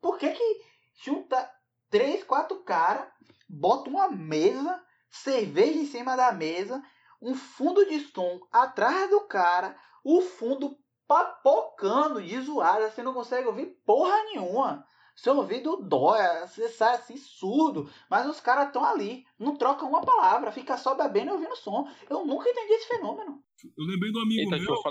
Por 0.00 0.18
que 0.18 0.30
que 0.30 0.60
junta 1.02 1.50
três, 1.90 2.24
quatro 2.24 2.62
caras, 2.64 3.08
bota 3.48 3.88
uma 3.88 4.08
mesa, 4.08 4.82
cerveja 5.10 5.78
em 5.78 5.86
cima 5.86 6.16
da 6.16 6.32
mesa, 6.32 6.82
um 7.20 7.34
fundo 7.34 7.86
de 7.86 8.00
som 8.00 8.40
atrás 8.52 9.08
do 9.10 9.20
cara, 9.22 9.78
o 10.04 10.20
fundo 10.20 10.76
papocando 11.06 12.22
de 12.22 12.40
zoada, 12.40 12.90
você 12.90 13.02
não 13.02 13.14
consegue 13.14 13.46
ouvir 13.46 13.66
porra 13.84 14.16
nenhuma. 14.24 14.84
Seu 15.16 15.36
ouvido 15.36 15.76
dói, 15.76 16.20
você 16.40 16.68
sai 16.68 16.96
assim 16.96 17.16
surdo, 17.16 17.88
mas 18.10 18.28
os 18.28 18.40
caras 18.40 18.66
estão 18.66 18.84
ali, 18.84 19.24
não 19.38 19.56
trocam 19.56 19.88
uma 19.88 20.00
palavra, 20.00 20.50
fica 20.50 20.76
só 20.76 20.94
bebendo 20.94 21.30
e 21.30 21.32
ouvindo 21.34 21.54
som. 21.56 21.88
Eu 22.10 22.26
nunca 22.26 22.50
entendi 22.50 22.72
esse 22.72 22.88
fenômeno. 22.88 23.40
Eu 23.62 23.84
lembrei 23.84 24.10
do 24.10 24.18
amigo 24.18 24.40
Eita, 24.40 24.58
meu. 24.58 24.82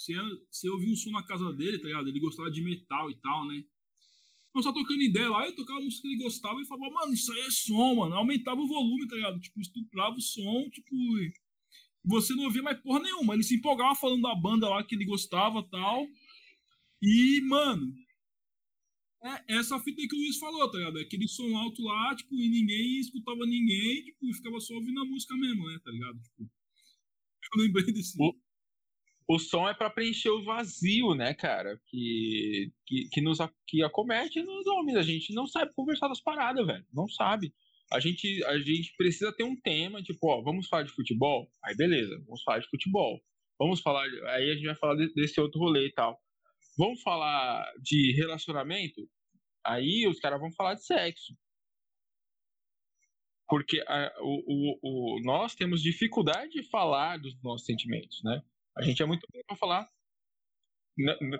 Você, 0.00 0.14
você 0.50 0.70
ouviu 0.70 0.90
um 0.90 0.96
som 0.96 1.10
na 1.10 1.22
casa 1.22 1.52
dele, 1.52 1.78
tá 1.78 1.86
ligado? 1.86 2.08
Ele 2.08 2.20
gostava 2.20 2.50
de 2.50 2.62
metal 2.62 3.10
e 3.10 3.14
tal, 3.16 3.46
né? 3.46 3.62
Eu 4.54 4.62
só 4.62 4.72
tocando 4.72 5.02
ideia 5.02 5.28
lá, 5.28 5.46
eu 5.46 5.54
tocava 5.54 5.78
música 5.80 6.02
que 6.02 6.08
ele 6.08 6.22
gostava 6.22 6.58
e 6.60 6.66
falava, 6.66 6.90
mano, 6.92 7.12
isso 7.12 7.30
aí 7.32 7.40
é 7.40 7.50
som, 7.50 7.96
mano. 7.96 8.14
Aumentava 8.14 8.58
o 8.60 8.66
volume, 8.66 9.06
tá 9.06 9.14
ligado? 9.14 9.38
Tipo, 9.38 9.60
estuprava 9.60 10.16
o 10.16 10.20
som, 10.20 10.70
tipo. 10.70 10.96
Você 12.02 12.34
não 12.34 12.44
ouvia 12.44 12.62
mais 12.62 12.80
porra 12.80 13.00
nenhuma. 13.00 13.34
Ele 13.34 13.42
se 13.42 13.56
empolgava 13.56 13.94
falando 13.94 14.22
da 14.22 14.34
banda 14.34 14.70
lá 14.70 14.82
que 14.82 14.94
ele 14.94 15.04
gostava 15.04 15.62
tal. 15.64 16.08
E, 17.02 17.42
mano, 17.42 17.94
é 19.22 19.58
essa 19.58 19.78
fita 19.80 20.00
que 20.08 20.16
o 20.16 20.18
Luiz 20.18 20.38
falou, 20.38 20.70
tá 20.70 20.78
ligado? 20.78 20.98
É 20.98 21.02
aquele 21.02 21.28
som 21.28 21.54
alto 21.58 21.82
lá, 21.82 22.16
tipo, 22.16 22.34
e 22.34 22.48
ninguém 22.48 23.00
escutava 23.00 23.44
ninguém, 23.44 24.02
tipo, 24.02 24.26
e 24.26 24.34
ficava 24.34 24.58
só 24.60 24.74
ouvindo 24.74 25.00
a 25.00 25.04
música 25.04 25.36
mesmo, 25.36 25.68
né, 25.68 25.78
tá 25.84 25.90
ligado? 25.90 26.18
Tipo, 26.22 26.50
eu 27.54 27.62
lembrei 27.62 27.92
desse. 27.92 28.16
O 29.32 29.38
som 29.38 29.68
é 29.68 29.72
para 29.72 29.88
preencher 29.88 30.28
o 30.30 30.42
vazio, 30.42 31.14
né, 31.14 31.32
cara? 31.32 31.80
Que, 31.86 32.72
que, 32.84 33.08
que 33.12 33.20
nos 33.20 33.38
que 33.64 33.80
acomete 33.80 34.42
nos 34.42 34.66
homens. 34.66 34.96
A 34.98 35.02
gente 35.02 35.32
não 35.32 35.46
sabe 35.46 35.72
conversar 35.72 36.08
das 36.08 36.20
paradas, 36.20 36.66
velho. 36.66 36.84
Não 36.92 37.06
sabe. 37.06 37.54
A 37.92 38.00
gente, 38.00 38.42
a 38.46 38.58
gente 38.58 38.92
precisa 38.96 39.32
ter 39.32 39.44
um 39.44 39.54
tema, 39.54 40.02
tipo, 40.02 40.28
ó, 40.28 40.42
vamos 40.42 40.66
falar 40.66 40.82
de 40.82 40.92
futebol? 40.92 41.48
Aí 41.64 41.76
beleza, 41.76 42.20
vamos 42.26 42.42
falar 42.42 42.58
de 42.58 42.68
futebol. 42.68 43.20
Vamos 43.56 43.80
falar. 43.80 44.04
Aí 44.30 44.50
a 44.50 44.54
gente 44.54 44.66
vai 44.66 44.74
falar 44.74 44.96
desse 44.96 45.40
outro 45.40 45.60
rolê 45.60 45.86
e 45.86 45.92
tal. 45.92 46.18
Vamos 46.76 47.00
falar 47.00 47.72
de 47.80 48.12
relacionamento? 48.16 49.00
Aí 49.64 50.08
os 50.08 50.18
caras 50.18 50.40
vão 50.40 50.52
falar 50.54 50.74
de 50.74 50.84
sexo. 50.84 51.36
Porque 53.48 53.80
a, 53.86 54.12
o, 54.22 54.42
o, 54.48 54.78
o, 54.82 55.20
nós 55.22 55.54
temos 55.54 55.82
dificuldade 55.82 56.50
de 56.50 56.68
falar 56.68 57.16
dos 57.18 57.40
nossos 57.44 57.64
sentimentos, 57.64 58.20
né? 58.24 58.42
A 58.80 58.84
gente 58.84 59.02
é 59.02 59.06
muito 59.06 59.26
bom 59.32 59.40
para 59.46 59.56
falar. 59.56 59.88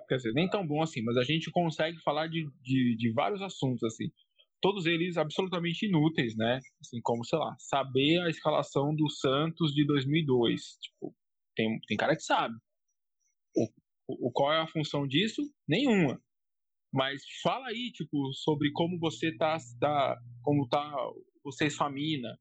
Quer 0.09 0.16
dizer, 0.16 0.32
nem 0.32 0.49
tão 0.49 0.66
bom 0.66 0.82
assim, 0.82 1.03
mas 1.03 1.16
a 1.16 1.24
gente 1.24 1.51
consegue 1.51 1.99
falar 2.03 2.28
de, 2.28 2.49
de, 2.62 2.97
de 2.97 3.12
vários 3.12 3.43
assuntos, 3.43 3.82
assim. 3.84 4.11
Todos 4.61 4.84
eles 4.84 5.16
absolutamente 5.16 5.86
inúteis, 5.86 6.36
né? 6.36 6.61
Assim, 6.80 7.01
como, 7.03 7.24
sei 7.24 7.38
lá, 7.38 7.57
saber 7.59 8.20
a 8.20 8.28
escalação 8.28 8.95
do 8.95 9.09
Santos 9.09 9.72
de 9.72 9.86
2002. 9.86 10.78
Tipo, 10.82 11.14
tem, 11.57 11.80
tem 11.86 11.97
cara 11.97 12.14
que 12.14 12.22
sabe. 12.22 12.55
O, 13.57 13.68
o, 14.28 14.30
qual 14.32 14.53
é 14.53 14.61
a 14.61 14.66
função 14.66 15.07
disso? 15.07 15.43
Nenhuma. 15.66 16.20
Mas 16.93 17.22
fala 17.43 17.68
aí, 17.68 17.91
tipo, 17.93 18.32
sobre 18.34 18.70
como 18.72 18.99
você 18.99 19.34
tá, 19.36 19.57
tá 19.80 20.18
como 20.43 20.68
tá 20.68 20.95
você 21.43 21.66
e 21.66 21.70
sua 21.70 21.91
mina. 21.91 22.38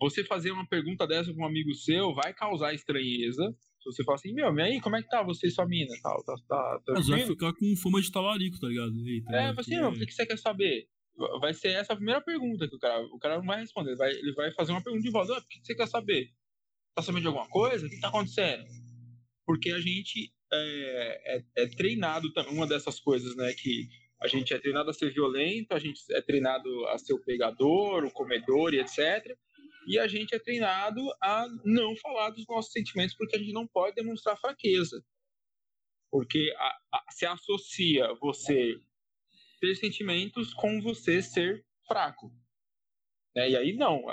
Você 0.00 0.24
fazer 0.24 0.50
uma 0.50 0.66
pergunta 0.66 1.06
dessa 1.06 1.32
para 1.32 1.42
um 1.42 1.46
amigo 1.46 1.74
seu 1.74 2.14
vai 2.14 2.32
causar 2.32 2.72
estranheza. 2.72 3.54
Se 3.80 3.84
você 3.84 4.02
falar 4.02 4.16
assim, 4.16 4.32
meu, 4.32 4.54
e 4.54 4.62
aí, 4.62 4.80
como 4.80 4.96
é 4.96 5.02
que 5.02 5.08
tá 5.08 5.22
você 5.22 5.46
e 5.46 5.50
sua 5.50 5.66
mina? 5.66 5.94
Tal, 6.02 6.22
tá, 6.24 6.34
tá, 6.48 6.80
tá, 6.86 6.92
Mas 6.94 7.08
vai 7.08 7.26
ficar 7.26 7.52
com 7.52 7.76
fama 7.76 8.00
de 8.00 8.10
talarico, 8.10 8.58
tá 8.58 8.68
ligado? 8.68 8.92
Eita, 9.06 9.36
é, 9.36 9.48
assim, 9.48 9.80
o 9.80 9.92
que, 9.92 10.06
que 10.06 10.14
você 10.14 10.26
quer 10.26 10.38
saber? 10.38 10.88
Vai 11.40 11.52
ser 11.52 11.68
essa 11.72 11.92
a 11.92 11.96
primeira 11.96 12.20
pergunta 12.22 12.66
que 12.66 12.74
o 12.74 12.78
cara, 12.78 13.02
o 13.02 13.18
cara 13.18 13.38
não 13.38 13.44
vai 13.44 13.60
responder. 13.60 13.90
Ele 13.90 13.96
vai, 13.96 14.10
ele 14.10 14.32
vai 14.32 14.52
fazer 14.52 14.72
uma 14.72 14.82
pergunta 14.82 15.04
de 15.04 15.10
volta. 15.10 15.34
Ah, 15.34 15.38
o 15.38 15.46
que 15.46 15.60
você 15.62 15.74
quer 15.74 15.86
saber? 15.86 16.30
Tá 16.94 17.02
sabendo 17.02 17.22
de 17.22 17.26
alguma 17.28 17.48
coisa? 17.48 17.86
O 17.86 17.90
que 17.90 18.00
tá 18.00 18.08
acontecendo? 18.08 18.64
Porque 19.46 19.70
a 19.70 19.80
gente 19.80 20.32
é, 20.52 21.36
é, 21.36 21.44
é 21.56 21.66
treinado 21.66 22.32
também, 22.32 22.54
uma 22.54 22.66
dessas 22.66 22.98
coisas, 22.98 23.36
né? 23.36 23.52
Que 23.52 23.88
a 24.22 24.28
gente 24.28 24.52
é 24.52 24.58
treinado 24.58 24.90
a 24.90 24.94
ser 24.94 25.12
violento, 25.12 25.72
a 25.72 25.78
gente 25.78 26.00
é 26.10 26.20
treinado 26.20 26.68
a 26.88 26.98
ser 26.98 27.14
o 27.14 27.22
pegador, 27.22 28.04
o 28.04 28.10
comedor 28.10 28.74
e 28.74 28.80
etc. 28.80 29.36
E 29.86 29.98
a 29.98 30.06
gente 30.06 30.34
é 30.34 30.38
treinado 30.38 31.00
a 31.22 31.46
não 31.64 31.96
falar 31.96 32.30
dos 32.30 32.46
nossos 32.46 32.72
sentimentos 32.72 33.14
porque 33.16 33.36
a 33.36 33.38
gente 33.38 33.52
não 33.52 33.66
pode 33.66 33.94
demonstrar 33.94 34.38
fraqueza. 34.38 35.04
Porque 36.10 36.52
a, 36.56 36.78
a, 36.92 37.04
se 37.10 37.26
associa 37.26 38.12
você 38.20 38.80
ter 39.60 39.74
sentimentos 39.76 40.52
com 40.54 40.80
você 40.80 41.22
ser 41.22 41.64
fraco. 41.86 42.32
Né? 43.34 43.50
E 43.50 43.56
aí 43.56 43.72
não. 43.72 44.04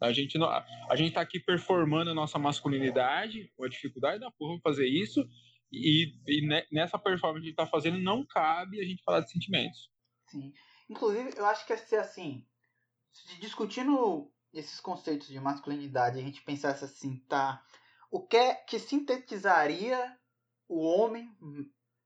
A 0.00 0.12
gente, 0.12 0.36
não, 0.36 0.48
a 0.48 0.96
gente 0.96 1.14
tá 1.14 1.22
aqui 1.22 1.40
performando 1.40 2.10
a 2.10 2.14
nossa 2.14 2.38
masculinidade, 2.38 3.50
a 3.58 3.68
dificuldade 3.68 4.20
da 4.20 4.30
porra 4.30 4.60
fazer 4.62 4.86
isso, 4.86 5.26
e, 5.72 6.14
e 6.26 6.46
nessa 6.70 6.98
performance 6.98 7.40
que 7.40 7.46
a 7.46 7.50
gente 7.50 7.56
tá 7.56 7.66
fazendo, 7.66 7.98
não 7.98 8.24
cabe 8.24 8.80
a 8.80 8.84
gente 8.84 9.02
falar 9.02 9.20
de 9.20 9.30
sentimentos. 9.30 9.90
Sim. 10.26 10.52
Inclusive, 10.88 11.30
eu 11.36 11.46
acho 11.46 11.66
que 11.66 11.72
é 11.72 11.76
ser 11.76 11.96
assim, 11.96 12.46
discutindo 13.40 14.30
esses 14.52 14.80
conceitos 14.80 15.28
de 15.28 15.40
masculinidade, 15.40 16.18
a 16.18 16.22
gente 16.22 16.42
pensasse 16.42 16.84
assim, 16.84 17.18
tá? 17.28 17.64
O 18.10 18.26
que 18.26 18.36
é 18.36 18.54
que 18.54 18.78
sintetizaria 18.78 20.18
o 20.68 20.80
homem 20.80 21.36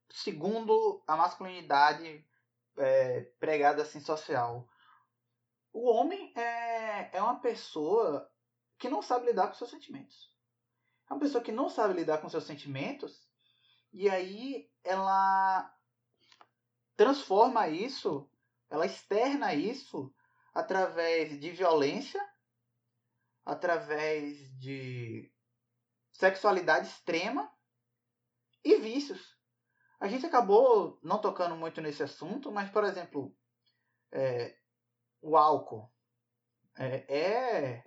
segundo 0.09 1.03
a 1.07 1.15
masculinidade 1.15 2.25
é, 2.77 3.21
pregada 3.39 3.83
assim 3.83 3.99
social? 3.99 4.67
O 5.71 5.89
homem 5.89 6.33
é, 6.35 7.17
é 7.17 7.21
uma 7.21 7.39
pessoa 7.39 8.29
que 8.77 8.89
não 8.89 9.01
sabe 9.01 9.27
lidar 9.27 9.47
com 9.47 9.53
seus 9.53 9.69
sentimentos. 9.69 10.31
É 11.09 11.13
uma 11.13 11.19
pessoa 11.19 11.43
que 11.43 11.51
não 11.51 11.69
sabe 11.69 11.93
lidar 11.93 12.17
com 12.17 12.29
seus 12.29 12.45
sentimentos 12.45 13.27
e 13.93 14.09
aí 14.09 14.69
ela 14.83 15.73
transforma 16.95 17.67
isso, 17.67 18.29
ela 18.69 18.85
externa 18.85 19.53
isso 19.53 20.13
através 20.53 21.39
de 21.39 21.51
violência, 21.51 22.25
através 23.45 24.37
de 24.57 25.31
sexualidade 26.13 26.87
extrema 26.87 27.51
e 28.63 28.77
vícios. 28.77 29.37
A 29.99 30.07
gente 30.07 30.25
acabou 30.25 30.99
não 31.03 31.19
tocando 31.19 31.55
muito 31.55 31.81
nesse 31.81 32.03
assunto, 32.03 32.51
mas, 32.51 32.69
por 32.69 32.83
exemplo, 32.83 33.35
é, 34.11 34.57
o 35.21 35.37
álcool 35.37 35.91
é, 36.77 37.05
é, 37.07 37.83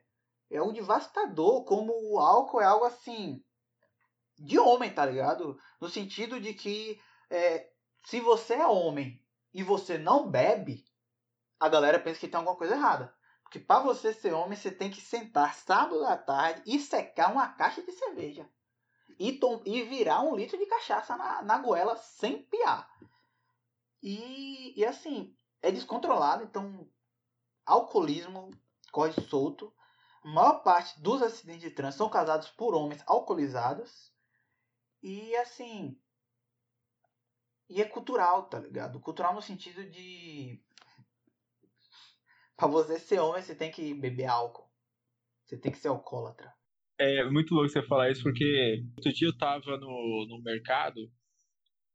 é 0.50 0.62
um 0.62 0.72
devastador, 0.72 1.64
como 1.64 1.92
o 1.92 2.18
álcool 2.18 2.60
é 2.60 2.64
algo 2.64 2.84
assim 2.84 3.44
de 4.36 4.58
homem, 4.58 4.92
tá 4.92 5.06
ligado? 5.06 5.58
No 5.80 5.88
sentido 5.88 6.40
de 6.40 6.54
que 6.54 7.00
é, 7.30 7.70
se 8.04 8.20
você 8.20 8.54
é 8.54 8.66
homem 8.66 9.22
e 9.52 9.62
você 9.62 9.96
não 9.96 10.28
bebe, 10.28 10.84
a 11.58 11.68
galera 11.68 12.00
pensa 12.00 12.20
que 12.20 12.28
tem 12.28 12.36
alguma 12.36 12.56
coisa 12.56 12.74
errada. 12.74 13.13
Porque 13.54 13.66
para 13.66 13.84
você 13.84 14.12
ser 14.12 14.32
homem, 14.32 14.58
você 14.58 14.68
tem 14.68 14.90
que 14.90 15.00
sentar 15.00 15.54
sábado 15.54 16.04
à 16.04 16.16
tarde 16.16 16.62
e 16.66 16.80
secar 16.80 17.30
uma 17.30 17.46
caixa 17.46 17.80
de 17.84 17.92
cerveja. 17.92 18.50
E, 19.16 19.38
e 19.64 19.82
virar 19.84 20.22
um 20.22 20.34
litro 20.34 20.58
de 20.58 20.66
cachaça 20.66 21.16
na, 21.16 21.40
na 21.40 21.58
goela 21.58 21.96
sem 21.96 22.42
piar. 22.42 22.90
E, 24.02 24.76
e 24.76 24.84
assim, 24.84 25.36
é 25.62 25.70
descontrolado, 25.70 26.42
então 26.42 26.90
alcoolismo 27.64 28.50
corre 28.90 29.12
solto. 29.28 29.72
A 30.24 30.28
maior 30.28 30.64
parte 30.64 31.00
dos 31.00 31.22
acidentes 31.22 31.62
de 31.62 31.70
trânsito 31.70 31.98
são 31.98 32.10
causados 32.10 32.50
por 32.50 32.74
homens 32.74 33.04
alcoolizados. 33.06 34.12
E 35.00 35.32
assim. 35.36 35.96
E 37.68 37.80
é 37.80 37.84
cultural, 37.84 38.48
tá 38.48 38.58
ligado? 38.58 38.98
Cultural 38.98 39.32
no 39.32 39.40
sentido 39.40 39.88
de. 39.88 40.60
Pra 42.56 42.68
você 42.68 42.98
ser 42.98 43.18
homem, 43.18 43.42
você 43.42 43.54
tem 43.54 43.70
que 43.70 43.92
beber 43.94 44.26
álcool. 44.26 44.68
Você 45.44 45.58
tem 45.58 45.72
que 45.72 45.78
ser 45.78 45.88
alcoólatra. 45.88 46.52
É 46.98 47.24
muito 47.24 47.54
louco 47.54 47.68
você 47.68 47.82
falar 47.82 48.10
isso, 48.10 48.22
porque 48.22 48.84
outro 48.96 49.12
dia 49.12 49.28
eu 49.28 49.36
tava 49.36 49.76
no, 49.76 50.26
no 50.28 50.40
mercado, 50.42 51.10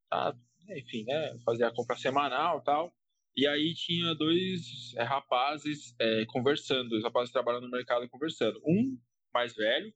tá? 0.09 0.35
enfim, 0.77 1.03
né? 1.05 1.39
Fazia 1.45 1.67
a 1.67 1.73
compra 1.73 1.95
semanal 1.95 2.59
e 2.59 2.63
tal. 2.63 2.93
E 3.35 3.47
aí 3.47 3.73
tinha 3.73 4.13
dois 4.15 4.93
é, 4.97 5.03
rapazes 5.03 5.95
é, 5.99 6.25
conversando, 6.27 6.89
dois 6.89 7.03
rapazes 7.03 7.31
trabalhando 7.31 7.63
no 7.63 7.71
mercado 7.71 8.09
conversando. 8.09 8.59
Um 8.65 8.99
mais 9.33 9.55
velho, 9.55 9.93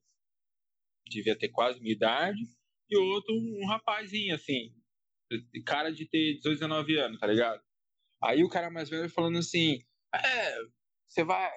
devia 1.06 1.36
ter 1.36 1.48
quase 1.48 1.80
minha 1.80 1.92
idade, 1.94 2.40
e 2.88 2.96
outro 2.96 3.34
um 3.34 3.66
rapazinho, 3.66 4.34
assim, 4.34 4.72
cara 5.66 5.90
de 5.90 6.06
ter 6.06 6.36
18, 6.36 6.54
19 6.60 6.98
anos, 6.98 7.20
tá 7.20 7.26
ligado? 7.26 7.60
Aí 8.22 8.42
o 8.42 8.48
cara 8.48 8.70
mais 8.70 8.88
velho 8.88 9.10
falando 9.10 9.38
assim, 9.38 9.84
é, 10.16 10.56
você 11.08 11.24
vai, 11.24 11.50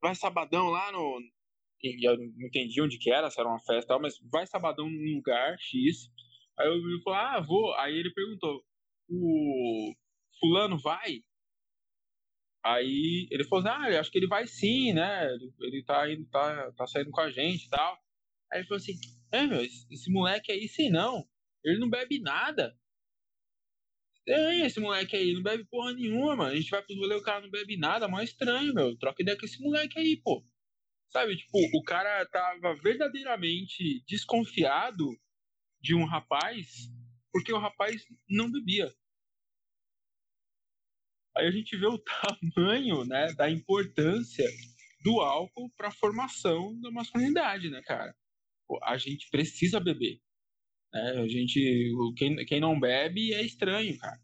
vai 0.00 0.14
sabadão 0.14 0.68
lá 0.68 0.92
no... 0.92 1.20
Eu 1.82 2.18
não 2.18 2.46
entendi 2.46 2.82
onde 2.82 2.98
que 2.98 3.10
era, 3.10 3.30
se 3.30 3.40
era 3.40 3.48
uma 3.48 3.58
festa 3.58 3.84
e 3.84 3.86
tal, 3.86 4.00
mas 4.00 4.18
vai 4.30 4.46
sabadão 4.46 4.88
num 4.88 5.16
lugar 5.16 5.56
X. 5.58 6.10
Aí 6.58 6.68
eu 6.68 6.76
me 6.76 7.02
falou, 7.02 7.18
ah, 7.18 7.40
vou. 7.40 7.74
Aí 7.76 7.94
ele 7.94 8.12
perguntou, 8.12 8.62
o 9.08 9.94
fulano 10.38 10.78
vai? 10.78 11.22
Aí 12.62 13.26
ele 13.30 13.44
falou 13.44 13.66
assim, 13.66 13.94
ah, 13.94 14.00
acho 14.00 14.10
que 14.10 14.18
ele 14.18 14.26
vai 14.26 14.46
sim, 14.46 14.92
né? 14.92 15.24
Ele, 15.32 15.54
ele 15.60 15.84
tá, 15.84 16.10
indo, 16.12 16.26
tá, 16.26 16.70
tá 16.72 16.86
saindo 16.86 17.10
com 17.10 17.20
a 17.22 17.30
gente 17.30 17.64
e 17.64 17.70
tal. 17.70 17.98
Aí 18.52 18.60
ele 18.60 18.68
falou 18.68 18.76
assim, 18.76 18.92
é, 19.32 19.46
meu, 19.46 19.62
esse, 19.62 19.86
esse 19.90 20.12
moleque 20.12 20.52
aí, 20.52 20.68
sim 20.68 20.90
não. 20.90 21.26
Ele 21.64 21.78
não 21.78 21.88
bebe 21.88 22.20
nada. 22.20 22.76
É, 24.26 24.66
esse 24.66 24.78
moleque 24.80 25.16
aí 25.16 25.32
não 25.32 25.42
bebe 25.42 25.64
porra 25.64 25.92
nenhuma, 25.92 26.36
mano. 26.36 26.52
A 26.52 26.56
gente 26.56 26.70
vai 26.70 26.82
pro 26.82 26.96
rolê, 26.96 27.14
o 27.14 27.22
cara 27.22 27.40
não 27.40 27.50
bebe 27.50 27.76
nada, 27.76 28.06
mais 28.08 28.30
estranho, 28.30 28.74
meu. 28.74 28.96
Troca 28.98 29.22
ideia 29.22 29.36
com 29.36 29.46
esse 29.46 29.60
moleque 29.60 29.98
aí, 29.98 30.16
pô. 30.22 30.44
Sabe, 31.10 31.36
tipo, 31.36 31.58
o 31.74 31.82
cara 31.82 32.24
tava 32.26 32.74
verdadeiramente 32.76 34.04
desconfiado 34.06 35.04
de 35.80 35.94
um 35.94 36.04
rapaz 36.04 36.88
porque 37.32 37.52
o 37.52 37.58
rapaz 37.58 38.04
não 38.28 38.50
bebia. 38.50 38.92
Aí 41.36 41.46
a 41.46 41.50
gente 41.50 41.76
vê 41.76 41.86
o 41.86 41.98
tamanho, 42.56 43.04
né, 43.04 43.32
da 43.34 43.50
importância 43.50 44.46
do 45.02 45.20
álcool 45.20 45.70
para 45.76 45.90
formação 45.90 46.78
da 46.80 46.90
masculinidade, 46.90 47.70
né, 47.70 47.80
cara? 47.82 48.14
A 48.82 48.96
gente 48.98 49.28
precisa 49.30 49.80
beber. 49.80 50.20
Né? 50.92 51.10
A 51.22 51.28
gente, 51.28 51.92
quem, 52.16 52.36
quem 52.44 52.60
não 52.60 52.78
bebe 52.78 53.32
é 53.32 53.42
estranho, 53.42 53.96
cara. 53.98 54.18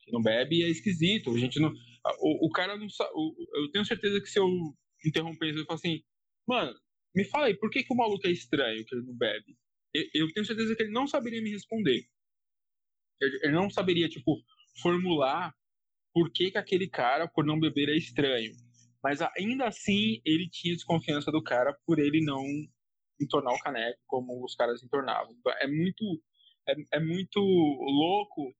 Quem 0.00 0.12
não 0.12 0.22
bebe 0.22 0.62
é 0.62 0.68
esquisito. 0.68 1.34
A 1.34 1.38
gente 1.38 1.60
não, 1.60 1.72
o, 2.20 2.46
o 2.46 2.50
cara 2.50 2.76
não 2.76 2.86
Eu 3.54 3.70
tenho 3.70 3.84
certeza 3.84 4.20
que 4.20 4.28
se 4.28 4.38
eu 4.38 4.48
interromper 5.04 5.54
eu 5.54 5.64
falo 5.64 5.78
assim, 5.78 6.02
mano, 6.46 6.74
me 7.14 7.24
fala 7.24 7.46
aí, 7.46 7.54
por 7.56 7.70
que, 7.70 7.82
que 7.82 7.92
o 7.92 7.96
maluco 7.96 8.26
é 8.26 8.30
estranho 8.30 8.84
que 8.84 8.94
ele 8.94 9.06
não 9.06 9.16
bebe? 9.16 9.56
Eu, 9.94 10.04
eu 10.14 10.32
tenho 10.32 10.46
certeza 10.46 10.74
que 10.74 10.82
ele 10.82 10.92
não 10.92 11.06
saberia 11.06 11.42
me 11.42 11.50
responder. 11.50 12.04
Ele, 13.20 13.40
ele 13.42 13.52
não 13.52 13.70
saberia, 13.70 14.08
tipo, 14.08 14.36
formular 14.82 15.54
por 16.12 16.30
que, 16.32 16.50
que 16.50 16.58
aquele 16.58 16.88
cara, 16.88 17.28
por 17.28 17.44
não 17.44 17.58
beber, 17.58 17.88
é 17.88 17.96
estranho. 17.96 18.52
Mas 19.02 19.20
ainda 19.36 19.66
assim, 19.66 20.20
ele 20.24 20.48
tinha 20.48 20.74
desconfiança 20.74 21.30
do 21.30 21.42
cara 21.42 21.76
por 21.86 21.98
ele 21.98 22.20
não 22.24 22.44
entornar 23.20 23.54
o 23.54 23.60
caneco 23.60 23.98
como 24.06 24.44
os 24.44 24.54
caras 24.54 24.82
entornavam. 24.82 25.36
É 25.60 25.66
muito, 25.66 26.22
é, 26.68 26.74
é 26.94 27.00
muito 27.00 27.40
louco, 27.40 28.54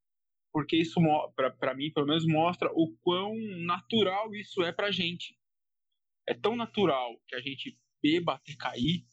porque 0.52 0.76
isso, 0.76 1.00
para 1.58 1.74
mim, 1.74 1.92
pelo 1.92 2.06
menos, 2.06 2.26
mostra 2.26 2.70
o 2.72 2.96
quão 3.00 3.36
natural 3.64 4.34
isso 4.34 4.62
é 4.62 4.72
pra 4.72 4.90
gente. 4.90 5.36
É 6.26 6.34
tão 6.34 6.56
natural 6.56 7.20
que 7.26 7.34
a 7.34 7.40
gente 7.40 7.78
beba 8.02 8.34
até 8.34 8.54
cair, 8.56 9.04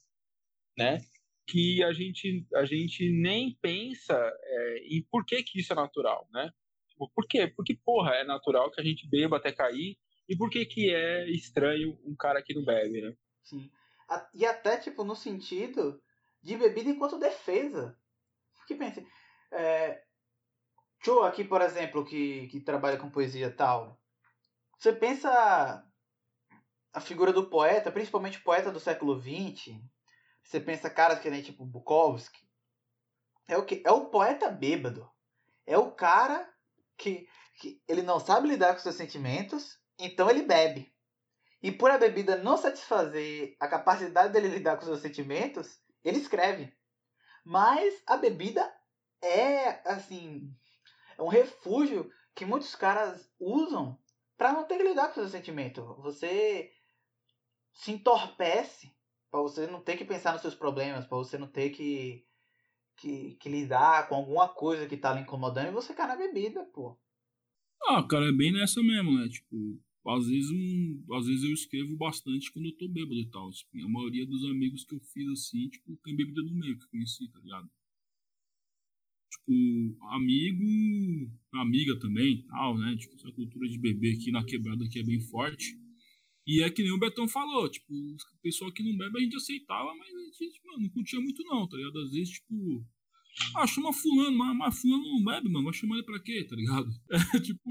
né? 0.77 0.99
Que 1.47 1.83
a 1.83 1.93
gente, 1.93 2.45
a 2.55 2.65
gente 2.65 3.09
nem 3.09 3.55
pensa 3.61 4.15
é, 4.15 4.77
em 4.87 5.03
por 5.09 5.25
que, 5.25 5.43
que 5.43 5.59
isso 5.59 5.71
é 5.71 5.75
natural, 5.75 6.27
né? 6.31 6.51
Tipo, 6.89 7.11
por 7.13 7.27
quê? 7.27 7.47
Porque, 7.47 7.77
porra, 7.85 8.15
é 8.15 8.23
natural 8.23 8.71
que 8.71 8.81
a 8.81 8.83
gente 8.83 9.07
beba 9.07 9.37
até 9.37 9.51
cair. 9.51 9.97
E 10.27 10.35
por 10.35 10.49
que 10.49 10.65
que 10.65 10.89
é 10.89 11.29
estranho 11.29 11.99
um 12.03 12.15
cara 12.15 12.41
que 12.41 12.53
não 12.53 12.65
bebe, 12.65 13.01
né? 13.01 13.15
Sim. 13.43 13.69
E 14.33 14.45
até, 14.45 14.77
tipo, 14.77 15.03
no 15.03 15.15
sentido 15.15 16.01
de 16.41 16.57
bebida 16.57 16.89
enquanto 16.89 17.19
defesa. 17.19 17.97
Porque 18.55 18.75
pense, 18.75 19.05
é, 19.51 20.03
Cho 21.05 21.21
aqui, 21.21 21.43
por 21.43 21.61
exemplo, 21.61 22.03
que, 22.03 22.47
que 22.47 22.59
trabalha 22.59 22.97
com 22.97 23.11
poesia 23.11 23.55
tal. 23.55 24.01
Você 24.75 24.91
pensa 24.91 25.85
a 26.91 26.99
figura 26.99 27.31
do 27.31 27.47
poeta, 27.47 27.91
principalmente 27.91 28.41
poeta 28.41 28.71
do 28.71 28.79
século 28.79 29.21
XX. 29.21 29.79
Você 30.43 30.59
pensa 30.59 30.89
caras 30.89 31.19
que 31.19 31.29
nem 31.29 31.43
tipo 31.43 31.63
Bukowski. 31.63 32.39
É 33.47 33.55
o 33.55 33.63
que? 33.63 33.83
É 33.85 33.91
o 33.91 34.07
poeta 34.07 34.49
bêbado. 34.49 35.07
É 35.63 35.77
o 35.77 35.91
cara 35.91 36.51
que, 36.97 37.27
que 37.59 37.79
ele 37.87 38.01
não 38.01 38.19
sabe 38.19 38.47
lidar 38.47 38.73
com 38.73 38.79
seus 38.79 38.95
sentimentos, 38.95 39.79
então 39.99 40.27
ele 40.27 40.41
bebe. 40.41 40.91
E 41.65 41.71
por 41.71 41.89
a 41.89 41.97
bebida 41.97 42.37
não 42.37 42.57
satisfazer 42.57 43.57
a 43.59 43.67
capacidade 43.67 44.31
dele 44.31 44.49
lidar 44.53 44.77
com 44.77 44.85
seus 44.85 44.99
sentimentos, 44.99 45.81
ele 46.03 46.19
escreve. 46.19 46.71
Mas 47.43 48.03
a 48.05 48.15
bebida 48.17 48.71
é, 49.19 49.81
assim, 49.89 50.55
é 51.17 51.23
um 51.23 51.27
refúgio 51.27 52.07
que 52.35 52.45
muitos 52.45 52.75
caras 52.75 53.27
usam 53.39 53.99
para 54.37 54.53
não 54.53 54.65
ter 54.65 54.77
que 54.77 54.83
lidar 54.83 55.07
com 55.07 55.15
seus 55.15 55.31
sentimentos. 55.31 55.83
Você 56.03 56.71
se 57.73 57.93
entorpece 57.93 58.95
para 59.31 59.41
você 59.41 59.65
não 59.65 59.81
ter 59.81 59.97
que 59.97 60.05
pensar 60.05 60.33
nos 60.33 60.43
seus 60.43 60.53
problemas, 60.53 61.07
para 61.07 61.17
você 61.17 61.35
não 61.35 61.47
ter 61.47 61.71
que 61.71 62.23
que, 62.97 63.37
que 63.41 63.49
lidar 63.49 64.07
com 64.07 64.13
alguma 64.13 64.47
coisa 64.47 64.85
que 64.87 64.95
tá 64.95 65.13
lhe 65.13 65.21
incomodando 65.21 65.69
e 65.69 65.73
você 65.73 65.95
cai 65.95 66.07
na 66.07 66.15
bebida, 66.15 66.63
pô. 66.65 66.95
Ah, 67.87 68.05
cara, 68.07 68.29
é 68.29 68.31
bem 68.31 68.53
nessa 68.53 68.81
mesmo, 68.83 69.17
né? 69.17 69.27
Tipo, 69.27 69.81
às 70.07 70.27
vezes, 70.27 70.51
um, 70.51 71.03
às 71.15 71.25
vezes 71.25 71.43
eu 71.43 71.53
escrevo 71.53 71.95
bastante 71.97 72.51
quando 72.51 72.67
eu 72.67 72.77
tô 72.77 72.87
bêbado 72.87 73.19
e 73.19 73.29
tal. 73.29 73.49
Tipo, 73.51 73.83
a 73.83 73.89
maioria 73.89 74.25
dos 74.25 74.43
amigos 74.45 74.83
que 74.85 74.95
eu 74.95 74.99
fiz 74.99 75.27
assim, 75.29 75.69
tipo, 75.69 75.97
tem 76.03 76.15
bebida 76.15 76.41
no 76.43 76.53
meio 76.53 76.77
que 76.77 76.85
eu 76.85 76.89
conheci, 76.89 77.27
tá 77.31 77.39
ligado? 77.39 77.69
Tipo, 79.31 79.97
amigo, 80.11 81.31
amiga 81.53 81.99
também, 81.99 82.43
tal, 82.47 82.77
né? 82.77 82.95
Tipo, 82.97 83.15
essa 83.15 83.31
cultura 83.31 83.67
de 83.67 83.79
beber 83.79 84.15
aqui 84.15 84.31
na 84.31 84.45
quebrada 84.45 84.85
aqui 84.85 84.99
é 84.99 85.03
bem 85.03 85.19
forte. 85.19 85.77
E 86.47 86.61
é 86.61 86.69
que 86.69 86.83
nem 86.83 86.91
o 86.91 86.99
Betão 86.99 87.27
falou, 87.27 87.67
tipo, 87.69 87.91
o 87.91 88.17
pessoal 88.41 88.71
que 88.71 88.83
não 88.83 88.95
bebe 88.95 89.17
a 89.17 89.21
gente 89.21 89.35
aceitava, 89.35 89.95
mas 89.95 90.15
a 90.15 90.19
gente, 90.25 90.53
tipo, 90.53 90.67
mano, 90.67 90.83
não 90.83 90.89
curtia 90.89 91.19
muito 91.19 91.43
não, 91.43 91.67
tá 91.67 91.75
ligado? 91.77 91.99
Às 91.99 92.11
vezes, 92.11 92.29
tipo, 92.35 92.85
ah, 93.55 93.67
chama 93.67 93.91
fulano, 93.91 94.37
mas, 94.37 94.57
mas 94.57 94.81
fulano 94.81 95.03
não 95.03 95.23
bebe, 95.23 95.49
mano, 95.49 95.65
vai 95.65 95.73
chamar 95.73 95.95
ele 95.95 96.05
pra 96.05 96.19
quê, 96.19 96.45
tá 96.47 96.55
ligado? 96.55 96.87
É, 97.35 97.39
tipo... 97.39 97.69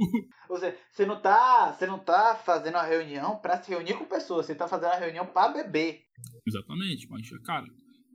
Ou 0.49 0.57
seja, 0.59 0.77
você 0.91 1.07
não 1.07 1.21
tá, 1.21 1.73
você 1.73 1.87
não 1.87 1.99
tá 1.99 2.37
fazendo 2.37 2.75
uma 2.75 2.83
reunião 2.83 3.39
pra 3.39 3.63
se 3.63 3.71
reunir 3.71 3.95
com 3.95 4.05
pessoas, 4.05 4.47
você 4.47 4.55
tá 4.55 4.69
fazendo 4.69 4.91
uma 4.91 4.99
reunião 4.99 5.27
pra 5.27 5.49
beber. 5.49 6.05
Exatamente, 6.47 7.09
mas, 7.09 7.29
cara, 7.45 7.67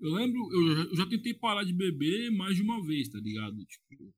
eu 0.01 0.11
lembro, 0.11 0.39
eu 0.53 0.75
já, 0.75 0.83
eu 0.83 0.95
já 0.95 1.05
tentei 1.07 1.33
parar 1.33 1.63
de 1.63 1.73
beber 1.73 2.31
mais 2.31 2.55
de 2.55 2.61
uma 2.61 2.85
vez, 2.85 3.09
tá 3.09 3.19
ligado? 3.19 3.57
Tipo, 3.65 4.13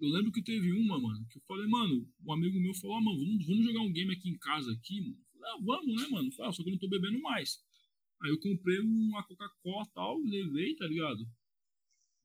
eu 0.00 0.08
lembro 0.10 0.32
que 0.32 0.42
teve 0.42 0.72
uma, 0.72 1.00
mano, 1.00 1.24
que 1.30 1.38
eu 1.38 1.42
falei, 1.46 1.66
mano, 1.68 2.06
um 2.26 2.32
amigo 2.32 2.60
meu 2.60 2.74
falou, 2.74 2.96
ah, 2.96 3.00
mano, 3.00 3.18
vamos, 3.18 3.46
vamos 3.46 3.64
jogar 3.64 3.80
um 3.80 3.92
game 3.92 4.12
aqui 4.12 4.28
em 4.28 4.38
casa 4.38 4.72
aqui, 4.72 5.00
mano. 5.00 5.16
Ah, 5.44 5.58
vamos, 5.64 6.02
né, 6.02 6.08
mano? 6.08 6.32
Falei, 6.32 6.50
ah, 6.50 6.52
só 6.52 6.62
que 6.62 6.68
eu 6.68 6.72
não 6.72 6.78
tô 6.78 6.88
bebendo 6.88 7.20
mais. 7.20 7.58
Aí 8.22 8.30
eu 8.30 8.38
comprei 8.38 8.78
uma 8.80 9.22
Coca-Cola 9.24 9.84
e 9.84 9.92
tal, 9.94 10.18
levei, 10.18 10.74
tá 10.76 10.86
ligado? 10.86 11.20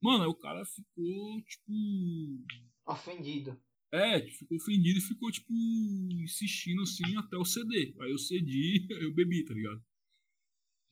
Mano, 0.00 0.24
aí 0.24 0.28
o 0.28 0.34
cara 0.34 0.64
ficou, 0.64 1.42
tipo. 1.42 1.72
Ofendido. 2.86 3.60
É, 3.92 4.20
ficou 4.20 4.58
ofendido 4.58 4.98
e 4.98 5.02
ficou, 5.02 5.30
tipo, 5.30 5.52
insistindo 6.22 6.82
assim 6.82 7.16
até 7.16 7.36
o 7.36 7.44
CD. 7.44 7.94
Aí 8.00 8.10
eu 8.10 8.18
cedi, 8.18 8.86
eu 9.02 9.14
bebi, 9.14 9.44
tá 9.44 9.54
ligado? 9.54 9.82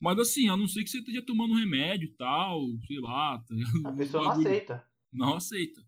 Mas 0.00 0.18
assim, 0.18 0.48
a 0.48 0.56
não 0.56 0.66
ser 0.66 0.82
que 0.82 0.90
você 0.90 0.98
esteja 0.98 1.22
tomando 1.22 1.54
remédio 1.54 2.08
e 2.08 2.12
tal, 2.12 2.60
sei 2.86 3.00
lá, 3.00 3.38
tá 3.38 3.54
ligado? 3.54 3.86
A 3.86 3.92
pessoa 3.92 4.24
não 4.24 4.30
aceita. 4.30 4.88
Não 5.12 5.34
aceita. 5.34 5.86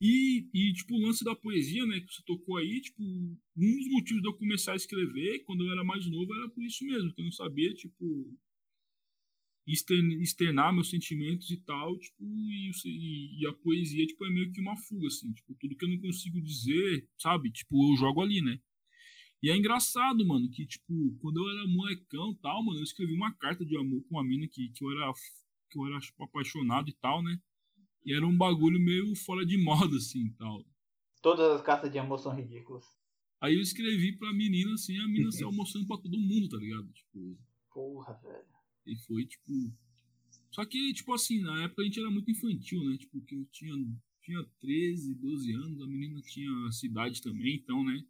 E, 0.00 0.48
e, 0.52 0.72
tipo, 0.74 0.94
o 0.96 1.00
lance 1.06 1.24
da 1.24 1.34
poesia, 1.34 1.86
né, 1.86 2.00
que 2.00 2.12
você 2.12 2.22
tocou 2.26 2.58
aí, 2.58 2.80
tipo, 2.80 3.02
um 3.02 3.36
dos 3.56 3.88
motivos 3.90 4.22
de 4.22 4.28
eu 4.28 4.34
começar 4.34 4.72
a 4.72 4.76
escrever 4.76 5.44
quando 5.44 5.64
eu 5.64 5.72
era 5.72 5.84
mais 5.84 6.06
novo 6.06 6.34
era 6.34 6.48
por 6.50 6.62
isso 6.62 6.84
mesmo, 6.84 7.12
que 7.14 7.20
eu 7.20 7.24
não 7.24 7.32
sabia, 7.32 7.72
tipo, 7.72 8.36
externar 9.66 10.72
meus 10.72 10.90
sentimentos 10.90 11.50
e 11.50 11.56
tal, 11.56 11.98
tipo, 11.98 12.22
e, 12.22 12.70
e, 13.40 13.46
a 13.46 13.52
poesia, 13.52 14.06
tipo, 14.06 14.26
é 14.26 14.30
meio 14.30 14.52
que 14.52 14.60
uma 14.60 14.76
fuga, 14.76 15.06
assim, 15.06 15.32
tipo, 15.32 15.54
tudo 15.54 15.76
que 15.76 15.84
eu 15.84 15.88
não 15.88 15.98
consigo 15.98 16.40
dizer, 16.40 17.08
sabe, 17.18 17.50
tipo, 17.50 17.92
eu 17.92 17.96
jogo 17.96 18.20
ali, 18.20 18.42
né. 18.42 18.60
E 19.42 19.50
é 19.50 19.56
engraçado, 19.56 20.26
mano, 20.26 20.50
que, 20.50 20.66
tipo, 20.66 21.16
quando 21.20 21.38
eu 21.38 21.50
era 21.50 21.66
molecão 21.66 22.32
e 22.32 22.36
tal, 22.36 22.62
mano, 22.64 22.78
eu 22.78 22.84
escrevi 22.84 23.14
uma 23.14 23.32
carta 23.32 23.64
de 23.64 23.76
amor 23.76 24.02
com 24.04 24.16
uma 24.16 24.24
mina 24.24 24.46
que, 24.48 24.68
que 24.70 24.84
eu 24.84 24.90
era, 24.90 25.12
que 25.70 25.78
eu 25.78 25.86
era, 25.86 25.98
tipo, 25.98 26.24
apaixonado 26.24 26.88
e 26.88 26.94
tal, 26.94 27.22
né. 27.22 27.38
E 28.04 28.14
era 28.14 28.26
um 28.26 28.36
bagulho 28.36 28.78
meio 28.78 29.14
fora 29.16 29.44
de 29.46 29.56
moda, 29.62 29.96
assim, 29.96 30.30
tal. 30.38 30.64
Todas 31.22 31.52
as 31.52 31.62
cartas 31.62 31.90
de 31.90 31.98
amor 31.98 32.18
são 32.18 32.34
ridículas. 32.34 32.84
Aí 33.40 33.54
eu 33.54 33.60
escrevi 33.60 34.16
pra 34.16 34.32
menina, 34.32 34.74
assim, 34.74 34.98
a 34.98 35.06
menina 35.06 35.30
se 35.30 35.44
almoçando 35.44 35.86
pra 35.86 35.98
todo 35.98 36.18
mundo, 36.18 36.48
tá 36.48 36.56
ligado? 36.56 36.90
Tipo... 36.92 37.38
Porra, 37.70 38.14
velho. 38.22 38.53
E 38.86 38.96
foi, 38.96 39.24
tipo. 39.24 39.72
Só 40.50 40.64
que, 40.64 40.92
tipo 40.92 41.12
assim, 41.12 41.40
na 41.40 41.64
época 41.64 41.82
a 41.82 41.84
gente 41.84 41.98
era 41.98 42.10
muito 42.10 42.30
infantil, 42.30 42.84
né? 42.84 42.96
Tipo, 42.96 43.20
que 43.22 43.34
eu 43.34 43.44
tinha, 43.50 43.74
tinha 44.22 44.44
13, 44.60 45.14
12 45.14 45.52
anos, 45.52 45.80
a 45.82 45.86
menina 45.86 46.20
tinha 46.22 46.50
a 46.66 46.72
cidade 46.72 47.20
também, 47.20 47.56
então, 47.56 47.84
né? 47.84 48.04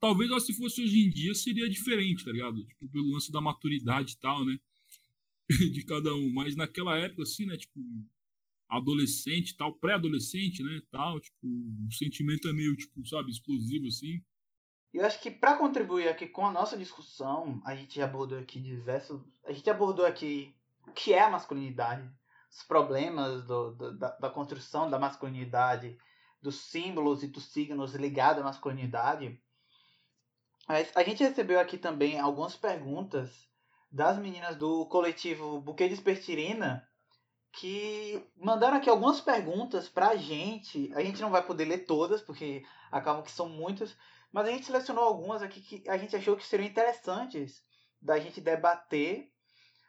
Talvez 0.00 0.30
ó, 0.30 0.38
se 0.38 0.52
fosse 0.52 0.82
hoje 0.82 1.06
em 1.06 1.10
dia 1.10 1.34
seria 1.34 1.68
diferente, 1.68 2.24
tá 2.24 2.32
ligado? 2.32 2.64
Tipo, 2.64 2.88
pelo 2.88 3.12
lance 3.12 3.30
da 3.32 3.40
maturidade 3.40 4.12
e 4.12 4.18
tal, 4.18 4.44
né? 4.44 4.58
de 5.72 5.84
cada 5.84 6.14
um. 6.14 6.32
Mas 6.32 6.56
naquela 6.56 6.96
época, 6.98 7.22
assim, 7.22 7.46
né? 7.46 7.56
Tipo, 7.56 7.80
adolescente 8.68 9.56
tal, 9.56 9.74
pré-adolescente, 9.78 10.62
né? 10.62 10.82
Tal, 10.90 11.20
tipo, 11.20 11.46
o 11.46 11.92
sentimento 11.92 12.48
é 12.48 12.52
meio, 12.52 12.76
tipo, 12.76 13.06
sabe, 13.06 13.30
explosivo, 13.30 13.86
assim. 13.86 14.20
Eu 14.92 15.04
acho 15.04 15.20
que 15.20 15.30
para 15.30 15.56
contribuir 15.56 16.08
aqui 16.08 16.26
com 16.26 16.46
a 16.46 16.52
nossa 16.52 16.76
discussão, 16.76 17.60
a 17.64 17.74
gente 17.74 18.00
abordou 18.00 18.38
aqui 18.38 18.60
diversos. 18.60 19.20
A 19.44 19.52
gente 19.52 19.68
abordou 19.68 20.06
aqui 20.06 20.54
o 20.86 20.92
que 20.92 21.12
é 21.12 21.22
a 21.22 21.30
masculinidade, 21.30 22.10
os 22.50 22.62
problemas 22.62 23.44
do, 23.44 23.72
do, 23.72 23.98
da, 23.98 24.10
da 24.16 24.30
construção 24.30 24.88
da 24.88 24.98
masculinidade, 24.98 25.98
dos 26.40 26.56
símbolos 26.56 27.22
e 27.22 27.28
dos 27.28 27.52
signos 27.52 27.94
ligados 27.94 28.42
à 28.42 28.44
masculinidade. 28.44 29.40
Mas 30.68 30.90
a 30.96 31.02
gente 31.02 31.22
recebeu 31.22 31.60
aqui 31.60 31.76
também 31.76 32.18
algumas 32.18 32.56
perguntas 32.56 33.46
das 33.90 34.18
meninas 34.18 34.56
do 34.56 34.86
coletivo 34.86 35.60
Buquê 35.60 35.88
de 35.88 35.94
Espertirina 35.94 36.86
que 37.52 38.22
mandaram 38.36 38.76
aqui 38.76 38.88
algumas 38.90 39.20
perguntas 39.20 39.88
pra 39.88 40.16
gente. 40.16 40.92
A 40.94 41.02
gente 41.02 41.20
não 41.22 41.30
vai 41.30 41.42
poder 41.42 41.64
ler 41.64 41.86
todas, 41.86 42.20
porque 42.20 42.64
acabam 42.92 43.22
que 43.22 43.30
são 43.30 43.48
muitas, 43.48 43.96
mas 44.36 44.48
a 44.48 44.50
gente 44.50 44.66
selecionou 44.66 45.02
algumas 45.02 45.40
aqui 45.40 45.62
que 45.62 45.88
a 45.88 45.96
gente 45.96 46.14
achou 46.14 46.36
que 46.36 46.44
seriam 46.44 46.68
interessantes 46.68 47.64
da 47.98 48.18
gente 48.18 48.38
debater. 48.38 49.32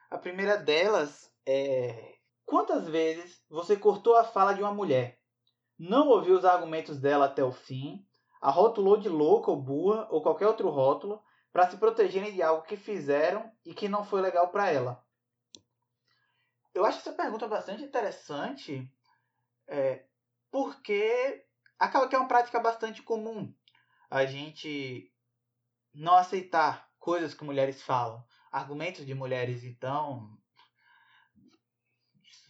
A 0.10 0.18
primeira 0.18 0.56
delas 0.56 1.30
é: 1.45 2.15
Quantas 2.45 2.88
vezes 2.88 3.44
você 3.49 3.76
cortou 3.76 4.15
a 4.15 4.24
fala 4.24 4.53
de 4.53 4.61
uma 4.61 4.74
mulher? 4.74 5.19
Não 5.78 6.07
ouviu 6.07 6.38
os 6.38 6.45
argumentos 6.45 6.98
dela 6.98 7.26
até 7.26 7.44
o 7.44 7.52
fim, 7.52 8.07
a 8.40 8.49
rotulou 8.49 8.95
de 8.95 9.10
louca 9.10 9.52
ou 9.52 9.61
burra 9.61 10.07
ou 10.10 10.24
qualquer 10.24 10.48
outro 10.48 10.69
rótulo 10.69 11.22
para 11.52 11.69
se 11.69 11.76
protegerem 11.76 12.32
de 12.32 12.41
algo 12.41 12.64
que 12.64 12.78
fizeram 12.78 13.52
e 13.65 13.74
que 13.74 13.90
não 13.90 14.06
foi 14.06 14.22
legal 14.22 14.48
para 14.48 14.72
ela? 14.72 15.03
Eu 16.74 16.86
acho 16.86 16.99
essa 16.99 17.11
pergunta 17.11 17.49
bastante 17.49 17.84
interessante, 17.84 18.90
é, 19.68 20.06
porque 20.49 21.45
acaba 21.78 22.07
que 22.07 22.15
é 22.15 22.18
uma 22.18 22.30
prática 22.30 22.61
bastante 22.61 23.03
comum 23.03 23.53
a 24.10 24.26
gente 24.26 25.12
não 25.94 26.16
aceitar 26.16 26.90
coisas 27.00 27.34
que 27.34 27.44
mulheres 27.44 27.82
falam, 27.82 28.24
argumentos 28.52 29.06
de 29.06 29.14
mulheres, 29.14 29.64
então 29.64 30.38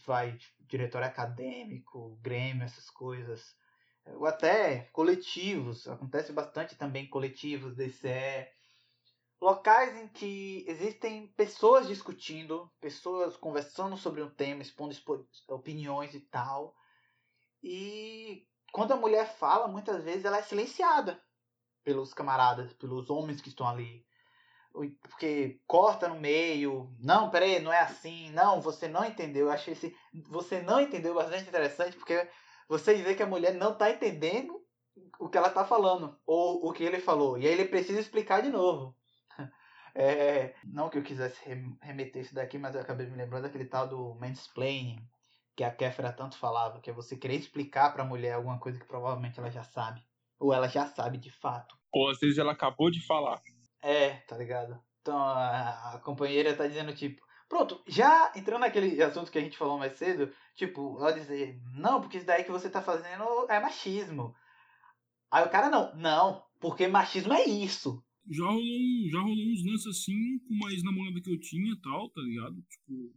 vai 0.06 0.36
tipo, 0.36 0.64
diretor 0.64 1.02
acadêmico, 1.02 2.16
grêmio, 2.22 2.64
essas 2.64 2.88
coisas, 2.90 3.54
ou 4.06 4.26
até 4.26 4.84
coletivos, 4.92 5.86
acontece 5.86 6.32
bastante 6.32 6.76
também 6.76 7.08
coletivos, 7.08 7.76
DCE, 7.76 8.48
locais 9.40 9.96
em 9.96 10.08
que 10.08 10.64
existem 10.66 11.28
pessoas 11.28 11.86
discutindo, 11.86 12.70
pessoas 12.80 13.36
conversando 13.36 13.96
sobre 13.96 14.22
um 14.22 14.30
tema, 14.30 14.62
expondo 14.62 14.94
opiniões 15.48 16.14
e 16.14 16.20
tal. 16.20 16.74
E 17.62 18.48
quando 18.72 18.92
a 18.92 18.96
mulher 18.96 19.36
fala, 19.36 19.68
muitas 19.68 20.02
vezes 20.02 20.24
ela 20.24 20.38
é 20.38 20.42
silenciada 20.42 21.22
pelos 21.88 22.12
camaradas, 22.12 22.70
pelos 22.74 23.08
homens 23.08 23.40
que 23.40 23.48
estão 23.48 23.66
ali. 23.66 24.04
Porque 25.08 25.58
corta 25.66 26.06
no 26.06 26.20
meio, 26.20 26.94
não, 27.00 27.30
peraí, 27.30 27.60
não 27.60 27.72
é 27.72 27.80
assim, 27.80 28.30
não, 28.32 28.60
você 28.60 28.86
não 28.86 29.06
entendeu. 29.06 29.46
Eu 29.46 29.52
achei 29.52 29.72
esse. 29.72 29.96
Você 30.28 30.60
não 30.60 30.82
entendeu 30.82 31.14
bastante 31.14 31.48
interessante, 31.48 31.96
porque 31.96 32.28
você 32.68 32.94
dizer 32.94 33.16
que 33.16 33.22
a 33.22 33.26
mulher 33.26 33.54
não 33.54 33.72
está 33.72 33.90
entendendo 33.90 34.62
o 35.18 35.30
que 35.30 35.38
ela 35.38 35.48
está 35.48 35.64
falando, 35.64 36.20
ou 36.26 36.68
o 36.68 36.74
que 36.74 36.84
ele 36.84 37.00
falou. 37.00 37.38
E 37.38 37.46
aí 37.46 37.52
ele 37.54 37.64
precisa 37.64 37.98
explicar 37.98 38.42
de 38.42 38.50
novo. 38.50 38.94
É, 39.94 40.54
não 40.62 40.88
que 40.88 40.96
eu 40.96 41.02
quisesse 41.02 41.40
remeter 41.82 42.22
isso 42.22 42.32
daqui, 42.32 42.56
mas 42.56 42.72
eu 42.72 42.80
acabei 42.80 43.06
me 43.06 43.16
lembrando 43.16 43.44
daquele 43.44 43.64
tal 43.64 43.88
do 43.88 44.14
mansplaining, 44.14 45.04
que 45.56 45.64
a 45.64 45.74
Kéfera 45.74 46.12
tanto 46.12 46.38
falava, 46.38 46.80
que 46.80 46.88
é 46.88 46.92
você 46.92 47.16
querer 47.16 47.34
explicar 47.34 47.92
para 47.92 48.04
a 48.04 48.06
mulher 48.06 48.34
alguma 48.34 48.60
coisa 48.60 48.78
que 48.78 48.86
provavelmente 48.86 49.40
ela 49.40 49.50
já 49.50 49.64
sabe. 49.64 50.00
Ou 50.38 50.52
ela 50.52 50.68
já 50.68 50.86
sabe 50.86 51.18
de 51.18 51.30
fato. 51.30 51.77
Ou 51.92 52.08
às 52.10 52.18
vezes 52.18 52.38
ela 52.38 52.52
acabou 52.52 52.90
de 52.90 53.04
falar. 53.06 53.40
É, 53.82 54.16
tá 54.26 54.36
ligado? 54.36 54.78
Então 55.00 55.16
a, 55.16 55.94
a 55.94 56.00
companheira 56.00 56.54
tá 56.54 56.66
dizendo 56.66 56.94
tipo, 56.94 57.22
pronto, 57.48 57.82
já 57.86 58.32
entrando 58.36 58.60
naquele 58.60 59.02
assunto 59.02 59.30
que 59.30 59.38
a 59.38 59.40
gente 59.40 59.56
falou 59.56 59.78
mais 59.78 59.94
cedo, 59.94 60.32
tipo, 60.54 60.98
ela 61.00 61.12
dizer, 61.12 61.60
não, 61.74 62.00
porque 62.00 62.18
isso 62.18 62.26
daí 62.26 62.44
que 62.44 62.50
você 62.50 62.68
tá 62.68 62.82
fazendo 62.82 63.24
é 63.48 63.60
machismo. 63.60 64.34
Aí 65.30 65.44
o 65.44 65.50
cara, 65.50 65.70
não, 65.70 65.94
não, 65.94 66.44
porque 66.60 66.86
machismo 66.86 67.32
é 67.32 67.44
isso 67.44 68.02
já 68.30 68.44
rolou, 68.44 69.08
já 69.10 69.20
rolou 69.20 69.52
uns 69.52 69.64
lances 69.64 69.86
assim 69.86 70.38
com 70.40 70.54
uma 70.54 70.70
ex-namorada 70.70 71.20
que 71.20 71.30
eu 71.30 71.40
tinha 71.40 71.72
e 71.72 71.80
tal, 71.80 72.10
tá 72.10 72.20
ligado? 72.20 72.62
Tipo, 72.68 73.14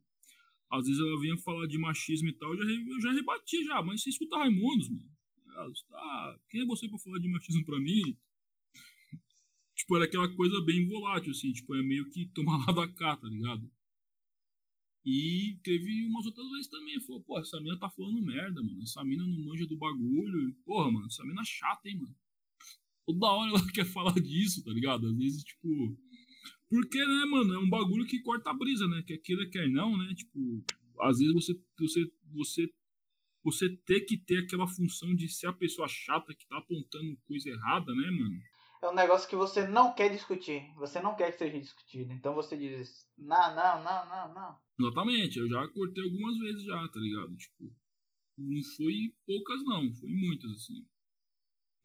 às 0.69 0.85
vezes 0.85 1.01
ela 1.01 1.19
vinha 1.19 1.37
falar 1.37 1.67
de 1.67 1.77
machismo 1.77 2.29
e 2.29 2.33
tal, 2.33 2.53
eu 2.53 2.57
já, 2.57 2.63
eu 2.63 3.01
já 3.01 3.11
rebatia 3.11 3.63
já, 3.65 3.81
mas 3.81 4.01
você 4.01 4.09
escuta 4.09 4.37
Raimundos, 4.37 4.89
mano. 4.89 5.11
Ah, 5.93 6.35
quem 6.49 6.61
é 6.61 6.65
você 6.65 6.87
pra 6.87 6.97
falar 6.97 7.19
de 7.19 7.27
machismo 7.27 7.65
pra 7.65 7.77
mim? 7.79 8.17
Tipo, 9.81 9.95
era 9.95 10.05
aquela 10.05 10.29
coisa 10.35 10.61
bem 10.61 10.87
volátil, 10.87 11.31
assim, 11.31 11.51
tipo, 11.51 11.75
é 11.75 11.81
meio 11.81 12.09
que 12.09 12.25
tomar 12.33 12.57
lá 12.65 12.73
da 12.73 12.87
cá, 12.87 13.17
tá 13.17 13.27
ligado? 13.27 13.69
E 15.05 15.59
teve 15.63 16.05
umas 16.05 16.25
outras 16.25 16.49
vezes 16.51 16.67
também, 16.67 16.99
falou, 17.01 17.23
pô, 17.23 17.39
essa 17.39 17.59
mina 17.59 17.77
tá 17.79 17.89
falando 17.89 18.21
merda, 18.21 18.61
mano, 18.61 18.81
essa 18.83 19.03
mina 19.03 19.25
não 19.25 19.45
manja 19.45 19.65
do 19.65 19.77
bagulho, 19.77 20.53
porra, 20.63 20.91
mano, 20.91 21.07
essa 21.07 21.23
mina 21.25 21.41
é 21.41 21.45
chata, 21.45 21.89
hein, 21.89 21.97
mano 21.97 22.15
toda 23.05 23.27
hora 23.27 23.49
ela 23.49 23.59
quer 23.73 23.85
falar 23.85 24.13
disso, 24.13 24.63
tá 24.63 24.71
ligado? 24.71 25.07
Às 25.07 25.17
vezes, 25.17 25.43
tipo. 25.43 25.97
Porque, 26.69 26.97
né, 26.97 27.25
mano, 27.25 27.53
é 27.53 27.59
um 27.59 27.69
bagulho 27.69 28.05
que 28.05 28.21
corta 28.21 28.49
a 28.49 28.53
brisa, 28.53 28.87
né? 28.87 29.03
Quer 29.05 29.17
queira, 29.17 29.49
quer 29.49 29.69
não, 29.69 29.97
né? 29.97 30.13
Tipo, 30.15 30.63
às 31.01 31.19
vezes 31.19 31.33
você, 31.33 31.59
você, 31.77 32.11
você, 32.31 32.73
você 33.43 33.69
ter 33.85 34.01
que 34.01 34.17
ter 34.17 34.37
aquela 34.37 34.65
função 34.65 35.13
de 35.13 35.27
ser 35.27 35.47
a 35.47 35.53
pessoa 35.53 35.87
chata 35.89 36.33
que 36.33 36.47
tá 36.47 36.57
apontando 36.57 37.17
coisa 37.25 37.49
errada, 37.49 37.93
né, 37.93 38.11
mano? 38.11 38.39
É 38.81 38.89
um 38.89 38.95
negócio 38.95 39.29
que 39.29 39.35
você 39.35 39.67
não 39.67 39.93
quer 39.93 40.09
discutir. 40.09 40.73
Você 40.75 40.99
não 41.01 41.15
quer 41.15 41.31
que 41.31 41.37
seja 41.37 41.59
discutido. 41.59 42.11
Então 42.13 42.33
você 42.33 42.57
diz, 42.57 43.05
não, 43.17 43.55
não, 43.55 43.83
não, 43.83 44.09
não, 44.09 44.33
não. 44.33 44.59
Exatamente. 44.79 45.37
Eu 45.37 45.47
já 45.47 45.67
cortei 45.67 46.03
algumas 46.03 46.37
vezes 46.37 46.63
já, 46.63 46.87
tá 46.87 46.99
ligado? 46.99 47.35
Tipo, 47.37 47.71
não 48.37 48.63
foi 48.75 49.13
poucas, 49.25 49.63
não. 49.65 49.93
Foi 49.93 50.09
muitas, 50.09 50.51
assim. 50.51 50.85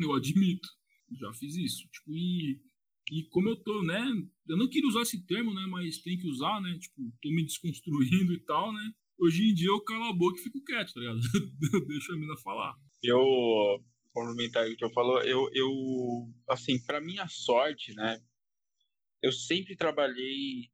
Eu 0.00 0.14
admito 0.14 0.68
já 1.14 1.32
fiz 1.34 1.56
isso. 1.56 1.88
Tipo, 1.88 2.12
e, 2.12 2.60
e 3.12 3.24
como 3.30 3.48
eu 3.48 3.56
tô, 3.56 3.82
né? 3.82 4.02
Eu 4.48 4.56
não 4.56 4.68
queria 4.68 4.88
usar 4.88 5.02
esse 5.02 5.24
termo, 5.26 5.54
né? 5.54 5.66
Mas 5.68 5.98
tem 5.98 6.18
que 6.18 6.28
usar, 6.28 6.60
né? 6.60 6.76
Tipo, 6.78 7.12
tô 7.22 7.30
me 7.30 7.44
desconstruindo 7.44 8.32
e 8.32 8.40
tal, 8.40 8.72
né? 8.72 8.92
Hoje 9.18 9.48
em 9.48 9.54
dia 9.54 9.68
eu 9.68 9.80
calo 9.80 10.04
a 10.04 10.12
boca 10.12 10.38
e 10.38 10.42
fico 10.42 10.62
quieto, 10.64 10.92
tá 10.92 11.00
ligado? 11.00 11.20
Deixa 11.86 12.12
a 12.12 12.16
mina 12.16 12.36
falar. 12.38 12.74
Eu, 13.02 13.18
complementar 14.16 14.66
o 14.66 14.76
que 14.76 14.84
eu 14.84 14.90
falou, 14.92 15.22
eu, 15.22 15.48
eu, 15.52 15.70
assim, 16.48 16.82
para 16.84 17.00
minha 17.00 17.28
sorte, 17.28 17.94
né? 17.94 18.18
Eu 19.22 19.32
sempre 19.32 19.76
trabalhei 19.76 20.70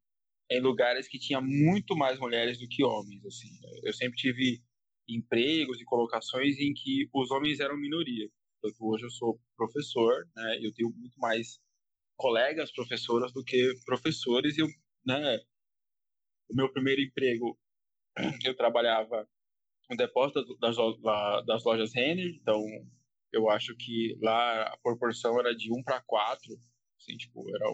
em 0.50 0.60
lugares 0.60 1.08
que 1.08 1.18
tinha 1.18 1.40
muito 1.40 1.96
mais 1.96 2.18
mulheres 2.18 2.58
do 2.58 2.68
que 2.68 2.84
homens, 2.84 3.24
assim. 3.24 3.48
Eu 3.82 3.92
sempre 3.92 4.16
tive 4.16 4.62
empregos 5.08 5.80
e 5.80 5.84
colocações 5.84 6.58
em 6.58 6.72
que 6.72 7.08
os 7.12 7.30
homens 7.30 7.58
eram 7.60 7.76
minoria 7.76 8.28
hoje 8.78 9.04
eu 9.04 9.10
sou 9.10 9.40
professor, 9.56 10.28
né? 10.36 10.58
Eu 10.62 10.72
tenho 10.72 10.90
muito 10.90 11.18
mais 11.18 11.58
colegas 12.16 12.72
professoras 12.72 13.32
do 13.32 13.42
que 13.42 13.74
professores. 13.84 14.56
Eu, 14.56 14.68
né? 15.04 15.38
O 16.48 16.54
meu 16.54 16.70
primeiro 16.72 17.00
emprego, 17.00 17.58
eu 18.44 18.54
trabalhava 18.56 19.28
no 19.90 19.96
depósito 19.96 20.56
das, 20.58 20.76
das 21.46 21.64
lojas 21.64 21.94
Renner, 21.94 22.28
então 22.40 22.62
eu 23.32 23.50
acho 23.50 23.74
que 23.76 24.16
lá 24.20 24.64
a 24.64 24.76
proporção 24.78 25.38
era 25.40 25.54
de 25.54 25.72
um 25.72 25.82
para 25.82 26.02
quatro, 26.02 26.54
assim, 26.98 27.16
tipo, 27.16 27.44
era 27.54 27.66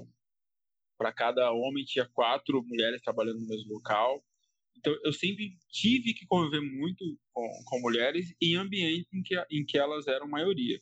para 0.99 1.13
cada 1.13 1.53
homem 1.53 1.85
tinha 1.85 2.09
quatro 2.09 2.63
mulheres 2.65 3.01
trabalhando 3.03 3.41
no 3.41 3.47
mesmo 3.47 3.73
local. 3.73 4.25
Então, 4.77 4.95
eu 5.05 5.13
sempre 5.13 5.57
tive 5.71 6.15
que 6.15 6.27
conviver 6.27 6.61
muito 6.61 7.19
com, 7.33 7.49
com 7.67 7.81
mulheres 7.81 8.35
em 8.41 8.57
ambientes 8.57 9.13
em 9.13 9.23
que, 9.23 9.35
em 9.51 9.65
que 9.65 9.79
elas 9.79 10.07
eram 10.07 10.29
maioria. 10.29 10.81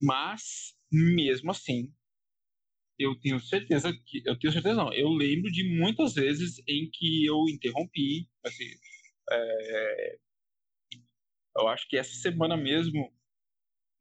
Mas, 0.00 0.76
mesmo 0.90 1.50
assim, 1.50 1.92
eu 2.98 3.18
tenho 3.20 3.40
certeza 3.40 3.92
que. 4.06 4.22
Eu 4.24 4.38
tenho 4.38 4.52
certeza, 4.52 4.74
não. 4.74 4.92
Eu 4.92 5.08
lembro 5.10 5.50
de 5.50 5.64
muitas 5.78 6.14
vezes 6.14 6.60
em 6.68 6.90
que 6.90 7.26
eu 7.26 7.44
interrompi. 7.48 8.28
Assim, 8.44 8.66
é, 9.30 10.18
eu 11.56 11.68
acho 11.68 11.88
que 11.88 11.96
essa 11.96 12.14
semana 12.14 12.56
mesmo, 12.56 13.12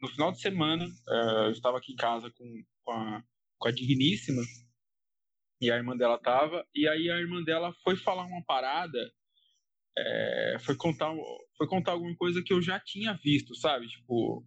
no 0.01 0.07
final 0.09 0.31
de 0.31 0.41
semana, 0.41 0.85
é, 0.85 1.45
eu 1.47 1.51
estava 1.51 1.77
aqui 1.77 1.93
em 1.93 1.95
casa 1.95 2.31
com, 2.31 2.63
com, 2.83 2.91
a, 2.91 3.23
com 3.57 3.67
a 3.67 3.71
Digníssima. 3.71 4.41
E 5.61 5.69
a 5.69 5.77
irmã 5.77 5.95
dela 5.95 6.17
tava, 6.17 6.65
e 6.73 6.87
aí 6.87 7.09
a 7.11 7.17
irmã 7.17 7.43
dela 7.43 7.71
foi 7.83 7.95
falar 7.95 8.25
uma 8.25 8.43
parada, 8.43 9.13
é, 9.95 10.57
foi, 10.59 10.75
contar, 10.75 11.13
foi 11.55 11.67
contar 11.67 11.91
alguma 11.91 12.15
coisa 12.15 12.41
que 12.43 12.51
eu 12.51 12.61
já 12.61 12.79
tinha 12.79 13.13
visto, 13.13 13.53
sabe? 13.55 13.87
Tipo, 13.87 14.43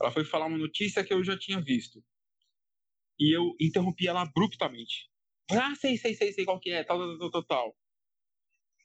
ela 0.00 0.10
foi 0.10 0.24
falar 0.24 0.46
uma 0.46 0.56
notícia 0.56 1.04
que 1.04 1.12
eu 1.12 1.22
já 1.22 1.38
tinha 1.38 1.60
visto. 1.60 2.02
E 3.18 3.36
eu 3.36 3.54
interrompi 3.60 4.08
ela 4.08 4.22
abruptamente. 4.22 5.10
Ah, 5.50 5.74
sei, 5.74 5.98
sei, 5.98 6.14
sei, 6.14 6.32
sei 6.32 6.44
qual 6.46 6.58
que 6.58 6.70
é, 6.70 6.82
tal, 6.84 6.98
tal, 6.98 7.18
tal, 7.18 7.30
tal, 7.30 7.44
tal. 7.44 7.76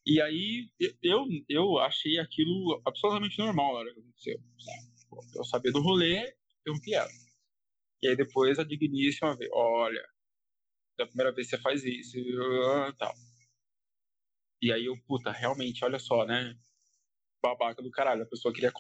E 0.06 0.22
aí 0.22 0.70
eu, 1.02 1.26
eu 1.48 1.80
achei 1.80 2.20
aquilo 2.20 2.82
absolutamente 2.86 3.40
normal 3.40 3.74
na 3.74 3.80
hora 3.80 3.94
que 3.94 4.00
aconteceu. 4.00 4.40
Eu 5.36 5.44
sabia 5.44 5.72
do 5.72 5.82
rolê, 5.82 6.36
interrompi 6.62 6.94
ela. 6.94 7.10
E 8.02 8.08
aí 8.08 8.16
depois 8.16 8.60
a 8.60 8.64
digníssima 8.64 9.36
veio, 9.36 9.52
olha, 9.54 10.08
da 10.98 11.06
primeira 11.06 11.32
vez 11.32 11.50
você 11.50 11.58
faz 11.58 11.84
isso, 11.84 12.18
tal. 12.98 13.14
E 14.62 14.72
aí 14.72 14.86
eu, 14.86 14.98
puta, 15.08 15.32
realmente, 15.32 15.84
olha 15.84 16.00
só, 16.00 16.26
né? 16.26 16.58
Babaca 17.44 17.82
do 17.82 17.92
caralho. 17.92 18.24
A 18.24 18.28
pessoa 18.28 18.54
queria 18.54 18.72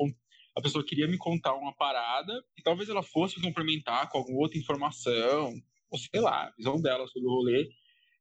a 0.55 0.61
pessoa 0.61 0.85
queria 0.85 1.07
me 1.07 1.17
contar 1.17 1.53
uma 1.53 1.75
parada 1.75 2.33
e 2.57 2.61
talvez 2.61 2.87
ela 2.87 3.03
fosse 3.03 3.41
complementar 3.41 4.09
com 4.09 4.19
alguma 4.19 4.39
outra 4.39 4.57
informação, 4.57 5.53
ou 5.89 5.99
sei 5.99 6.21
lá, 6.21 6.47
a 6.47 6.51
visão 6.51 6.81
dela 6.81 7.05
sobre 7.07 7.27
o 7.27 7.31
rolê, 7.31 7.69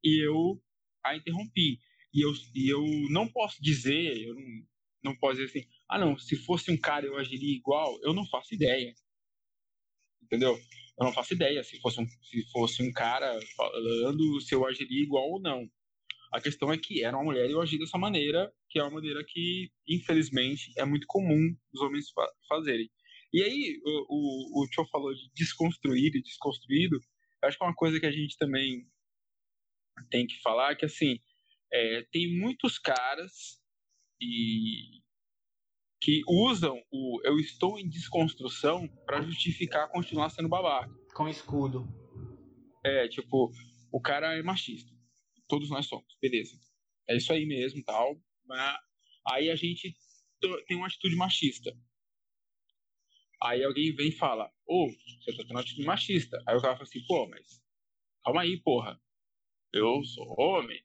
e 0.03 0.27
eu 0.27 0.61
a 1.05 1.17
interrompi. 1.17 1.79
E 2.13 2.23
eu, 2.25 2.33
e 2.55 2.69
eu 2.69 2.83
não 3.11 3.29
posso 3.29 3.63
dizer, 3.63 4.17
eu 4.27 4.35
não, 4.35 4.43
não 5.05 5.17
posso 5.17 5.37
dizer 5.37 5.59
assim, 5.59 5.69
ah 5.95 5.99
não, 5.99 6.19
se 6.19 6.37
fosse 6.37 6.73
um 6.73 6.77
cara 6.77 7.07
eu 7.07 7.17
agiria 7.17 7.55
igual, 7.55 7.99
eu 8.03 8.13
não 8.13 8.27
faço 8.27 8.53
ideia. 8.53 8.93
Entendeu? 10.23 10.59
Eu 10.99 11.05
não 11.05 11.13
faço 11.13 11.35
ideia 11.35 11.63
se 11.63 11.79
fosse 11.81 12.01
um, 12.01 12.07
se 12.07 12.51
fosse 12.51 12.83
um 12.83 12.93
cara 12.93 13.39
falando 13.57 14.41
se 14.41 14.55
eu 14.55 14.67
agiria 14.67 15.03
igual 15.03 15.31
ou 15.31 15.41
não. 15.41 15.69
A 16.33 16.41
questão 16.41 16.73
é 16.73 16.79
que 16.79 17.05
era 17.05 17.17
uma 17.17 17.25
mulher 17.25 17.49
e 17.49 17.53
eu 17.53 17.61
agi 17.61 17.79
dessa 17.79 17.97
maneira, 17.97 18.53
que 18.69 18.81
é 18.81 18.83
uma 18.83 18.91
maneira 18.91 19.25
que, 19.25 19.71
infelizmente, 19.89 20.73
é 20.77 20.85
muito 20.85 21.07
comum 21.07 21.57
os 21.73 21.81
homens 21.81 22.11
fa 22.11 22.27
fazerem. 22.49 22.91
E 23.33 23.43
aí, 23.43 23.81
o, 23.85 24.61
o, 24.61 24.63
o 24.65 24.69
Tio 24.69 24.85
falou 24.87 25.15
de 25.15 25.31
desconstruir 25.33 26.13
e 26.15 26.23
desconstruído. 26.23 26.97
Eu 27.41 27.49
acho 27.49 27.57
que 27.57 27.63
é 27.63 27.67
uma 27.69 27.75
coisa 27.75 28.01
que 28.01 28.07
a 28.07 28.13
gente 28.13 28.37
também 28.37 28.85
tem 30.11 30.27
que 30.27 30.41
falar, 30.41 30.75
que 30.75 30.85
assim, 30.85 31.21
é, 31.73 32.03
tem 32.11 32.37
muitos 32.37 32.79
caras 32.81 33.61
e 34.21 35.04
que 36.05 36.21
usam 36.29 36.79
o 36.93 37.19
eu 37.25 37.39
estou 37.39 37.79
em 37.79 37.89
desconstrução 37.89 38.87
para 39.07 39.23
justificar 39.23 39.89
continuar 39.89 40.29
sendo 40.29 40.51
babaca. 40.51 40.95
Com 41.15 41.27
escudo. 41.27 41.89
É, 42.85 43.09
tipo, 43.09 43.51
o 43.91 43.99
cara 44.03 44.37
é 44.37 44.43
machista. 44.43 44.93
Todos 45.49 45.71
nós 45.71 45.87
somos, 45.87 46.15
beleza. 46.21 46.59
É 47.09 47.17
isso 47.17 47.33
aí 47.33 47.47
mesmo, 47.47 47.83
tal. 47.83 48.21
Mas 48.45 48.77
aí 49.27 49.49
a 49.49 49.57
gente 49.57 49.97
tem 50.67 50.77
uma 50.77 50.89
atitude 50.89 51.17
machista. 51.17 51.75
Aí 53.43 53.65
alguém 53.65 53.95
vem 53.95 54.09
e 54.09 54.13
fala, 54.13 54.53
ô, 54.67 54.85
oh, 54.85 54.91
você 54.91 55.33
tá 55.33 55.39
tendo 55.39 55.53
uma 55.53 55.61
atitude 55.61 55.87
machista. 55.87 56.37
Aí 56.47 56.55
o 56.55 56.61
cara 56.61 56.75
fala 56.75 56.83
assim, 56.83 57.03
pô, 57.07 57.27
mas 57.31 57.63
calma 58.23 58.43
aí, 58.43 58.61
porra. 58.61 59.01
Eu 59.73 60.05
sou 60.05 60.35
homem, 60.39 60.85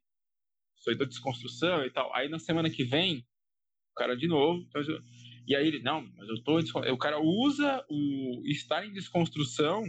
sou 0.77 0.97
da 0.97 1.03
desconstrução 1.03 1.85
e 1.85 1.91
tal. 1.91 2.13
Aí 2.15 2.29
na 2.29 2.39
semana 2.39 2.69
que 2.69 2.85
vem, 2.85 3.27
cara 3.99 4.15
de 4.15 4.27
novo. 4.27 4.65
Então, 4.67 4.81
e 5.45 5.55
aí 5.55 5.67
ele, 5.67 5.81
não, 5.81 6.01
mas 6.15 6.29
eu 6.29 6.41
tô. 6.43 6.59
O 6.93 6.97
cara 6.97 7.19
usa 7.19 7.85
o 7.89 8.41
estar 8.45 8.85
em 8.85 8.93
desconstrução 8.93 9.83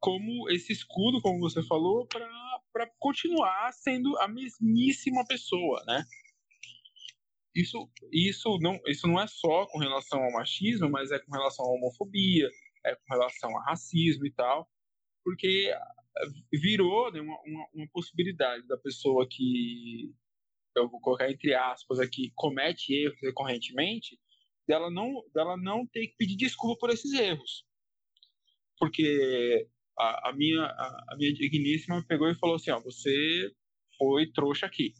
como 0.00 0.48
esse 0.50 0.72
escudo, 0.72 1.20
como 1.20 1.40
você 1.40 1.62
falou, 1.62 2.06
para 2.72 2.90
continuar 2.98 3.72
sendo 3.72 4.16
a 4.18 4.28
mesmíssima 4.28 5.26
pessoa, 5.26 5.82
né? 5.86 6.04
Isso, 7.54 7.90
isso, 8.12 8.58
não, 8.60 8.78
isso 8.86 9.08
não 9.08 9.20
é 9.20 9.26
só 9.26 9.66
com 9.66 9.78
relação 9.78 10.22
ao 10.22 10.32
machismo, 10.32 10.90
mas 10.90 11.10
é 11.10 11.18
com 11.18 11.32
relação 11.32 11.64
à 11.64 11.68
homofobia, 11.70 12.48
é 12.84 12.94
com 12.94 13.14
relação 13.14 13.56
a 13.56 13.64
racismo 13.64 14.26
e 14.26 14.30
tal, 14.30 14.68
porque 15.24 15.72
virou 16.52 17.10
né, 17.10 17.20
uma, 17.20 17.38
uma, 17.46 17.68
uma 17.74 17.88
possibilidade 17.92 18.66
da 18.66 18.76
pessoa 18.76 19.26
que 19.28 20.14
eu 20.76 20.88
vou 20.88 21.00
colocar 21.00 21.30
entre 21.30 21.54
aspas 21.54 21.98
aqui, 21.98 22.32
comete 22.34 22.94
erros 22.94 23.18
recorrentemente, 23.22 24.18
dela 24.66 24.90
não, 24.90 25.22
dela 25.32 25.56
não 25.56 25.86
ter 25.86 26.08
que 26.08 26.16
pedir 26.16 26.36
desculpa 26.36 26.78
por 26.80 26.90
esses 26.90 27.12
erros. 27.12 27.64
Porque 28.78 29.68
a, 29.98 30.30
a 30.30 30.32
minha, 30.32 30.62
a, 30.62 31.04
a, 31.12 31.16
minha 31.16 31.32
digníssima 31.32 32.04
pegou 32.06 32.28
e 32.28 32.34
falou 32.34 32.56
assim, 32.56 32.70
ó, 32.70 32.80
você 32.80 33.50
foi 33.96 34.30
trouxa 34.32 34.66
aqui. 34.66 34.92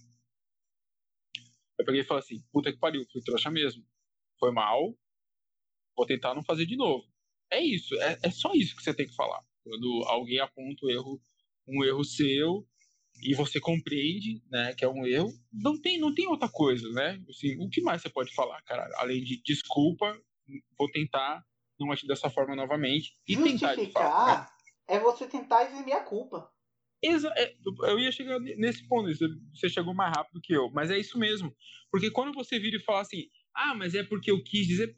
Eu 1.78 1.85
peguei 1.85 2.01
e 2.01 2.05
falei 2.05 2.23
assim, 2.23 2.43
puta 2.53 2.73
que 2.73 2.78
pariu, 2.78 3.05
fui 3.12 3.20
trouxa 3.23 3.51
mesmo. 3.51 3.85
Foi 4.39 4.51
mal, 4.53 4.97
vou 5.97 6.07
tentar 6.07 6.35
não 6.35 6.43
fazer 6.43 6.66
de 6.66 6.77
novo. 6.77 7.07
É 7.51 7.61
isso, 7.61 7.94
é, 8.01 8.19
é 8.23 8.31
só 8.31 8.53
isso 8.55 8.74
que 8.74 8.82
você 8.82 8.94
tem 8.94 9.07
que 9.07 9.15
falar. 9.15 9.44
Quando 9.62 10.05
alguém 10.07 10.39
aponta 10.39 10.86
um 10.86 10.90
erro, 10.90 11.23
um 11.66 11.85
erro 11.85 12.05
seu, 12.05 12.66
e 13.22 13.34
você 13.34 13.60
compreende, 13.60 14.43
né, 14.51 14.74
que 14.74 14.84
é 14.84 14.88
um 14.88 15.06
erro, 15.06 15.32
não 15.52 15.80
tem, 15.80 15.98
não 15.98 16.14
tem 16.14 16.26
outra 16.26 16.48
coisa, 16.48 16.88
né? 16.90 17.22
Assim, 17.28 17.56
o 17.59 17.68
que 17.68 17.80
mais 17.80 18.02
você 18.02 18.09
pode 18.09 18.34
falar, 18.34 18.60
cara? 18.62 18.88
Além 18.98 19.22
de 19.22 19.40
desculpa, 19.43 20.18
vou 20.78 20.90
tentar 20.90 21.44
não 21.78 21.93
agir 21.93 22.06
dessa 22.06 22.30
forma 22.30 22.55
novamente 22.56 23.14
e 23.28 23.34
Justificar 23.34 23.76
tentar 23.76 23.84
de 23.84 23.93
fato, 23.93 24.40
né? 24.40 24.56
é 24.88 25.01
você 25.01 25.26
tentar 25.26 25.64
eximir 25.64 25.94
a 25.94 26.02
culpa. 26.02 26.51
Exa 27.02 27.32
é, 27.36 27.55
eu 27.84 27.98
ia 27.98 28.10
chegar 28.10 28.38
nesse 28.40 28.86
ponto, 28.88 29.09
você 29.55 29.68
chegou 29.68 29.94
mais 29.94 30.16
rápido 30.16 30.40
que 30.40 30.52
eu, 30.55 30.70
mas 30.70 30.90
é 30.90 30.98
isso 30.98 31.18
mesmo. 31.18 31.55
Porque 31.90 32.10
quando 32.10 32.34
você 32.34 32.59
vira 32.59 32.76
e 32.76 32.82
fala 32.82 33.01
assim, 33.01 33.28
ah, 33.55 33.74
mas 33.74 33.94
é 33.94 34.02
porque 34.02 34.30
eu 34.30 34.43
quis 34.43 34.66
dizer, 34.66 34.97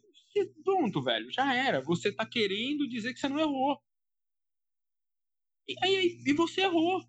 pronto, 0.65 1.03
velho, 1.03 1.31
já 1.31 1.55
era. 1.55 1.81
Você 1.83 2.13
tá 2.13 2.25
querendo 2.27 2.89
dizer 2.89 3.13
que 3.13 3.21
você 3.21 3.29
não 3.29 3.39
errou. 3.39 3.81
E, 5.69 5.75
aí, 5.83 6.23
e 6.27 6.33
você 6.33 6.63
errou. 6.63 7.03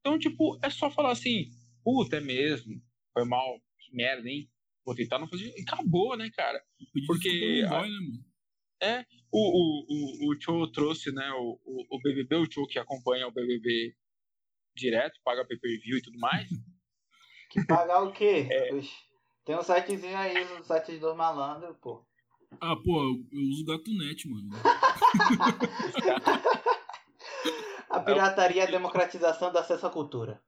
Então, 0.00 0.18
tipo, 0.18 0.58
é 0.62 0.70
só 0.70 0.90
falar 0.90 1.12
assim, 1.12 1.50
puta, 1.84 2.16
é 2.16 2.20
mesmo, 2.20 2.82
foi 3.12 3.24
mal, 3.24 3.60
que 3.78 3.94
merda, 3.94 4.28
hein? 4.28 4.50
Vou 4.84 4.94
tentar 4.94 5.18
não 5.18 5.28
fazer. 5.28 5.52
E 5.56 5.62
acabou, 5.62 6.16
né, 6.16 6.30
cara? 6.30 6.62
Porque. 7.06 7.62
A... 7.66 7.68
Boy, 7.68 7.90
né, 7.90 7.96
é, 8.80 9.04
o, 9.32 9.40
o, 9.40 9.84
o, 9.88 10.30
o 10.30 10.40
Cho 10.40 10.70
trouxe, 10.70 11.10
né, 11.12 11.28
o, 11.32 11.58
o, 11.64 11.96
o 11.96 12.00
BBB, 12.00 12.36
o 12.36 12.46
Cho 12.50 12.64
que 12.66 12.78
acompanha 12.78 13.26
o 13.26 13.32
BBB 13.32 13.94
direto, 14.74 15.20
paga 15.24 15.44
pay-per-view 15.44 15.98
e 15.98 16.02
tudo 16.02 16.18
mais. 16.18 16.48
Que 17.50 17.64
pagar 17.64 18.02
o 18.02 18.12
quê? 18.12 18.46
É... 18.50 18.68
Tem 19.42 19.56
um 19.56 19.62
sitezinho 19.62 20.18
aí, 20.18 20.44
um 20.52 20.62
site 20.62 20.98
dos 20.98 21.16
malandros, 21.16 21.74
pô. 21.80 22.06
Ah, 22.60 22.76
pô, 22.76 23.02
eu, 23.02 23.26
eu 23.32 23.40
uso 23.48 23.64
GatoNet, 23.64 24.28
mano. 24.28 24.50
A 27.90 28.00
pirataria 28.00 28.62
é 28.62 28.66
a 28.66 28.70
democratização 28.70 29.50
do 29.50 29.58
acesso 29.58 29.86
à 29.86 29.90
cultura. 29.90 30.40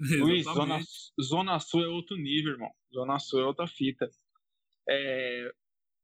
Luiz, 0.00 0.44
Zona, 0.44 0.80
Zona 1.20 1.60
Sul 1.60 1.84
é 1.84 1.88
outro 1.88 2.16
nível, 2.16 2.52
irmão. 2.52 2.70
Zona 2.92 3.18
Sul 3.18 3.40
é 3.40 3.44
outra 3.44 3.66
fita. 3.66 4.08
É, 4.88 5.52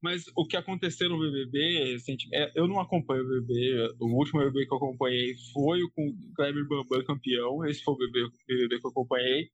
mas 0.03 0.25
o 0.37 0.47
que 0.47 0.57
aconteceu 0.57 1.09
no 1.09 1.19
BBB 1.19 1.93
recentemente, 1.93 2.37
é, 2.37 2.53
eu 2.55 2.69
não 2.69 2.79
acompanho 2.79 3.23
o 3.23 3.29
BBB. 3.29 3.95
O 4.01 4.19
último 4.19 4.41
BBB 4.41 4.67
que 4.67 4.73
eu 4.73 4.77
acompanhei 4.77 5.35
foi 5.53 5.83
o 5.83 5.91
com 5.91 6.09
o 6.09 6.35
Kleber 6.35 6.67
Bambam 6.69 7.05
campeão. 7.05 7.65
Esse 7.65 7.83
foi 7.83 7.95
o 7.95 7.99
BBB, 7.99 8.31
BBB 8.47 8.81
que 8.81 8.87
eu 8.87 8.91
acompanhei. 8.91 9.51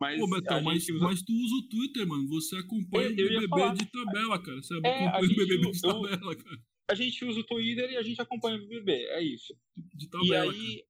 Mas, 0.00 0.18
Pô, 0.18 0.28
Betão, 0.28 0.62
mas, 0.62 0.88
usa... 0.88 1.04
mas 1.04 1.22
tu 1.22 1.32
usa 1.32 1.54
o 1.54 1.68
Twitter, 1.68 2.06
mano. 2.06 2.28
Você 2.28 2.56
acompanha 2.56 3.08
eu, 3.08 3.12
o 3.12 3.16
BBB 3.16 3.48
falar... 3.48 3.74
de 3.74 3.86
tabela, 3.86 4.42
cara. 4.42 4.62
Você 4.62 4.74
é, 4.74 5.06
acompanha 5.06 5.24
o 5.24 5.28
BBB 5.28 5.70
de 5.70 5.80
tabela, 5.80 6.36
cara 6.36 6.71
a 6.92 6.94
gente 6.94 7.24
usa 7.24 7.40
o 7.40 7.46
Twitter 7.46 7.90
e 7.90 7.96
a 7.96 8.02
gente 8.02 8.20
acompanha 8.20 8.56
o 8.56 8.60
BBB, 8.60 8.92
é 9.08 9.22
isso. 9.22 9.56
e 10.24 10.34
aí, 10.36 10.84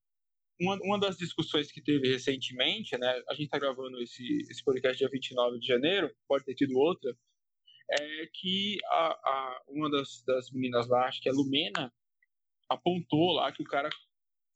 uma, 0.60 0.76
uma 0.82 0.98
das 0.98 1.16
discussões 1.16 1.70
que 1.70 1.80
teve 1.80 2.10
recentemente, 2.10 2.98
né, 2.98 3.22
a 3.28 3.34
gente 3.34 3.48
tá 3.48 3.58
gravando 3.58 4.00
esse, 4.02 4.24
esse 4.50 4.64
podcast 4.64 4.98
dia 4.98 5.08
29 5.08 5.60
de 5.60 5.66
janeiro, 5.66 6.12
pode 6.26 6.44
ter 6.44 6.54
tido 6.54 6.76
outra, 6.76 7.16
é 7.90 8.26
que 8.34 8.78
a, 8.86 9.06
a, 9.06 9.62
uma 9.68 9.88
das, 9.90 10.24
das 10.26 10.50
meninas 10.50 10.88
lá, 10.88 11.06
acho 11.06 11.20
que 11.20 11.28
é 11.28 11.32
a 11.32 11.34
Lumena, 11.34 11.92
apontou 12.68 13.32
lá 13.34 13.52
que 13.52 13.62
o 13.62 13.66
cara 13.66 13.88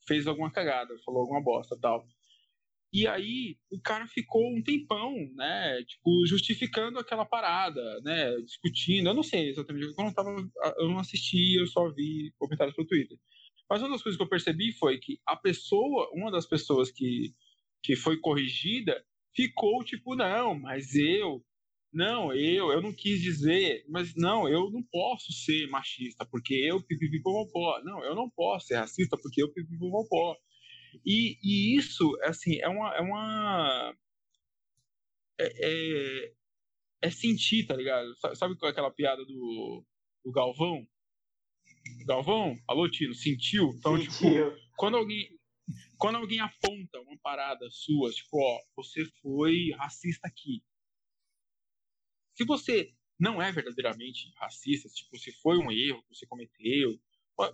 fez 0.06 0.26
alguma 0.26 0.50
cagada, 0.50 0.96
falou 1.04 1.20
alguma 1.20 1.42
bosta 1.42 1.78
tal. 1.80 2.06
E 2.92 3.06
aí 3.06 3.56
o 3.70 3.80
cara 3.80 4.06
ficou 4.06 4.42
um 4.56 4.62
tempão, 4.62 5.14
né, 5.34 5.82
tipo, 5.84 6.26
justificando 6.26 6.98
aquela 6.98 7.24
parada, 7.24 8.00
né, 8.02 8.36
discutindo. 8.40 9.08
Eu 9.08 9.14
não 9.14 9.22
sei 9.22 9.50
exatamente, 9.50 9.86
eu 9.86 10.04
não, 10.04 10.12
tava, 10.12 10.30
eu 10.78 10.88
não 10.88 10.98
assisti, 10.98 11.56
eu 11.56 11.66
só 11.66 11.90
vi 11.90 12.32
comentários 12.38 12.74
pelo 12.74 12.88
Twitter. 12.88 13.18
Mas 13.68 13.82
uma 13.82 13.90
das 13.90 14.02
coisas 14.02 14.16
que 14.16 14.22
eu 14.22 14.28
percebi 14.28 14.72
foi 14.72 14.98
que 14.98 15.18
a 15.26 15.36
pessoa, 15.36 16.08
uma 16.14 16.30
das 16.30 16.46
pessoas 16.46 16.90
que, 16.90 17.34
que 17.82 17.96
foi 17.96 18.18
corrigida, 18.18 19.04
ficou 19.34 19.84
tipo, 19.84 20.14
não, 20.14 20.58
mas 20.58 20.94
eu, 20.94 21.44
não, 21.92 22.32
eu, 22.32 22.70
eu 22.72 22.80
não 22.80 22.92
quis 22.92 23.20
dizer, 23.20 23.84
mas 23.88 24.14
não, 24.14 24.48
eu 24.48 24.70
não 24.70 24.82
posso 24.82 25.32
ser 25.32 25.66
machista 25.68 26.26
porque 26.30 26.54
eu 26.54 26.82
pipipipopopó. 26.82 27.82
Não, 27.84 28.04
eu 28.04 28.14
não 28.14 28.30
posso 28.30 28.66
ser 28.66 28.76
racista 28.76 29.16
porque 29.20 29.42
eu 29.42 29.52
pipipipopopó. 29.52 30.36
E, 31.04 31.38
e 31.42 31.76
isso, 31.76 32.16
assim, 32.22 32.58
é 32.60 32.68
uma. 32.68 32.94
É, 32.94 33.00
uma 33.00 33.96
é, 35.38 35.46
é, 35.46 36.32
é 37.02 37.10
sentir, 37.10 37.66
tá 37.66 37.76
ligado? 37.76 38.14
Sabe 38.34 38.56
qual 38.56 38.68
é 38.68 38.72
aquela 38.72 38.90
piada 38.90 39.24
do, 39.24 39.84
do 40.24 40.32
Galvão? 40.32 40.86
Galvão, 42.06 42.56
alô 42.68 42.88
Tino, 42.90 43.14
sentiu? 43.14 43.70
Então, 43.76 43.98
tipo, 43.98 44.12
sentiu. 44.12 44.56
tipo, 44.56 44.76
quando 44.76 44.96
alguém, 44.96 45.28
quando 45.98 46.16
alguém 46.16 46.40
aponta 46.40 47.00
uma 47.00 47.18
parada 47.18 47.68
sua, 47.70 48.10
tipo, 48.10 48.38
ó, 48.38 48.60
você 48.76 49.04
foi 49.22 49.70
racista 49.78 50.26
aqui. 50.26 50.62
Se 52.34 52.44
você 52.44 52.92
não 53.18 53.40
é 53.40 53.50
verdadeiramente 53.50 54.30
racista, 54.36 54.88
tipo, 54.88 55.16
se 55.18 55.32
foi 55.40 55.58
um 55.58 55.70
erro 55.70 56.02
que 56.02 56.14
você 56.14 56.26
cometeu, 56.26 57.00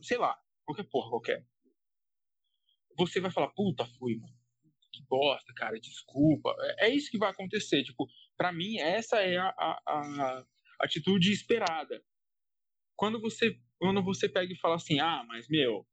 sei 0.03 0.19
lá, 0.19 0.37
qualquer 0.65 0.85
porra, 0.85 1.11
qualquer. 1.11 1.47
Você 2.99 3.21
vai 3.21 3.31
falar, 3.31 3.49
puta, 3.49 3.87
fui, 3.99 4.17
mano. 4.17 4.35
Que 4.93 5.03
bosta, 5.09 5.53
cara, 5.55 5.81
desculpa. 5.81 6.55
É, 6.79 6.89
é 6.89 6.95
isso 6.95 7.11
que 7.11 7.19
vai 7.19 7.31
acontecer. 7.31 7.83
Tipo, 7.83 8.07
para 8.37 8.53
mim, 8.53 8.79
essa 8.79 9.21
é 9.21 9.39
a, 9.39 9.49
a, 9.49 9.81
a, 9.87 10.45
atitude 10.81 11.33
esperada. 11.33 12.05
Quando 12.95 13.19
você, 13.21 13.59
quando 13.79 14.03
você 14.03 14.29
pega 14.29 14.53
e 14.53 14.59
fala 14.59 14.77
assim, 14.77 15.01
ah, 15.01 15.25
mas 15.27 15.49
meu, 15.49 15.87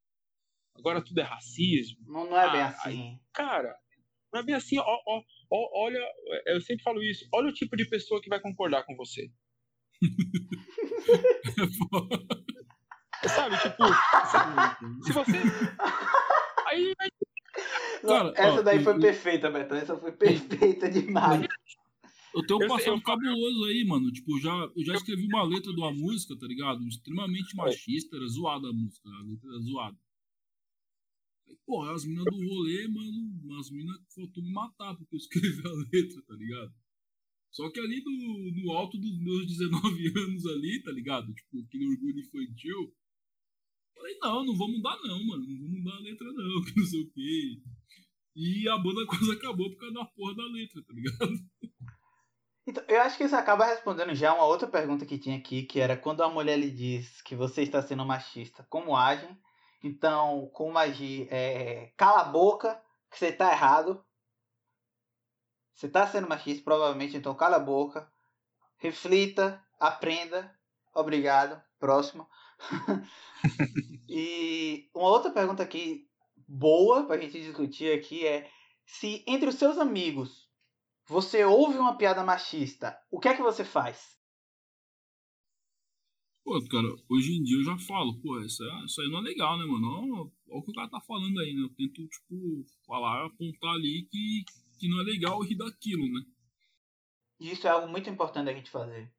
agora 0.75 1.03
tudo 1.03 1.21
é 1.21 1.23
racismo. 1.23 1.97
Não, 2.05 2.29
não 2.29 2.37
é 2.37 2.45
ah, 2.45 2.49
bem 2.49 2.61
assim. 2.61 2.89
Aí, 2.89 3.17
cara, 3.33 3.73
não 4.33 4.41
é 4.41 4.43
bem 4.43 4.55
assim. 4.55 4.77
Ó, 4.79 5.01
ó, 5.07 5.23
ó, 5.51 5.85
olha, 5.85 5.99
eu 6.47 6.59
sempre 6.59 6.83
falo 6.83 7.01
isso. 7.01 7.25
Olha 7.33 7.49
o 7.49 7.53
tipo 7.53 7.77
de 7.77 7.85
pessoa 7.85 8.21
que 8.21 8.29
vai 8.29 8.41
concordar 8.41 8.83
com 8.83 8.95
você. 8.95 9.31
Sabe, 13.27 13.57
tipo, 13.57 13.83
se 15.05 15.11
você. 15.11 15.33
Aí. 16.69 16.93
aí... 16.99 17.09
Cara, 18.01 18.33
essa 18.35 18.59
ó, 18.59 18.61
daí 18.61 18.83
foi 18.83 18.93
eu... 18.93 18.99
perfeita, 18.99 19.49
Betão. 19.49 19.77
Essa 19.77 19.97
foi 19.97 20.11
perfeita 20.11 20.89
demais. 20.89 21.47
Eu 22.33 22.45
tenho 22.45 22.63
um 22.63 22.67
passado 22.67 23.01
cabuloso 23.01 23.65
aí, 23.65 23.83
mano. 23.85 24.11
Tipo, 24.11 24.39
já, 24.39 24.53
eu 24.75 24.85
já 24.85 24.93
escrevi 24.93 25.25
uma 25.25 25.43
letra 25.43 25.73
de 25.73 25.79
uma 25.79 25.91
música, 25.91 26.37
tá 26.37 26.45
ligado? 26.45 26.87
Extremamente 26.87 27.55
machista, 27.55 28.15
era 28.15 28.27
zoada 28.27 28.69
a 28.69 28.73
música, 28.73 29.09
a 29.09 29.23
letra 29.23 29.49
era 29.49 29.59
zoada. 29.61 29.97
Aí, 31.47 31.57
pô, 31.65 31.83
as 31.89 32.05
minas 32.05 32.25
do 32.25 32.37
rolê, 32.37 32.87
mano, 32.87 33.59
as 33.59 33.71
minas 33.71 33.97
faltou 34.13 34.43
me 34.43 34.51
matar 34.51 34.95
porque 34.95 35.15
eu 35.15 35.17
escrevi 35.17 35.61
a 35.65 35.71
letra, 35.91 36.21
tá 36.27 36.35
ligado? 36.35 36.73
Só 37.51 37.69
que 37.71 37.79
ali 37.79 38.03
no, 38.03 38.63
no 38.63 38.71
alto 38.73 38.97
dos 38.97 39.19
meus 39.19 39.47
19 39.47 40.13
anos 40.15 40.45
ali, 40.45 40.83
tá 40.83 40.91
ligado? 40.91 41.33
Tipo, 41.33 41.63
aquele 41.63 41.87
orgulho 41.87 42.19
infantil. 42.19 42.93
Falei, 43.99 44.17
não, 44.21 44.45
não 44.45 44.55
vou 44.55 44.71
mudar 44.71 44.97
não, 45.03 45.25
mano. 45.25 45.43
Não 45.45 45.59
vou 45.59 45.69
mudar 45.69 45.97
a 45.97 45.99
letra 45.99 46.27
não, 46.31 46.63
que 46.63 46.79
não 46.79 46.85
sei 46.85 47.01
o 47.01 47.11
quê. 47.11 47.61
E 48.33 48.69
a 48.69 48.77
banda 48.77 49.05
quase 49.07 49.31
acabou 49.33 49.69
por 49.71 49.79
causa 49.79 49.93
da 49.93 50.05
porra 50.05 50.35
da 50.35 50.45
letra, 50.45 50.81
tá 50.81 50.93
ligado? 50.93 51.33
Então, 52.65 52.83
eu 52.87 53.01
acho 53.01 53.17
que 53.17 53.23
isso 53.25 53.35
acaba 53.35 53.65
respondendo 53.65 54.15
já 54.15 54.33
uma 54.33 54.45
outra 54.45 54.67
pergunta 54.67 55.05
que 55.05 55.17
tinha 55.17 55.37
aqui, 55.37 55.63
que 55.63 55.79
era 55.79 55.97
quando 55.97 56.21
a 56.21 56.29
mulher 56.29 56.57
lhe 56.57 56.71
diz 56.71 57.21
que 57.23 57.35
você 57.35 57.63
está 57.63 57.81
sendo 57.81 58.05
machista, 58.05 58.65
como 58.69 58.95
agem? 58.95 59.37
Então, 59.83 60.49
como 60.53 60.77
agir? 60.77 61.27
É, 61.29 61.91
cala 61.97 62.21
a 62.21 62.25
boca, 62.25 62.81
que 63.11 63.17
você 63.17 63.27
está 63.27 63.51
errado. 63.51 64.01
Você 65.73 65.87
está 65.87 66.07
sendo 66.07 66.29
machista, 66.29 66.63
provavelmente, 66.63 67.17
então 67.17 67.35
cala 67.35 67.57
a 67.57 67.59
boca. 67.59 68.09
Reflita, 68.77 69.61
aprenda. 69.79 70.53
Obrigado. 70.93 71.61
Próximo. 71.79 72.29
e 74.07 74.89
uma 74.93 75.09
outra 75.09 75.31
pergunta 75.31 75.63
aqui, 75.63 76.07
boa, 76.47 77.05
para 77.05 77.15
a 77.15 77.19
gente 77.19 77.41
discutir 77.41 77.97
aqui, 77.97 78.25
é 78.25 78.49
se 78.85 79.23
entre 79.27 79.49
os 79.49 79.55
seus 79.55 79.77
amigos 79.77 80.49
você 81.07 81.43
ouve 81.43 81.77
uma 81.77 81.97
piada 81.97 82.23
machista, 82.23 82.97
o 83.09 83.19
que 83.19 83.29
é 83.29 83.35
que 83.35 83.41
você 83.41 83.63
faz? 83.63 84.17
Pô, 86.43 86.59
cara, 86.69 86.87
hoje 87.09 87.35
em 87.35 87.43
dia 87.43 87.57
eu 87.57 87.63
já 87.63 87.77
falo, 87.77 88.19
pô, 88.21 88.39
isso, 88.41 88.63
é, 88.63 88.85
isso 88.85 89.01
aí 89.01 89.09
não 89.09 89.19
é 89.19 89.21
legal, 89.21 89.57
né, 89.57 89.65
mano? 89.65 90.31
Olha 90.47 90.59
o 90.59 90.63
que 90.63 90.71
o 90.71 90.73
cara 90.73 90.89
tá 90.89 90.99
falando 91.01 91.39
aí, 91.39 91.53
né? 91.53 91.61
Eu 91.61 91.69
tento, 91.69 92.07
tipo, 92.07 92.65
falar, 92.85 93.25
apontar 93.25 93.73
ali 93.73 94.07
que 94.09 94.43
que 94.79 94.87
não 94.87 95.01
é 95.01 95.03
legal 95.03 95.41
rir 95.41 95.55
daquilo, 95.55 96.07
né? 96.11 96.21
Isso 97.39 97.67
é 97.67 97.69
algo 97.69 97.87
muito 97.87 98.09
importante 98.09 98.49
a 98.49 98.53
gente 98.53 98.71
fazer. 98.71 99.11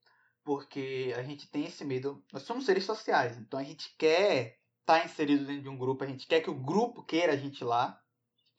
Porque 0.45 1.15
a 1.17 1.23
gente 1.23 1.49
tem 1.49 1.67
esse 1.67 1.85
medo. 1.85 2.25
Nós 2.33 2.43
somos 2.43 2.65
seres 2.65 2.85
sociais, 2.85 3.37
então 3.37 3.59
a 3.59 3.65
gente 3.65 3.95
quer 3.97 4.59
estar 4.81 5.01
tá 5.01 5.05
inserido 5.05 5.47
dentro 5.47 5.63
de 5.63 5.69
um 5.69 5.79
grupo, 5.79 6.03
a 6.03 6.07
gente 6.07 6.27
quer 6.27 6.41
que 6.41 6.51
o 6.51 6.55
grupo 6.55 7.03
queira 7.03 7.33
a 7.33 7.37
gente 7.37 7.63
lá. 7.63 8.01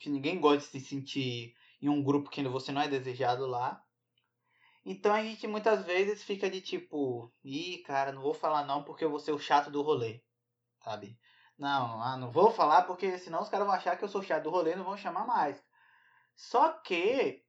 Ninguém 0.05 0.39
gosta 0.39 0.59
de 0.71 0.83
se 0.83 0.89
sentir 0.89 1.55
em 1.81 1.89
um 1.89 2.03
grupo 2.03 2.29
que 2.29 2.41
você 2.43 2.71
não 2.71 2.81
é 2.81 2.87
desejado 2.87 3.45
lá. 3.45 3.83
Então 4.83 5.13
a 5.13 5.23
gente 5.23 5.45
muitas 5.47 5.85
vezes 5.85 6.23
fica 6.23 6.49
de 6.49 6.59
tipo, 6.59 7.31
ih, 7.43 7.79
cara, 7.85 8.11
não 8.11 8.21
vou 8.21 8.33
falar 8.33 8.65
não 8.65 8.83
porque 8.83 9.05
eu 9.05 9.11
vou 9.11 9.19
ser 9.19 9.31
o 9.31 9.39
chato 9.39 9.69
do 9.69 9.81
rolê, 9.81 10.23
sabe? 10.83 11.19
Não, 11.57 12.01
ah, 12.01 12.17
não 12.17 12.31
vou 12.31 12.51
falar 12.51 12.83
porque 12.83 13.17
senão 13.19 13.41
os 13.41 13.49
caras 13.49 13.67
vão 13.67 13.75
achar 13.75 13.95
que 13.95 14.03
eu 14.03 14.09
sou 14.09 14.23
chato 14.23 14.43
do 14.43 14.49
rolê 14.49 14.73
e 14.73 14.75
não 14.75 14.83
vão 14.83 14.97
chamar 14.97 15.27
mais. 15.27 15.63
Só 16.35 16.69
que 16.79 17.43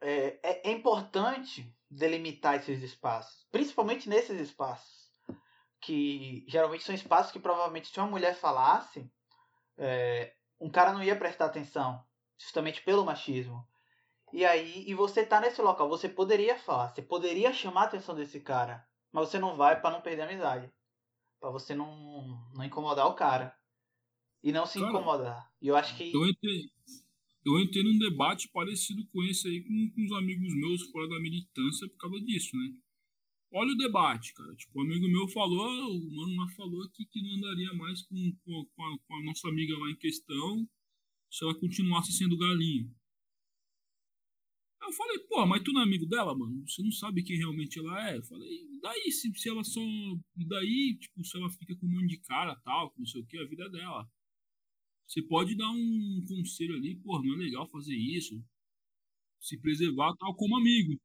é, 0.00 0.40
é, 0.42 0.70
é 0.70 0.72
importante 0.72 1.72
delimitar 1.90 2.56
esses 2.56 2.82
espaços, 2.82 3.46
principalmente 3.50 4.08
nesses 4.08 4.40
espaços, 4.40 5.10
que 5.80 6.44
geralmente 6.48 6.84
são 6.84 6.94
espaços 6.94 7.32
que 7.32 7.38
provavelmente 7.38 7.88
se 7.88 7.98
uma 7.98 8.08
mulher 8.08 8.34
falasse, 8.34 9.10
é, 9.76 10.34
um 10.60 10.68
cara 10.68 10.92
não 10.92 11.02
ia 11.02 11.16
prestar 11.16 11.46
atenção, 11.46 12.04
justamente 12.36 12.82
pelo 12.82 13.04
machismo. 13.04 13.66
E 14.32 14.44
aí, 14.44 14.84
e 14.86 14.94
você 14.94 15.24
tá 15.24 15.40
nesse 15.40 15.62
local, 15.62 15.88
você 15.88 16.08
poderia 16.08 16.58
falar, 16.58 16.88
você 16.88 17.00
poderia 17.00 17.52
chamar 17.52 17.82
a 17.82 17.84
atenção 17.84 18.14
desse 18.14 18.40
cara, 18.40 18.86
mas 19.10 19.28
você 19.28 19.38
não 19.38 19.56
vai 19.56 19.80
para 19.80 19.90
não 19.90 20.02
perder 20.02 20.22
a 20.22 20.24
amizade, 20.26 20.70
para 21.40 21.50
você 21.50 21.74
não, 21.74 22.50
não 22.52 22.64
incomodar 22.64 23.06
o 23.06 23.14
cara 23.14 23.56
e 24.42 24.52
não 24.52 24.66
se 24.66 24.78
cara, 24.78 24.90
incomodar. 24.90 25.52
E 25.62 25.68
eu 25.68 25.76
acho 25.76 25.96
que 25.96 26.10
entrei, 26.10 26.70
eu 27.56 27.64
entrei 27.64 27.82
num 27.82 27.98
debate 27.98 28.48
parecido 28.52 29.06
com 29.06 29.22
esse 29.24 29.48
aí 29.48 29.62
com, 29.62 29.90
com 29.90 30.04
os 30.04 30.12
amigos 30.12 30.54
meus 30.54 30.82
fora 30.90 31.08
da 31.08 31.20
militância 31.20 31.88
por 31.88 31.96
causa 31.96 32.20
disso, 32.20 32.56
né? 32.56 32.74
Olha 33.50 33.72
o 33.72 33.76
debate, 33.76 34.34
cara. 34.34 34.54
Tipo, 34.56 34.80
um 34.80 34.82
amigo 34.82 35.08
meu 35.08 35.26
falou, 35.28 35.96
o 35.96 36.14
mano 36.14 36.36
lá 36.36 36.48
falou 36.50 36.84
aqui 36.84 37.06
que 37.06 37.22
não 37.22 37.36
andaria 37.36 37.72
mais 37.74 38.02
com, 38.02 38.36
com, 38.44 38.84
a, 38.84 38.98
com 38.98 39.16
a 39.16 39.22
nossa 39.24 39.48
amiga 39.48 39.76
lá 39.78 39.90
em 39.90 39.96
questão 39.96 40.68
se 41.30 41.44
ela 41.44 41.58
continuasse 41.58 42.12
sendo 42.12 42.36
galinha. 42.36 42.90
Eu 44.82 44.92
falei, 44.92 45.18
pô, 45.20 45.46
mas 45.46 45.62
tu 45.62 45.72
não 45.72 45.82
é 45.82 45.84
amigo 45.84 46.06
dela, 46.06 46.36
mano? 46.36 46.66
Você 46.66 46.82
não 46.82 46.90
sabe 46.90 47.22
quem 47.22 47.36
realmente 47.36 47.78
ela 47.78 48.10
é? 48.10 48.16
Eu 48.16 48.24
falei, 48.24 48.48
e 48.48 48.80
daí 48.80 49.12
se, 49.12 49.30
se 49.34 49.48
ela 49.48 49.62
só. 49.62 49.80
E 49.80 50.46
daí, 50.46 50.96
tipo, 50.98 51.24
se 51.24 51.36
ela 51.36 51.50
fica 51.50 51.76
com 51.76 51.86
um 51.86 51.90
monte 51.90 52.08
de 52.08 52.20
cara 52.20 52.56
tal, 52.64 52.94
não 52.96 53.06
sei 53.06 53.20
o 53.20 53.26
que, 53.26 53.38
a 53.38 53.46
vida 53.46 53.64
é 53.64 53.70
dela. 53.70 54.10
Você 55.08 55.22
pode 55.22 55.56
dar 55.56 55.70
um 55.70 56.24
conselho 56.28 56.76
ali, 56.76 56.96
pô, 56.96 57.18
não 57.22 57.34
é 57.34 57.36
legal 57.38 57.66
fazer 57.70 57.96
isso. 57.96 58.44
Se 59.40 59.58
preservar 59.58 60.14
tal 60.18 60.34
como 60.36 60.58
amigo. 60.58 61.00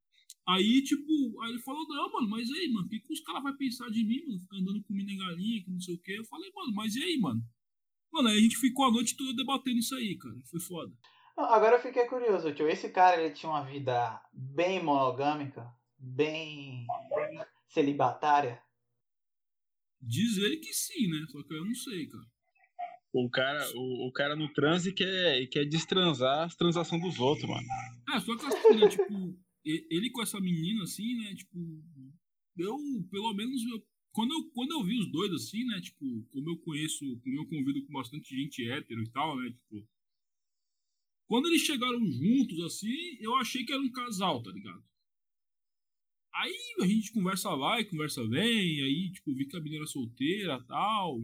Aí, 0.45 0.83
tipo, 0.83 1.41
aí 1.41 1.51
ele 1.51 1.61
falou, 1.61 1.87
não, 1.87 2.11
mano, 2.11 2.29
mas 2.29 2.51
aí, 2.51 2.69
mano, 2.69 2.85
o 2.85 2.89
que, 2.89 2.99
que 2.99 3.13
os 3.13 3.21
caras 3.21 3.41
vão 3.41 3.55
pensar 3.55 3.89
de 3.89 4.03
mim, 4.03 4.21
mano? 4.27 4.41
Ficar 4.41 4.57
andando 4.57 4.83
com 4.83 4.93
mina 4.93 5.15
galinha, 5.15 5.63
que 5.63 5.71
não 5.71 5.79
sei 5.79 5.95
o 5.95 6.01
quê. 6.01 6.15
Eu 6.17 6.25
falei, 6.25 6.51
mano, 6.53 6.73
mas 6.73 6.95
e 6.95 7.03
aí, 7.03 7.17
mano? 7.17 7.41
Mano, 8.11 8.27
aí 8.27 8.37
a 8.37 8.41
gente 8.41 8.57
ficou 8.57 8.85
a 8.85 8.91
noite 8.91 9.15
toda 9.15 9.33
debatendo 9.33 9.79
isso 9.79 9.95
aí, 9.95 10.17
cara. 10.17 10.35
Foi 10.51 10.59
foda. 10.59 10.93
Agora 11.37 11.77
eu 11.77 11.81
fiquei 11.81 12.05
curioso, 12.05 12.53
tio. 12.53 12.67
Esse 12.67 12.89
cara, 12.89 13.21
ele 13.21 13.33
tinha 13.33 13.49
uma 13.49 13.63
vida 13.63 14.21
bem 14.33 14.83
monogâmica, 14.83 15.65
bem 15.97 16.85
celibatária? 17.69 18.61
Diz 20.01 20.37
ele 20.37 20.57
que 20.57 20.73
sim, 20.73 21.07
né? 21.07 21.25
Só 21.29 21.41
que 21.41 21.53
eu 21.53 21.63
não 21.63 21.73
sei, 21.73 22.07
cara. 22.07 22.32
O 23.13 23.29
cara, 23.29 23.63
o, 23.75 24.07
o 24.07 24.11
cara 24.11 24.35
no 24.35 24.51
transe 24.51 24.91
quer, 24.91 25.45
quer 25.47 25.65
destransar 25.65 26.45
as 26.45 26.55
transações 26.55 26.99
dos 26.99 27.19
outros, 27.19 27.47
mano. 27.47 27.67
É, 28.09 28.19
só 28.19 28.35
que 28.35 28.45
assim, 28.45 28.75
né, 28.75 28.89
tipo, 28.89 29.39
ele 29.63 30.09
com 30.09 30.23
essa 30.23 30.39
menina, 30.39 30.81
assim, 30.81 31.15
né, 31.17 31.35
tipo, 31.35 31.55
eu, 32.57 32.75
pelo 33.11 33.31
menos, 33.35 33.61
eu, 33.71 33.85
quando, 34.11 34.33
eu, 34.33 34.49
quando 34.51 34.71
eu 34.71 34.83
vi 34.83 34.97
os 34.97 35.11
dois, 35.11 35.31
assim, 35.31 35.63
né, 35.63 35.79
tipo, 35.79 36.25
como 36.31 36.49
eu 36.49 36.57
conheço, 36.57 37.05
como 37.19 37.39
eu 37.39 37.45
convido 37.45 37.85
com 37.85 37.93
bastante 37.93 38.35
gente 38.35 38.67
hétero 38.67 39.03
e 39.03 39.09
tal, 39.11 39.37
né, 39.37 39.51
tipo, 39.51 39.87
quando 41.27 41.47
eles 41.49 41.61
chegaram 41.61 42.03
juntos, 42.03 42.59
assim, 42.61 43.17
eu 43.19 43.35
achei 43.35 43.63
que 43.63 43.71
era 43.71 43.81
um 43.81 43.91
casal, 43.91 44.41
tá 44.41 44.51
ligado? 44.51 44.83
Aí 46.33 46.75
a 46.81 46.87
gente 46.87 47.11
conversa 47.11 47.51
lá 47.51 47.79
e 47.79 47.85
conversa 47.85 48.27
vem, 48.27 48.81
aí, 48.81 49.11
tipo, 49.11 49.35
vi 49.35 49.45
que 49.45 49.55
a 49.55 49.59
menina 49.59 49.83
era 49.83 49.87
solteira 49.87 50.63
tal. 50.63 51.21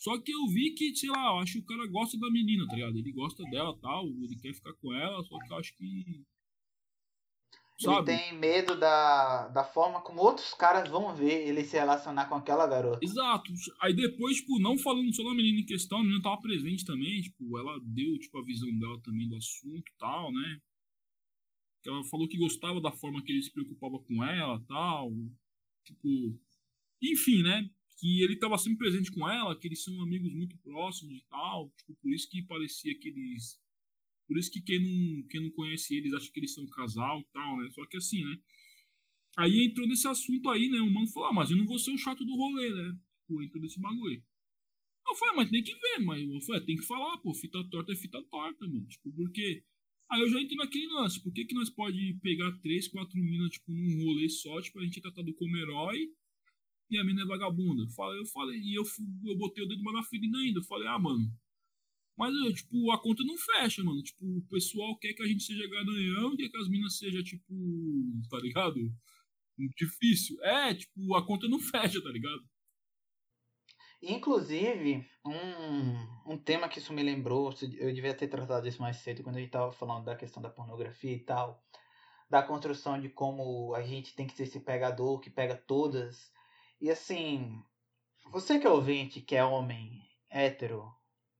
Só 0.00 0.18
que 0.18 0.32
eu 0.32 0.46
vi 0.46 0.70
que, 0.70 0.96
sei 0.96 1.10
lá, 1.10 1.26
eu 1.26 1.38
acho 1.40 1.52
que 1.52 1.58
o 1.58 1.66
cara 1.66 1.86
gosta 1.86 2.18
da 2.18 2.30
menina, 2.30 2.66
tá 2.66 2.74
ligado? 2.74 2.96
Ele 2.96 3.12
gosta 3.12 3.44
dela 3.50 3.76
tal, 3.82 4.06
ele 4.06 4.34
quer 4.40 4.54
ficar 4.54 4.72
com 4.72 4.94
ela, 4.94 5.22
só 5.22 5.38
que 5.38 5.52
eu 5.52 5.56
acho 5.58 5.76
que. 5.76 5.84
Ele 5.84 6.24
sabe? 7.78 8.06
tem 8.06 8.38
medo 8.38 8.78
da, 8.78 9.48
da 9.48 9.62
forma 9.62 10.00
como 10.00 10.22
outros 10.22 10.54
caras 10.54 10.88
vão 10.88 11.14
ver 11.14 11.46
ele 11.46 11.62
se 11.64 11.76
relacionar 11.76 12.30
com 12.30 12.34
aquela 12.34 12.66
garota. 12.66 13.00
Exato. 13.02 13.52
Aí 13.82 13.94
depois, 13.94 14.38
tipo, 14.38 14.58
não 14.58 14.78
falando 14.78 15.14
só 15.14 15.22
da 15.22 15.34
menina 15.34 15.60
em 15.60 15.66
questão, 15.66 15.98
a 15.98 16.02
menina 16.02 16.22
tava 16.22 16.40
presente 16.40 16.82
também, 16.82 17.20
tipo, 17.20 17.58
ela 17.58 17.78
deu, 17.82 18.18
tipo, 18.18 18.38
a 18.38 18.44
visão 18.44 18.74
dela 18.78 18.98
também 19.02 19.28
do 19.28 19.36
assunto 19.36 19.86
e 19.86 19.98
tal, 19.98 20.32
né? 20.32 20.62
Ela 21.86 22.04
falou 22.04 22.26
que 22.26 22.38
gostava 22.38 22.80
da 22.80 22.92
forma 22.92 23.22
que 23.22 23.32
ele 23.32 23.42
se 23.42 23.52
preocupava 23.52 23.98
com 23.98 24.24
ela 24.24 24.58
tal. 24.66 25.12
Tipo. 25.84 26.40
Enfim, 27.02 27.42
né? 27.42 27.68
Que 28.00 28.22
ele 28.22 28.36
tava 28.36 28.56
sempre 28.56 28.78
presente 28.78 29.12
com 29.12 29.28
ela, 29.28 29.58
que 29.58 29.68
eles 29.68 29.84
são 29.84 30.00
amigos 30.00 30.32
muito 30.32 30.56
próximos 30.58 31.18
e 31.18 31.24
tal. 31.28 31.70
Tipo, 31.76 31.94
por 31.96 32.10
isso 32.10 32.28
que 32.30 32.42
parecia 32.42 32.98
que 32.98 33.08
eles. 33.08 33.60
Por 34.26 34.38
isso 34.38 34.50
que 34.50 34.62
quem 34.62 34.80
não, 34.80 35.26
quem 35.28 35.42
não 35.42 35.50
conhece 35.50 35.94
eles 35.94 36.14
acha 36.14 36.30
que 36.32 36.40
eles 36.40 36.54
são 36.54 36.64
um 36.64 36.70
casal 36.70 37.20
e 37.20 37.24
tal, 37.32 37.58
né? 37.58 37.68
Só 37.70 37.84
que 37.86 37.98
assim, 37.98 38.24
né? 38.24 38.38
Aí 39.36 39.66
entrou 39.66 39.86
nesse 39.86 40.08
assunto 40.08 40.48
aí, 40.48 40.70
né? 40.70 40.78
O 40.80 40.90
mano 40.90 41.08
falou, 41.08 41.28
ah, 41.28 41.32
mas 41.32 41.50
eu 41.50 41.58
não 41.58 41.66
vou 41.66 41.78
ser 41.78 41.90
o 41.92 41.98
chato 41.98 42.24
do 42.24 42.36
rolê, 42.36 42.70
né? 42.70 42.98
Tipo, 43.20 43.42
entrou 43.42 43.62
nesse 43.62 43.78
bagulho. 43.78 44.22
Eu 45.06 45.14
falei, 45.16 45.36
mas 45.36 45.50
tem 45.50 45.62
que 45.62 45.74
ver, 45.74 45.98
mas 46.04 46.26
eu 46.26 46.40
falei, 46.40 46.62
tem 46.62 46.76
que 46.76 46.86
falar, 46.86 47.18
pô, 47.18 47.34
fita 47.34 47.62
torta 47.68 47.92
é 47.92 47.96
fita 47.96 48.22
torta, 48.30 48.66
mano. 48.66 48.86
Tipo, 48.86 49.12
porque. 49.12 49.62
Aí 50.10 50.20
eu 50.22 50.28
já 50.28 50.40
entrei 50.40 50.56
naquele 50.56 50.88
lance, 50.88 51.22
por 51.22 51.32
que, 51.32 51.44
que 51.44 51.54
nós 51.54 51.70
pode 51.70 52.18
pegar 52.20 52.50
três, 52.58 52.88
quatro 52.88 53.16
minas, 53.16 53.50
tipo, 53.50 53.70
num 53.72 54.04
rolê 54.04 54.28
só, 54.28 54.60
tipo, 54.60 54.80
a 54.80 54.84
gente 54.84 54.98
é 54.98 55.02
tratado 55.02 55.32
como 55.34 55.56
herói 55.56 56.10
e 56.90 56.98
a 56.98 57.04
mina 57.04 57.22
é 57.22 57.26
vagabunda. 57.26 57.82
Eu 57.82 57.90
falei, 57.90 58.20
eu 58.20 58.26
falei, 58.26 58.58
e 58.58 58.74
eu, 58.74 58.84
eu 59.24 59.36
botei 59.36 59.64
o 59.64 59.68
dedo 59.68 59.82
mais 59.82 59.96
na 59.96 60.02
ferida 60.02 60.36
ainda. 60.38 60.60
Eu 60.60 60.64
falei, 60.64 60.88
ah, 60.88 60.98
mano. 60.98 61.30
Mas, 62.16 62.34
tipo, 62.54 62.90
a 62.90 63.00
conta 63.00 63.24
não 63.24 63.36
fecha, 63.38 63.82
mano. 63.82 64.02
Tipo, 64.02 64.26
o 64.26 64.42
pessoal 64.48 64.96
quer 64.98 65.14
que 65.14 65.22
a 65.22 65.26
gente 65.26 65.42
seja 65.42 65.66
garanhão, 65.68 66.36
quer 66.36 66.48
que 66.48 66.56
as 66.58 66.68
minas 66.68 66.98
sejam, 66.98 67.22
tipo, 67.22 67.54
tá 68.28 68.38
ligado? 68.38 68.78
Difícil. 69.76 70.42
É, 70.42 70.74
tipo, 70.74 71.14
a 71.14 71.26
conta 71.26 71.48
não 71.48 71.58
fecha, 71.72 72.02
tá 72.02 72.10
ligado? 72.10 72.42
Inclusive, 74.02 75.06
um, 75.26 76.32
um 76.32 76.38
tema 76.38 76.68
que 76.68 76.78
isso 76.78 76.92
me 76.92 77.02
lembrou, 77.02 77.54
eu 77.78 77.92
devia 77.92 78.14
ter 78.14 78.28
tratado 78.28 78.66
isso 78.66 78.80
mais 78.80 78.96
cedo 78.96 79.22
quando 79.22 79.36
a 79.36 79.40
gente 79.40 79.50
tava 79.50 79.72
falando 79.72 80.06
da 80.06 80.16
questão 80.16 80.42
da 80.42 80.48
pornografia 80.48 81.12
e 81.12 81.20
tal, 81.20 81.62
da 82.28 82.42
construção 82.42 82.98
de 82.98 83.10
como 83.10 83.74
a 83.74 83.82
gente 83.82 84.14
tem 84.14 84.26
que 84.26 84.34
ser 84.34 84.44
esse 84.44 84.60
pegador 84.60 85.20
que 85.20 85.28
pega 85.28 85.54
todas. 85.54 86.32
E 86.80 86.90
assim, 86.90 87.62
você 88.32 88.58
que 88.60 88.66
é 88.66 88.70
ouvinte, 88.70 89.20
que 89.22 89.36
é 89.36 89.44
homem, 89.44 90.02
hétero, 90.30 90.92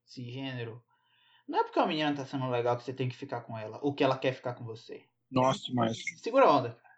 cisgênero, 0.04 0.82
não 1.48 1.60
é 1.60 1.64
porque 1.64 1.78
a 1.80 1.86
menina 1.86 2.14
tá 2.14 2.26
sendo 2.26 2.48
legal 2.50 2.76
que 2.76 2.84
você 2.84 2.94
tem 2.94 3.08
que 3.08 3.16
ficar 3.16 3.42
com 3.42 3.58
ela, 3.58 3.78
ou 3.82 3.94
que 3.94 4.04
ela 4.04 4.18
quer 4.18 4.32
ficar 4.34 4.54
com 4.54 4.64
você. 4.64 5.08
Nossa, 5.30 5.64
demais. 5.66 5.98
Segura 6.22 6.46
a 6.46 6.52
onda, 6.52 6.74
cara. 6.74 6.94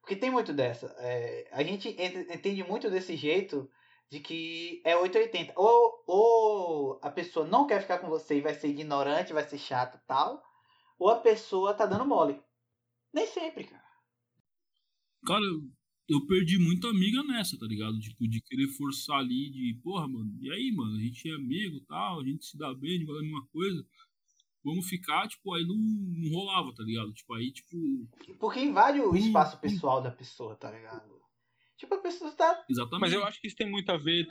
Porque 0.00 0.16
tem 0.16 0.30
muito 0.30 0.52
dessa. 0.52 0.94
É, 0.98 1.48
a 1.52 1.62
gente 1.62 1.88
ent- 1.90 2.30
entende 2.34 2.62
muito 2.64 2.90
desse 2.90 3.16
jeito 3.16 3.70
de 4.10 4.20
que 4.20 4.82
é 4.84 4.96
880. 4.96 5.52
Ou, 5.56 6.04
ou 6.06 7.00
a 7.02 7.10
pessoa 7.10 7.46
não 7.46 7.66
quer 7.66 7.82
ficar 7.82 7.98
com 7.98 8.08
você 8.08 8.36
e 8.38 8.40
vai 8.40 8.54
ser 8.54 8.68
ignorante, 8.68 9.32
vai 9.32 9.48
ser 9.48 9.58
chata 9.58 9.98
e 10.02 10.06
tal. 10.06 10.42
Ou 10.98 11.10
a 11.10 11.20
pessoa 11.20 11.74
tá 11.74 11.86
dando 11.86 12.06
mole. 12.06 12.42
Nem 13.12 13.26
sempre, 13.26 13.64
cara. 13.64 13.84
Cara, 15.26 15.50
eu, 16.08 16.26
perdi 16.26 16.58
muita 16.58 16.88
amiga 16.88 17.22
nessa, 17.24 17.58
tá 17.58 17.66
ligado? 17.66 17.98
Tipo, 17.98 18.28
de 18.28 18.40
querer 18.40 18.68
forçar 18.68 19.18
ali, 19.18 19.50
de, 19.50 19.78
porra, 19.82 20.06
mano, 20.06 20.32
e 20.40 20.50
aí, 20.50 20.72
mano, 20.72 20.96
a 20.96 21.00
gente 21.00 21.28
é 21.28 21.34
amigo 21.34 21.80
tal, 21.88 22.20
a 22.20 22.24
gente 22.24 22.44
se 22.44 22.56
dá 22.56 22.72
bem, 22.74 22.90
a 22.90 22.94
gente 22.98 23.06
gosta 23.06 23.20
da 23.22 23.26
mesma 23.28 23.46
coisa. 23.48 23.86
Vamos 24.64 24.88
ficar, 24.88 25.28
tipo, 25.28 25.54
aí 25.54 25.64
não, 25.64 25.76
não 25.76 26.30
rolava, 26.30 26.74
tá 26.74 26.82
ligado? 26.82 27.12
Tipo, 27.12 27.34
aí, 27.34 27.52
tipo, 27.52 27.76
Porque 28.40 28.60
invade 28.60 29.00
o 29.00 29.10
Hum, 29.12 29.16
espaço 29.16 29.56
hum. 29.56 29.60
pessoal 29.60 30.02
da 30.02 30.10
pessoa, 30.10 30.56
tá 30.56 30.70
ligado? 30.70 31.20
Tipo, 31.78 31.94
a 31.94 31.98
pessoa 31.98 32.32
tá. 32.32 32.64
exatamente. 32.68 33.00
Mas 33.00 33.12
eu 33.12 33.24
acho 33.24 33.40
que 33.40 33.46
isso 33.46 33.56
tem 33.56 33.70
muito 33.70 33.90
a 33.90 33.96
ver. 33.96 34.26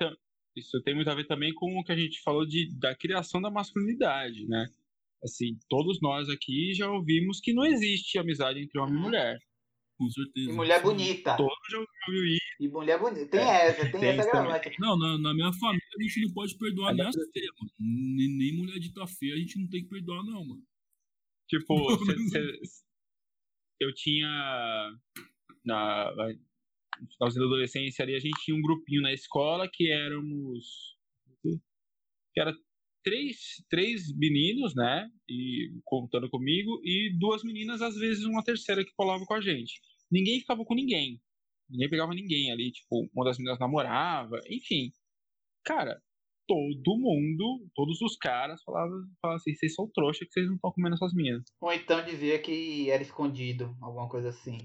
Isso 0.55 0.81
tem 0.83 0.95
muito 0.95 1.09
a 1.09 1.15
ver 1.15 1.25
também 1.27 1.53
com 1.53 1.77
o 1.77 1.83
que 1.83 1.91
a 1.91 1.97
gente 1.97 2.21
falou 2.21 2.45
de, 2.45 2.69
da 2.79 2.95
criação 2.95 3.41
da 3.41 3.51
masculinidade, 3.51 4.45
né? 4.47 4.65
Assim, 5.23 5.57
todos 5.69 5.99
nós 6.01 6.29
aqui 6.29 6.73
já 6.73 6.89
ouvimos 6.89 7.39
que 7.39 7.53
não 7.53 7.65
existe 7.65 8.17
amizade 8.17 8.59
entre 8.59 8.79
homem 8.79 8.93
e 8.93 8.97
Uhum. 8.97 9.03
mulher. 9.03 9.39
Com 9.97 10.09
certeza. 10.09 10.49
E 10.49 10.53
mulher 10.53 10.81
bonita. 10.81 11.37
Todos 11.37 11.53
já 11.71 11.79
isso. 11.79 12.39
E 12.59 12.67
mulher 12.67 12.99
bonita. 12.99 13.27
Tem 13.29 13.39
É, 13.39 13.67
essa, 13.67 13.81
tem, 13.89 13.99
tem 14.01 14.09
essa 14.09 14.29
gravata. 14.29 14.71
Não, 14.79 14.97
na, 14.97 15.17
na 15.17 15.33
minha 15.33 15.51
família 15.53 15.87
a 15.99 16.03
gente 16.03 16.21
não 16.25 16.33
pode 16.33 16.57
perdoar 16.57 16.93
Mas 16.93 16.97
nem 16.97 17.07
as 17.23 17.31
feias, 17.31 17.51
mano. 17.59 17.71
Nem, 17.79 18.37
nem 18.37 18.57
mulher 18.57 18.77
dita 18.79 19.07
feia 19.07 19.35
a 19.35 19.37
gente 19.37 19.57
não 19.59 19.69
tem 19.69 19.83
que 19.83 19.89
perdoar, 19.89 20.23
não, 20.23 20.45
mano. 20.45 20.63
Tipo, 21.47 21.75
cê- 22.29 22.65
cê- 22.65 22.83
eu 23.79 23.93
tinha. 23.93 24.27
Na, 25.63 26.11
no 27.01 27.07
finalzinho 27.17 27.41
da 27.41 27.47
adolescência 27.47 28.03
ali, 28.03 28.15
a 28.15 28.19
gente 28.19 28.39
tinha 28.43 28.55
um 28.55 28.61
grupinho 28.61 29.01
na 29.01 29.13
escola 29.13 29.69
que 29.71 29.89
éramos. 29.91 30.97
que 31.43 32.39
era 32.39 32.53
três, 33.05 33.63
três 33.69 34.11
meninos, 34.17 34.73
né? 34.75 35.07
E 35.29 35.69
contando 35.85 36.27
comigo, 36.27 36.81
e 36.83 37.15
duas 37.19 37.43
meninas, 37.43 37.81
às 37.81 37.95
vezes 37.95 38.25
uma 38.25 38.43
terceira 38.43 38.83
que 38.83 38.91
colava 38.97 39.23
com 39.25 39.35
a 39.35 39.41
gente. 39.41 39.79
Ninguém 40.11 40.39
ficava 40.39 40.65
com 40.65 40.73
ninguém. 40.73 41.21
Ninguém 41.69 41.89
pegava 41.89 42.13
ninguém 42.13 42.51
ali, 42.51 42.71
tipo, 42.71 43.07
uma 43.13 43.25
das 43.25 43.37
meninas 43.37 43.59
namorava, 43.59 44.39
enfim. 44.49 44.91
Cara, 45.63 46.01
todo 46.47 46.97
mundo, 46.97 47.67
todos 47.75 48.01
os 48.01 48.17
caras 48.17 48.61
falavam, 48.63 49.03
falavam 49.21 49.37
assim, 49.37 49.55
vocês 49.55 49.73
são 49.75 49.89
trouxa 49.91 50.25
que 50.25 50.31
vocês 50.31 50.47
não 50.47 50.55
estão 50.55 50.71
comendo 50.71 50.95
essas 50.95 51.13
minas. 51.13 51.43
Ou 51.61 51.71
então 51.71 52.03
dizia 52.03 52.39
que 52.39 52.89
era 52.89 53.03
escondido, 53.03 53.75
alguma 53.81 54.09
coisa 54.09 54.29
assim. 54.29 54.57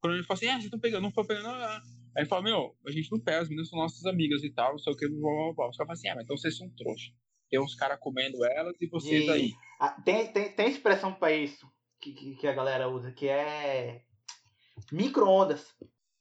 Quando 0.00 0.14
ele 0.14 0.24
fala 0.24 0.38
assim, 0.38 0.46
ah, 0.48 0.52
vocês 0.52 0.64
estão 0.64 0.80
pegando, 0.80 1.02
não 1.02 1.08
estão 1.08 1.26
pegando. 1.26 1.48
Ah. 1.48 1.82
Aí 2.16 2.22
ele 2.22 2.28
fala, 2.28 2.42
meu, 2.42 2.76
a 2.86 2.90
gente 2.90 3.10
não 3.10 3.18
pega, 3.18 3.42
as 3.42 3.48
meninas 3.48 3.68
são 3.68 3.78
nossas 3.78 4.04
amigas 4.06 4.44
e 4.44 4.50
tal, 4.50 4.72
não 4.72 4.78
sei 4.78 4.92
o 4.92 4.96
que, 4.96 5.08
blá, 5.08 5.18
blá, 5.18 5.52
blá. 5.54 5.68
Os 5.68 5.76
caras 5.76 5.76
falam 5.76 5.92
assim, 5.92 6.08
ah, 6.08 6.14
mas 6.14 6.24
então 6.24 6.36
vocês 6.36 6.56
são 6.56 6.70
trouxa. 6.70 7.10
Tem 7.50 7.60
uns 7.60 7.74
caras 7.74 7.98
comendo 8.00 8.44
elas 8.44 8.74
e 8.80 8.86
vocês 8.86 9.24
E- 9.26 9.30
aí. 9.30 9.52
Ah, 9.80 10.00
tem, 10.02 10.32
tem, 10.32 10.52
tem 10.52 10.68
expressão 10.68 11.12
pra 11.12 11.32
isso 11.32 11.68
que, 12.00 12.12
que, 12.12 12.36
que 12.36 12.46
a 12.46 12.52
galera 12.52 12.88
usa, 12.88 13.10
que 13.10 13.28
é 13.28 14.02
micro-ondas. 14.92 15.66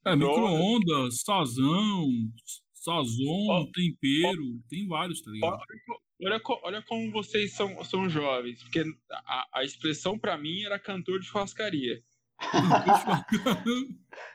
É, 0.05 0.15
micro-ondas, 0.15 1.21
sazão, 1.21 2.07
sazon, 2.73 3.47
Ó, 3.49 3.65
tempero, 3.71 4.43
tem 4.69 4.87
vários, 4.87 5.21
tá 5.21 5.31
ligado? 5.31 5.59
Olha, 6.21 6.41
olha 6.63 6.81
como 6.83 7.11
vocês 7.11 7.53
são, 7.53 7.83
são 7.83 8.09
jovens, 8.09 8.61
porque 8.63 8.83
a, 9.11 9.59
a 9.59 9.63
expressão 9.63 10.17
pra 10.17 10.37
mim 10.37 10.63
era 10.63 10.79
cantor 10.79 11.19
de 11.19 11.27
churrascaria. 11.27 12.01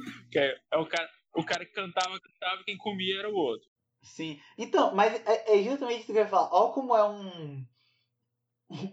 Que 0.30 0.38
é, 0.38 0.56
é 0.72 0.76
o, 0.76 0.86
cara, 0.86 1.10
o 1.34 1.44
cara 1.44 1.64
que 1.64 1.72
cantava, 1.72 2.20
cantava, 2.20 2.64
quem 2.64 2.76
comia 2.76 3.18
era 3.18 3.30
o 3.30 3.34
outro. 3.34 3.68
Sim. 4.02 4.40
Então, 4.56 4.94
mas 4.94 5.14
é, 5.26 5.58
é 5.58 5.62
justamente 5.62 5.98
isso 5.98 6.12
que 6.12 6.12
eu 6.12 6.22
ia 6.22 6.28
falar. 6.28 6.50
Olha 6.52 6.72
como 6.72 6.96
é 6.96 7.08
um 7.08 7.66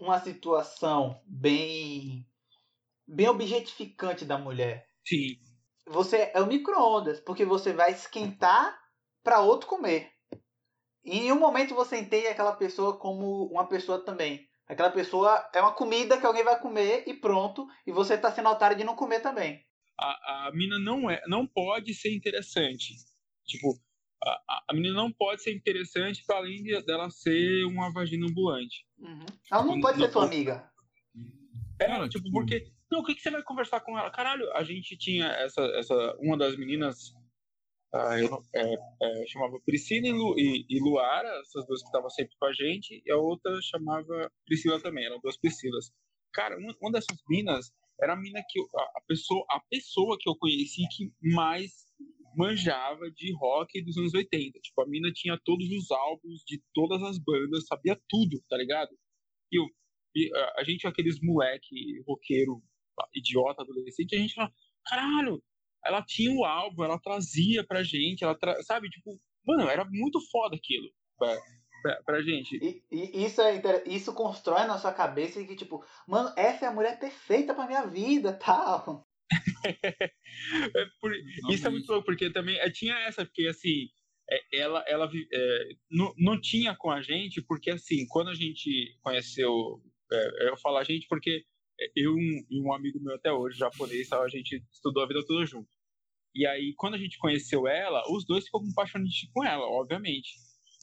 uma 0.00 0.20
situação 0.20 1.20
bem 1.26 2.26
bem 3.06 3.28
objetificante 3.28 4.24
da 4.24 4.38
mulher. 4.38 4.86
Sim. 5.06 5.38
Você 5.86 6.30
é 6.32 6.40
o 6.40 6.46
micro-ondas, 6.46 7.20
porque 7.20 7.44
você 7.44 7.72
vai 7.72 7.92
esquentar 7.92 8.78
para 9.22 9.40
outro 9.40 9.68
comer. 9.68 10.10
E 11.04 11.18
em 11.18 11.32
um 11.32 11.38
momento 11.38 11.74
você 11.74 11.98
entende 11.98 12.28
aquela 12.28 12.56
pessoa 12.56 12.96
como 12.98 13.44
uma 13.46 13.68
pessoa 13.68 14.02
também. 14.02 14.48
Aquela 14.66 14.90
pessoa 14.90 15.46
é 15.52 15.60
uma 15.60 15.72
comida 15.74 16.18
que 16.18 16.24
alguém 16.24 16.42
vai 16.42 16.58
comer 16.58 17.04
e 17.06 17.12
pronto. 17.12 17.66
E 17.86 17.92
você 17.92 18.16
tá 18.16 18.32
sendo 18.32 18.48
otário 18.48 18.76
de 18.76 18.84
não 18.84 18.96
comer 18.96 19.20
também. 19.20 19.62
A, 19.98 20.48
a 20.48 20.52
mina 20.52 20.78
não 20.78 21.08
é, 21.10 21.22
não 21.26 21.46
pode 21.46 21.94
ser 21.94 22.14
interessante. 22.14 22.94
Tipo, 23.46 23.78
a, 24.22 24.30
a- 24.48 24.64
a 24.70 24.74
menina 24.74 24.94
não 24.94 25.12
pode 25.12 25.42
ser 25.42 25.54
interessante 25.54 26.24
para 26.26 26.36
além 26.38 26.62
de- 26.62 26.82
dela 26.82 27.10
ser 27.10 27.64
uma 27.66 27.92
vagina 27.92 28.26
ambulante. 28.26 28.86
Uhum. 28.98 29.26
Ela 29.52 29.64
não 29.64 29.80
pode 29.80 29.98
ser 29.98 30.10
sua 30.10 30.24
amiga. 30.24 30.68
É, 31.80 31.86
Cara, 31.86 32.08
tipo, 32.08 32.24
tipo- 32.24 32.32
porque. 32.38 32.72
Não, 32.90 33.00
o 33.00 33.04
que, 33.04 33.14
que 33.14 33.20
você 33.22 33.30
vai 33.30 33.42
conversar 33.42 33.80
com 33.80 33.98
ela? 33.98 34.10
Caralho, 34.10 34.50
a 34.54 34.62
gente 34.62 34.96
tinha 34.96 35.26
essa. 35.26 35.62
essa 35.76 36.16
uma 36.20 36.36
das 36.38 36.56
meninas. 36.56 37.12
ah, 37.92 38.18
eu 38.18 38.30
não- 38.30 38.42
é, 38.54 38.74
é, 39.22 39.26
chamava 39.26 39.58
Priscila 39.66 40.06
e, 40.06 40.12
Lu, 40.12 40.34
e, 40.38 40.64
e 40.68 40.80
Luara, 40.80 41.28
essas 41.40 41.66
duas 41.66 41.80
que 41.80 41.86
estavam 41.88 42.10
sempre 42.10 42.34
com 42.38 42.46
a 42.46 42.52
gente, 42.52 43.02
e 43.04 43.10
a 43.10 43.16
outra 43.16 43.56
chamava 43.62 44.30
Priscila 44.46 44.80
também, 44.80 45.04
eram 45.04 45.20
duas 45.20 45.36
Priscilas. 45.36 45.90
Cara, 46.32 46.56
uma, 46.58 46.74
uma 46.80 46.92
dessas 46.92 47.16
minas 47.28 47.72
era 48.00 48.14
a 48.14 48.16
mina 48.16 48.42
que 48.48 48.58
eu- 48.58 48.68
a, 48.96 49.00
pessoa, 49.06 49.44
a 49.50 49.60
pessoa 49.70 50.16
que 50.18 50.28
eu 50.28 50.36
conheci 50.36 50.82
que 50.96 51.10
mais 51.34 51.72
manjava 52.36 53.10
de 53.12 53.32
rock 53.34 53.80
dos 53.82 53.96
anos 53.96 54.12
80. 54.12 54.58
Tipo, 54.60 54.82
a 54.82 54.86
mina 54.86 55.10
tinha 55.12 55.38
todos 55.44 55.68
os 55.70 55.90
álbuns 55.90 56.42
de 56.46 56.60
todas 56.72 57.02
as 57.02 57.18
bandas, 57.18 57.66
sabia 57.66 58.00
tudo, 58.08 58.42
tá 58.48 58.56
ligado? 58.56 58.90
E, 59.52 59.56
eu, 59.56 59.66
a, 60.56 60.64
gente, 60.64 60.86
aqueles 60.86 61.20
moleque 61.20 62.02
roqueiro 62.06 62.62
idiota, 63.14 63.62
adolescente, 63.62 64.14
a 64.14 64.18
gente 64.18 64.34
fala, 64.34 64.52
caralho, 64.84 65.42
ela 65.84 66.02
tinha 66.02 66.32
o 66.32 66.44
álbum, 66.44 66.84
ela 66.84 66.98
trazia 66.98 67.64
pra 67.64 67.82
gente, 67.82 68.24
ela 68.24 68.36
tra... 68.36 68.60
sabe, 68.62 68.88
tipo, 68.88 69.20
mano, 69.46 69.68
era 69.68 69.84
muito 69.84 70.20
foda 70.30 70.56
aquilo. 70.56 70.88
É, 71.22 71.38
pra, 71.84 72.02
pra 72.02 72.22
gente. 72.22 72.56
E, 72.56 72.82
e 72.90 73.26
isso, 73.26 73.42
é, 73.42 73.54
inter- 73.54 73.82
isso 73.86 74.14
constrói 74.14 74.66
na 74.66 74.78
sua 74.78 74.90
cabeça 74.92 75.44
que, 75.44 75.54
tipo, 75.54 75.84
mano, 76.08 76.32
essa 76.34 76.64
é 76.64 76.68
a 76.68 76.72
mulher 76.72 76.98
perfeita 76.98 77.52
pra 77.54 77.66
minha 77.66 77.86
vida, 77.86 78.32
tal. 78.42 79.06
É 80.74 80.86
por- 81.00 81.12
isso 81.50 81.66
é 81.66 81.70
muito 81.70 81.90
louco, 81.92 82.06
porque 82.06 82.30
também 82.30 82.56
é, 82.56 82.70
tinha 82.70 82.94
essa, 83.00 83.24
porque 83.26 83.46
assim, 83.46 83.88
é, 84.30 84.58
ela, 84.60 84.82
ela 84.88 85.10
é, 85.32 85.68
não, 85.90 86.14
não 86.16 86.40
tinha 86.40 86.74
com 86.74 86.90
a 86.90 87.02
gente, 87.02 87.42
porque 87.42 87.70
assim, 87.70 88.06
quando 88.08 88.30
a 88.30 88.34
gente 88.34 88.96
conheceu, 89.02 89.82
é, 90.10 90.48
eu 90.48 90.56
falo 90.56 90.78
a 90.78 90.84
gente 90.84 91.06
porque 91.06 91.44
eu 91.94 92.14
um- 92.14 92.46
e 92.50 92.60
um 92.62 92.72
amigo 92.72 92.98
meu 93.00 93.14
até 93.14 93.30
hoje, 93.30 93.58
japonês, 93.58 94.08
tal, 94.08 94.22
a 94.22 94.28
gente 94.28 94.64
estudou 94.72 95.02
a 95.02 95.06
vida 95.06 95.22
toda 95.26 95.44
junto. 95.44 95.68
E 96.34 96.46
aí, 96.46 96.72
quando 96.76 96.94
a 96.94 96.98
gente 96.98 97.18
conheceu 97.18 97.68
ela, 97.68 98.02
os 98.10 98.24
dois 98.24 98.44
ficou 98.46 98.60
com 98.60 98.72
paixonite 98.72 99.30
com 99.32 99.44
ela, 99.44 99.66
obviamente. 99.66 100.30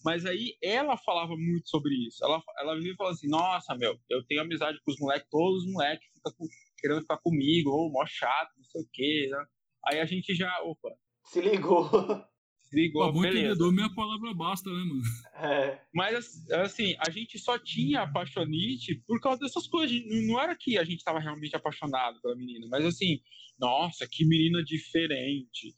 Mas 0.04 0.26
aí 0.26 0.56
ela 0.64 0.98
falava 0.98 1.36
muito 1.38 1.70
sobre 1.70 1.94
isso. 2.08 2.24
Ela, 2.24 2.42
ela 2.60 2.76
vivia 2.76 2.96
falando 2.98 3.14
assim, 3.14 3.28
nossa, 3.30 3.76
meu, 3.76 4.00
eu 4.10 4.24
tenho 4.26 4.42
amizade 4.42 4.80
com 4.84 4.92
os 4.92 5.00
moleques, 5.00 5.28
todos 5.30 5.64
os 5.64 5.72
moleques 5.72 6.08
ficam 6.16 6.34
com- 6.38 6.48
querendo 6.80 7.02
ficar 7.02 7.18
comigo, 7.18 7.70
ou 7.70 7.92
mó 7.92 8.06
chato, 8.08 8.52
não 8.58 8.64
sei 8.64 8.82
o 8.82 8.88
quê. 8.92 9.28
Né? 9.32 9.46
Aí 9.88 10.00
a 10.00 10.06
gente 10.06 10.34
já, 10.34 10.52
opa, 10.64 10.90
Se 11.26 11.40
ligou. 11.42 11.88
se 12.62 12.76
ligou, 12.76 13.12
bom 13.12 13.22
beleza. 13.22 13.40
entendedor, 13.40 13.72
meia 13.74 13.94
palavra 13.94 14.34
basta, 14.34 14.70
né, 14.70 14.78
mano? 14.84 15.02
É. 15.36 15.82
Mas 15.94 16.50
assim, 16.52 16.96
a 17.00 17.10
gente 17.12 17.38
só 17.38 17.60
tinha 17.60 18.02
apaixonite 18.02 18.96
por 19.06 19.20
causa 19.22 19.40
dessas 19.40 19.68
coisas. 19.68 19.96
Não 20.08 20.34
não 20.34 20.40
era 20.40 20.56
que 20.56 20.78
a 20.78 20.84
gente 20.84 21.04
tava 21.04 21.20
realmente 21.20 21.56
apaixonado 21.56 22.20
pela 22.22 22.36
menina, 22.36 22.66
mas 22.70 22.86
assim, 22.86 23.20
nossa, 23.60 24.08
que 24.10 24.26
menina 24.26 24.64
diferente. 24.64 25.76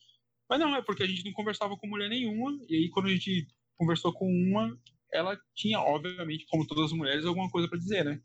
Mas 0.49 0.59
não, 0.59 0.75
é 0.75 0.81
porque 0.81 1.03
a 1.03 1.07
gente 1.07 1.25
não 1.25 1.31
conversava 1.33 1.75
com 1.77 1.87
mulher 1.87 2.09
nenhuma, 2.09 2.51
e 2.69 2.75
aí 2.75 2.89
quando 2.89 3.07
a 3.07 3.09
gente 3.11 3.47
conversou 3.77 4.13
com 4.13 4.25
uma, 4.25 4.77
ela 5.11 5.37
tinha, 5.55 5.79
obviamente, 5.79 6.45
como 6.49 6.65
todas 6.67 6.85
as 6.85 6.91
mulheres, 6.93 7.25
alguma 7.25 7.49
coisa 7.49 7.67
pra 7.69 7.77
dizer, 7.79 8.03
né? 8.05 8.21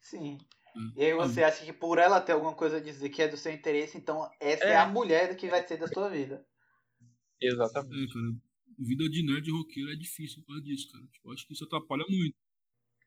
Sim. 0.00 0.38
Hum. 0.76 0.92
E 0.96 1.04
aí 1.04 1.14
você 1.14 1.42
acha 1.42 1.64
que 1.64 1.72
por 1.72 1.98
ela 1.98 2.20
ter 2.20 2.32
alguma 2.32 2.54
coisa 2.54 2.76
a 2.76 2.80
dizer 2.80 3.08
que 3.10 3.22
é 3.22 3.28
do 3.28 3.36
seu 3.36 3.52
interesse, 3.52 3.96
então 3.98 4.30
essa 4.40 4.64
é, 4.64 4.72
É. 4.72 4.76
a 4.76 4.86
mulher 4.86 5.36
que 5.36 5.48
vai 5.48 5.66
ser 5.66 5.78
da 5.78 5.88
sua 5.88 6.08
vida. 6.10 6.46
Exatamente. 7.40 8.10
É, 8.10 8.14
cara. 8.14 8.26
Vida 8.78 9.08
de 9.08 9.24
nerd 9.24 9.50
roqueiro 9.50 9.90
é 9.90 9.96
difícil 9.96 10.42
por 10.42 10.48
causa 10.48 10.62
disso, 10.62 10.92
cara. 10.92 11.06
Tipo, 11.06 11.32
acho 11.32 11.46
que 11.46 11.54
isso 11.54 11.64
atrapalha 11.64 12.04
muito. 12.08 12.36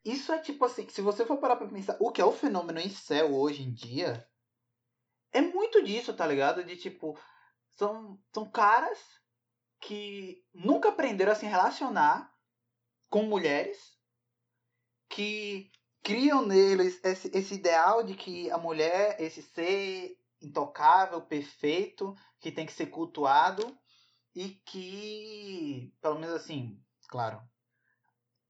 Isso 0.04 0.32
é 0.32 0.38
tipo 0.40 0.64
assim, 0.64 0.88
se 0.88 1.02
você 1.02 1.26
for 1.26 1.38
parar 1.38 1.56
pra 1.56 1.68
pensar, 1.68 1.96
o 2.00 2.10
que 2.10 2.20
é 2.20 2.24
o 2.24 2.32
fenômeno 2.32 2.80
em 2.80 2.88
céu 2.88 3.34
hoje 3.34 3.62
em 3.62 3.72
dia, 3.72 4.26
é 5.32 5.40
muito 5.40 5.82
disso, 5.82 6.14
tá 6.14 6.26
ligado? 6.26 6.64
De 6.64 6.76
tipo, 6.76 7.18
são, 7.68 8.18
são 8.34 8.50
caras 8.50 8.98
que 9.80 10.44
nunca 10.52 10.90
aprenderam 10.90 11.32
a 11.32 11.34
se 11.34 11.46
relacionar 11.46 12.32
com 13.08 13.22
mulheres, 13.24 13.98
que 15.08 15.70
criam 16.02 16.46
neles 16.46 17.00
esse, 17.02 17.30
esse 17.36 17.54
ideal 17.54 18.02
de 18.02 18.14
que 18.14 18.50
a 18.50 18.58
mulher, 18.58 19.16
esse 19.20 19.42
ser 19.42 20.16
intocável, 20.40 21.20
perfeito, 21.22 22.14
que 22.38 22.52
tem 22.52 22.64
que 22.64 22.72
ser 22.72 22.86
cultuado, 22.86 23.76
e 24.34 24.50
que, 24.64 25.92
pelo 26.00 26.18
menos 26.18 26.36
assim, 26.36 26.80
claro, 27.08 27.42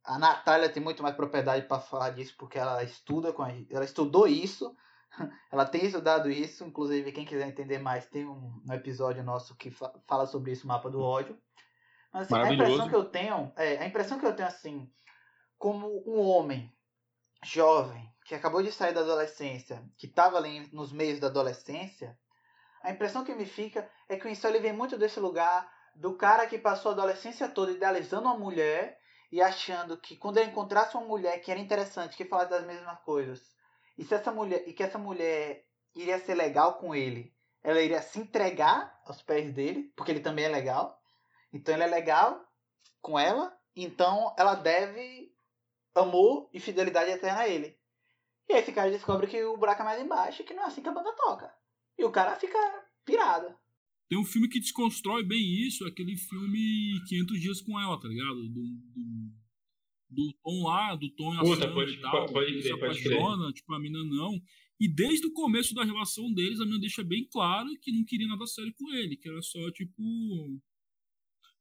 a 0.05 0.19
Natália 0.19 0.69
tem 0.69 0.82
muito 0.82 1.02
mais 1.02 1.15
propriedade 1.15 1.66
para 1.66 1.81
falar 1.81 2.11
disso 2.11 2.35
porque 2.39 2.59
ela 2.59 2.82
estuda 2.82 3.32
com 3.32 3.43
a, 3.43 3.51
ela 3.70 3.85
estudou 3.85 4.27
isso, 4.27 4.77
ela 5.50 5.64
tem 5.64 5.84
estudado 5.84 6.30
isso, 6.30 6.64
inclusive 6.64 7.12
quem 7.12 7.24
quiser 7.24 7.48
entender 7.48 7.78
mais 7.78 8.06
tem 8.06 8.26
um, 8.26 8.62
um 8.66 8.72
episódio 8.72 9.22
nosso 9.22 9.56
que 9.56 9.70
fa 9.70 9.92
fala 10.06 10.26
sobre 10.26 10.52
isso, 10.52 10.64
o 10.64 10.68
mapa 10.68 10.90
do 10.90 11.00
ódio. 11.00 11.38
Mas 12.12 12.32
assim, 12.32 12.42
a 12.42 12.52
impressão 12.52 12.88
que 12.88 12.96
eu 12.96 13.04
tenho, 13.04 13.52
é, 13.56 13.78
a 13.78 13.86
impressão 13.86 14.18
que 14.18 14.26
eu 14.26 14.34
tenho 14.34 14.48
assim, 14.48 14.90
como 15.58 16.02
um 16.06 16.20
homem 16.20 16.72
jovem 17.44 18.10
que 18.24 18.34
acabou 18.34 18.62
de 18.62 18.70
sair 18.70 18.92
da 18.92 19.00
adolescência, 19.00 19.84
que 19.96 20.06
estava 20.06 20.36
ali 20.36 20.68
nos 20.72 20.92
meios 20.92 21.18
da 21.18 21.26
adolescência, 21.26 22.16
a 22.82 22.90
impressão 22.90 23.24
que 23.24 23.34
me 23.34 23.44
fica 23.44 23.88
é 24.08 24.16
que 24.16 24.26
o 24.26 24.46
ele 24.48 24.60
vem 24.60 24.72
muito 24.72 24.96
desse 24.96 25.20
lugar 25.20 25.70
do 25.94 26.16
cara 26.16 26.46
que 26.46 26.58
passou 26.58 26.90
a 26.90 26.94
adolescência 26.94 27.48
toda 27.48 27.72
idealizando 27.72 28.26
uma 28.26 28.38
mulher 28.38 28.98
e 29.30 29.40
achando 29.42 29.96
que 29.96 30.16
quando 30.16 30.38
ele 30.38 30.50
encontrasse 30.50 30.96
uma 30.96 31.06
mulher 31.06 31.40
que 31.40 31.50
era 31.50 31.60
interessante, 31.60 32.16
que 32.16 32.24
falasse 32.24 32.50
das 32.50 32.66
mesmas 32.66 32.98
coisas, 33.00 33.40
e 34.01 34.05
se 34.05 34.14
essa 34.14 34.32
mulher 34.32 34.66
e 34.66 34.72
que 34.72 34.82
essa 34.82 34.97
mulher 34.97 35.62
iria 35.94 36.18
ser 36.18 36.35
legal 36.35 36.78
com 36.78 36.94
ele, 36.94 37.35
ela 37.62 37.82
iria 37.82 38.01
se 38.01 38.18
entregar 38.18 38.98
aos 39.05 39.20
pés 39.20 39.52
dele, 39.52 39.93
porque 39.94 40.10
ele 40.10 40.20
também 40.20 40.47
é 40.47 40.48
legal. 40.48 40.98
Então 41.52 41.74
ele 41.74 41.82
é 41.82 41.86
legal 41.86 42.43
com 43.02 43.18
ela, 43.18 43.55
então 43.77 44.35
ela 44.39 44.55
deve 44.55 45.31
amor 45.94 46.48
e 46.51 46.59
fidelidade 46.59 47.10
eterna 47.10 47.40
a 47.40 47.48
ele. 47.48 47.78
E 48.48 48.55
aí 48.55 48.60
esse 48.60 48.72
cara 48.72 48.90
descobre 48.90 49.27
que 49.27 49.44
o 49.44 49.59
buraco 49.59 49.82
é 49.82 49.85
mais 49.85 50.01
embaixo 50.02 50.40
e 50.40 50.47
que 50.47 50.55
não 50.55 50.62
é 50.62 50.66
assim 50.68 50.81
que 50.81 50.89
a 50.89 50.94
banda 50.94 51.14
toca. 51.14 51.52
E 51.98 52.02
o 52.02 52.10
cara 52.10 52.35
fica 52.36 52.59
pirado. 53.05 53.55
Tem 54.09 54.18
um 54.18 54.24
filme 54.24 54.48
que 54.48 54.60
desconstrói 54.60 55.22
bem 55.27 55.43
isso, 55.68 55.86
aquele 55.86 56.16
filme 56.16 57.05
500 57.06 57.39
Dias 57.39 57.60
com 57.60 57.78
Ela, 57.78 58.01
tá 58.01 58.09
ligado? 58.09 58.48
Do, 58.48 58.62
do, 58.94 59.31
do 60.10 60.32
Tom 60.42 60.64
lá, 60.66 60.94
do 60.96 61.08
Tom 61.10 61.34
e 61.34 61.36
a 61.36 61.40
Puta, 61.40 61.54
Sandra 61.60 61.72
pode- 61.74 61.92
e 61.94 62.00
tal. 62.00 62.26
pode 62.26 62.50
ele 62.50 62.60
crer, 62.62 62.72
se 62.74 62.80
pode 62.80 62.84
apaixona, 63.08 63.52
tipo, 63.52 63.72
a 63.72 63.78
mina 63.78 64.02
não. 64.04 64.40
E 64.78 64.88
desde 64.88 65.26
o 65.26 65.32
começo 65.32 65.74
da 65.74 65.84
relação 65.84 66.32
deles, 66.32 66.58
a 66.60 66.64
mina 66.64 66.78
deixa 66.80 67.04
bem 67.04 67.24
claro 67.30 67.68
que 67.80 67.92
não 67.92 68.04
queria 68.04 68.26
nada 68.26 68.46
sério 68.46 68.72
com 68.76 68.92
ele, 68.94 69.16
que 69.16 69.28
era 69.28 69.40
só, 69.42 69.70
tipo, 69.70 70.02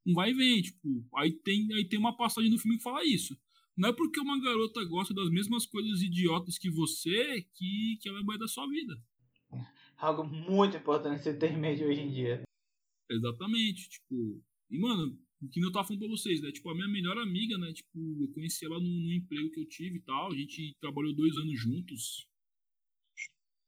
um 0.05 0.13
vai 0.13 0.31
e 0.31 0.33
vem, 0.33 0.61
tipo. 0.61 1.05
Aí 1.15 1.31
tem, 1.31 1.71
aí 1.73 1.85
tem 1.85 1.99
uma 1.99 2.15
passagem 2.15 2.49
no 2.49 2.57
filme 2.57 2.77
que 2.77 2.83
fala 2.83 3.03
isso. 3.05 3.37
Não 3.77 3.89
é 3.89 3.93
porque 3.93 4.19
uma 4.19 4.39
garota 4.41 4.83
gosta 4.85 5.13
das 5.13 5.29
mesmas 5.29 5.65
coisas 5.65 6.01
idiotas 6.01 6.57
que 6.57 6.69
você 6.69 7.45
que, 7.53 7.97
que 8.01 8.09
ela 8.09 8.19
é 8.19 8.23
mulher 8.23 8.39
da 8.39 8.47
sua 8.47 8.67
vida. 8.67 8.97
Algo 9.97 10.23
muito 10.23 10.77
importante 10.77 11.21
ser 11.21 11.35
intermédio 11.35 11.87
hoje 11.87 12.01
em 12.01 12.09
dia. 12.09 12.41
Exatamente, 13.09 13.89
tipo. 13.89 14.41
E, 14.69 14.77
mano, 14.79 15.17
que 15.47 15.63
eu 15.63 15.71
tava 15.71 15.87
falando 15.87 16.01
pra 16.01 16.09
vocês, 16.09 16.41
né? 16.41 16.51
Tipo, 16.51 16.69
a 16.69 16.75
minha 16.75 16.87
melhor 16.87 17.17
amiga, 17.17 17.57
né? 17.57 17.71
Tipo, 17.71 17.97
eu 18.21 18.27
conheci 18.33 18.65
ela 18.65 18.79
num, 18.79 19.11
emprego 19.13 19.49
que 19.51 19.59
eu 19.59 19.65
tive 19.67 19.97
e 19.97 20.01
tal. 20.01 20.31
A 20.31 20.35
gente 20.35 20.75
trabalhou 20.81 21.13
dois 21.13 21.37
anos 21.37 21.59
juntos. 21.59 22.27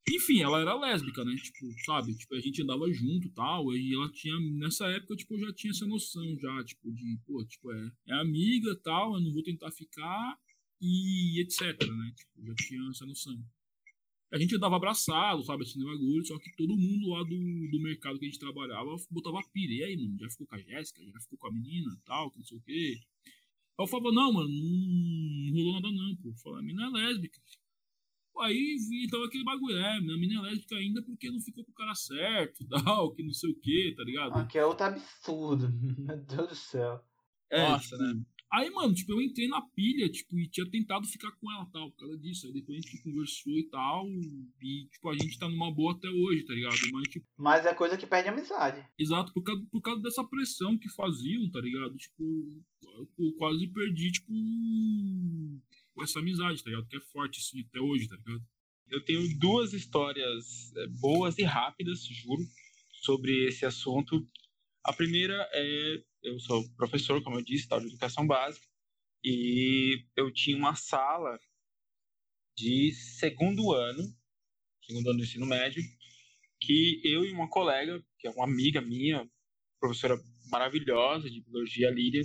Enfim, 0.08 0.42
ela 0.42 0.60
era 0.60 0.78
lésbica, 0.78 1.24
né? 1.24 1.34
Tipo, 1.36 1.66
sabe? 1.84 2.14
Tipo, 2.14 2.34
a 2.34 2.40
gente 2.40 2.62
andava 2.62 2.92
junto 2.92 3.26
e 3.28 3.30
tal. 3.30 3.74
E 3.74 3.94
ela 3.94 4.10
tinha. 4.12 4.38
Nessa 4.58 4.86
época, 4.88 5.16
tipo, 5.16 5.34
eu 5.34 5.46
já 5.46 5.52
tinha 5.54 5.70
essa 5.70 5.86
noção 5.86 6.36
já, 6.38 6.64
tipo, 6.64 6.92
de, 6.92 7.18
pô, 7.26 7.44
tipo, 7.46 7.72
é, 7.72 7.92
é 8.08 8.14
amiga 8.20 8.74
tal, 8.82 9.14
eu 9.14 9.20
não 9.20 9.32
vou 9.32 9.42
tentar 9.42 9.70
ficar. 9.70 10.38
E 10.80 11.40
etc, 11.40 11.62
né? 11.62 12.12
Tipo, 12.16 12.40
eu 12.40 12.46
já 12.48 12.54
tinha 12.56 12.90
essa 12.90 13.06
noção. 13.06 13.42
A 14.32 14.38
gente 14.38 14.56
andava 14.56 14.76
abraçado, 14.76 15.44
sabe, 15.44 15.62
assim, 15.62 15.78
no 15.78 15.84
bagulho, 15.84 16.24
só 16.24 16.38
que 16.38 16.56
todo 16.56 16.74
mundo 16.74 17.10
lá 17.10 17.22
do, 17.22 17.70
do 17.70 17.82
mercado 17.82 18.18
que 18.18 18.24
a 18.24 18.28
gente 18.28 18.40
trabalhava 18.40 18.96
botava 19.10 19.38
pilha. 19.52 19.74
E 19.74 19.84
aí, 19.84 19.96
mano, 19.96 20.16
já 20.18 20.30
ficou 20.30 20.46
com 20.46 20.54
a 20.54 20.58
Jéssica, 20.58 21.02
já 21.04 21.20
ficou 21.20 21.38
com 21.38 21.48
a 21.48 21.52
menina 21.52 22.00
tal, 22.06 22.30
que 22.30 22.38
não 22.38 22.44
sei 22.46 22.56
o 22.56 22.62
quê. 22.62 22.98
Aí 23.78 23.84
eu 23.84 23.86
falava, 23.86 24.10
não, 24.10 24.32
mano, 24.32 24.48
não, 24.48 25.52
rolou 25.54 25.74
nada 25.74 25.92
não, 25.92 26.16
pô. 26.16 26.34
Falei, 26.42 26.60
a 26.60 26.62
menina 26.62 26.86
é 26.86 26.90
lésbica. 26.90 27.38
Aí 28.40 28.78
então 29.04 29.22
aquele 29.22 29.44
bagulho, 29.44 29.76
é, 29.76 29.98
a 29.98 30.00
menina 30.00 30.40
é 30.40 30.50
lésbica 30.50 30.76
ainda 30.76 31.02
porque 31.02 31.30
não 31.30 31.40
ficou 31.40 31.62
com 31.64 31.70
o 31.70 31.74
cara 31.74 31.94
certo, 31.94 32.66
tal, 32.84 33.12
que 33.12 33.22
não 33.22 33.34
sei 33.34 33.50
o 33.50 33.60
quê, 33.60 33.92
tá 33.94 34.02
ligado? 34.02 34.38
Aqui 34.38 34.56
é 34.56 34.64
outro 34.64 34.86
absurdo. 34.86 35.68
Meu 36.00 36.16
Deus 36.24 36.48
do 36.48 36.54
céu. 36.54 37.04
É, 37.50 37.68
Nossa, 37.68 37.98
tipo, 37.98 38.26
Aí, 38.52 38.68
mano, 38.68 38.92
tipo, 38.92 39.12
eu 39.12 39.22
entrei 39.22 39.48
na 39.48 39.62
pilha, 39.62 40.10
tipo, 40.10 40.38
e 40.38 40.46
tinha 40.46 40.68
tentado 40.70 41.06
ficar 41.06 41.32
com 41.32 41.50
ela 41.50 41.64
tal, 41.72 41.90
por 41.90 42.00
causa 42.00 42.18
disso. 42.18 42.46
Aí 42.46 42.52
depois 42.52 42.78
a 42.78 42.80
gente 42.82 43.02
conversou 43.02 43.58
e 43.58 43.64
tal. 43.70 44.06
E, 44.60 44.88
tipo, 44.92 45.08
a 45.08 45.14
gente 45.14 45.38
tá 45.38 45.48
numa 45.48 45.72
boa 45.72 45.94
até 45.94 46.08
hoje, 46.10 46.44
tá 46.44 46.52
ligado? 46.52 46.76
Mas, 46.92 47.08
tipo, 47.08 47.26
Mas 47.38 47.64
é 47.64 47.72
coisa 47.72 47.96
que 47.96 48.06
perde 48.06 48.28
amizade. 48.28 48.86
exato, 48.98 49.32
por 49.32 49.42
causa, 49.42 49.66
por 49.70 49.80
causa 49.80 50.02
dessa 50.02 50.22
pressão 50.22 50.76
que 50.76 50.90
faziam, 50.90 51.50
tá 51.50 51.62
ligado? 51.62 51.96
Tipo, 51.96 52.62
eu 53.18 53.32
quase 53.38 53.66
perdi, 53.68 54.12
tipo, 54.12 54.32
essa 56.02 56.18
amizade, 56.18 56.62
tá 56.62 56.68
ligado? 56.68 56.88
Que 56.88 56.96
é 56.96 57.00
forte, 57.00 57.40
assim, 57.40 57.60
até 57.60 57.80
hoje, 57.80 58.06
tá 58.06 58.16
ligado? 58.16 58.44
Eu 58.90 59.02
tenho 59.02 59.38
duas 59.38 59.72
histórias 59.72 60.70
é, 60.76 60.86
boas 60.88 61.38
e 61.38 61.42
rápidas, 61.42 62.04
juro, 62.04 62.46
sobre 63.02 63.46
esse 63.48 63.64
assunto. 63.64 64.28
A 64.84 64.92
primeira 64.92 65.48
é, 65.54 66.04
eu 66.22 66.38
sou 66.40 66.68
professor, 66.76 67.22
como 67.22 67.38
eu 67.38 67.42
disse, 67.42 67.68
de 67.68 67.86
educação 67.86 68.26
básica, 68.26 68.66
e 69.24 70.04
eu 70.16 70.32
tinha 70.32 70.56
uma 70.56 70.74
sala 70.74 71.38
de 72.56 72.92
segundo 72.92 73.72
ano, 73.72 74.02
segundo 74.84 75.10
ano 75.10 75.18
do 75.18 75.24
ensino 75.24 75.46
médio, 75.46 75.82
que 76.60 77.00
eu 77.04 77.24
e 77.24 77.32
uma 77.32 77.48
colega, 77.48 78.04
que 78.18 78.26
é 78.26 78.30
uma 78.30 78.44
amiga 78.44 78.80
minha, 78.80 79.28
professora 79.80 80.16
maravilhosa 80.50 81.28
de 81.28 81.40
biologia, 81.40 81.90
Lídia, 81.90 82.22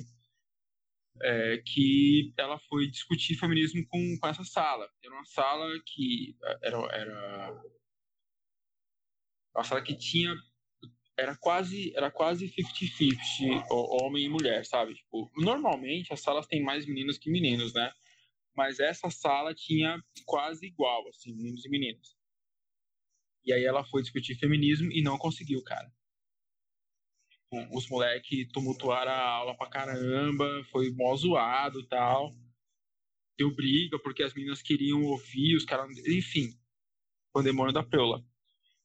é, 1.21 1.57
que 1.65 2.33
ela 2.37 2.59
foi 2.59 2.87
discutir 2.87 3.35
feminismo 3.35 3.85
com, 3.87 4.17
com 4.19 4.27
essa 4.27 4.43
sala. 4.43 4.87
Era 5.03 5.13
uma 5.13 5.25
sala 5.25 5.67
que 5.85 6.37
era, 6.61 6.77
era 6.95 7.63
uma 9.55 9.63
sala 9.63 9.81
que 9.81 9.95
tinha 9.95 10.35
era 11.17 11.35
quase 11.35 11.91
era 11.95 12.11
quase 12.11 12.47
50-50 12.49 13.65
homem 13.71 14.25
e 14.25 14.29
mulher, 14.29 14.65
sabe? 14.65 14.93
Tipo, 14.93 15.31
normalmente 15.35 16.13
as 16.13 16.21
salas 16.21 16.45
têm 16.45 16.63
mais 16.63 16.85
meninos 16.85 17.17
que 17.17 17.29
meninos, 17.29 17.73
né? 17.73 17.91
Mas 18.55 18.79
essa 18.79 19.09
sala 19.09 19.53
tinha 19.53 20.03
quase 20.25 20.65
igual, 20.65 21.07
assim, 21.09 21.33
meninos 21.33 21.65
e 21.65 21.69
meninas. 21.69 22.15
E 23.45 23.53
aí 23.53 23.63
ela 23.63 23.83
foi 23.85 24.01
discutir 24.01 24.35
feminismo 24.35 24.91
e 24.91 25.01
não 25.01 25.17
conseguiu, 25.17 25.63
cara. 25.63 25.91
Os 27.71 27.87
moleques 27.87 28.47
tumultuaram 28.51 29.11
a 29.11 29.21
aula 29.21 29.55
pra 29.55 29.69
caramba, 29.69 30.45
foi 30.71 30.91
mó 30.91 31.15
zoado 31.15 31.87
tal. 31.87 32.35
Deu 33.37 33.53
briga 33.55 33.97
porque 33.99 34.21
as 34.21 34.33
meninas 34.33 34.61
queriam 34.61 35.03
ouvir, 35.03 35.55
os 35.55 35.63
caras. 35.63 35.97
Enfim, 36.07 36.59
o 37.33 37.41
demônio 37.41 37.71
da 37.71 37.83
preula. 37.83 38.21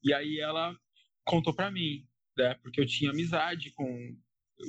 E 0.05 0.15
aí 0.15 0.39
ela 0.39 0.79
contou 1.25 1.55
pra 1.55 1.71
mim, 1.71 2.07
né? 2.37 2.55
Porque 2.63 2.81
eu 2.81 2.87
tinha 2.87 3.11
amizade 3.11 3.71
com. 3.73 4.17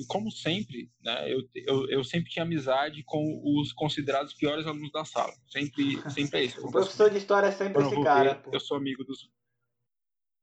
Como 0.08 0.30
sempre, 0.30 0.90
né? 1.02 1.32
Eu, 1.32 1.48
eu, 1.54 1.88
eu 1.88 2.04
sempre 2.04 2.28
tinha 2.30 2.44
amizade 2.44 3.04
com 3.04 3.40
os 3.44 3.72
considerados 3.72 4.34
piores 4.34 4.66
alunos 4.66 4.90
da 4.90 5.04
sala. 5.04 5.32
Sempre, 5.46 5.98
sempre 6.10 6.40
é 6.40 6.44
isso. 6.44 6.58
o 6.66 6.70
professor 6.70 7.10
de 7.10 7.18
história 7.18 7.46
é 7.46 7.52
sempre 7.52 7.82
esse 7.82 8.02
cara. 8.02 8.34
Ver, 8.34 8.54
eu 8.54 8.60
sou 8.60 8.76
amigo 8.76 9.04
dos. 9.04 9.30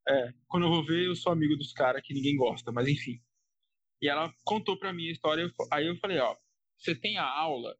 É, 0.07 0.34
quando 0.48 0.65
eu 0.65 0.69
vou 0.69 0.85
ver, 0.85 1.06
eu 1.06 1.15
sou 1.15 1.31
amigo 1.31 1.56
dos 1.57 1.73
caras 1.73 2.02
que 2.03 2.14
ninguém 2.14 2.38
gosta, 2.38 2.72
mas 2.72 2.88
enfim. 2.88 3.22
E 4.02 4.07
ela 4.07 4.34
contou 4.43 4.77
pra 4.77 4.93
mim 4.93 5.10
a 5.10 5.11
história, 5.11 5.52
aí 5.72 5.85
eu 5.85 5.95
falei, 5.98 6.18
ó, 6.18 6.35
você 6.77 6.95
tem 6.95 7.18
a 7.19 7.26
aula 7.26 7.77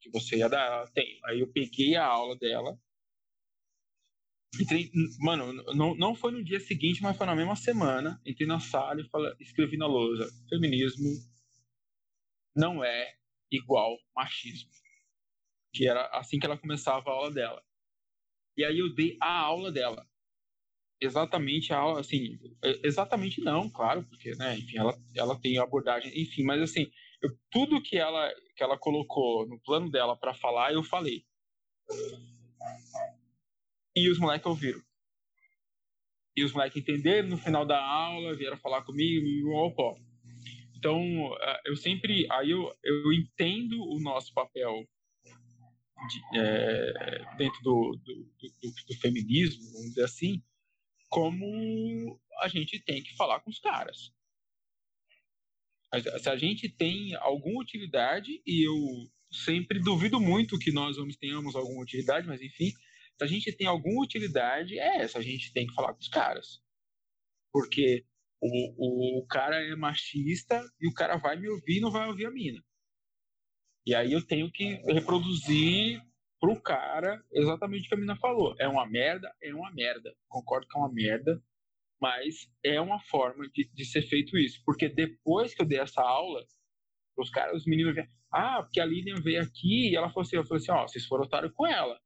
que 0.00 0.10
você 0.10 0.38
ia 0.38 0.48
dar? 0.48 0.66
Ela 0.66 0.86
tem. 0.88 1.20
Aí 1.24 1.40
eu 1.40 1.52
peguei 1.52 1.94
a 1.94 2.04
aula 2.04 2.36
dela, 2.36 2.76
Entrei, 4.60 4.90
mano, 5.18 5.52
não, 5.74 5.94
não 5.94 6.14
foi 6.14 6.30
no 6.30 6.44
dia 6.44 6.60
seguinte, 6.60 7.02
mas 7.02 7.16
foi 7.16 7.26
na 7.26 7.34
mesma 7.34 7.56
semana. 7.56 8.20
Entrei 8.26 8.46
na 8.46 8.60
sala 8.60 9.00
e 9.00 9.08
falei, 9.08 9.34
escrevi 9.40 9.76
na 9.76 9.86
lousa: 9.86 10.28
feminismo 10.48 11.08
não 12.54 12.84
é 12.84 13.14
igual 13.50 13.98
machismo. 14.14 14.70
Que 15.74 15.88
era 15.88 16.06
assim 16.08 16.38
que 16.38 16.44
ela 16.44 16.58
começava 16.58 17.08
a 17.08 17.12
aula 17.12 17.30
dela. 17.30 17.62
E 18.56 18.64
aí 18.64 18.78
eu 18.78 18.94
dei 18.94 19.16
a 19.20 19.32
aula 19.32 19.72
dela 19.72 20.06
exatamente 21.02 21.72
a 21.72 21.78
aula, 21.78 22.00
assim, 22.00 22.38
é, 22.62 22.86
exatamente 22.86 23.40
não, 23.40 23.68
claro, 23.68 24.04
porque, 24.04 24.34
né, 24.36 24.56
enfim, 24.56 24.78
ela, 24.78 24.96
ela 25.16 25.40
tem 25.40 25.58
abordagem, 25.58 26.12
enfim, 26.16 26.44
mas 26.44 26.62
assim, 26.62 26.90
eu, 27.20 27.30
tudo 27.50 27.82
que 27.82 27.96
ela, 27.96 28.32
que 28.56 28.62
ela 28.62 28.78
colocou 28.78 29.46
no 29.48 29.60
plano 29.60 29.90
dela 29.90 30.16
para 30.16 30.32
falar, 30.34 30.72
eu 30.72 30.82
falei. 30.84 31.24
E 33.94 34.08
os 34.08 34.18
moleques 34.18 34.46
ouviram. 34.46 34.82
E 36.36 36.44
os 36.44 36.52
moleques 36.52 36.80
entenderam 36.80 37.28
no 37.28 37.36
final 37.36 37.66
da 37.66 37.78
aula, 37.78 38.34
vieram 38.34 38.56
falar 38.56 38.82
comigo, 38.82 39.26
e 39.26 39.44
opa. 39.44 39.94
Então, 40.76 41.00
é, 41.40 41.60
eu 41.66 41.76
sempre, 41.76 42.26
aí 42.30 42.50
eu, 42.50 42.74
eu 42.82 43.12
entendo 43.12 43.80
o 43.82 44.00
nosso 44.00 44.32
papel 44.32 44.88
de, 46.08 46.38
é, 46.38 47.36
dentro 47.36 47.62
do, 47.62 48.00
do, 48.02 48.14
do, 48.40 48.74
do 48.88 48.94
feminismo, 48.96 49.62
vamos 49.72 49.88
dizer 49.90 50.04
assim, 50.04 50.42
como 51.08 52.18
a 52.40 52.48
gente 52.48 52.80
tem 52.80 53.02
que 53.02 53.14
falar 53.14 53.40
com 53.40 53.50
os 53.50 53.58
caras. 53.58 54.10
Se 56.20 56.28
a 56.30 56.36
gente 56.36 56.70
tem 56.70 57.14
alguma 57.16 57.60
utilidade, 57.60 58.42
e 58.46 58.66
eu 58.66 59.10
sempre 59.30 59.78
duvido 59.78 60.18
muito 60.18 60.58
que 60.58 60.72
nós 60.72 60.96
homens 60.96 61.18
tenhamos 61.18 61.54
alguma 61.54 61.82
utilidade, 61.82 62.26
mas 62.26 62.40
enfim, 62.40 62.72
se 63.22 63.34
a 63.34 63.38
gente 63.38 63.56
tem 63.56 63.66
alguma 63.66 64.02
utilidade, 64.02 64.78
é 64.78 65.02
essa, 65.02 65.18
a 65.18 65.22
gente 65.22 65.52
tem 65.52 65.66
que 65.66 65.74
falar 65.74 65.94
com 65.94 66.00
os 66.00 66.08
caras. 66.08 66.60
Porque 67.52 68.04
o, 68.40 69.18
o, 69.18 69.20
o 69.20 69.26
cara 69.26 69.56
é 69.56 69.74
machista 69.76 70.64
e 70.80 70.88
o 70.88 70.94
cara 70.94 71.16
vai 71.16 71.36
me 71.36 71.48
ouvir 71.48 71.78
e 71.78 71.80
não 71.80 71.90
vai 71.90 72.08
ouvir 72.08 72.26
a 72.26 72.30
mina. 72.30 72.62
E 73.86 73.94
aí 73.94 74.12
eu 74.12 74.24
tenho 74.26 74.50
que 74.50 74.74
reproduzir 74.92 76.00
pro 76.40 76.60
cara 76.60 77.24
exatamente 77.32 77.86
o 77.86 77.88
que 77.88 77.94
a 77.94 77.98
mina 77.98 78.16
falou. 78.16 78.54
É 78.58 78.66
uma 78.66 78.86
merda, 78.86 79.32
é 79.42 79.54
uma 79.54 79.72
merda. 79.72 80.14
Concordo 80.28 80.66
que 80.66 80.76
é 80.76 80.80
uma 80.80 80.92
merda, 80.92 81.42
mas 82.00 82.48
é 82.64 82.80
uma 82.80 83.00
forma 83.04 83.48
de, 83.50 83.68
de 83.72 83.84
ser 83.84 84.02
feito 84.02 84.36
isso. 84.36 84.60
Porque 84.64 84.88
depois 84.88 85.54
que 85.54 85.62
eu 85.62 85.66
dei 85.66 85.78
essa 85.78 86.02
aula, 86.02 86.44
os 87.16 87.30
caras, 87.30 87.56
os 87.58 87.66
meninos 87.66 87.94
vieram, 87.94 88.10
ah, 88.32 88.62
porque 88.62 88.80
a 88.80 88.84
Lilian 88.84 89.20
veio 89.20 89.42
aqui 89.42 89.90
e 89.90 89.96
ela 89.96 90.08
falou 90.08 90.22
assim, 90.22 90.36
eu 90.36 90.44
falei 90.44 90.62
assim, 90.62 90.72
ó, 90.72 90.86
vocês 90.86 91.06
foram 91.06 91.24
otário 91.24 91.52
com 91.52 91.66
ela. 91.66 92.00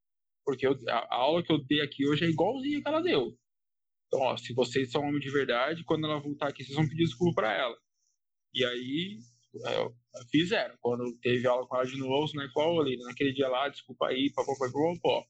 Porque 0.47 0.65
eu, 0.65 0.79
a, 0.89 0.99
a, 0.99 1.17
aula 1.17 1.43
que 1.43 1.53
eu 1.53 1.59
dei 1.59 1.81
aqui 1.81 2.09
hoje 2.09 2.25
é 2.25 2.29
igualzinha 2.29 2.81
que 2.81 2.87
ela 2.87 3.03
deu. 3.03 3.37
Então, 4.07 4.21
ó, 4.21 4.37
se 4.37 4.55
vocês 4.55 4.93
são 4.93 5.03
homem 5.03 5.19
de 5.19 5.29
verdade, 5.29 5.83
quando 5.83 6.07
ela 6.07 6.21
voltar 6.21 6.47
aqui, 6.49 6.63
vocês 6.63 6.77
vão 6.77 6.89
pedir 6.89 7.03
desculpa 7.05 7.35
para 7.35 7.53
ela. 7.53 7.77
E 8.55 8.65
aí, 8.65 9.19
é, 9.67 9.91
fizeram. 10.31 10.77
Quando 10.81 11.19
teve 11.19 11.45
aula 11.49 11.67
com 11.67 11.75
ela 11.75 11.85
de 11.85 11.99
novo, 11.99 12.31
né? 12.37 12.49
Qual 12.55 12.81
ali, 12.81 12.97
naquele 12.99 13.33
dia 13.33 13.49
lá, 13.49 13.69
desculpa 13.69 14.07
aí, 14.07 14.33
papai, 14.33 14.55
pó. 15.03 15.27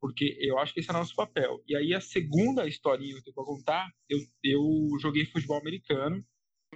Porque 0.00 0.38
eu 0.40 0.56
acho 0.58 0.72
que 0.72 0.78
esse 0.78 0.90
é 0.90 0.92
nosso 0.92 1.16
papel. 1.16 1.60
E 1.66 1.74
aí 1.76 1.92
a 1.92 2.00
segunda 2.00 2.68
historinha 2.68 3.14
que 3.14 3.18
eu 3.18 3.24
tenho 3.24 3.34
pra 3.34 3.44
contar, 3.44 3.92
eu, 4.08 4.20
eu 4.44 4.62
joguei 5.00 5.26
futebol 5.26 5.58
americano, 5.58 6.24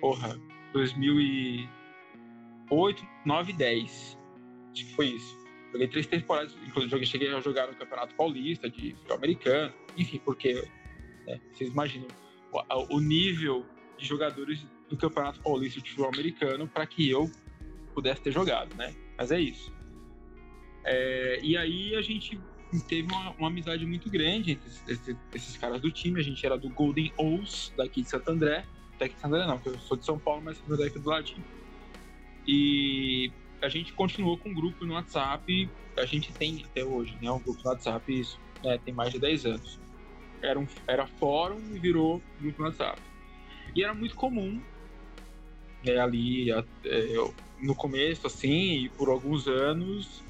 porra, 0.00 0.36
2008, 0.72 3.02
9 3.24 3.52
10. 3.52 4.18
Acho 4.72 4.84
que 4.84 4.94
foi 4.94 5.10
isso. 5.10 5.45
Joguei 5.76 5.88
três 5.88 6.06
temporadas, 6.06 6.56
inclusive 6.66 7.04
cheguei 7.04 7.34
a 7.34 7.40
jogar 7.40 7.66
no 7.66 7.74
Campeonato 7.74 8.14
Paulista 8.14 8.70
de 8.70 8.94
futebol 8.94 9.16
americano, 9.18 9.74
enfim, 9.94 10.18
porque 10.24 10.66
né, 11.26 11.38
vocês 11.52 11.70
imaginam 11.70 12.08
o, 12.50 12.96
o 12.96 12.98
nível 12.98 13.66
de 13.98 14.06
jogadores 14.06 14.66
do 14.88 14.96
Campeonato 14.96 15.38
Paulista 15.40 15.78
de 15.82 15.90
Futebol 15.90 16.10
Americano 16.14 16.66
para 16.66 16.86
que 16.86 17.10
eu 17.10 17.30
pudesse 17.92 18.22
ter 18.22 18.32
jogado, 18.32 18.74
né? 18.74 18.94
Mas 19.18 19.30
é 19.30 19.38
isso. 19.38 19.70
É, 20.82 21.40
e 21.42 21.58
aí 21.58 21.94
a 21.94 22.00
gente 22.00 22.40
teve 22.88 23.12
uma, 23.12 23.32
uma 23.32 23.48
amizade 23.48 23.84
muito 23.84 24.08
grande 24.08 24.52
entre 24.52 24.68
esses, 24.68 25.16
esses, 25.34 25.56
caras 25.58 25.78
do 25.82 25.90
time. 25.90 26.18
A 26.18 26.22
gente 26.22 26.44
era 26.46 26.56
do 26.56 26.70
Golden 26.70 27.12
Owls, 27.18 27.70
daqui 27.76 28.00
de 28.00 28.08
Santo 28.08 28.30
André. 28.30 28.64
Daqui 28.98 29.14
de 29.14 29.20
Santo 29.20 29.34
André 29.34 29.46
não, 29.46 29.58
porque 29.58 29.76
eu 29.76 29.78
sou 29.80 29.94
de 29.94 30.06
São 30.06 30.18
Paulo, 30.18 30.40
mas 30.42 30.56
Santo 30.56 30.72
André 30.72 30.86
aqui 30.86 30.98
do 30.98 31.10
ladinho. 31.10 31.44
E 32.48 33.30
a 33.66 33.68
gente 33.68 33.92
continuou 33.92 34.38
com 34.38 34.50
um 34.50 34.54
grupo 34.54 34.86
no 34.86 34.94
WhatsApp. 34.94 35.68
A 35.96 36.04
gente 36.04 36.32
tem 36.32 36.64
até 36.64 36.84
hoje, 36.84 37.18
né? 37.20 37.28
Um 37.30 37.40
grupo 37.40 37.60
no 37.64 37.70
WhatsApp, 37.70 38.20
isso 38.20 38.38
né, 38.62 38.78
tem 38.84 38.94
mais 38.94 39.12
de 39.12 39.18
10 39.18 39.46
anos. 39.46 39.80
Era, 40.40 40.58
um, 40.58 40.66
era 40.86 41.04
fórum 41.06 41.58
e 41.74 41.78
virou 41.78 42.22
grupo 42.40 42.62
no 42.62 42.68
WhatsApp. 42.68 43.02
E 43.74 43.82
era 43.82 43.92
muito 43.92 44.14
comum 44.14 44.60
né, 45.84 45.98
ali 45.98 46.52
é, 46.52 46.62
no 47.60 47.74
começo, 47.74 48.26
assim, 48.26 48.84
e 48.84 48.88
por 48.90 49.08
alguns 49.08 49.48
anos, 49.48 50.22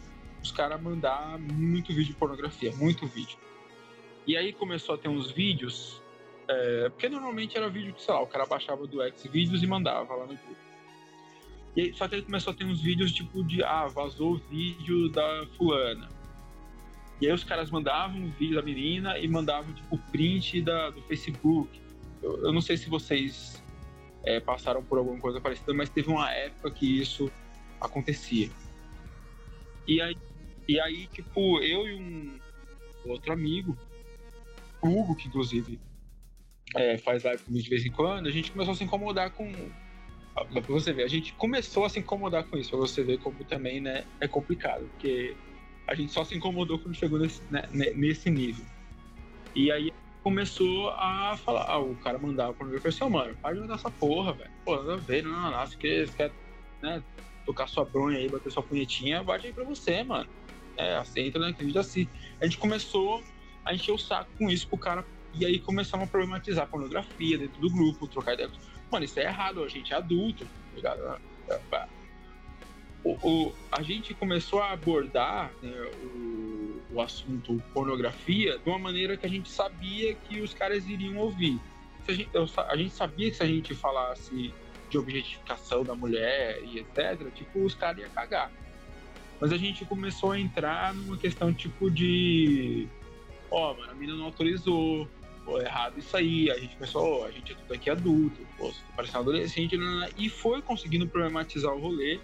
os 0.42 0.50
caras 0.50 0.80
mandar 0.80 1.38
muito 1.38 1.88
vídeo 1.88 2.06
de 2.06 2.14
pornografia, 2.14 2.72
muito 2.72 3.06
vídeo. 3.06 3.38
E 4.26 4.34
aí 4.34 4.52
começou 4.52 4.94
a 4.94 4.98
ter 4.98 5.08
uns 5.08 5.30
vídeos, 5.30 6.02
é, 6.48 6.88
porque 6.88 7.08
normalmente 7.10 7.56
era 7.56 7.68
vídeo 7.68 7.92
que, 7.92 8.02
sei 8.02 8.14
lá, 8.14 8.22
o 8.22 8.26
cara 8.26 8.46
baixava 8.46 8.86
do 8.86 8.98
Xvideos 9.14 9.62
e 9.62 9.66
mandava 9.66 10.14
lá 10.14 10.26
no 10.26 10.34
grupo. 10.34 10.65
E 11.76 11.92
só 11.92 12.08
que 12.08 12.14
aí 12.14 12.22
começou 12.22 12.52
a 12.52 12.56
ter 12.56 12.64
uns 12.64 12.80
vídeos 12.80 13.12
tipo 13.12 13.44
de, 13.44 13.62
ah, 13.62 13.86
vazou 13.86 14.34
o 14.34 14.36
vídeo 14.36 15.08
da 15.10 15.46
fulana. 15.56 16.08
E 17.20 17.26
aí 17.26 17.32
os 17.32 17.44
caras 17.44 17.70
mandavam 17.70 18.24
o 18.24 18.30
vídeo 18.30 18.56
da 18.56 18.62
menina 18.62 19.18
e 19.18 19.28
mandavam 19.28 19.72
tipo 19.74 19.98
print 20.10 20.62
da, 20.62 20.90
do 20.90 21.02
Facebook. 21.02 21.80
Eu, 22.22 22.46
eu 22.46 22.52
não 22.52 22.60
sei 22.60 22.76
se 22.76 22.88
vocês 22.88 23.62
é, 24.24 24.40
passaram 24.40 24.82
por 24.82 24.98
alguma 24.98 25.18
coisa 25.18 25.40
parecida, 25.40 25.72
mas 25.74 25.88
teve 25.90 26.08
uma 26.08 26.30
época 26.32 26.70
que 26.70 27.00
isso 27.00 27.30
acontecia. 27.80 28.50
E 29.86 30.00
aí, 30.00 30.16
e 30.66 30.80
aí 30.80 31.06
tipo, 31.08 31.60
eu 31.60 31.86
e 31.86 31.94
um 31.94 32.38
outro 33.06 33.32
amigo, 33.32 33.76
Hugo, 34.82 35.14
que 35.14 35.28
inclusive 35.28 35.78
é, 36.74 36.98
faz 36.98 37.22
live 37.22 37.42
comigo 37.42 37.64
de 37.64 37.70
vez 37.70 37.84
em 37.84 37.90
quando, 37.90 38.26
a 38.26 38.30
gente 38.30 38.50
começou 38.50 38.72
a 38.72 38.76
se 38.76 38.84
incomodar 38.84 39.30
com. 39.30 39.52
Pra 40.44 40.60
você 40.68 40.92
ver, 40.92 41.04
a 41.04 41.08
gente 41.08 41.32
começou 41.34 41.86
a 41.86 41.88
se 41.88 41.98
incomodar 41.98 42.44
com 42.44 42.58
isso, 42.58 42.70
pra 42.70 42.78
você 42.78 43.02
ver 43.02 43.18
como 43.18 43.42
também 43.44 43.80
né, 43.80 44.04
é 44.20 44.28
complicado, 44.28 44.86
porque 44.90 45.34
a 45.86 45.94
gente 45.94 46.12
só 46.12 46.24
se 46.24 46.36
incomodou 46.36 46.78
quando 46.78 46.94
chegou 46.94 47.18
nesse, 47.18 47.40
né, 47.50 47.66
nesse 47.72 48.28
nível. 48.28 48.64
E 49.54 49.72
aí 49.72 49.90
começou 50.22 50.90
a 50.90 51.38
falar, 51.38 51.64
ah, 51.70 51.78
o 51.78 51.96
cara 51.96 52.18
mandava 52.18 52.52
pra 52.52 52.66
mim 52.66 52.74
e 52.74 52.80
falou 52.80 52.94
assim, 52.94 53.08
mano, 53.08 53.38
para 53.40 53.54
de 53.54 53.60
mandar 53.60 53.76
essa 53.76 53.90
porra, 53.90 54.34
velho. 54.34 54.50
Pô, 54.64 54.76
nada 54.76 54.94
a 54.94 54.96
ver, 54.98 55.22
não, 55.22 55.30
não, 55.30 55.50
não, 55.50 55.66
você 55.66 55.76
quer, 55.76 56.06
você 56.06 56.16
quer 56.16 56.32
né, 56.82 57.02
tocar 57.46 57.66
sua 57.66 57.84
bronha 57.84 58.18
aí, 58.18 58.28
bater 58.28 58.52
sua 58.52 58.62
punhetinha, 58.62 59.22
bate 59.22 59.46
aí 59.46 59.52
pra 59.54 59.64
você, 59.64 60.02
mano. 60.02 60.28
É, 60.76 60.96
aceita, 60.96 61.38
né, 61.38 61.48
acredita 61.48 61.80
assim. 61.80 62.06
A 62.40 62.44
gente 62.44 62.58
começou 62.58 63.22
a 63.64 63.72
encher 63.72 63.92
o 63.92 63.98
saco 63.98 64.30
com 64.36 64.50
isso 64.50 64.68
pro 64.68 64.76
cara, 64.76 65.06
e 65.32 65.46
aí 65.46 65.58
começamos 65.60 66.06
a 66.06 66.10
problematizar 66.10 66.64
a 66.64 66.68
pornografia 66.68 67.38
dentro 67.38 67.60
do 67.60 67.70
grupo, 67.70 68.06
trocar 68.06 68.34
ideia. 68.34 68.50
Mano, 68.90 69.04
isso 69.04 69.18
é 69.18 69.24
errado, 69.24 69.62
a 69.62 69.68
gente 69.68 69.92
é 69.92 69.96
adulto, 69.96 70.44
tá 70.44 70.76
ligado? 70.76 71.20
O, 73.04 73.12
o, 73.22 73.54
a 73.70 73.82
gente 73.82 74.14
começou 74.14 74.60
a 74.60 74.72
abordar 74.72 75.52
né, 75.62 75.70
o 76.02 76.46
o 76.96 77.00
assunto 77.00 77.62
pornografia 77.74 78.58
de 78.58 78.68
uma 78.68 78.78
maneira 78.78 79.16
que 79.16 79.26
a 79.26 79.28
gente 79.28 79.50
sabia 79.50 80.14
que 80.14 80.40
os 80.40 80.54
caras 80.54 80.86
iriam 80.88 81.16
ouvir. 81.18 81.60
a 82.08 82.12
gente, 82.12 82.30
a 82.68 82.76
gente 82.76 82.94
sabia 82.94 83.30
que 83.30 83.36
se 83.36 83.42
a 83.42 83.46
gente 83.46 83.74
falasse 83.74 84.52
de 84.88 84.98
objetificação 84.98 85.84
da 85.84 85.94
mulher 85.94 86.62
e 86.64 86.78
etc, 86.78 87.30
tipo, 87.34 87.64
os 87.64 87.74
caras 87.74 87.98
iam 87.98 88.10
cagar. 88.10 88.50
Mas 89.40 89.52
a 89.52 89.58
gente 89.58 89.84
começou 89.84 90.32
a 90.32 90.40
entrar 90.40 90.94
numa 90.94 91.18
questão 91.18 91.52
tipo 91.52 91.90
de. 91.90 92.88
Ó, 93.50 93.72
oh, 93.72 93.76
mano, 93.76 93.92
a 93.92 93.94
menina 93.94 94.16
não 94.16 94.24
autorizou, 94.26 95.06
pô, 95.46 95.60
errado 95.60 95.98
isso 95.98 96.14
aí. 96.16 96.50
A 96.50 96.58
gente 96.58 96.74
começou, 96.74 97.20
oh, 97.20 97.24
a 97.24 97.30
gente 97.30 97.52
é 97.52 97.54
tudo 97.54 97.72
aqui 97.72 97.88
adulto, 97.88 98.46
pô, 98.58 98.70
parecendo 98.96 99.20
adolescente, 99.20 99.76
né? 99.78 100.10
e 100.18 100.28
foi 100.28 100.60
conseguindo 100.60 101.08
problematizar 101.08 101.72
o 101.72 101.80
rolê. 101.80 102.20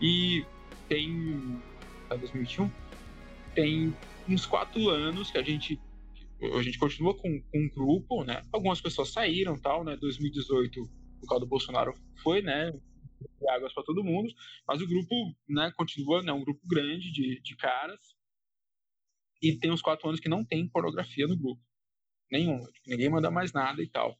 E 0.00 0.44
tem. 0.88 1.60
Tá 2.08 2.14
2021? 2.14 2.70
Tem 3.54 3.96
uns 4.28 4.46
quatro 4.46 4.88
anos 4.90 5.30
que 5.30 5.38
a 5.38 5.42
gente. 5.42 5.80
A 6.40 6.62
gente 6.62 6.78
continua 6.78 7.14
com, 7.14 7.40
com 7.40 7.58
um 7.58 7.68
grupo, 7.68 8.22
né? 8.22 8.44
Algumas 8.52 8.80
pessoas 8.80 9.10
saíram 9.10 9.58
tal, 9.58 9.82
né? 9.82 9.96
2018, 9.96 10.88
por 11.20 11.28
causa 11.28 11.44
do 11.44 11.48
Bolsonaro, 11.48 11.94
foi, 12.22 12.42
né? 12.42 12.72
águas 13.50 13.72
para 13.72 13.82
todo 13.82 14.04
mundo, 14.04 14.32
mas 14.66 14.80
o 14.80 14.86
grupo, 14.86 15.34
né, 15.48 15.72
continua, 15.76 16.22
né, 16.22 16.32
um 16.32 16.44
grupo 16.44 16.60
grande 16.64 17.10
de, 17.10 17.40
de 17.40 17.56
caras 17.56 17.98
e 19.42 19.56
tem 19.56 19.70
uns 19.70 19.82
quatro 19.82 20.08
anos 20.08 20.20
que 20.20 20.28
não 20.28 20.44
tem 20.44 20.68
pornografia 20.68 21.26
no 21.26 21.36
grupo, 21.36 21.60
nenhuma, 22.30 22.70
tipo, 22.70 22.90
ninguém 22.90 23.08
manda 23.08 23.30
mais 23.30 23.52
nada 23.52 23.82
e 23.82 23.88
tal. 23.88 24.18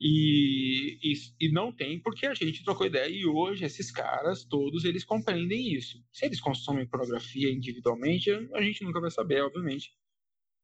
E, 0.00 0.98
e, 1.02 1.12
e, 1.40 1.52
não 1.52 1.70
tem 1.70 2.00
porque 2.00 2.26
a 2.26 2.32
gente 2.32 2.64
trocou 2.64 2.86
ideia 2.86 3.10
e 3.10 3.26
hoje 3.26 3.64
esses 3.66 3.90
caras, 3.90 4.44
todos 4.46 4.84
eles 4.84 5.04
compreendem 5.04 5.74
isso. 5.74 6.02
Se 6.10 6.24
eles 6.24 6.40
consomem 6.40 6.88
pornografia 6.88 7.52
individualmente, 7.52 8.30
a 8.54 8.62
gente 8.62 8.82
nunca 8.82 9.00
vai 9.00 9.10
saber, 9.10 9.42
obviamente. 9.42 9.92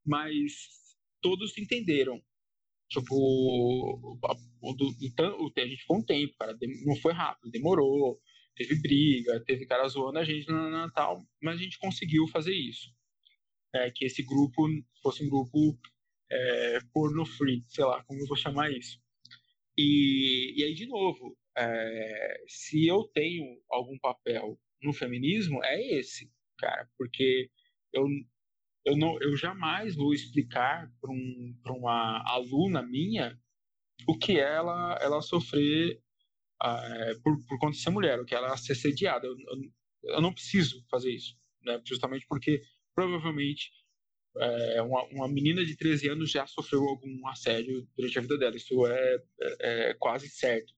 Mas 0.07 0.53
todos 1.21 1.59
entenderam 1.59 2.23
Tipo, 2.89 3.15
o, 3.17 4.19
o, 4.23 4.71
o, 4.71 5.53
a 5.57 5.67
gente 5.67 5.81
ficou 5.81 5.99
um 5.99 6.05
tempo, 6.05 6.35
cara. 6.39 6.57
Não 6.85 6.97
foi 6.97 7.13
rápido, 7.13 7.51
demorou. 7.51 8.21
Teve 8.55 8.81
briga, 8.81 9.43
teve 9.45 9.67
cara 9.67 9.87
zoando 9.89 10.19
a 10.19 10.25
gente 10.25 10.49
no 10.49 10.71
Natal, 10.71 11.23
mas 11.43 11.61
a 11.61 11.63
gente 11.63 11.79
conseguiu 11.79 12.27
fazer 12.29 12.55
isso. 12.55 12.91
É, 13.75 13.91
que 13.91 14.07
esse 14.07 14.23
grupo 14.23 14.67
fosse 15.03 15.25
um 15.25 15.29
grupo 15.29 15.79
é, 16.31 16.79
porno 16.93 17.25
free, 17.25 17.65
sei 17.69 17.85
lá, 17.85 18.03
como 18.05 18.21
eu 18.21 18.27
vou 18.27 18.37
chamar 18.37 18.71
isso. 18.73 19.01
E, 19.79 20.55
e 20.57 20.65
aí, 20.65 20.75
de 20.75 20.87
novo, 20.87 21.37
é, 21.57 22.45
se 22.49 22.87
eu 22.87 23.05
tenho 23.13 23.45
algum 23.71 23.99
papel 23.99 24.59
no 24.83 24.93
feminismo, 24.93 25.63
é 25.65 25.99
esse, 25.99 26.31
cara, 26.59 26.89
porque 26.97 27.51
eu, 27.93 28.07
eu, 28.85 28.97
não, 28.97 29.21
eu 29.21 29.37
jamais 29.37 29.95
vou 29.95 30.15
explicar 30.15 30.91
para 31.01 31.11
um, 31.11 31.55
uma 31.67 32.23
aluna 32.27 32.83
minha 32.83 33.39
o 34.07 34.19
que 34.19 34.39
ela, 34.39 34.99
ela 35.01 35.23
sofrer 35.23 36.01
uh, 36.63 37.23
por, 37.23 37.39
por 37.47 37.59
conta 37.59 37.73
de 37.73 37.83
ser 37.83 37.91
mulher, 37.91 38.21
o 38.21 38.25
que 38.25 38.35
ela 38.35 38.57
ser 38.57 38.75
sediada. 38.75 39.27
Eu, 39.27 39.35
eu, 39.35 40.15
eu 40.15 40.21
não 40.21 40.33
preciso 40.33 40.85
fazer 40.91 41.13
isso, 41.13 41.37
né? 41.63 41.81
justamente 41.85 42.27
porque 42.29 42.63
provavelmente 42.95 43.71
é, 44.39 44.83
uma, 44.83 45.05
uma 45.05 45.29
menina 45.29 45.65
de 45.65 45.77
13 45.77 46.11
anos 46.11 46.31
já 46.31 46.47
sofreu 46.47 46.83
algum 46.83 47.27
assédio 47.29 47.87
durante 47.97 48.19
a 48.19 48.23
vida 48.23 48.39
dela. 48.39 48.57
Isso 48.57 48.87
é, 48.87 49.17
é, 49.41 49.91
é 49.91 49.95
quase 49.95 50.29
certo. 50.29 50.73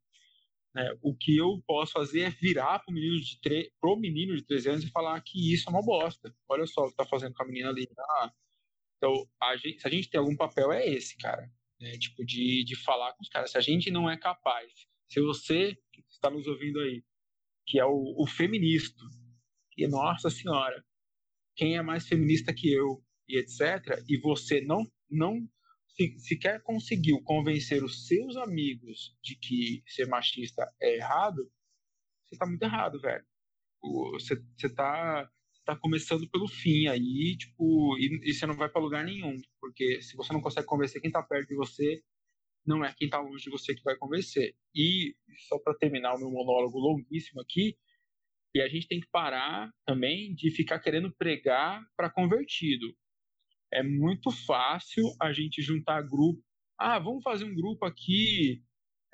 Né? 0.75 0.97
O 1.03 1.15
que 1.15 1.37
eu 1.37 1.63
posso 1.67 1.93
fazer 1.93 2.21
é 2.21 2.31
virar 2.31 2.79
para 2.79 2.93
o 2.93 2.95
menino, 2.95 3.21
de 3.21 3.41
tre... 3.41 3.73
pro 3.81 3.97
menino 3.97 4.37
de 4.37 4.45
13 4.45 4.69
anos 4.71 4.85
e 4.85 4.91
falar 4.91 5.21
que 5.23 5.53
isso 5.53 5.69
é 5.69 5.73
uma 5.73 5.85
bosta. 5.85 6.35
Olha 6.49 6.67
só 6.67 6.83
o 6.83 6.87
que 6.87 6.93
está 6.93 7.07
fazendo 7.07 7.35
com 7.35 7.43
a 7.43 7.47
menina 7.47 7.71
ali. 7.71 7.89
Ah, 7.99 8.33
então, 8.97 9.29
a 9.41 9.57
gente, 9.57 9.81
se 9.81 9.87
a 9.87 9.91
gente 9.91 10.09
tem 10.11 10.19
algum 10.19 10.37
papel, 10.37 10.73
é 10.73 10.87
esse, 10.87 11.17
cara. 11.17 11.51
Né? 11.81 11.93
Tipo, 11.99 12.25
de, 12.25 12.65
de 12.65 12.77
falar 12.77 13.13
com 13.15 13.23
os 13.23 13.29
caras. 13.29 13.51
Se 13.51 13.59
a 13.59 13.61
gente 13.61 13.91
não 13.91 14.09
é 14.09 14.17
capaz, 14.17 14.73
se 15.09 15.21
você 15.21 15.77
que 15.93 16.05
está 16.09 16.31
nos 16.31 16.47
ouvindo 16.47 16.81
aí, 16.81 17.03
que 17.67 17.79
é 17.79 17.85
o, 17.85 18.15
o 18.17 18.27
feminista, 18.27 19.03
e 19.77 19.87
nossa 19.87 20.29
senhora, 20.29 20.85
quem 21.55 21.77
é 21.77 21.83
mais 21.83 22.07
feminista 22.07 22.53
que 22.53 22.73
eu, 22.73 23.03
e 23.29 23.39
etc., 23.39 24.03
e 24.09 24.19
você 24.19 24.61
não, 24.63 24.87
não 25.11 25.47
se, 25.89 26.19
se 26.19 26.37
quer 26.37 26.63
conseguiu 26.63 27.21
convencer 27.23 27.83
os 27.83 28.07
seus 28.07 28.37
amigos 28.37 29.17
de 29.23 29.35
que 29.37 29.83
ser 29.87 30.07
machista 30.07 30.65
é 30.81 30.97
errado, 30.97 31.51
você 32.25 32.37
tá 32.37 32.47
muito 32.47 32.63
errado, 32.63 33.01
velho. 33.01 33.25
Você, 34.13 34.41
você 34.57 34.69
tá, 34.69 35.29
começando 35.81 36.29
pelo 36.31 36.49
fim 36.49 36.87
aí, 36.87 37.37
tipo, 37.37 37.97
e, 37.99 38.31
e 38.31 38.33
você 38.33 38.47
não 38.47 38.55
vai 38.55 38.69
para 38.69 38.81
lugar 38.81 39.05
nenhum. 39.05 39.37
Porque 39.61 40.01
se 40.03 40.17
você 40.17 40.33
não 40.33 40.41
consegue 40.41 40.67
convencer 40.67 41.01
quem 41.01 41.11
tá 41.11 41.23
perto 41.23 41.49
de 41.49 41.57
você, 41.57 42.03
não 42.67 42.85
é 42.85 42.95
quem 42.97 43.09
tá 43.09 43.21
longe 43.21 43.45
de 43.45 43.51
você 43.51 43.75
que 43.75 43.83
vai 43.83 43.97
convencer. 43.97 44.55
E, 44.75 45.17
só 45.49 45.59
para 45.59 45.75
terminar 45.75 46.15
o 46.15 46.19
meu 46.19 46.31
monólogo 46.31 46.79
longuíssimo 46.79 47.41
aqui, 47.41 47.77
e 48.55 48.61
a 48.61 48.69
gente 48.69 48.89
tem 48.89 49.01
que 49.01 49.09
parar 49.11 49.71
também 49.87 50.35
de 50.35 50.51
ficar 50.51 50.79
querendo 50.79 51.15
pregar 51.17 51.83
para 51.97 52.11
convertido 52.11 52.95
é 53.73 53.83
muito 53.83 54.31
fácil 54.31 55.05
a 55.21 55.33
gente 55.33 55.63
juntar 55.63 56.03
grupo. 56.03 56.43
Ah, 56.79 56.99
vamos 56.99 57.23
fazer 57.23 57.45
um 57.45 57.55
grupo 57.55 57.85
aqui 57.85 58.63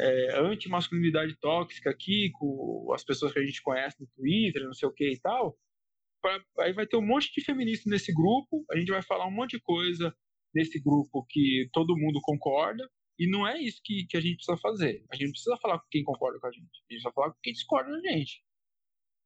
é, 0.00 0.38
anti-masculinidade 0.38 1.36
tóxica 1.40 1.90
aqui 1.90 2.30
com 2.34 2.92
as 2.94 3.04
pessoas 3.04 3.32
que 3.32 3.38
a 3.38 3.44
gente 3.44 3.62
conhece 3.62 4.00
no 4.00 4.08
Twitter, 4.16 4.64
não 4.64 4.74
sei 4.74 4.88
o 4.88 4.92
que 4.92 5.12
e 5.12 5.20
tal. 5.20 5.56
Pra, 6.20 6.42
aí 6.60 6.72
vai 6.72 6.86
ter 6.86 6.96
um 6.96 7.06
monte 7.06 7.32
de 7.32 7.44
feministas 7.44 7.90
nesse 7.90 8.12
grupo, 8.12 8.64
a 8.70 8.78
gente 8.78 8.90
vai 8.90 9.02
falar 9.02 9.26
um 9.26 9.30
monte 9.30 9.52
de 9.52 9.62
coisa 9.62 10.14
nesse 10.54 10.80
grupo 10.80 11.26
que 11.28 11.68
todo 11.72 11.96
mundo 11.96 12.20
concorda, 12.22 12.88
e 13.18 13.28
não 13.28 13.46
é 13.46 13.60
isso 13.60 13.80
que, 13.84 14.06
que 14.06 14.16
a 14.16 14.20
gente 14.20 14.36
precisa 14.36 14.56
fazer. 14.58 15.04
A 15.10 15.16
gente 15.16 15.26
não 15.26 15.32
precisa 15.32 15.56
falar 15.60 15.78
com 15.78 15.86
quem 15.90 16.04
concorda 16.04 16.38
com 16.40 16.46
a 16.46 16.52
gente, 16.52 16.82
a 16.90 16.92
gente 16.92 17.02
vai 17.02 17.12
falar 17.12 17.30
com 17.32 17.38
quem 17.42 17.52
discorda 17.52 17.90
da 17.90 18.10
gente. 18.10 18.43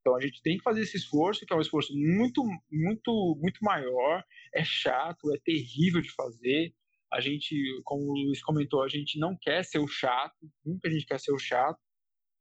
Então 0.00 0.16
a 0.16 0.20
gente 0.20 0.40
tem 0.42 0.56
que 0.56 0.62
fazer 0.62 0.82
esse 0.82 0.96
esforço, 0.96 1.44
que 1.44 1.52
é 1.52 1.56
um 1.56 1.60
esforço 1.60 1.92
muito, 1.94 2.42
muito, 2.70 3.38
muito 3.40 3.58
maior. 3.62 4.24
É 4.54 4.64
chato, 4.64 5.32
é 5.34 5.38
terrível 5.44 6.00
de 6.00 6.10
fazer. 6.12 6.74
A 7.12 7.20
gente, 7.20 7.54
como 7.84 8.02
o 8.04 8.14
Luiz 8.26 8.42
comentou, 8.42 8.82
a 8.82 8.88
gente 8.88 9.18
não 9.18 9.36
quer 9.40 9.64
ser 9.64 9.78
o 9.78 9.88
chato, 9.88 10.36
nunca 10.64 10.88
a 10.88 10.90
gente 10.90 11.06
quer 11.06 11.18
ser 11.18 11.32
o 11.32 11.38
chato. 11.38 11.78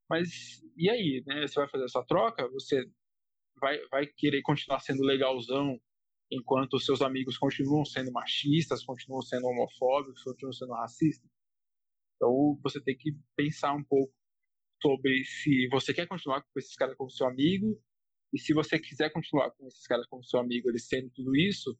Mas 0.09 0.61
e 0.77 0.89
aí, 0.89 1.23
né? 1.25 1.47
Você 1.47 1.59
vai 1.59 1.69
fazer 1.69 1.85
essa 1.85 2.03
troca? 2.03 2.47
Você 2.49 2.85
vai, 3.59 3.79
vai 3.89 4.07
querer 4.07 4.41
continuar 4.41 4.79
sendo 4.79 5.03
legalzão 5.03 5.79
enquanto 6.31 6.75
os 6.75 6.85
seus 6.85 7.01
amigos 7.01 7.37
continuam 7.37 7.85
sendo 7.85 8.11
machistas, 8.11 8.83
continuam 8.83 9.21
sendo 9.21 9.47
homofóbicos, 9.47 10.23
continuam 10.23 10.53
sendo 10.53 10.73
racistas? 10.73 11.29
Então 12.15 12.59
você 12.61 12.81
tem 12.81 12.97
que 12.97 13.15
pensar 13.35 13.73
um 13.73 13.83
pouco 13.83 14.13
sobre 14.81 15.23
se 15.25 15.67
você 15.69 15.93
quer 15.93 16.07
continuar 16.07 16.41
com 16.41 16.59
esses 16.59 16.75
caras 16.75 16.95
como 16.95 17.09
seu 17.09 17.27
amigo 17.27 17.81
e 18.33 18.39
se 18.39 18.53
você 18.53 18.79
quiser 18.79 19.11
continuar 19.11 19.51
com 19.51 19.67
esses 19.67 19.85
caras 19.87 20.05
como 20.07 20.23
seu 20.23 20.39
amigo, 20.39 20.69
eles 20.69 20.87
sendo 20.87 21.09
tudo 21.11 21.35
isso, 21.35 21.77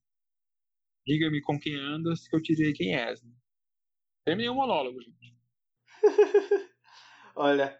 diga-me 1.06 1.41
com 1.41 1.60
quem 1.60 1.76
andas 1.76 2.28
que 2.28 2.36
eu 2.36 2.41
te 2.41 2.56
direi 2.56 2.74
quem 2.74 2.95
és. 2.95 3.22
Né? 3.22 3.32
Terminei 4.26 4.49
o 4.49 4.56
monólogo, 4.56 5.02
gente. 5.02 5.38
Olha, 7.36 7.80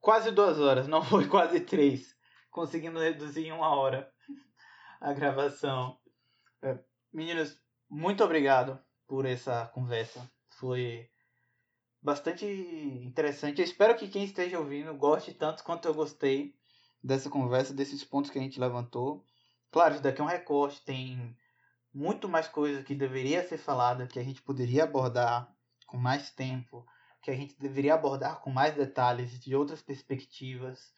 quase 0.00 0.30
duas 0.30 0.58
horas, 0.58 0.88
não 0.88 1.02
foi 1.04 1.28
quase 1.28 1.60
três. 1.60 2.14
Conseguimos 2.50 3.02
reduzir 3.02 3.46
em 3.46 3.52
uma 3.52 3.74
hora 3.74 4.12
a 5.00 5.12
gravação. 5.12 5.98
É, 6.62 6.78
meninos, 7.12 7.60
muito 7.88 8.24
obrigado 8.24 8.82
por 9.06 9.26
essa 9.26 9.66
conversa. 9.68 10.30
Foi 10.58 11.10
bastante 12.04 12.44
interessante. 12.44 13.60
Eu 13.60 13.64
espero 13.64 13.96
que 13.96 14.08
quem 14.08 14.24
esteja 14.24 14.58
ouvindo 14.58 14.94
goste 14.94 15.32
tanto 15.32 15.64
quanto 15.64 15.88
eu 15.88 15.94
gostei 15.94 16.54
dessa 17.02 17.30
conversa, 17.30 17.72
desses 17.72 18.04
pontos 18.04 18.30
que 18.30 18.38
a 18.38 18.42
gente 18.42 18.60
levantou. 18.60 19.24
Claro, 19.72 19.94
isso 19.94 20.02
daqui 20.02 20.20
é 20.20 20.24
um 20.24 20.28
recorte, 20.28 20.84
tem 20.84 21.34
muito 21.92 22.28
mais 22.28 22.46
coisa 22.46 22.82
que 22.82 22.94
deveria 22.94 23.42
ser 23.48 23.56
falada, 23.56 24.06
que 24.06 24.18
a 24.18 24.22
gente 24.22 24.42
poderia 24.42 24.84
abordar 24.84 25.50
com 25.86 25.96
mais 25.96 26.30
tempo, 26.30 26.86
que 27.22 27.30
a 27.30 27.34
gente 27.34 27.58
deveria 27.58 27.94
abordar 27.94 28.40
com 28.40 28.50
mais 28.50 28.74
detalhes, 28.74 29.40
de 29.40 29.56
outras 29.56 29.80
perspectivas. 29.80 30.92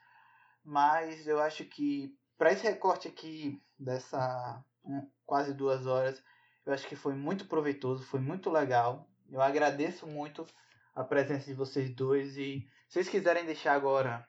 Mas 0.64 1.28
eu 1.28 1.38
acho 1.40 1.64
que 1.66 2.12
para 2.36 2.52
esse 2.52 2.64
recorte 2.64 3.06
aqui 3.06 3.62
dessa 3.78 4.60
um, 4.84 5.08
quase 5.24 5.54
duas 5.54 5.86
horas, 5.86 6.20
eu 6.64 6.72
acho 6.72 6.86
que 6.88 6.96
foi 6.96 7.14
muito 7.14 7.46
proveitoso, 7.46 8.02
foi 8.02 8.18
muito 8.18 8.50
legal. 8.50 9.08
Eu 9.30 9.40
agradeço 9.40 10.04
muito 10.06 10.44
a 10.96 11.04
presença 11.04 11.46
de 11.46 11.54
vocês 11.54 11.94
dois 11.94 12.38
e 12.38 12.66
se 12.88 12.94
vocês 12.94 13.08
quiserem 13.10 13.44
deixar 13.44 13.74
agora 13.74 14.26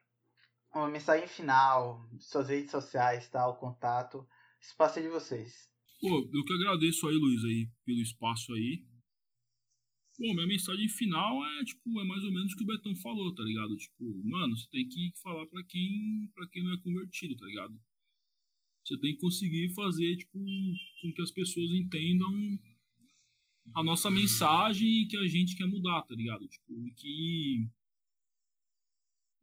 uma 0.75 0.89
mensagem 0.89 1.25
final, 1.25 2.05
suas 2.19 2.49
redes 2.49 2.69
sociais, 2.69 3.29
tal, 3.29 3.57
contato, 3.57 4.27
espaço 4.61 4.99
é 4.99 5.01
de 5.01 5.07
vocês. 5.07 5.71
Pô, 6.01 6.29
eu 6.31 6.43
que 6.43 6.53
agradeço 6.53 7.07
aí, 7.07 7.15
Luiz, 7.15 7.43
aí, 7.45 7.69
pelo 7.85 8.01
espaço 8.01 8.53
aí. 8.53 8.85
Bom, 10.19 10.33
minha 10.33 10.47
mensagem 10.47 10.89
final 10.89 11.45
é, 11.45 11.63
tipo, 11.63 12.01
é 12.01 12.03
mais 12.03 12.23
ou 12.23 12.33
menos 12.33 12.51
o 12.51 12.57
que 12.57 12.63
o 12.63 12.67
Betão 12.67 12.95
falou, 12.97 13.33
tá 13.33 13.43
ligado? 13.43 13.75
Tipo, 13.77 14.03
mano, 14.25 14.57
você 14.57 14.67
tem 14.69 14.87
que 14.89 15.13
falar 15.21 15.45
para 15.47 15.63
quem, 15.63 16.29
para 16.35 16.47
quem 16.49 16.63
não 16.63 16.73
é 16.73 16.77
convertido, 16.81 17.37
tá 17.37 17.45
ligado? 17.45 17.79
Você 18.83 18.97
tem 18.99 19.13
que 19.13 19.21
conseguir 19.21 19.73
fazer, 19.73 20.17
tipo, 20.17 20.37
com 20.37 21.13
que 21.13 21.21
as 21.21 21.31
pessoas 21.31 21.71
entendam 21.71 22.59
a 23.73 23.83
nossa 23.83 24.09
mensagem 24.09 25.07
que 25.07 25.17
a 25.17 25.27
gente 25.27 25.55
quer 25.55 25.67
mudar, 25.67 26.01
tá 26.03 26.15
ligado? 26.15 26.47
Tipo, 26.47 26.87
e 26.87 26.91
que 26.91 27.69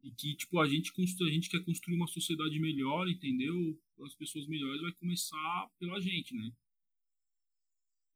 e 0.03 0.11
que 0.11 0.35
tipo 0.35 0.59
a 0.59 0.67
gente 0.67 0.91
a 1.23 1.31
gente 1.31 1.49
quer 1.49 1.63
construir 1.65 1.95
uma 1.95 2.07
sociedade 2.07 2.59
melhor, 2.59 3.09
entendeu? 3.09 3.79
As 4.03 4.13
pessoas 4.13 4.47
melhores 4.47 4.81
vai 4.81 4.91
começar 4.93 5.69
pela 5.79 5.99
gente, 5.99 6.35
né? 6.35 6.51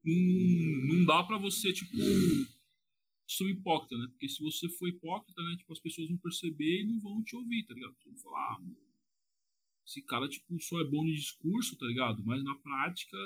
Não, 0.03 0.95
não 0.95 1.05
dá 1.05 1.23
para 1.23 1.37
você 1.37 1.73
tipo 1.73 1.97
ser 3.27 3.49
hipócrita, 3.49 3.97
né? 3.97 4.07
Porque 4.07 4.27
se 4.29 4.41
você 4.41 4.67
for 4.69 4.87
hipócrita, 4.87 5.41
né, 5.43 5.55
tipo 5.57 5.71
as 5.71 5.79
pessoas 5.79 6.07
vão 6.09 6.17
perceber 6.17 6.81
e 6.81 6.85
não 6.85 6.99
vão 6.99 7.23
te 7.23 7.35
ouvir, 7.35 7.63
tá 7.63 7.73
ligado? 7.73 7.95
Vão 8.05 8.15
falar, 8.17 8.53
ah, 8.53 8.61
esse 9.85 10.01
cara 10.03 10.27
tipo 10.27 10.59
só 10.61 10.79
é 10.81 10.83
bom 10.83 11.05
de 11.05 11.13
discurso, 11.13 11.75
tá 11.77 11.85
ligado? 11.85 12.23
Mas 12.23 12.43
na 12.43 12.55
prática 12.55 13.17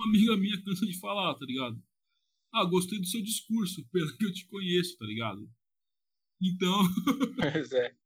uma 0.00 0.08
amiga 0.08 0.36
minha 0.36 0.62
cansa 0.62 0.86
de 0.86 0.98
falar, 0.98 1.34
tá 1.34 1.44
ligado? 1.44 1.82
Ah, 2.52 2.64
gostei 2.64 2.98
do 2.98 3.06
seu 3.06 3.22
discurso, 3.22 3.86
pelo 3.92 4.16
que 4.16 4.24
eu 4.24 4.32
te 4.32 4.46
conheço, 4.46 4.96
tá 4.96 5.04
ligado? 5.04 5.48
Então. 6.40 6.80
Pois 7.52 7.72
é. 7.72 7.96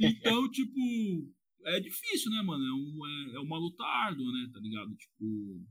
então, 0.00 0.50
tipo, 0.50 1.34
é 1.64 1.80
difícil, 1.80 2.30
né, 2.30 2.42
mano? 2.42 2.64
É, 2.64 2.72
um, 2.72 3.06
é, 3.06 3.36
é 3.36 3.40
uma 3.40 3.58
luta 3.58 3.84
árdua, 3.84 4.32
né, 4.32 4.50
tá 4.52 4.60
ligado? 4.60 4.94
Tipo. 4.96 5.66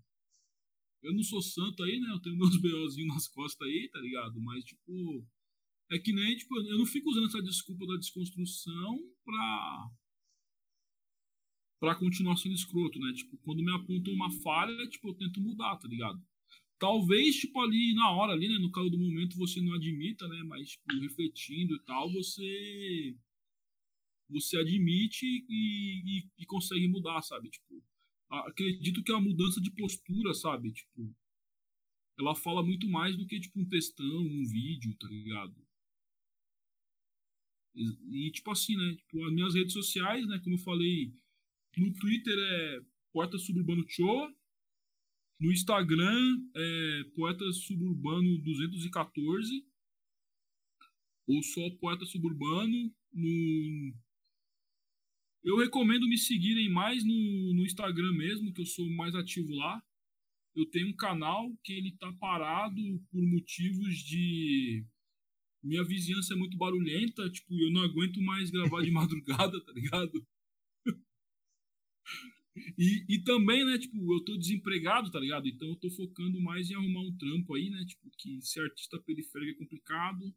Eu 1.02 1.14
não 1.14 1.24
sou 1.24 1.42
santo 1.42 1.84
aí, 1.84 2.00
né? 2.00 2.10
Eu 2.12 2.22
tenho 2.22 2.38
meus 2.40 2.56
BOzinhos 2.58 3.14
nas 3.14 3.28
costas 3.28 3.68
aí, 3.68 3.90
tá 3.92 4.00
ligado? 4.00 4.40
Mas, 4.42 4.64
tipo. 4.64 5.28
É 5.92 6.00
que 6.00 6.14
nem, 6.14 6.36
tipo, 6.36 6.58
eu 6.58 6.78
não 6.78 6.86
fico 6.86 7.10
usando 7.10 7.28
essa 7.28 7.42
desculpa 7.42 7.86
da 7.86 7.98
desconstrução 7.98 9.00
pra 9.24 9.92
para 11.84 11.96
continuar 11.96 12.38
sendo 12.38 12.56
escroto, 12.56 12.98
né? 12.98 13.12
Tipo, 13.12 13.36
quando 13.40 13.62
me 13.62 13.76
apontam 13.76 14.14
uma 14.14 14.32
falha, 14.32 14.88
tipo, 14.88 15.10
eu 15.10 15.16
tento 15.16 15.42
mudar, 15.42 15.76
tá 15.76 15.86
ligado? 15.86 16.18
Talvez, 16.80 17.36
tipo, 17.36 17.60
ali 17.60 17.94
na 17.94 18.10
hora, 18.10 18.32
ali, 18.32 18.48
né? 18.48 18.58
No 18.58 18.72
caso 18.72 18.90
do 18.90 18.98
momento, 18.98 19.36
você 19.36 19.60
não 19.60 19.74
admita, 19.74 20.26
né? 20.30 20.44
Mas, 20.44 20.70
tipo, 20.70 20.98
refletindo 21.02 21.76
e 21.76 21.80
tal, 21.84 22.10
você. 22.10 23.18
Você 24.30 24.58
admite 24.58 25.26
e, 25.26 26.20
e, 26.20 26.30
e 26.40 26.46
consegue 26.46 26.88
mudar, 26.88 27.22
sabe? 27.22 27.50
Tipo, 27.50 27.84
acredito 28.30 29.04
que 29.04 29.12
uma 29.12 29.20
mudança 29.20 29.60
de 29.60 29.70
postura, 29.72 30.34
sabe? 30.34 30.72
Tipo, 30.72 31.14
ela 32.18 32.34
fala 32.34 32.64
muito 32.64 32.88
mais 32.88 33.18
do 33.18 33.28
que, 33.28 33.42
tipo, 33.42 33.60
um 33.60 33.68
textão, 33.68 34.22
um 34.22 34.46
vídeo, 34.46 34.96
tá 34.98 35.08
ligado? 35.10 35.54
E, 37.76 38.32
tipo 38.32 38.52
assim, 38.52 38.78
né? 38.78 38.96
Tipo, 38.96 39.26
as 39.26 39.34
minhas 39.34 39.54
redes 39.54 39.74
sociais, 39.74 40.26
né? 40.26 40.40
Como 40.40 40.56
eu 40.56 40.60
falei, 40.60 41.14
no 41.78 41.94
Twitter 41.94 42.36
é 42.38 42.82
Poeta 43.12 43.38
Suburbano 43.38 43.84
Cho. 43.88 44.34
No 45.40 45.52
Instagram 45.52 46.40
é 46.56 47.04
Poeta 47.16 47.52
Suburbano 47.52 48.38
214. 48.40 49.66
Ou 51.28 51.44
só 51.44 51.70
Poeta 51.80 52.06
Suburbano. 52.06 52.94
No... 53.14 53.94
Eu 55.44 55.58
recomendo 55.58 56.08
me 56.08 56.18
seguirem 56.18 56.70
mais 56.70 57.04
no, 57.04 57.54
no 57.54 57.66
Instagram 57.66 58.14
mesmo, 58.14 58.54
que 58.54 58.62
eu 58.62 58.66
sou 58.66 58.90
mais 58.92 59.14
ativo 59.16 59.54
lá. 59.54 59.84
Eu 60.56 60.66
tenho 60.68 60.90
um 60.90 60.96
canal 60.96 61.52
que 61.64 61.74
ele 61.74 61.92
tá 61.98 62.12
parado 62.14 62.82
por 63.12 63.22
motivos 63.22 63.96
de 63.98 64.86
minha 65.64 65.84
vizinhança 65.84 66.34
é 66.34 66.38
muito 66.38 66.58
barulhenta, 66.58 67.30
tipo, 67.30 67.58
eu 67.58 67.72
não 67.72 67.84
aguento 67.84 68.22
mais 68.22 68.52
gravar 68.52 68.82
de 68.82 68.92
madrugada, 68.92 69.64
tá 69.64 69.72
ligado? 69.72 70.26
E, 72.78 73.06
e 73.10 73.20
também, 73.24 73.66
né, 73.66 73.78
tipo, 73.78 74.14
eu 74.14 74.24
tô 74.24 74.38
desempregado, 74.38 75.12
tá 75.12 75.20
ligado? 75.20 75.48
Então 75.48 75.70
eu 75.70 75.76
tô 75.76 75.90
focando 75.90 76.40
mais 76.40 76.70
em 76.70 76.76
arrumar 76.76 77.02
um 77.02 77.18
trampo 77.18 77.56
aí, 77.56 77.70
né? 77.70 77.84
Tipo, 77.86 78.10
que 78.18 78.42
ser 78.42 78.62
artista 78.62 79.00
periférico 79.00 79.52
é 79.52 79.56
complicado. 79.56 80.34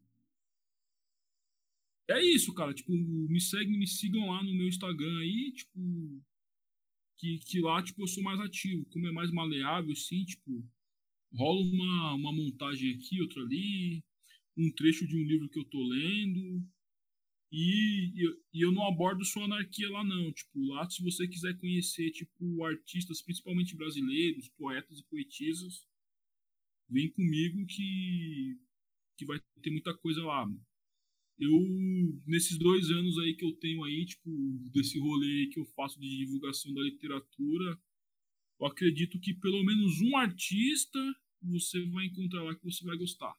É 2.09 2.23
isso, 2.23 2.53
cara. 2.53 2.73
Tipo, 2.73 2.91
me 2.93 3.39
seguem, 3.39 3.77
me 3.77 3.87
sigam 3.87 4.29
lá 4.29 4.43
no 4.43 4.53
meu 4.53 4.67
Instagram 4.67 5.19
aí, 5.19 5.51
tipo. 5.51 6.21
Que, 7.17 7.39
que 7.39 7.59
lá, 7.61 7.81
tipo, 7.83 8.01
eu 8.03 8.07
sou 8.07 8.23
mais 8.23 8.39
ativo. 8.39 8.85
Como 8.85 9.07
é 9.07 9.11
mais 9.11 9.31
maleável, 9.31 9.91
assim, 9.91 10.23
tipo. 10.25 10.63
Rola 11.33 11.61
uma, 11.61 12.13
uma 12.15 12.33
montagem 12.33 12.93
aqui, 12.95 13.21
outra 13.21 13.41
ali. 13.43 14.03
Um 14.57 14.71
trecho 14.71 15.05
de 15.07 15.15
um 15.17 15.23
livro 15.23 15.49
que 15.49 15.59
eu 15.59 15.65
tô 15.65 15.83
lendo. 15.83 16.65
E, 17.51 18.11
e, 18.53 18.61
eu 18.61 18.71
não 18.73 18.85
abordo 18.87 19.23
só 19.23 19.43
anarquia 19.43 19.89
lá, 19.89 20.03
não. 20.03 20.31
Tipo, 20.33 20.65
lá, 20.67 20.89
se 20.89 21.01
você 21.01 21.27
quiser 21.27 21.57
conhecer, 21.57 22.11
tipo, 22.11 22.63
artistas, 22.65 23.21
principalmente 23.21 23.75
brasileiros, 23.75 24.49
poetas 24.49 24.99
e 24.99 25.05
poetisas, 25.05 25.87
vem 26.89 27.09
comigo 27.11 27.65
que, 27.65 28.59
que 29.17 29.25
vai 29.25 29.39
ter 29.61 29.71
muita 29.71 29.95
coisa 29.97 30.21
lá. 30.23 30.45
Eu, 31.39 31.51
nesses 32.25 32.57
dois 32.57 32.89
anos 32.89 33.17
aí 33.19 33.35
que 33.35 33.45
eu 33.45 33.53
tenho 33.53 33.83
aí, 33.83 34.05
tipo, 34.05 34.29
desse 34.73 34.99
rolê 34.99 35.47
que 35.47 35.59
eu 35.59 35.65
faço 35.67 35.99
de 35.99 36.17
divulgação 36.17 36.73
da 36.73 36.81
literatura, 36.81 37.79
eu 38.59 38.65
acredito 38.65 39.19
que 39.19 39.35
pelo 39.35 39.63
menos 39.63 40.01
um 40.01 40.17
artista 40.17 40.99
você 41.41 41.79
vai 41.89 42.05
encontrar 42.05 42.43
lá 42.43 42.55
que 42.55 42.63
você 42.63 42.83
vai 42.83 42.97
gostar. 42.97 43.35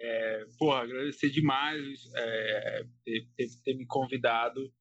É, 0.00 0.44
porra, 0.58 0.82
agradecer 0.82 1.30
demais 1.30 2.08
é, 2.14 2.86
ter, 3.04 3.28
ter, 3.36 3.48
ter, 3.64 3.74
me 3.74 3.84
convidado 3.84 4.72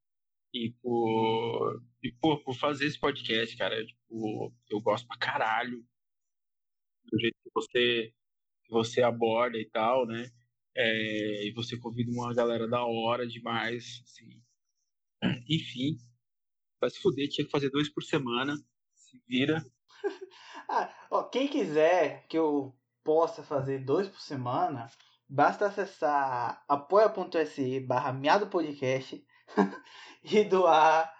e 0.54 0.72
por, 0.82 1.84
e 2.04 2.12
por, 2.12 2.44
por 2.44 2.56
fazer 2.56 2.86
esse 2.86 3.00
podcast, 3.00 3.58
cara. 3.58 3.84
Tipo, 3.86 4.54
eu 4.70 4.80
gosto 4.80 5.08
pra 5.08 5.18
caralho 5.18 5.84
do 7.06 7.20
jeito 7.20 7.36
que 7.44 7.50
você, 7.54 8.14
que 8.66 8.72
você 8.72 9.02
aborda 9.02 9.58
e 9.58 9.66
tal, 9.70 10.06
né? 10.06 10.30
É, 10.76 11.48
e 11.48 11.52
você 11.54 11.78
convida 11.80 12.12
uma 12.12 12.34
galera 12.34 12.68
da 12.68 12.86
hora 12.86 13.26
demais, 13.26 14.04
assim. 14.04 14.40
Enfim, 15.50 15.98
vai 16.80 16.90
se 16.92 17.00
fuder, 17.00 17.28
tinha 17.30 17.46
que 17.46 17.52
fazer 17.52 17.72
dois 17.72 17.90
por 17.90 18.04
semana. 18.04 18.56
Se 18.94 19.20
vira. 19.28 19.66
ah, 20.70 21.08
ó, 21.10 21.24
quem 21.24 21.48
quiser 21.48 22.28
que 22.28 22.38
eu 22.38 22.78
possa 23.04 23.42
fazer 23.42 23.80
dois 23.80 24.08
por 24.08 24.20
semana, 24.20 24.92
Basta 25.30 25.68
acessar 25.68 26.64
apoia.se 26.68 27.80
barra 27.82 28.14
podcast 28.50 29.24
e 30.24 30.44
doar 30.44 31.14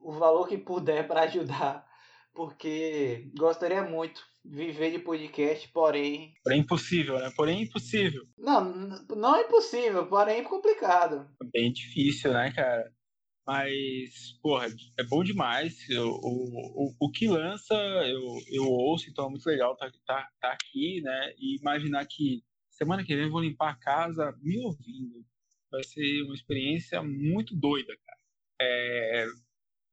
o 0.00 0.12
valor 0.12 0.48
que 0.48 0.56
puder 0.56 1.06
para 1.06 1.22
ajudar, 1.22 1.86
porque 2.32 3.30
gostaria 3.36 3.82
muito 3.82 4.22
viver 4.44 4.92
de 4.92 4.98
podcast, 5.00 5.68
porém. 5.68 6.32
Porém 6.42 6.60
impossível, 6.60 7.18
né? 7.18 7.30
Porém 7.36 7.62
impossível. 7.62 8.22
Não, 8.38 8.64
não 9.14 9.36
é 9.36 9.42
impossível, 9.42 10.06
porém 10.06 10.42
complicado. 10.44 11.28
É 11.42 11.46
bem 11.52 11.72
difícil, 11.72 12.32
né, 12.32 12.50
cara? 12.54 12.90
Mas, 13.46 14.38
porra, 14.42 14.66
é 14.98 15.04
bom 15.04 15.24
demais. 15.24 15.88
Eu, 15.88 16.08
o, 16.08 16.86
o, 16.86 16.94
o 17.00 17.10
que 17.10 17.26
lança, 17.26 17.74
eu, 17.74 18.22
eu 18.52 18.64
ouço, 18.64 19.08
então 19.08 19.26
é 19.26 19.30
muito 19.30 19.46
legal 19.46 19.72
estar 19.72 19.90
tá, 19.90 19.98
tá, 20.06 20.28
tá 20.40 20.52
aqui, 20.52 21.00
né? 21.02 21.32
E 21.38 21.58
imaginar 21.58 22.06
que 22.06 22.42
Semana 22.78 23.04
que 23.04 23.16
vem 23.16 23.24
eu 23.24 23.30
vou 23.32 23.40
limpar 23.40 23.70
a 23.70 23.76
casa 23.76 24.32
me 24.40 24.56
ouvindo. 24.60 25.26
Vai 25.68 25.82
ser 25.82 26.22
uma 26.22 26.34
experiência 26.34 27.02
muito 27.02 27.56
doida, 27.56 27.92
cara. 28.06 28.18
É... 28.62 29.26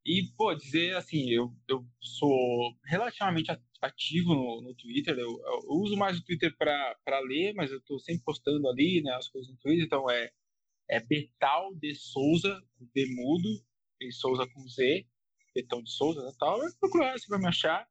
E, 0.06 0.32
pô, 0.38 0.54
dizer 0.54 0.96
assim, 0.96 1.32
eu, 1.32 1.52
eu 1.68 1.84
sou 2.00 2.78
relativamente 2.86 3.50
ativo 3.82 4.36
no, 4.36 4.62
no 4.62 4.76
Twitter. 4.76 5.18
Eu, 5.18 5.30
eu, 5.30 5.62
uso 5.70 5.98
mais 5.98 6.20
o 6.20 6.24
Twitter 6.24 6.56
para 6.56 7.20
ler, 7.22 7.56
mas 7.56 7.72
eu 7.72 7.82
tô 7.82 7.98
sempre 7.98 8.24
postando 8.24 8.70
ali, 8.70 9.02
né, 9.02 9.12
as 9.16 9.28
coisas 9.28 9.52
no 9.52 9.58
Twitter. 9.58 9.84
Então 9.84 10.08
é, 10.08 10.30
é 10.88 11.00
Betal 11.00 11.74
de 11.74 11.96
Souza, 11.96 12.62
Demudo, 12.94 13.50
e 14.00 14.12
Souza 14.12 14.48
com 14.48 14.68
Z, 14.68 15.08
Betão 15.56 15.82
de 15.82 15.92
Souza 15.92 16.24
né, 16.24 16.32
tal. 16.38 16.60
Vai 16.60 16.72
procurar, 16.80 17.18
você 17.18 17.28
vai 17.28 17.40
me 17.40 17.48
achar. 17.48 17.88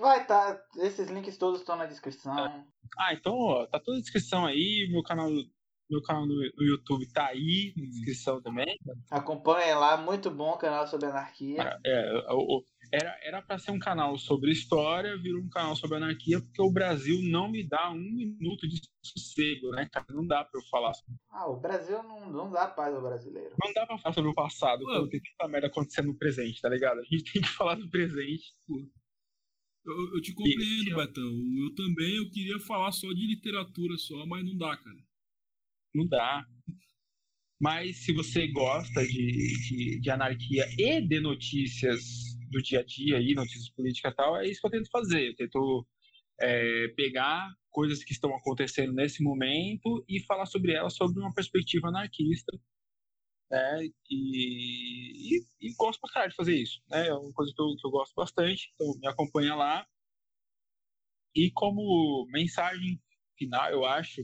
Vai 0.00 0.26
tá, 0.26 0.58
esses 0.78 1.10
links 1.10 1.36
todos 1.36 1.60
estão 1.60 1.76
na 1.76 1.84
descrição. 1.84 2.34
Ah, 2.98 3.12
então, 3.12 3.34
ó, 3.34 3.66
tá 3.66 3.78
toda 3.78 3.98
a 3.98 4.00
descrição 4.00 4.46
aí, 4.46 4.88
meu 4.90 5.02
canal, 5.02 5.28
meu 5.90 6.02
canal 6.02 6.26
no, 6.26 6.34
no 6.34 6.64
YouTube 6.64 7.06
tá 7.12 7.26
aí, 7.26 7.74
na 7.76 7.84
descrição 7.84 8.40
também. 8.40 8.78
Acompanhe 9.10 9.74
lá, 9.74 9.98
muito 9.98 10.30
bom 10.30 10.56
canal 10.56 10.86
sobre 10.86 11.06
anarquia. 11.06 11.78
É, 11.84 12.12
era, 12.90 13.18
era 13.22 13.42
pra 13.42 13.58
ser 13.58 13.72
um 13.72 13.78
canal 13.78 14.16
sobre 14.16 14.50
história, 14.50 15.20
virou 15.20 15.42
um 15.42 15.50
canal 15.50 15.76
sobre 15.76 15.98
anarquia, 15.98 16.40
porque 16.40 16.62
o 16.62 16.72
Brasil 16.72 17.18
não 17.30 17.50
me 17.50 17.62
dá 17.68 17.90
um 17.90 18.00
minuto 18.00 18.66
de 18.66 18.80
sossego, 19.04 19.70
né, 19.72 19.86
cara? 19.92 20.06
Não 20.08 20.26
dá 20.26 20.42
pra 20.44 20.58
eu 20.58 20.66
falar 20.70 20.94
sobre. 20.94 21.14
Ah, 21.30 21.46
o 21.46 21.60
Brasil 21.60 22.02
não, 22.02 22.30
não 22.30 22.50
dá 22.50 22.66
paz 22.66 22.94
ao 22.94 23.02
brasileiro. 23.02 23.54
Não 23.62 23.72
dá 23.74 23.86
pra 23.86 23.98
falar 23.98 24.14
sobre 24.14 24.30
o 24.30 24.34
passado, 24.34 24.82
quando 24.82 25.10
tem 25.10 25.20
tanta 25.20 25.52
merda 25.52 25.66
acontecendo 25.66 26.06
no 26.06 26.16
presente, 26.16 26.60
tá 26.62 26.70
ligado? 26.70 27.00
A 27.00 27.04
gente 27.04 27.32
tem 27.32 27.42
que 27.42 27.48
falar 27.48 27.74
do 27.74 27.90
presente, 27.90 28.54
pô. 28.66 28.82
Eu, 29.84 30.14
eu 30.14 30.20
te 30.20 30.32
compreendo, 30.34 30.96
Betão. 30.96 31.42
Eu 31.56 31.74
também 31.74 32.16
eu 32.16 32.30
queria 32.30 32.58
falar 32.60 32.92
só 32.92 33.08
de 33.12 33.26
literatura 33.26 33.96
só, 33.96 34.26
mas 34.26 34.44
não 34.44 34.56
dá, 34.56 34.76
cara. 34.76 34.98
Não 35.94 36.06
dá. 36.06 36.46
Mas 37.60 37.98
se 37.98 38.12
você 38.12 38.46
gosta 38.48 39.06
de, 39.06 39.52
de, 39.68 40.00
de, 40.00 40.10
anarquia 40.10 40.66
e 40.78 41.00
de 41.00 41.20
notícias 41.20 42.00
do 42.50 42.62
dia 42.62 42.80
a 42.80 42.82
dia, 42.82 43.18
aí, 43.18 43.34
notícias 43.34 43.68
políticas 43.70 44.12
e 44.12 44.16
tal, 44.16 44.36
é 44.36 44.48
isso 44.48 44.60
que 44.60 44.66
eu 44.66 44.70
tento 44.70 44.90
fazer. 44.90 45.28
Eu 45.28 45.36
tento 45.36 45.86
é, 46.40 46.88
pegar 46.96 47.54
coisas 47.70 48.02
que 48.02 48.12
estão 48.12 48.34
acontecendo 48.34 48.92
nesse 48.92 49.22
momento 49.22 50.04
e 50.08 50.20
falar 50.20 50.46
sobre 50.46 50.72
elas 50.72 50.94
sob 50.94 51.18
uma 51.18 51.34
perspectiva 51.34 51.88
anarquista. 51.88 52.58
Né? 53.50 53.88
E, 54.08 55.36
e, 55.38 55.46
e 55.60 55.74
gosto 55.74 56.00
pra 56.00 56.12
caralho 56.12 56.30
de 56.30 56.36
fazer 56.36 56.56
isso. 56.56 56.80
Né? 56.88 57.08
É 57.08 57.14
uma 57.14 57.32
coisa 57.32 57.52
que 57.54 57.60
eu, 57.60 57.76
que 57.76 57.86
eu 57.86 57.90
gosto 57.90 58.14
bastante, 58.14 58.70
então 58.74 58.92
me 59.00 59.08
acompanha 59.08 59.54
lá. 59.54 59.86
E 61.34 61.50
como 61.52 62.26
mensagem 62.30 63.00
final, 63.36 63.70
eu 63.70 63.84
acho 63.84 64.22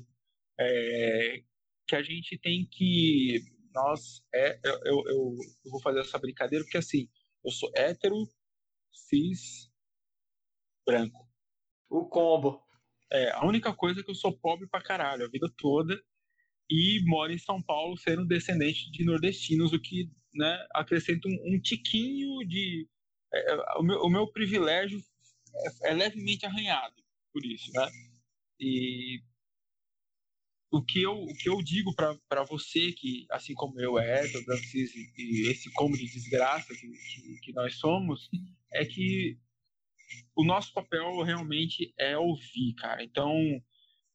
é, 0.58 1.42
que 1.86 1.96
a 1.96 2.02
gente 2.02 2.38
tem 2.38 2.66
que. 2.70 3.40
Nós, 3.72 4.22
é, 4.34 4.58
eu, 4.64 4.80
eu, 4.84 5.04
eu, 5.06 5.70
vou 5.70 5.80
fazer 5.82 6.00
essa 6.00 6.18
brincadeira 6.18 6.64
porque 6.64 6.78
assim, 6.78 7.08
eu 7.44 7.50
sou 7.50 7.70
hétero, 7.74 8.16
cis, 8.90 9.70
branco. 10.86 11.28
O 11.90 12.06
combo. 12.06 12.62
É, 13.12 13.30
a 13.32 13.44
única 13.44 13.74
coisa 13.74 14.00
é 14.00 14.02
que 14.02 14.10
eu 14.10 14.14
sou 14.14 14.36
pobre 14.36 14.66
pra 14.66 14.82
caralho 14.82 15.26
a 15.26 15.28
vida 15.28 15.48
toda 15.56 15.94
e 16.70 17.01
moro 17.05 17.32
em 17.32 17.38
São 17.38 17.62
Paulo 17.62 17.97
sendo 17.97 18.24
descendente 18.24 18.90
de 18.90 19.05
nordestinos, 19.05 19.72
o 19.72 19.80
que 19.80 20.10
né, 20.34 20.66
acrescenta 20.74 21.28
um, 21.28 21.55
um 21.55 21.60
tiquinho 21.60 22.47
de. 22.47 22.88
É, 23.32 23.52
é 23.52 23.78
o, 23.78 23.82
meu, 23.82 23.98
o 24.02 24.10
meu 24.10 24.26
privilégio 24.32 25.01
é, 25.82 25.90
é, 25.90 25.94
levemente 25.94 26.44
arranhado 26.44 26.94
por 27.32 27.44
isso, 27.44 27.70
né? 27.72 27.88
E 28.59 29.20
o 30.70 30.82
que 30.82 31.02
eu, 31.02 31.12
o 31.12 31.34
que 31.34 31.48
eu 31.48 31.62
digo 31.62 31.94
para 31.94 32.44
você, 32.44 32.93
que 32.93 33.26
assim 33.30 33.55
como 33.55 33.80
eu 33.80 33.98
é 33.98 34.20
hétero, 34.20 34.44
Francis, 34.44 34.94
e 34.94 35.48
esse 35.48 35.70
como 35.72 35.97
de 35.97 36.06
desgraça 36.06 36.74
que, 36.74 36.88
que, 36.88 37.40
que 37.43 37.52
nós 37.52 37.76
somos, 37.76 38.28
é 38.72 38.84
que 38.84 39.38
o 40.34 40.44
nosso 40.44 40.72
papel 40.72 41.22
realmente 41.22 41.93
é 41.98 42.16
ouvir, 42.16 42.74
cara. 42.74 43.02
Então, 43.02 43.32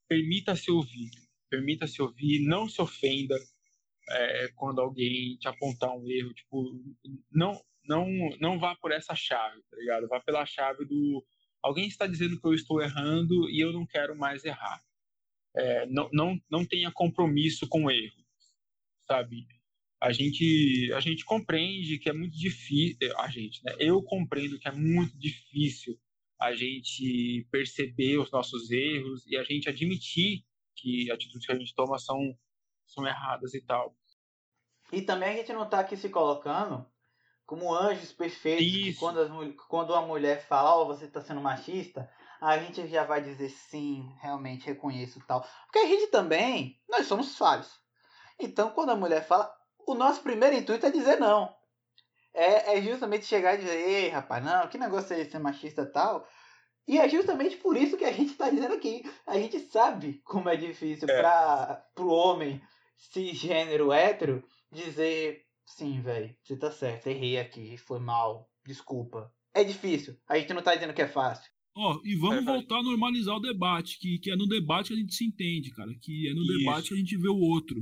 permita-se 0.08 0.70
ouvir. 0.70 1.10
Permita-se 1.52 2.00
ouvir, 2.00 2.46
não 2.46 2.66
se 2.66 2.80
ofenda 2.80 3.36
é, 4.08 4.48
quando 4.56 4.80
alguém 4.80 5.36
te 5.36 5.46
apontar 5.46 5.94
um 5.94 6.10
erro. 6.10 6.32
Tipo, 6.32 6.82
não, 7.30 7.62
não, 7.86 8.06
não 8.40 8.58
vá 8.58 8.74
por 8.74 8.90
essa 8.90 9.14
chave, 9.14 9.60
tá 9.70 9.76
ligado? 9.76 10.08
Vá 10.08 10.18
pela 10.18 10.46
chave 10.46 10.86
do. 10.86 11.22
Alguém 11.62 11.86
está 11.86 12.06
dizendo 12.06 12.40
que 12.40 12.46
eu 12.46 12.54
estou 12.54 12.80
errando 12.80 13.50
e 13.50 13.60
eu 13.60 13.70
não 13.70 13.84
quero 13.84 14.16
mais 14.16 14.46
errar. 14.46 14.82
É, 15.54 15.84
não, 15.84 16.08
não, 16.10 16.40
não 16.50 16.64
tenha 16.64 16.90
compromisso 16.90 17.68
com 17.68 17.84
o 17.84 17.90
erro, 17.90 18.24
sabe? 19.06 19.46
a 20.00 20.10
gente 20.10 20.90
a 20.94 21.00
gente 21.00 21.22
compreende 21.24 21.98
que 21.98 22.08
é 22.08 22.12
muito 22.12 22.36
difícil 22.36 22.96
a 23.18 23.28
gente 23.28 23.62
né 23.62 23.76
eu 23.78 24.02
compreendo 24.02 24.58
que 24.58 24.66
é 24.66 24.72
muito 24.72 25.16
difícil 25.16 25.96
a 26.40 26.52
gente 26.56 27.46
perceber 27.52 28.18
os 28.18 28.28
nossos 28.32 28.68
erros 28.72 29.24
e 29.28 29.36
a 29.36 29.44
gente 29.44 29.68
admitir 29.68 30.44
que 30.76 31.10
atitudes 31.10 31.46
que 31.46 31.52
a 31.52 31.58
gente 31.58 31.74
toma 31.74 31.98
são 31.98 32.18
são 32.86 33.06
erradas 33.06 33.54
e 33.54 33.60
tal 33.60 33.94
e 34.92 35.02
também 35.02 35.30
a 35.30 35.36
gente 35.36 35.52
não 35.52 35.64
está 35.64 35.80
aqui 35.80 35.96
se 35.96 36.08
colocando 36.08 36.86
como 37.46 37.74
anjos 37.74 38.12
perfeitos 38.12 38.98
quando, 38.98 39.20
as, 39.20 39.30
quando 39.68 39.90
uma 39.90 40.02
mulher 40.02 40.46
fala 40.46 40.76
oh, 40.76 40.86
você 40.86 41.06
está 41.06 41.20
sendo 41.20 41.40
machista 41.40 42.10
a 42.40 42.58
gente 42.58 42.86
já 42.88 43.04
vai 43.04 43.22
dizer 43.22 43.48
sim 43.48 44.14
realmente 44.20 44.66
reconheço 44.66 45.20
tal 45.26 45.46
porque 45.64 45.78
a 45.78 45.86
gente 45.86 46.08
também 46.08 46.80
nós 46.88 47.06
somos 47.06 47.36
falhos 47.36 47.80
então 48.38 48.70
quando 48.70 48.90
a 48.90 48.96
mulher 48.96 49.26
fala 49.26 49.52
o 49.86 49.94
nosso 49.94 50.22
primeiro 50.22 50.56
intuito 50.56 50.86
é 50.86 50.90
dizer 50.90 51.18
não. 51.18 51.54
É, 52.34 52.78
é 52.78 52.82
justamente 52.82 53.26
chegar 53.26 53.54
e 53.54 53.58
dizer, 53.58 53.76
ei, 53.76 54.08
rapaz, 54.08 54.42
não, 54.42 54.66
que 54.68 54.78
negócio 54.78 55.14
é 55.14 55.20
esse, 55.20 55.32
ser 55.32 55.38
machista 55.38 55.82
e 55.82 55.86
tal. 55.86 56.26
E 56.86 56.98
é 56.98 57.08
justamente 57.08 57.56
por 57.56 57.76
isso 57.76 57.96
que 57.96 58.04
a 58.04 58.12
gente 58.12 58.32
está 58.32 58.50
dizendo 58.50 58.74
aqui. 58.74 59.02
A 59.26 59.38
gente 59.38 59.58
sabe 59.60 60.20
como 60.24 60.48
é 60.48 60.56
difícil 60.56 61.08
é. 61.08 61.20
para 61.20 61.84
o 61.98 62.08
homem 62.08 62.60
cisgênero 62.96 63.92
hétero 63.92 64.42
dizer, 64.70 65.42
sim, 65.66 66.00
velho, 66.00 66.34
você 66.42 66.56
tá 66.56 66.70
certo, 66.70 67.06
errei 67.06 67.38
aqui, 67.38 67.76
foi 67.76 68.00
mal, 68.00 68.48
desculpa. 68.66 69.32
É 69.54 69.62
difícil. 69.62 70.16
A 70.28 70.38
gente 70.38 70.54
não 70.54 70.62
tá 70.62 70.74
dizendo 70.74 70.94
que 70.94 71.02
é 71.02 71.08
fácil. 71.08 71.50
Ó, 71.74 71.94
oh, 71.94 72.00
e 72.04 72.14
vamos 72.16 72.42
é, 72.42 72.44
voltar 72.44 72.78
a 72.78 72.82
normalizar 72.82 73.34
o 73.36 73.40
debate, 73.40 73.98
que, 73.98 74.18
que 74.18 74.30
é 74.30 74.36
no 74.36 74.46
debate 74.46 74.88
que 74.88 74.94
a 74.94 74.96
gente 74.96 75.14
se 75.14 75.24
entende, 75.24 75.70
cara. 75.70 75.90
Que 76.00 76.28
é 76.28 76.34
no 76.34 76.42
isso. 76.42 76.58
debate 76.58 76.88
que 76.88 76.94
a 76.94 76.98
gente 76.98 77.16
vê 77.16 77.28
o 77.28 77.38
outro. 77.38 77.76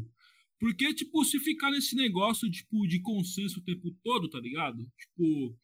Porque, 0.60 0.92
tipo, 0.94 1.24
se 1.24 1.38
ficar 1.40 1.70
nesse 1.70 1.96
negócio, 1.96 2.50
tipo, 2.50 2.86
de 2.86 3.00
consenso 3.00 3.60
o 3.60 3.64
tempo 3.64 3.90
todo, 4.04 4.28
tá 4.28 4.38
ligado? 4.38 4.76
Tipo, 4.96 5.56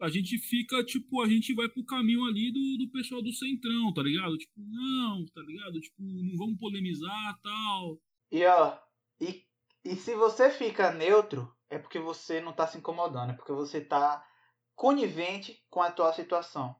a 0.00 0.08
gente 0.08 0.38
fica, 0.38 0.82
tipo, 0.84 1.20
a 1.20 1.28
gente 1.28 1.54
vai 1.54 1.68
pro 1.68 1.84
caminho 1.84 2.24
ali 2.24 2.50
do, 2.50 2.84
do 2.84 2.90
pessoal 2.90 3.22
do 3.22 3.32
centrão, 3.32 3.92
tá 3.92 4.02
ligado? 4.02 4.36
Tipo, 4.38 4.54
não, 4.56 5.26
tá 5.26 5.42
ligado? 5.42 5.80
Tipo, 5.80 5.96
não 6.02 6.36
vamos 6.38 6.58
polemizar, 6.58 7.38
tal. 7.42 8.00
E, 8.32 8.44
ó, 8.46 8.78
e, 9.20 9.44
e 9.84 9.96
se 9.96 10.14
você 10.14 10.50
fica 10.50 10.90
neutro, 10.90 11.54
é 11.68 11.78
porque 11.78 11.98
você 11.98 12.40
não 12.40 12.52
tá 12.52 12.66
se 12.66 12.78
incomodando, 12.78 13.30
é 13.30 13.34
porque 13.34 13.52
você 13.52 13.80
tá 13.80 14.26
conivente 14.74 15.62
com 15.68 15.82
a 15.82 15.88
atual 15.88 16.14
situação. 16.14 16.74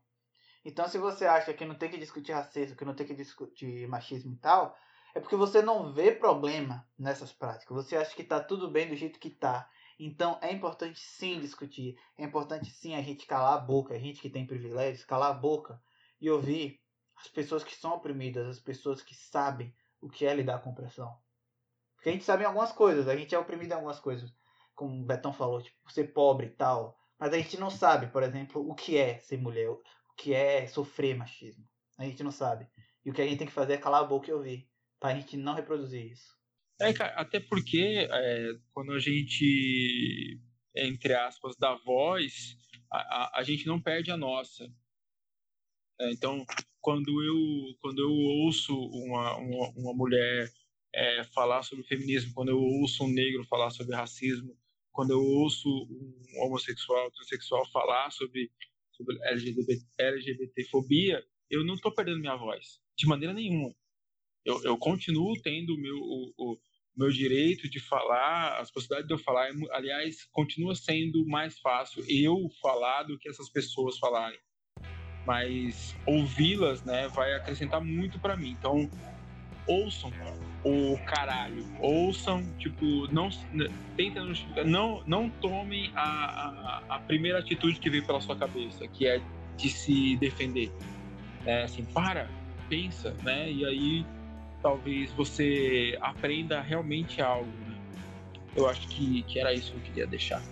Então, 0.64 0.88
se 0.88 0.98
você 0.98 1.26
acha 1.26 1.52
que 1.52 1.64
não 1.64 1.74
tem 1.74 1.90
que 1.90 1.98
discutir 1.98 2.32
racismo, 2.32 2.76
que 2.76 2.84
não 2.84 2.94
tem 2.94 3.06
que 3.06 3.14
discutir 3.14 3.86
machismo 3.88 4.32
e 4.32 4.36
tal, 4.36 4.76
é 5.14 5.20
porque 5.20 5.36
você 5.36 5.60
não 5.60 5.92
vê 5.92 6.12
problema 6.12 6.86
nessas 6.98 7.32
práticas. 7.32 7.76
Você 7.76 7.96
acha 7.96 8.14
que 8.14 8.22
está 8.22 8.40
tudo 8.40 8.70
bem 8.70 8.88
do 8.88 8.96
jeito 8.96 9.18
que 9.18 9.28
está. 9.28 9.68
Então 10.02 10.38
é 10.40 10.50
importante 10.50 10.98
sim 10.98 11.38
discutir. 11.40 11.94
É 12.16 12.24
importante 12.24 12.70
sim 12.70 12.94
a 12.94 13.02
gente 13.02 13.26
calar 13.26 13.52
a 13.52 13.60
boca. 13.60 13.92
A 13.92 13.98
gente 13.98 14.18
que 14.18 14.30
tem 14.30 14.46
privilégios, 14.46 15.04
calar 15.04 15.30
a 15.30 15.38
boca 15.38 15.78
e 16.18 16.30
ouvir 16.30 16.80
as 17.16 17.28
pessoas 17.28 17.62
que 17.62 17.76
são 17.76 17.92
oprimidas, 17.92 18.48
as 18.48 18.58
pessoas 18.58 19.02
que 19.02 19.14
sabem 19.14 19.74
o 20.00 20.08
que 20.08 20.24
é 20.24 20.32
lidar 20.32 20.60
com 20.60 20.70
opressão. 20.70 21.14
Porque 21.94 22.08
a 22.08 22.12
gente 22.12 22.24
sabe 22.24 22.46
algumas 22.46 22.72
coisas, 22.72 23.08
a 23.08 23.14
gente 23.14 23.34
é 23.34 23.38
oprimido 23.38 23.72
em 23.72 23.74
algumas 23.74 24.00
coisas. 24.00 24.32
Como 24.74 25.02
o 25.02 25.04
Betão 25.04 25.34
falou, 25.34 25.60
tipo, 25.60 25.92
ser 25.92 26.14
pobre 26.14 26.46
e 26.46 26.50
tal. 26.50 26.98
Mas 27.18 27.34
a 27.34 27.36
gente 27.36 27.60
não 27.60 27.68
sabe, 27.68 28.06
por 28.06 28.22
exemplo, 28.22 28.66
o 28.66 28.74
que 28.74 28.96
é 28.96 29.18
ser 29.18 29.36
mulher, 29.36 29.68
o 29.68 29.82
que 30.16 30.32
é 30.32 30.66
sofrer 30.66 31.14
machismo. 31.14 31.68
A 31.98 32.04
gente 32.04 32.22
não 32.22 32.32
sabe. 32.32 32.66
E 33.04 33.10
o 33.10 33.12
que 33.12 33.20
a 33.20 33.26
gente 33.26 33.36
tem 33.36 33.46
que 33.46 33.52
fazer 33.52 33.74
é 33.74 33.78
calar 33.78 34.00
a 34.00 34.06
boca 34.06 34.30
e 34.30 34.32
ouvir 34.32 34.66
para 34.98 35.10
a 35.10 35.14
gente 35.14 35.36
não 35.36 35.52
reproduzir 35.52 36.10
isso. 36.10 36.39
É, 36.80 36.90
até 37.14 37.38
porque 37.38 38.08
é, 38.10 38.54
quando 38.72 38.92
a 38.92 38.98
gente, 38.98 40.40
entre 40.74 41.12
aspas, 41.12 41.54
dá 41.56 41.74
voz, 41.84 42.56
a, 42.90 42.98
a, 42.98 43.40
a 43.40 43.42
gente 43.42 43.66
não 43.66 43.80
perde 43.80 44.10
a 44.10 44.16
nossa. 44.16 44.64
É, 46.00 46.10
então, 46.10 46.44
quando 46.80 47.22
eu, 47.22 47.76
quando 47.80 48.00
eu 48.00 48.10
ouço 48.10 48.74
uma, 48.74 49.36
uma, 49.36 49.68
uma 49.76 49.94
mulher 49.94 50.50
é, 50.94 51.24
falar 51.24 51.62
sobre 51.62 51.84
feminismo, 51.84 52.32
quando 52.32 52.48
eu 52.48 52.58
ouço 52.58 53.04
um 53.04 53.12
negro 53.12 53.44
falar 53.44 53.70
sobre 53.70 53.94
racismo, 53.94 54.56
quando 54.90 55.10
eu 55.10 55.22
ouço 55.22 55.68
um 55.68 56.46
homossexual, 56.46 57.10
transexual 57.12 57.70
falar 57.70 58.10
sobre, 58.10 58.50
sobre 58.92 59.18
LGBT, 59.28 59.84
LGBTfobia, 59.98 61.22
eu 61.50 61.62
não 61.62 61.74
estou 61.74 61.94
perdendo 61.94 62.20
minha 62.20 62.36
voz, 62.36 62.80
de 62.96 63.06
maneira 63.06 63.34
nenhuma 63.34 63.74
eu, 64.44 64.62
eu 64.64 64.76
continuo 64.78 65.40
tendo 65.42 65.74
o 65.74 65.78
meu, 65.78 65.96
o, 65.96 66.58
meu 66.96 67.10
direito 67.10 67.68
de 67.68 67.80
falar, 67.80 68.58
as 68.58 68.70
possibilidades 68.70 69.08
de 69.08 69.14
eu 69.14 69.18
falar, 69.18 69.48
é 69.48 69.52
aliás, 69.72 70.24
continua 70.32 70.74
sendo 70.74 71.24
mais 71.26 71.58
fácil 71.58 72.04
eu 72.08 72.48
falar 72.60 73.04
do 73.04 73.18
que 73.18 73.28
essas 73.28 73.48
pessoas 73.48 73.98
falarem. 73.98 74.38
Mas 75.26 75.94
ouvi-las, 76.06 76.82
né, 76.84 77.08
vai 77.08 77.34
acrescentar 77.34 77.82
muito 77.82 78.18
para 78.18 78.36
mim. 78.36 78.50
Então, 78.50 78.90
ouçam 79.66 80.10
o 80.64 80.98
caralho, 81.06 81.64
ouçam, 81.80 82.42
tipo, 82.58 83.06
não 83.12 83.30
tentem 83.96 84.22
não 84.66 85.02
não 85.06 85.30
tomem 85.30 85.90
a, 85.94 86.02
a, 86.02 86.96
a 86.96 86.98
primeira 87.00 87.38
atitude 87.38 87.78
que 87.78 87.88
veio 87.88 88.04
pela 88.04 88.20
sua 88.20 88.36
cabeça, 88.36 88.86
que 88.88 89.06
é 89.06 89.22
de 89.56 89.70
se 89.70 90.16
defender. 90.16 90.70
É 91.46 91.62
assim, 91.62 91.84
para, 91.84 92.28
pensa, 92.68 93.14
né? 93.22 93.50
E 93.50 93.64
aí 93.64 94.06
talvez 94.62 95.10
você 95.12 95.96
aprenda 96.00 96.60
realmente 96.60 97.20
algo. 97.20 97.50
Né? 97.50 97.76
Eu 98.56 98.68
acho 98.68 98.86
que, 98.88 99.22
que 99.24 99.38
era 99.38 99.52
isso 99.52 99.72
que 99.72 99.78
eu 99.78 99.82
queria 99.82 100.06
deixar. 100.06 100.42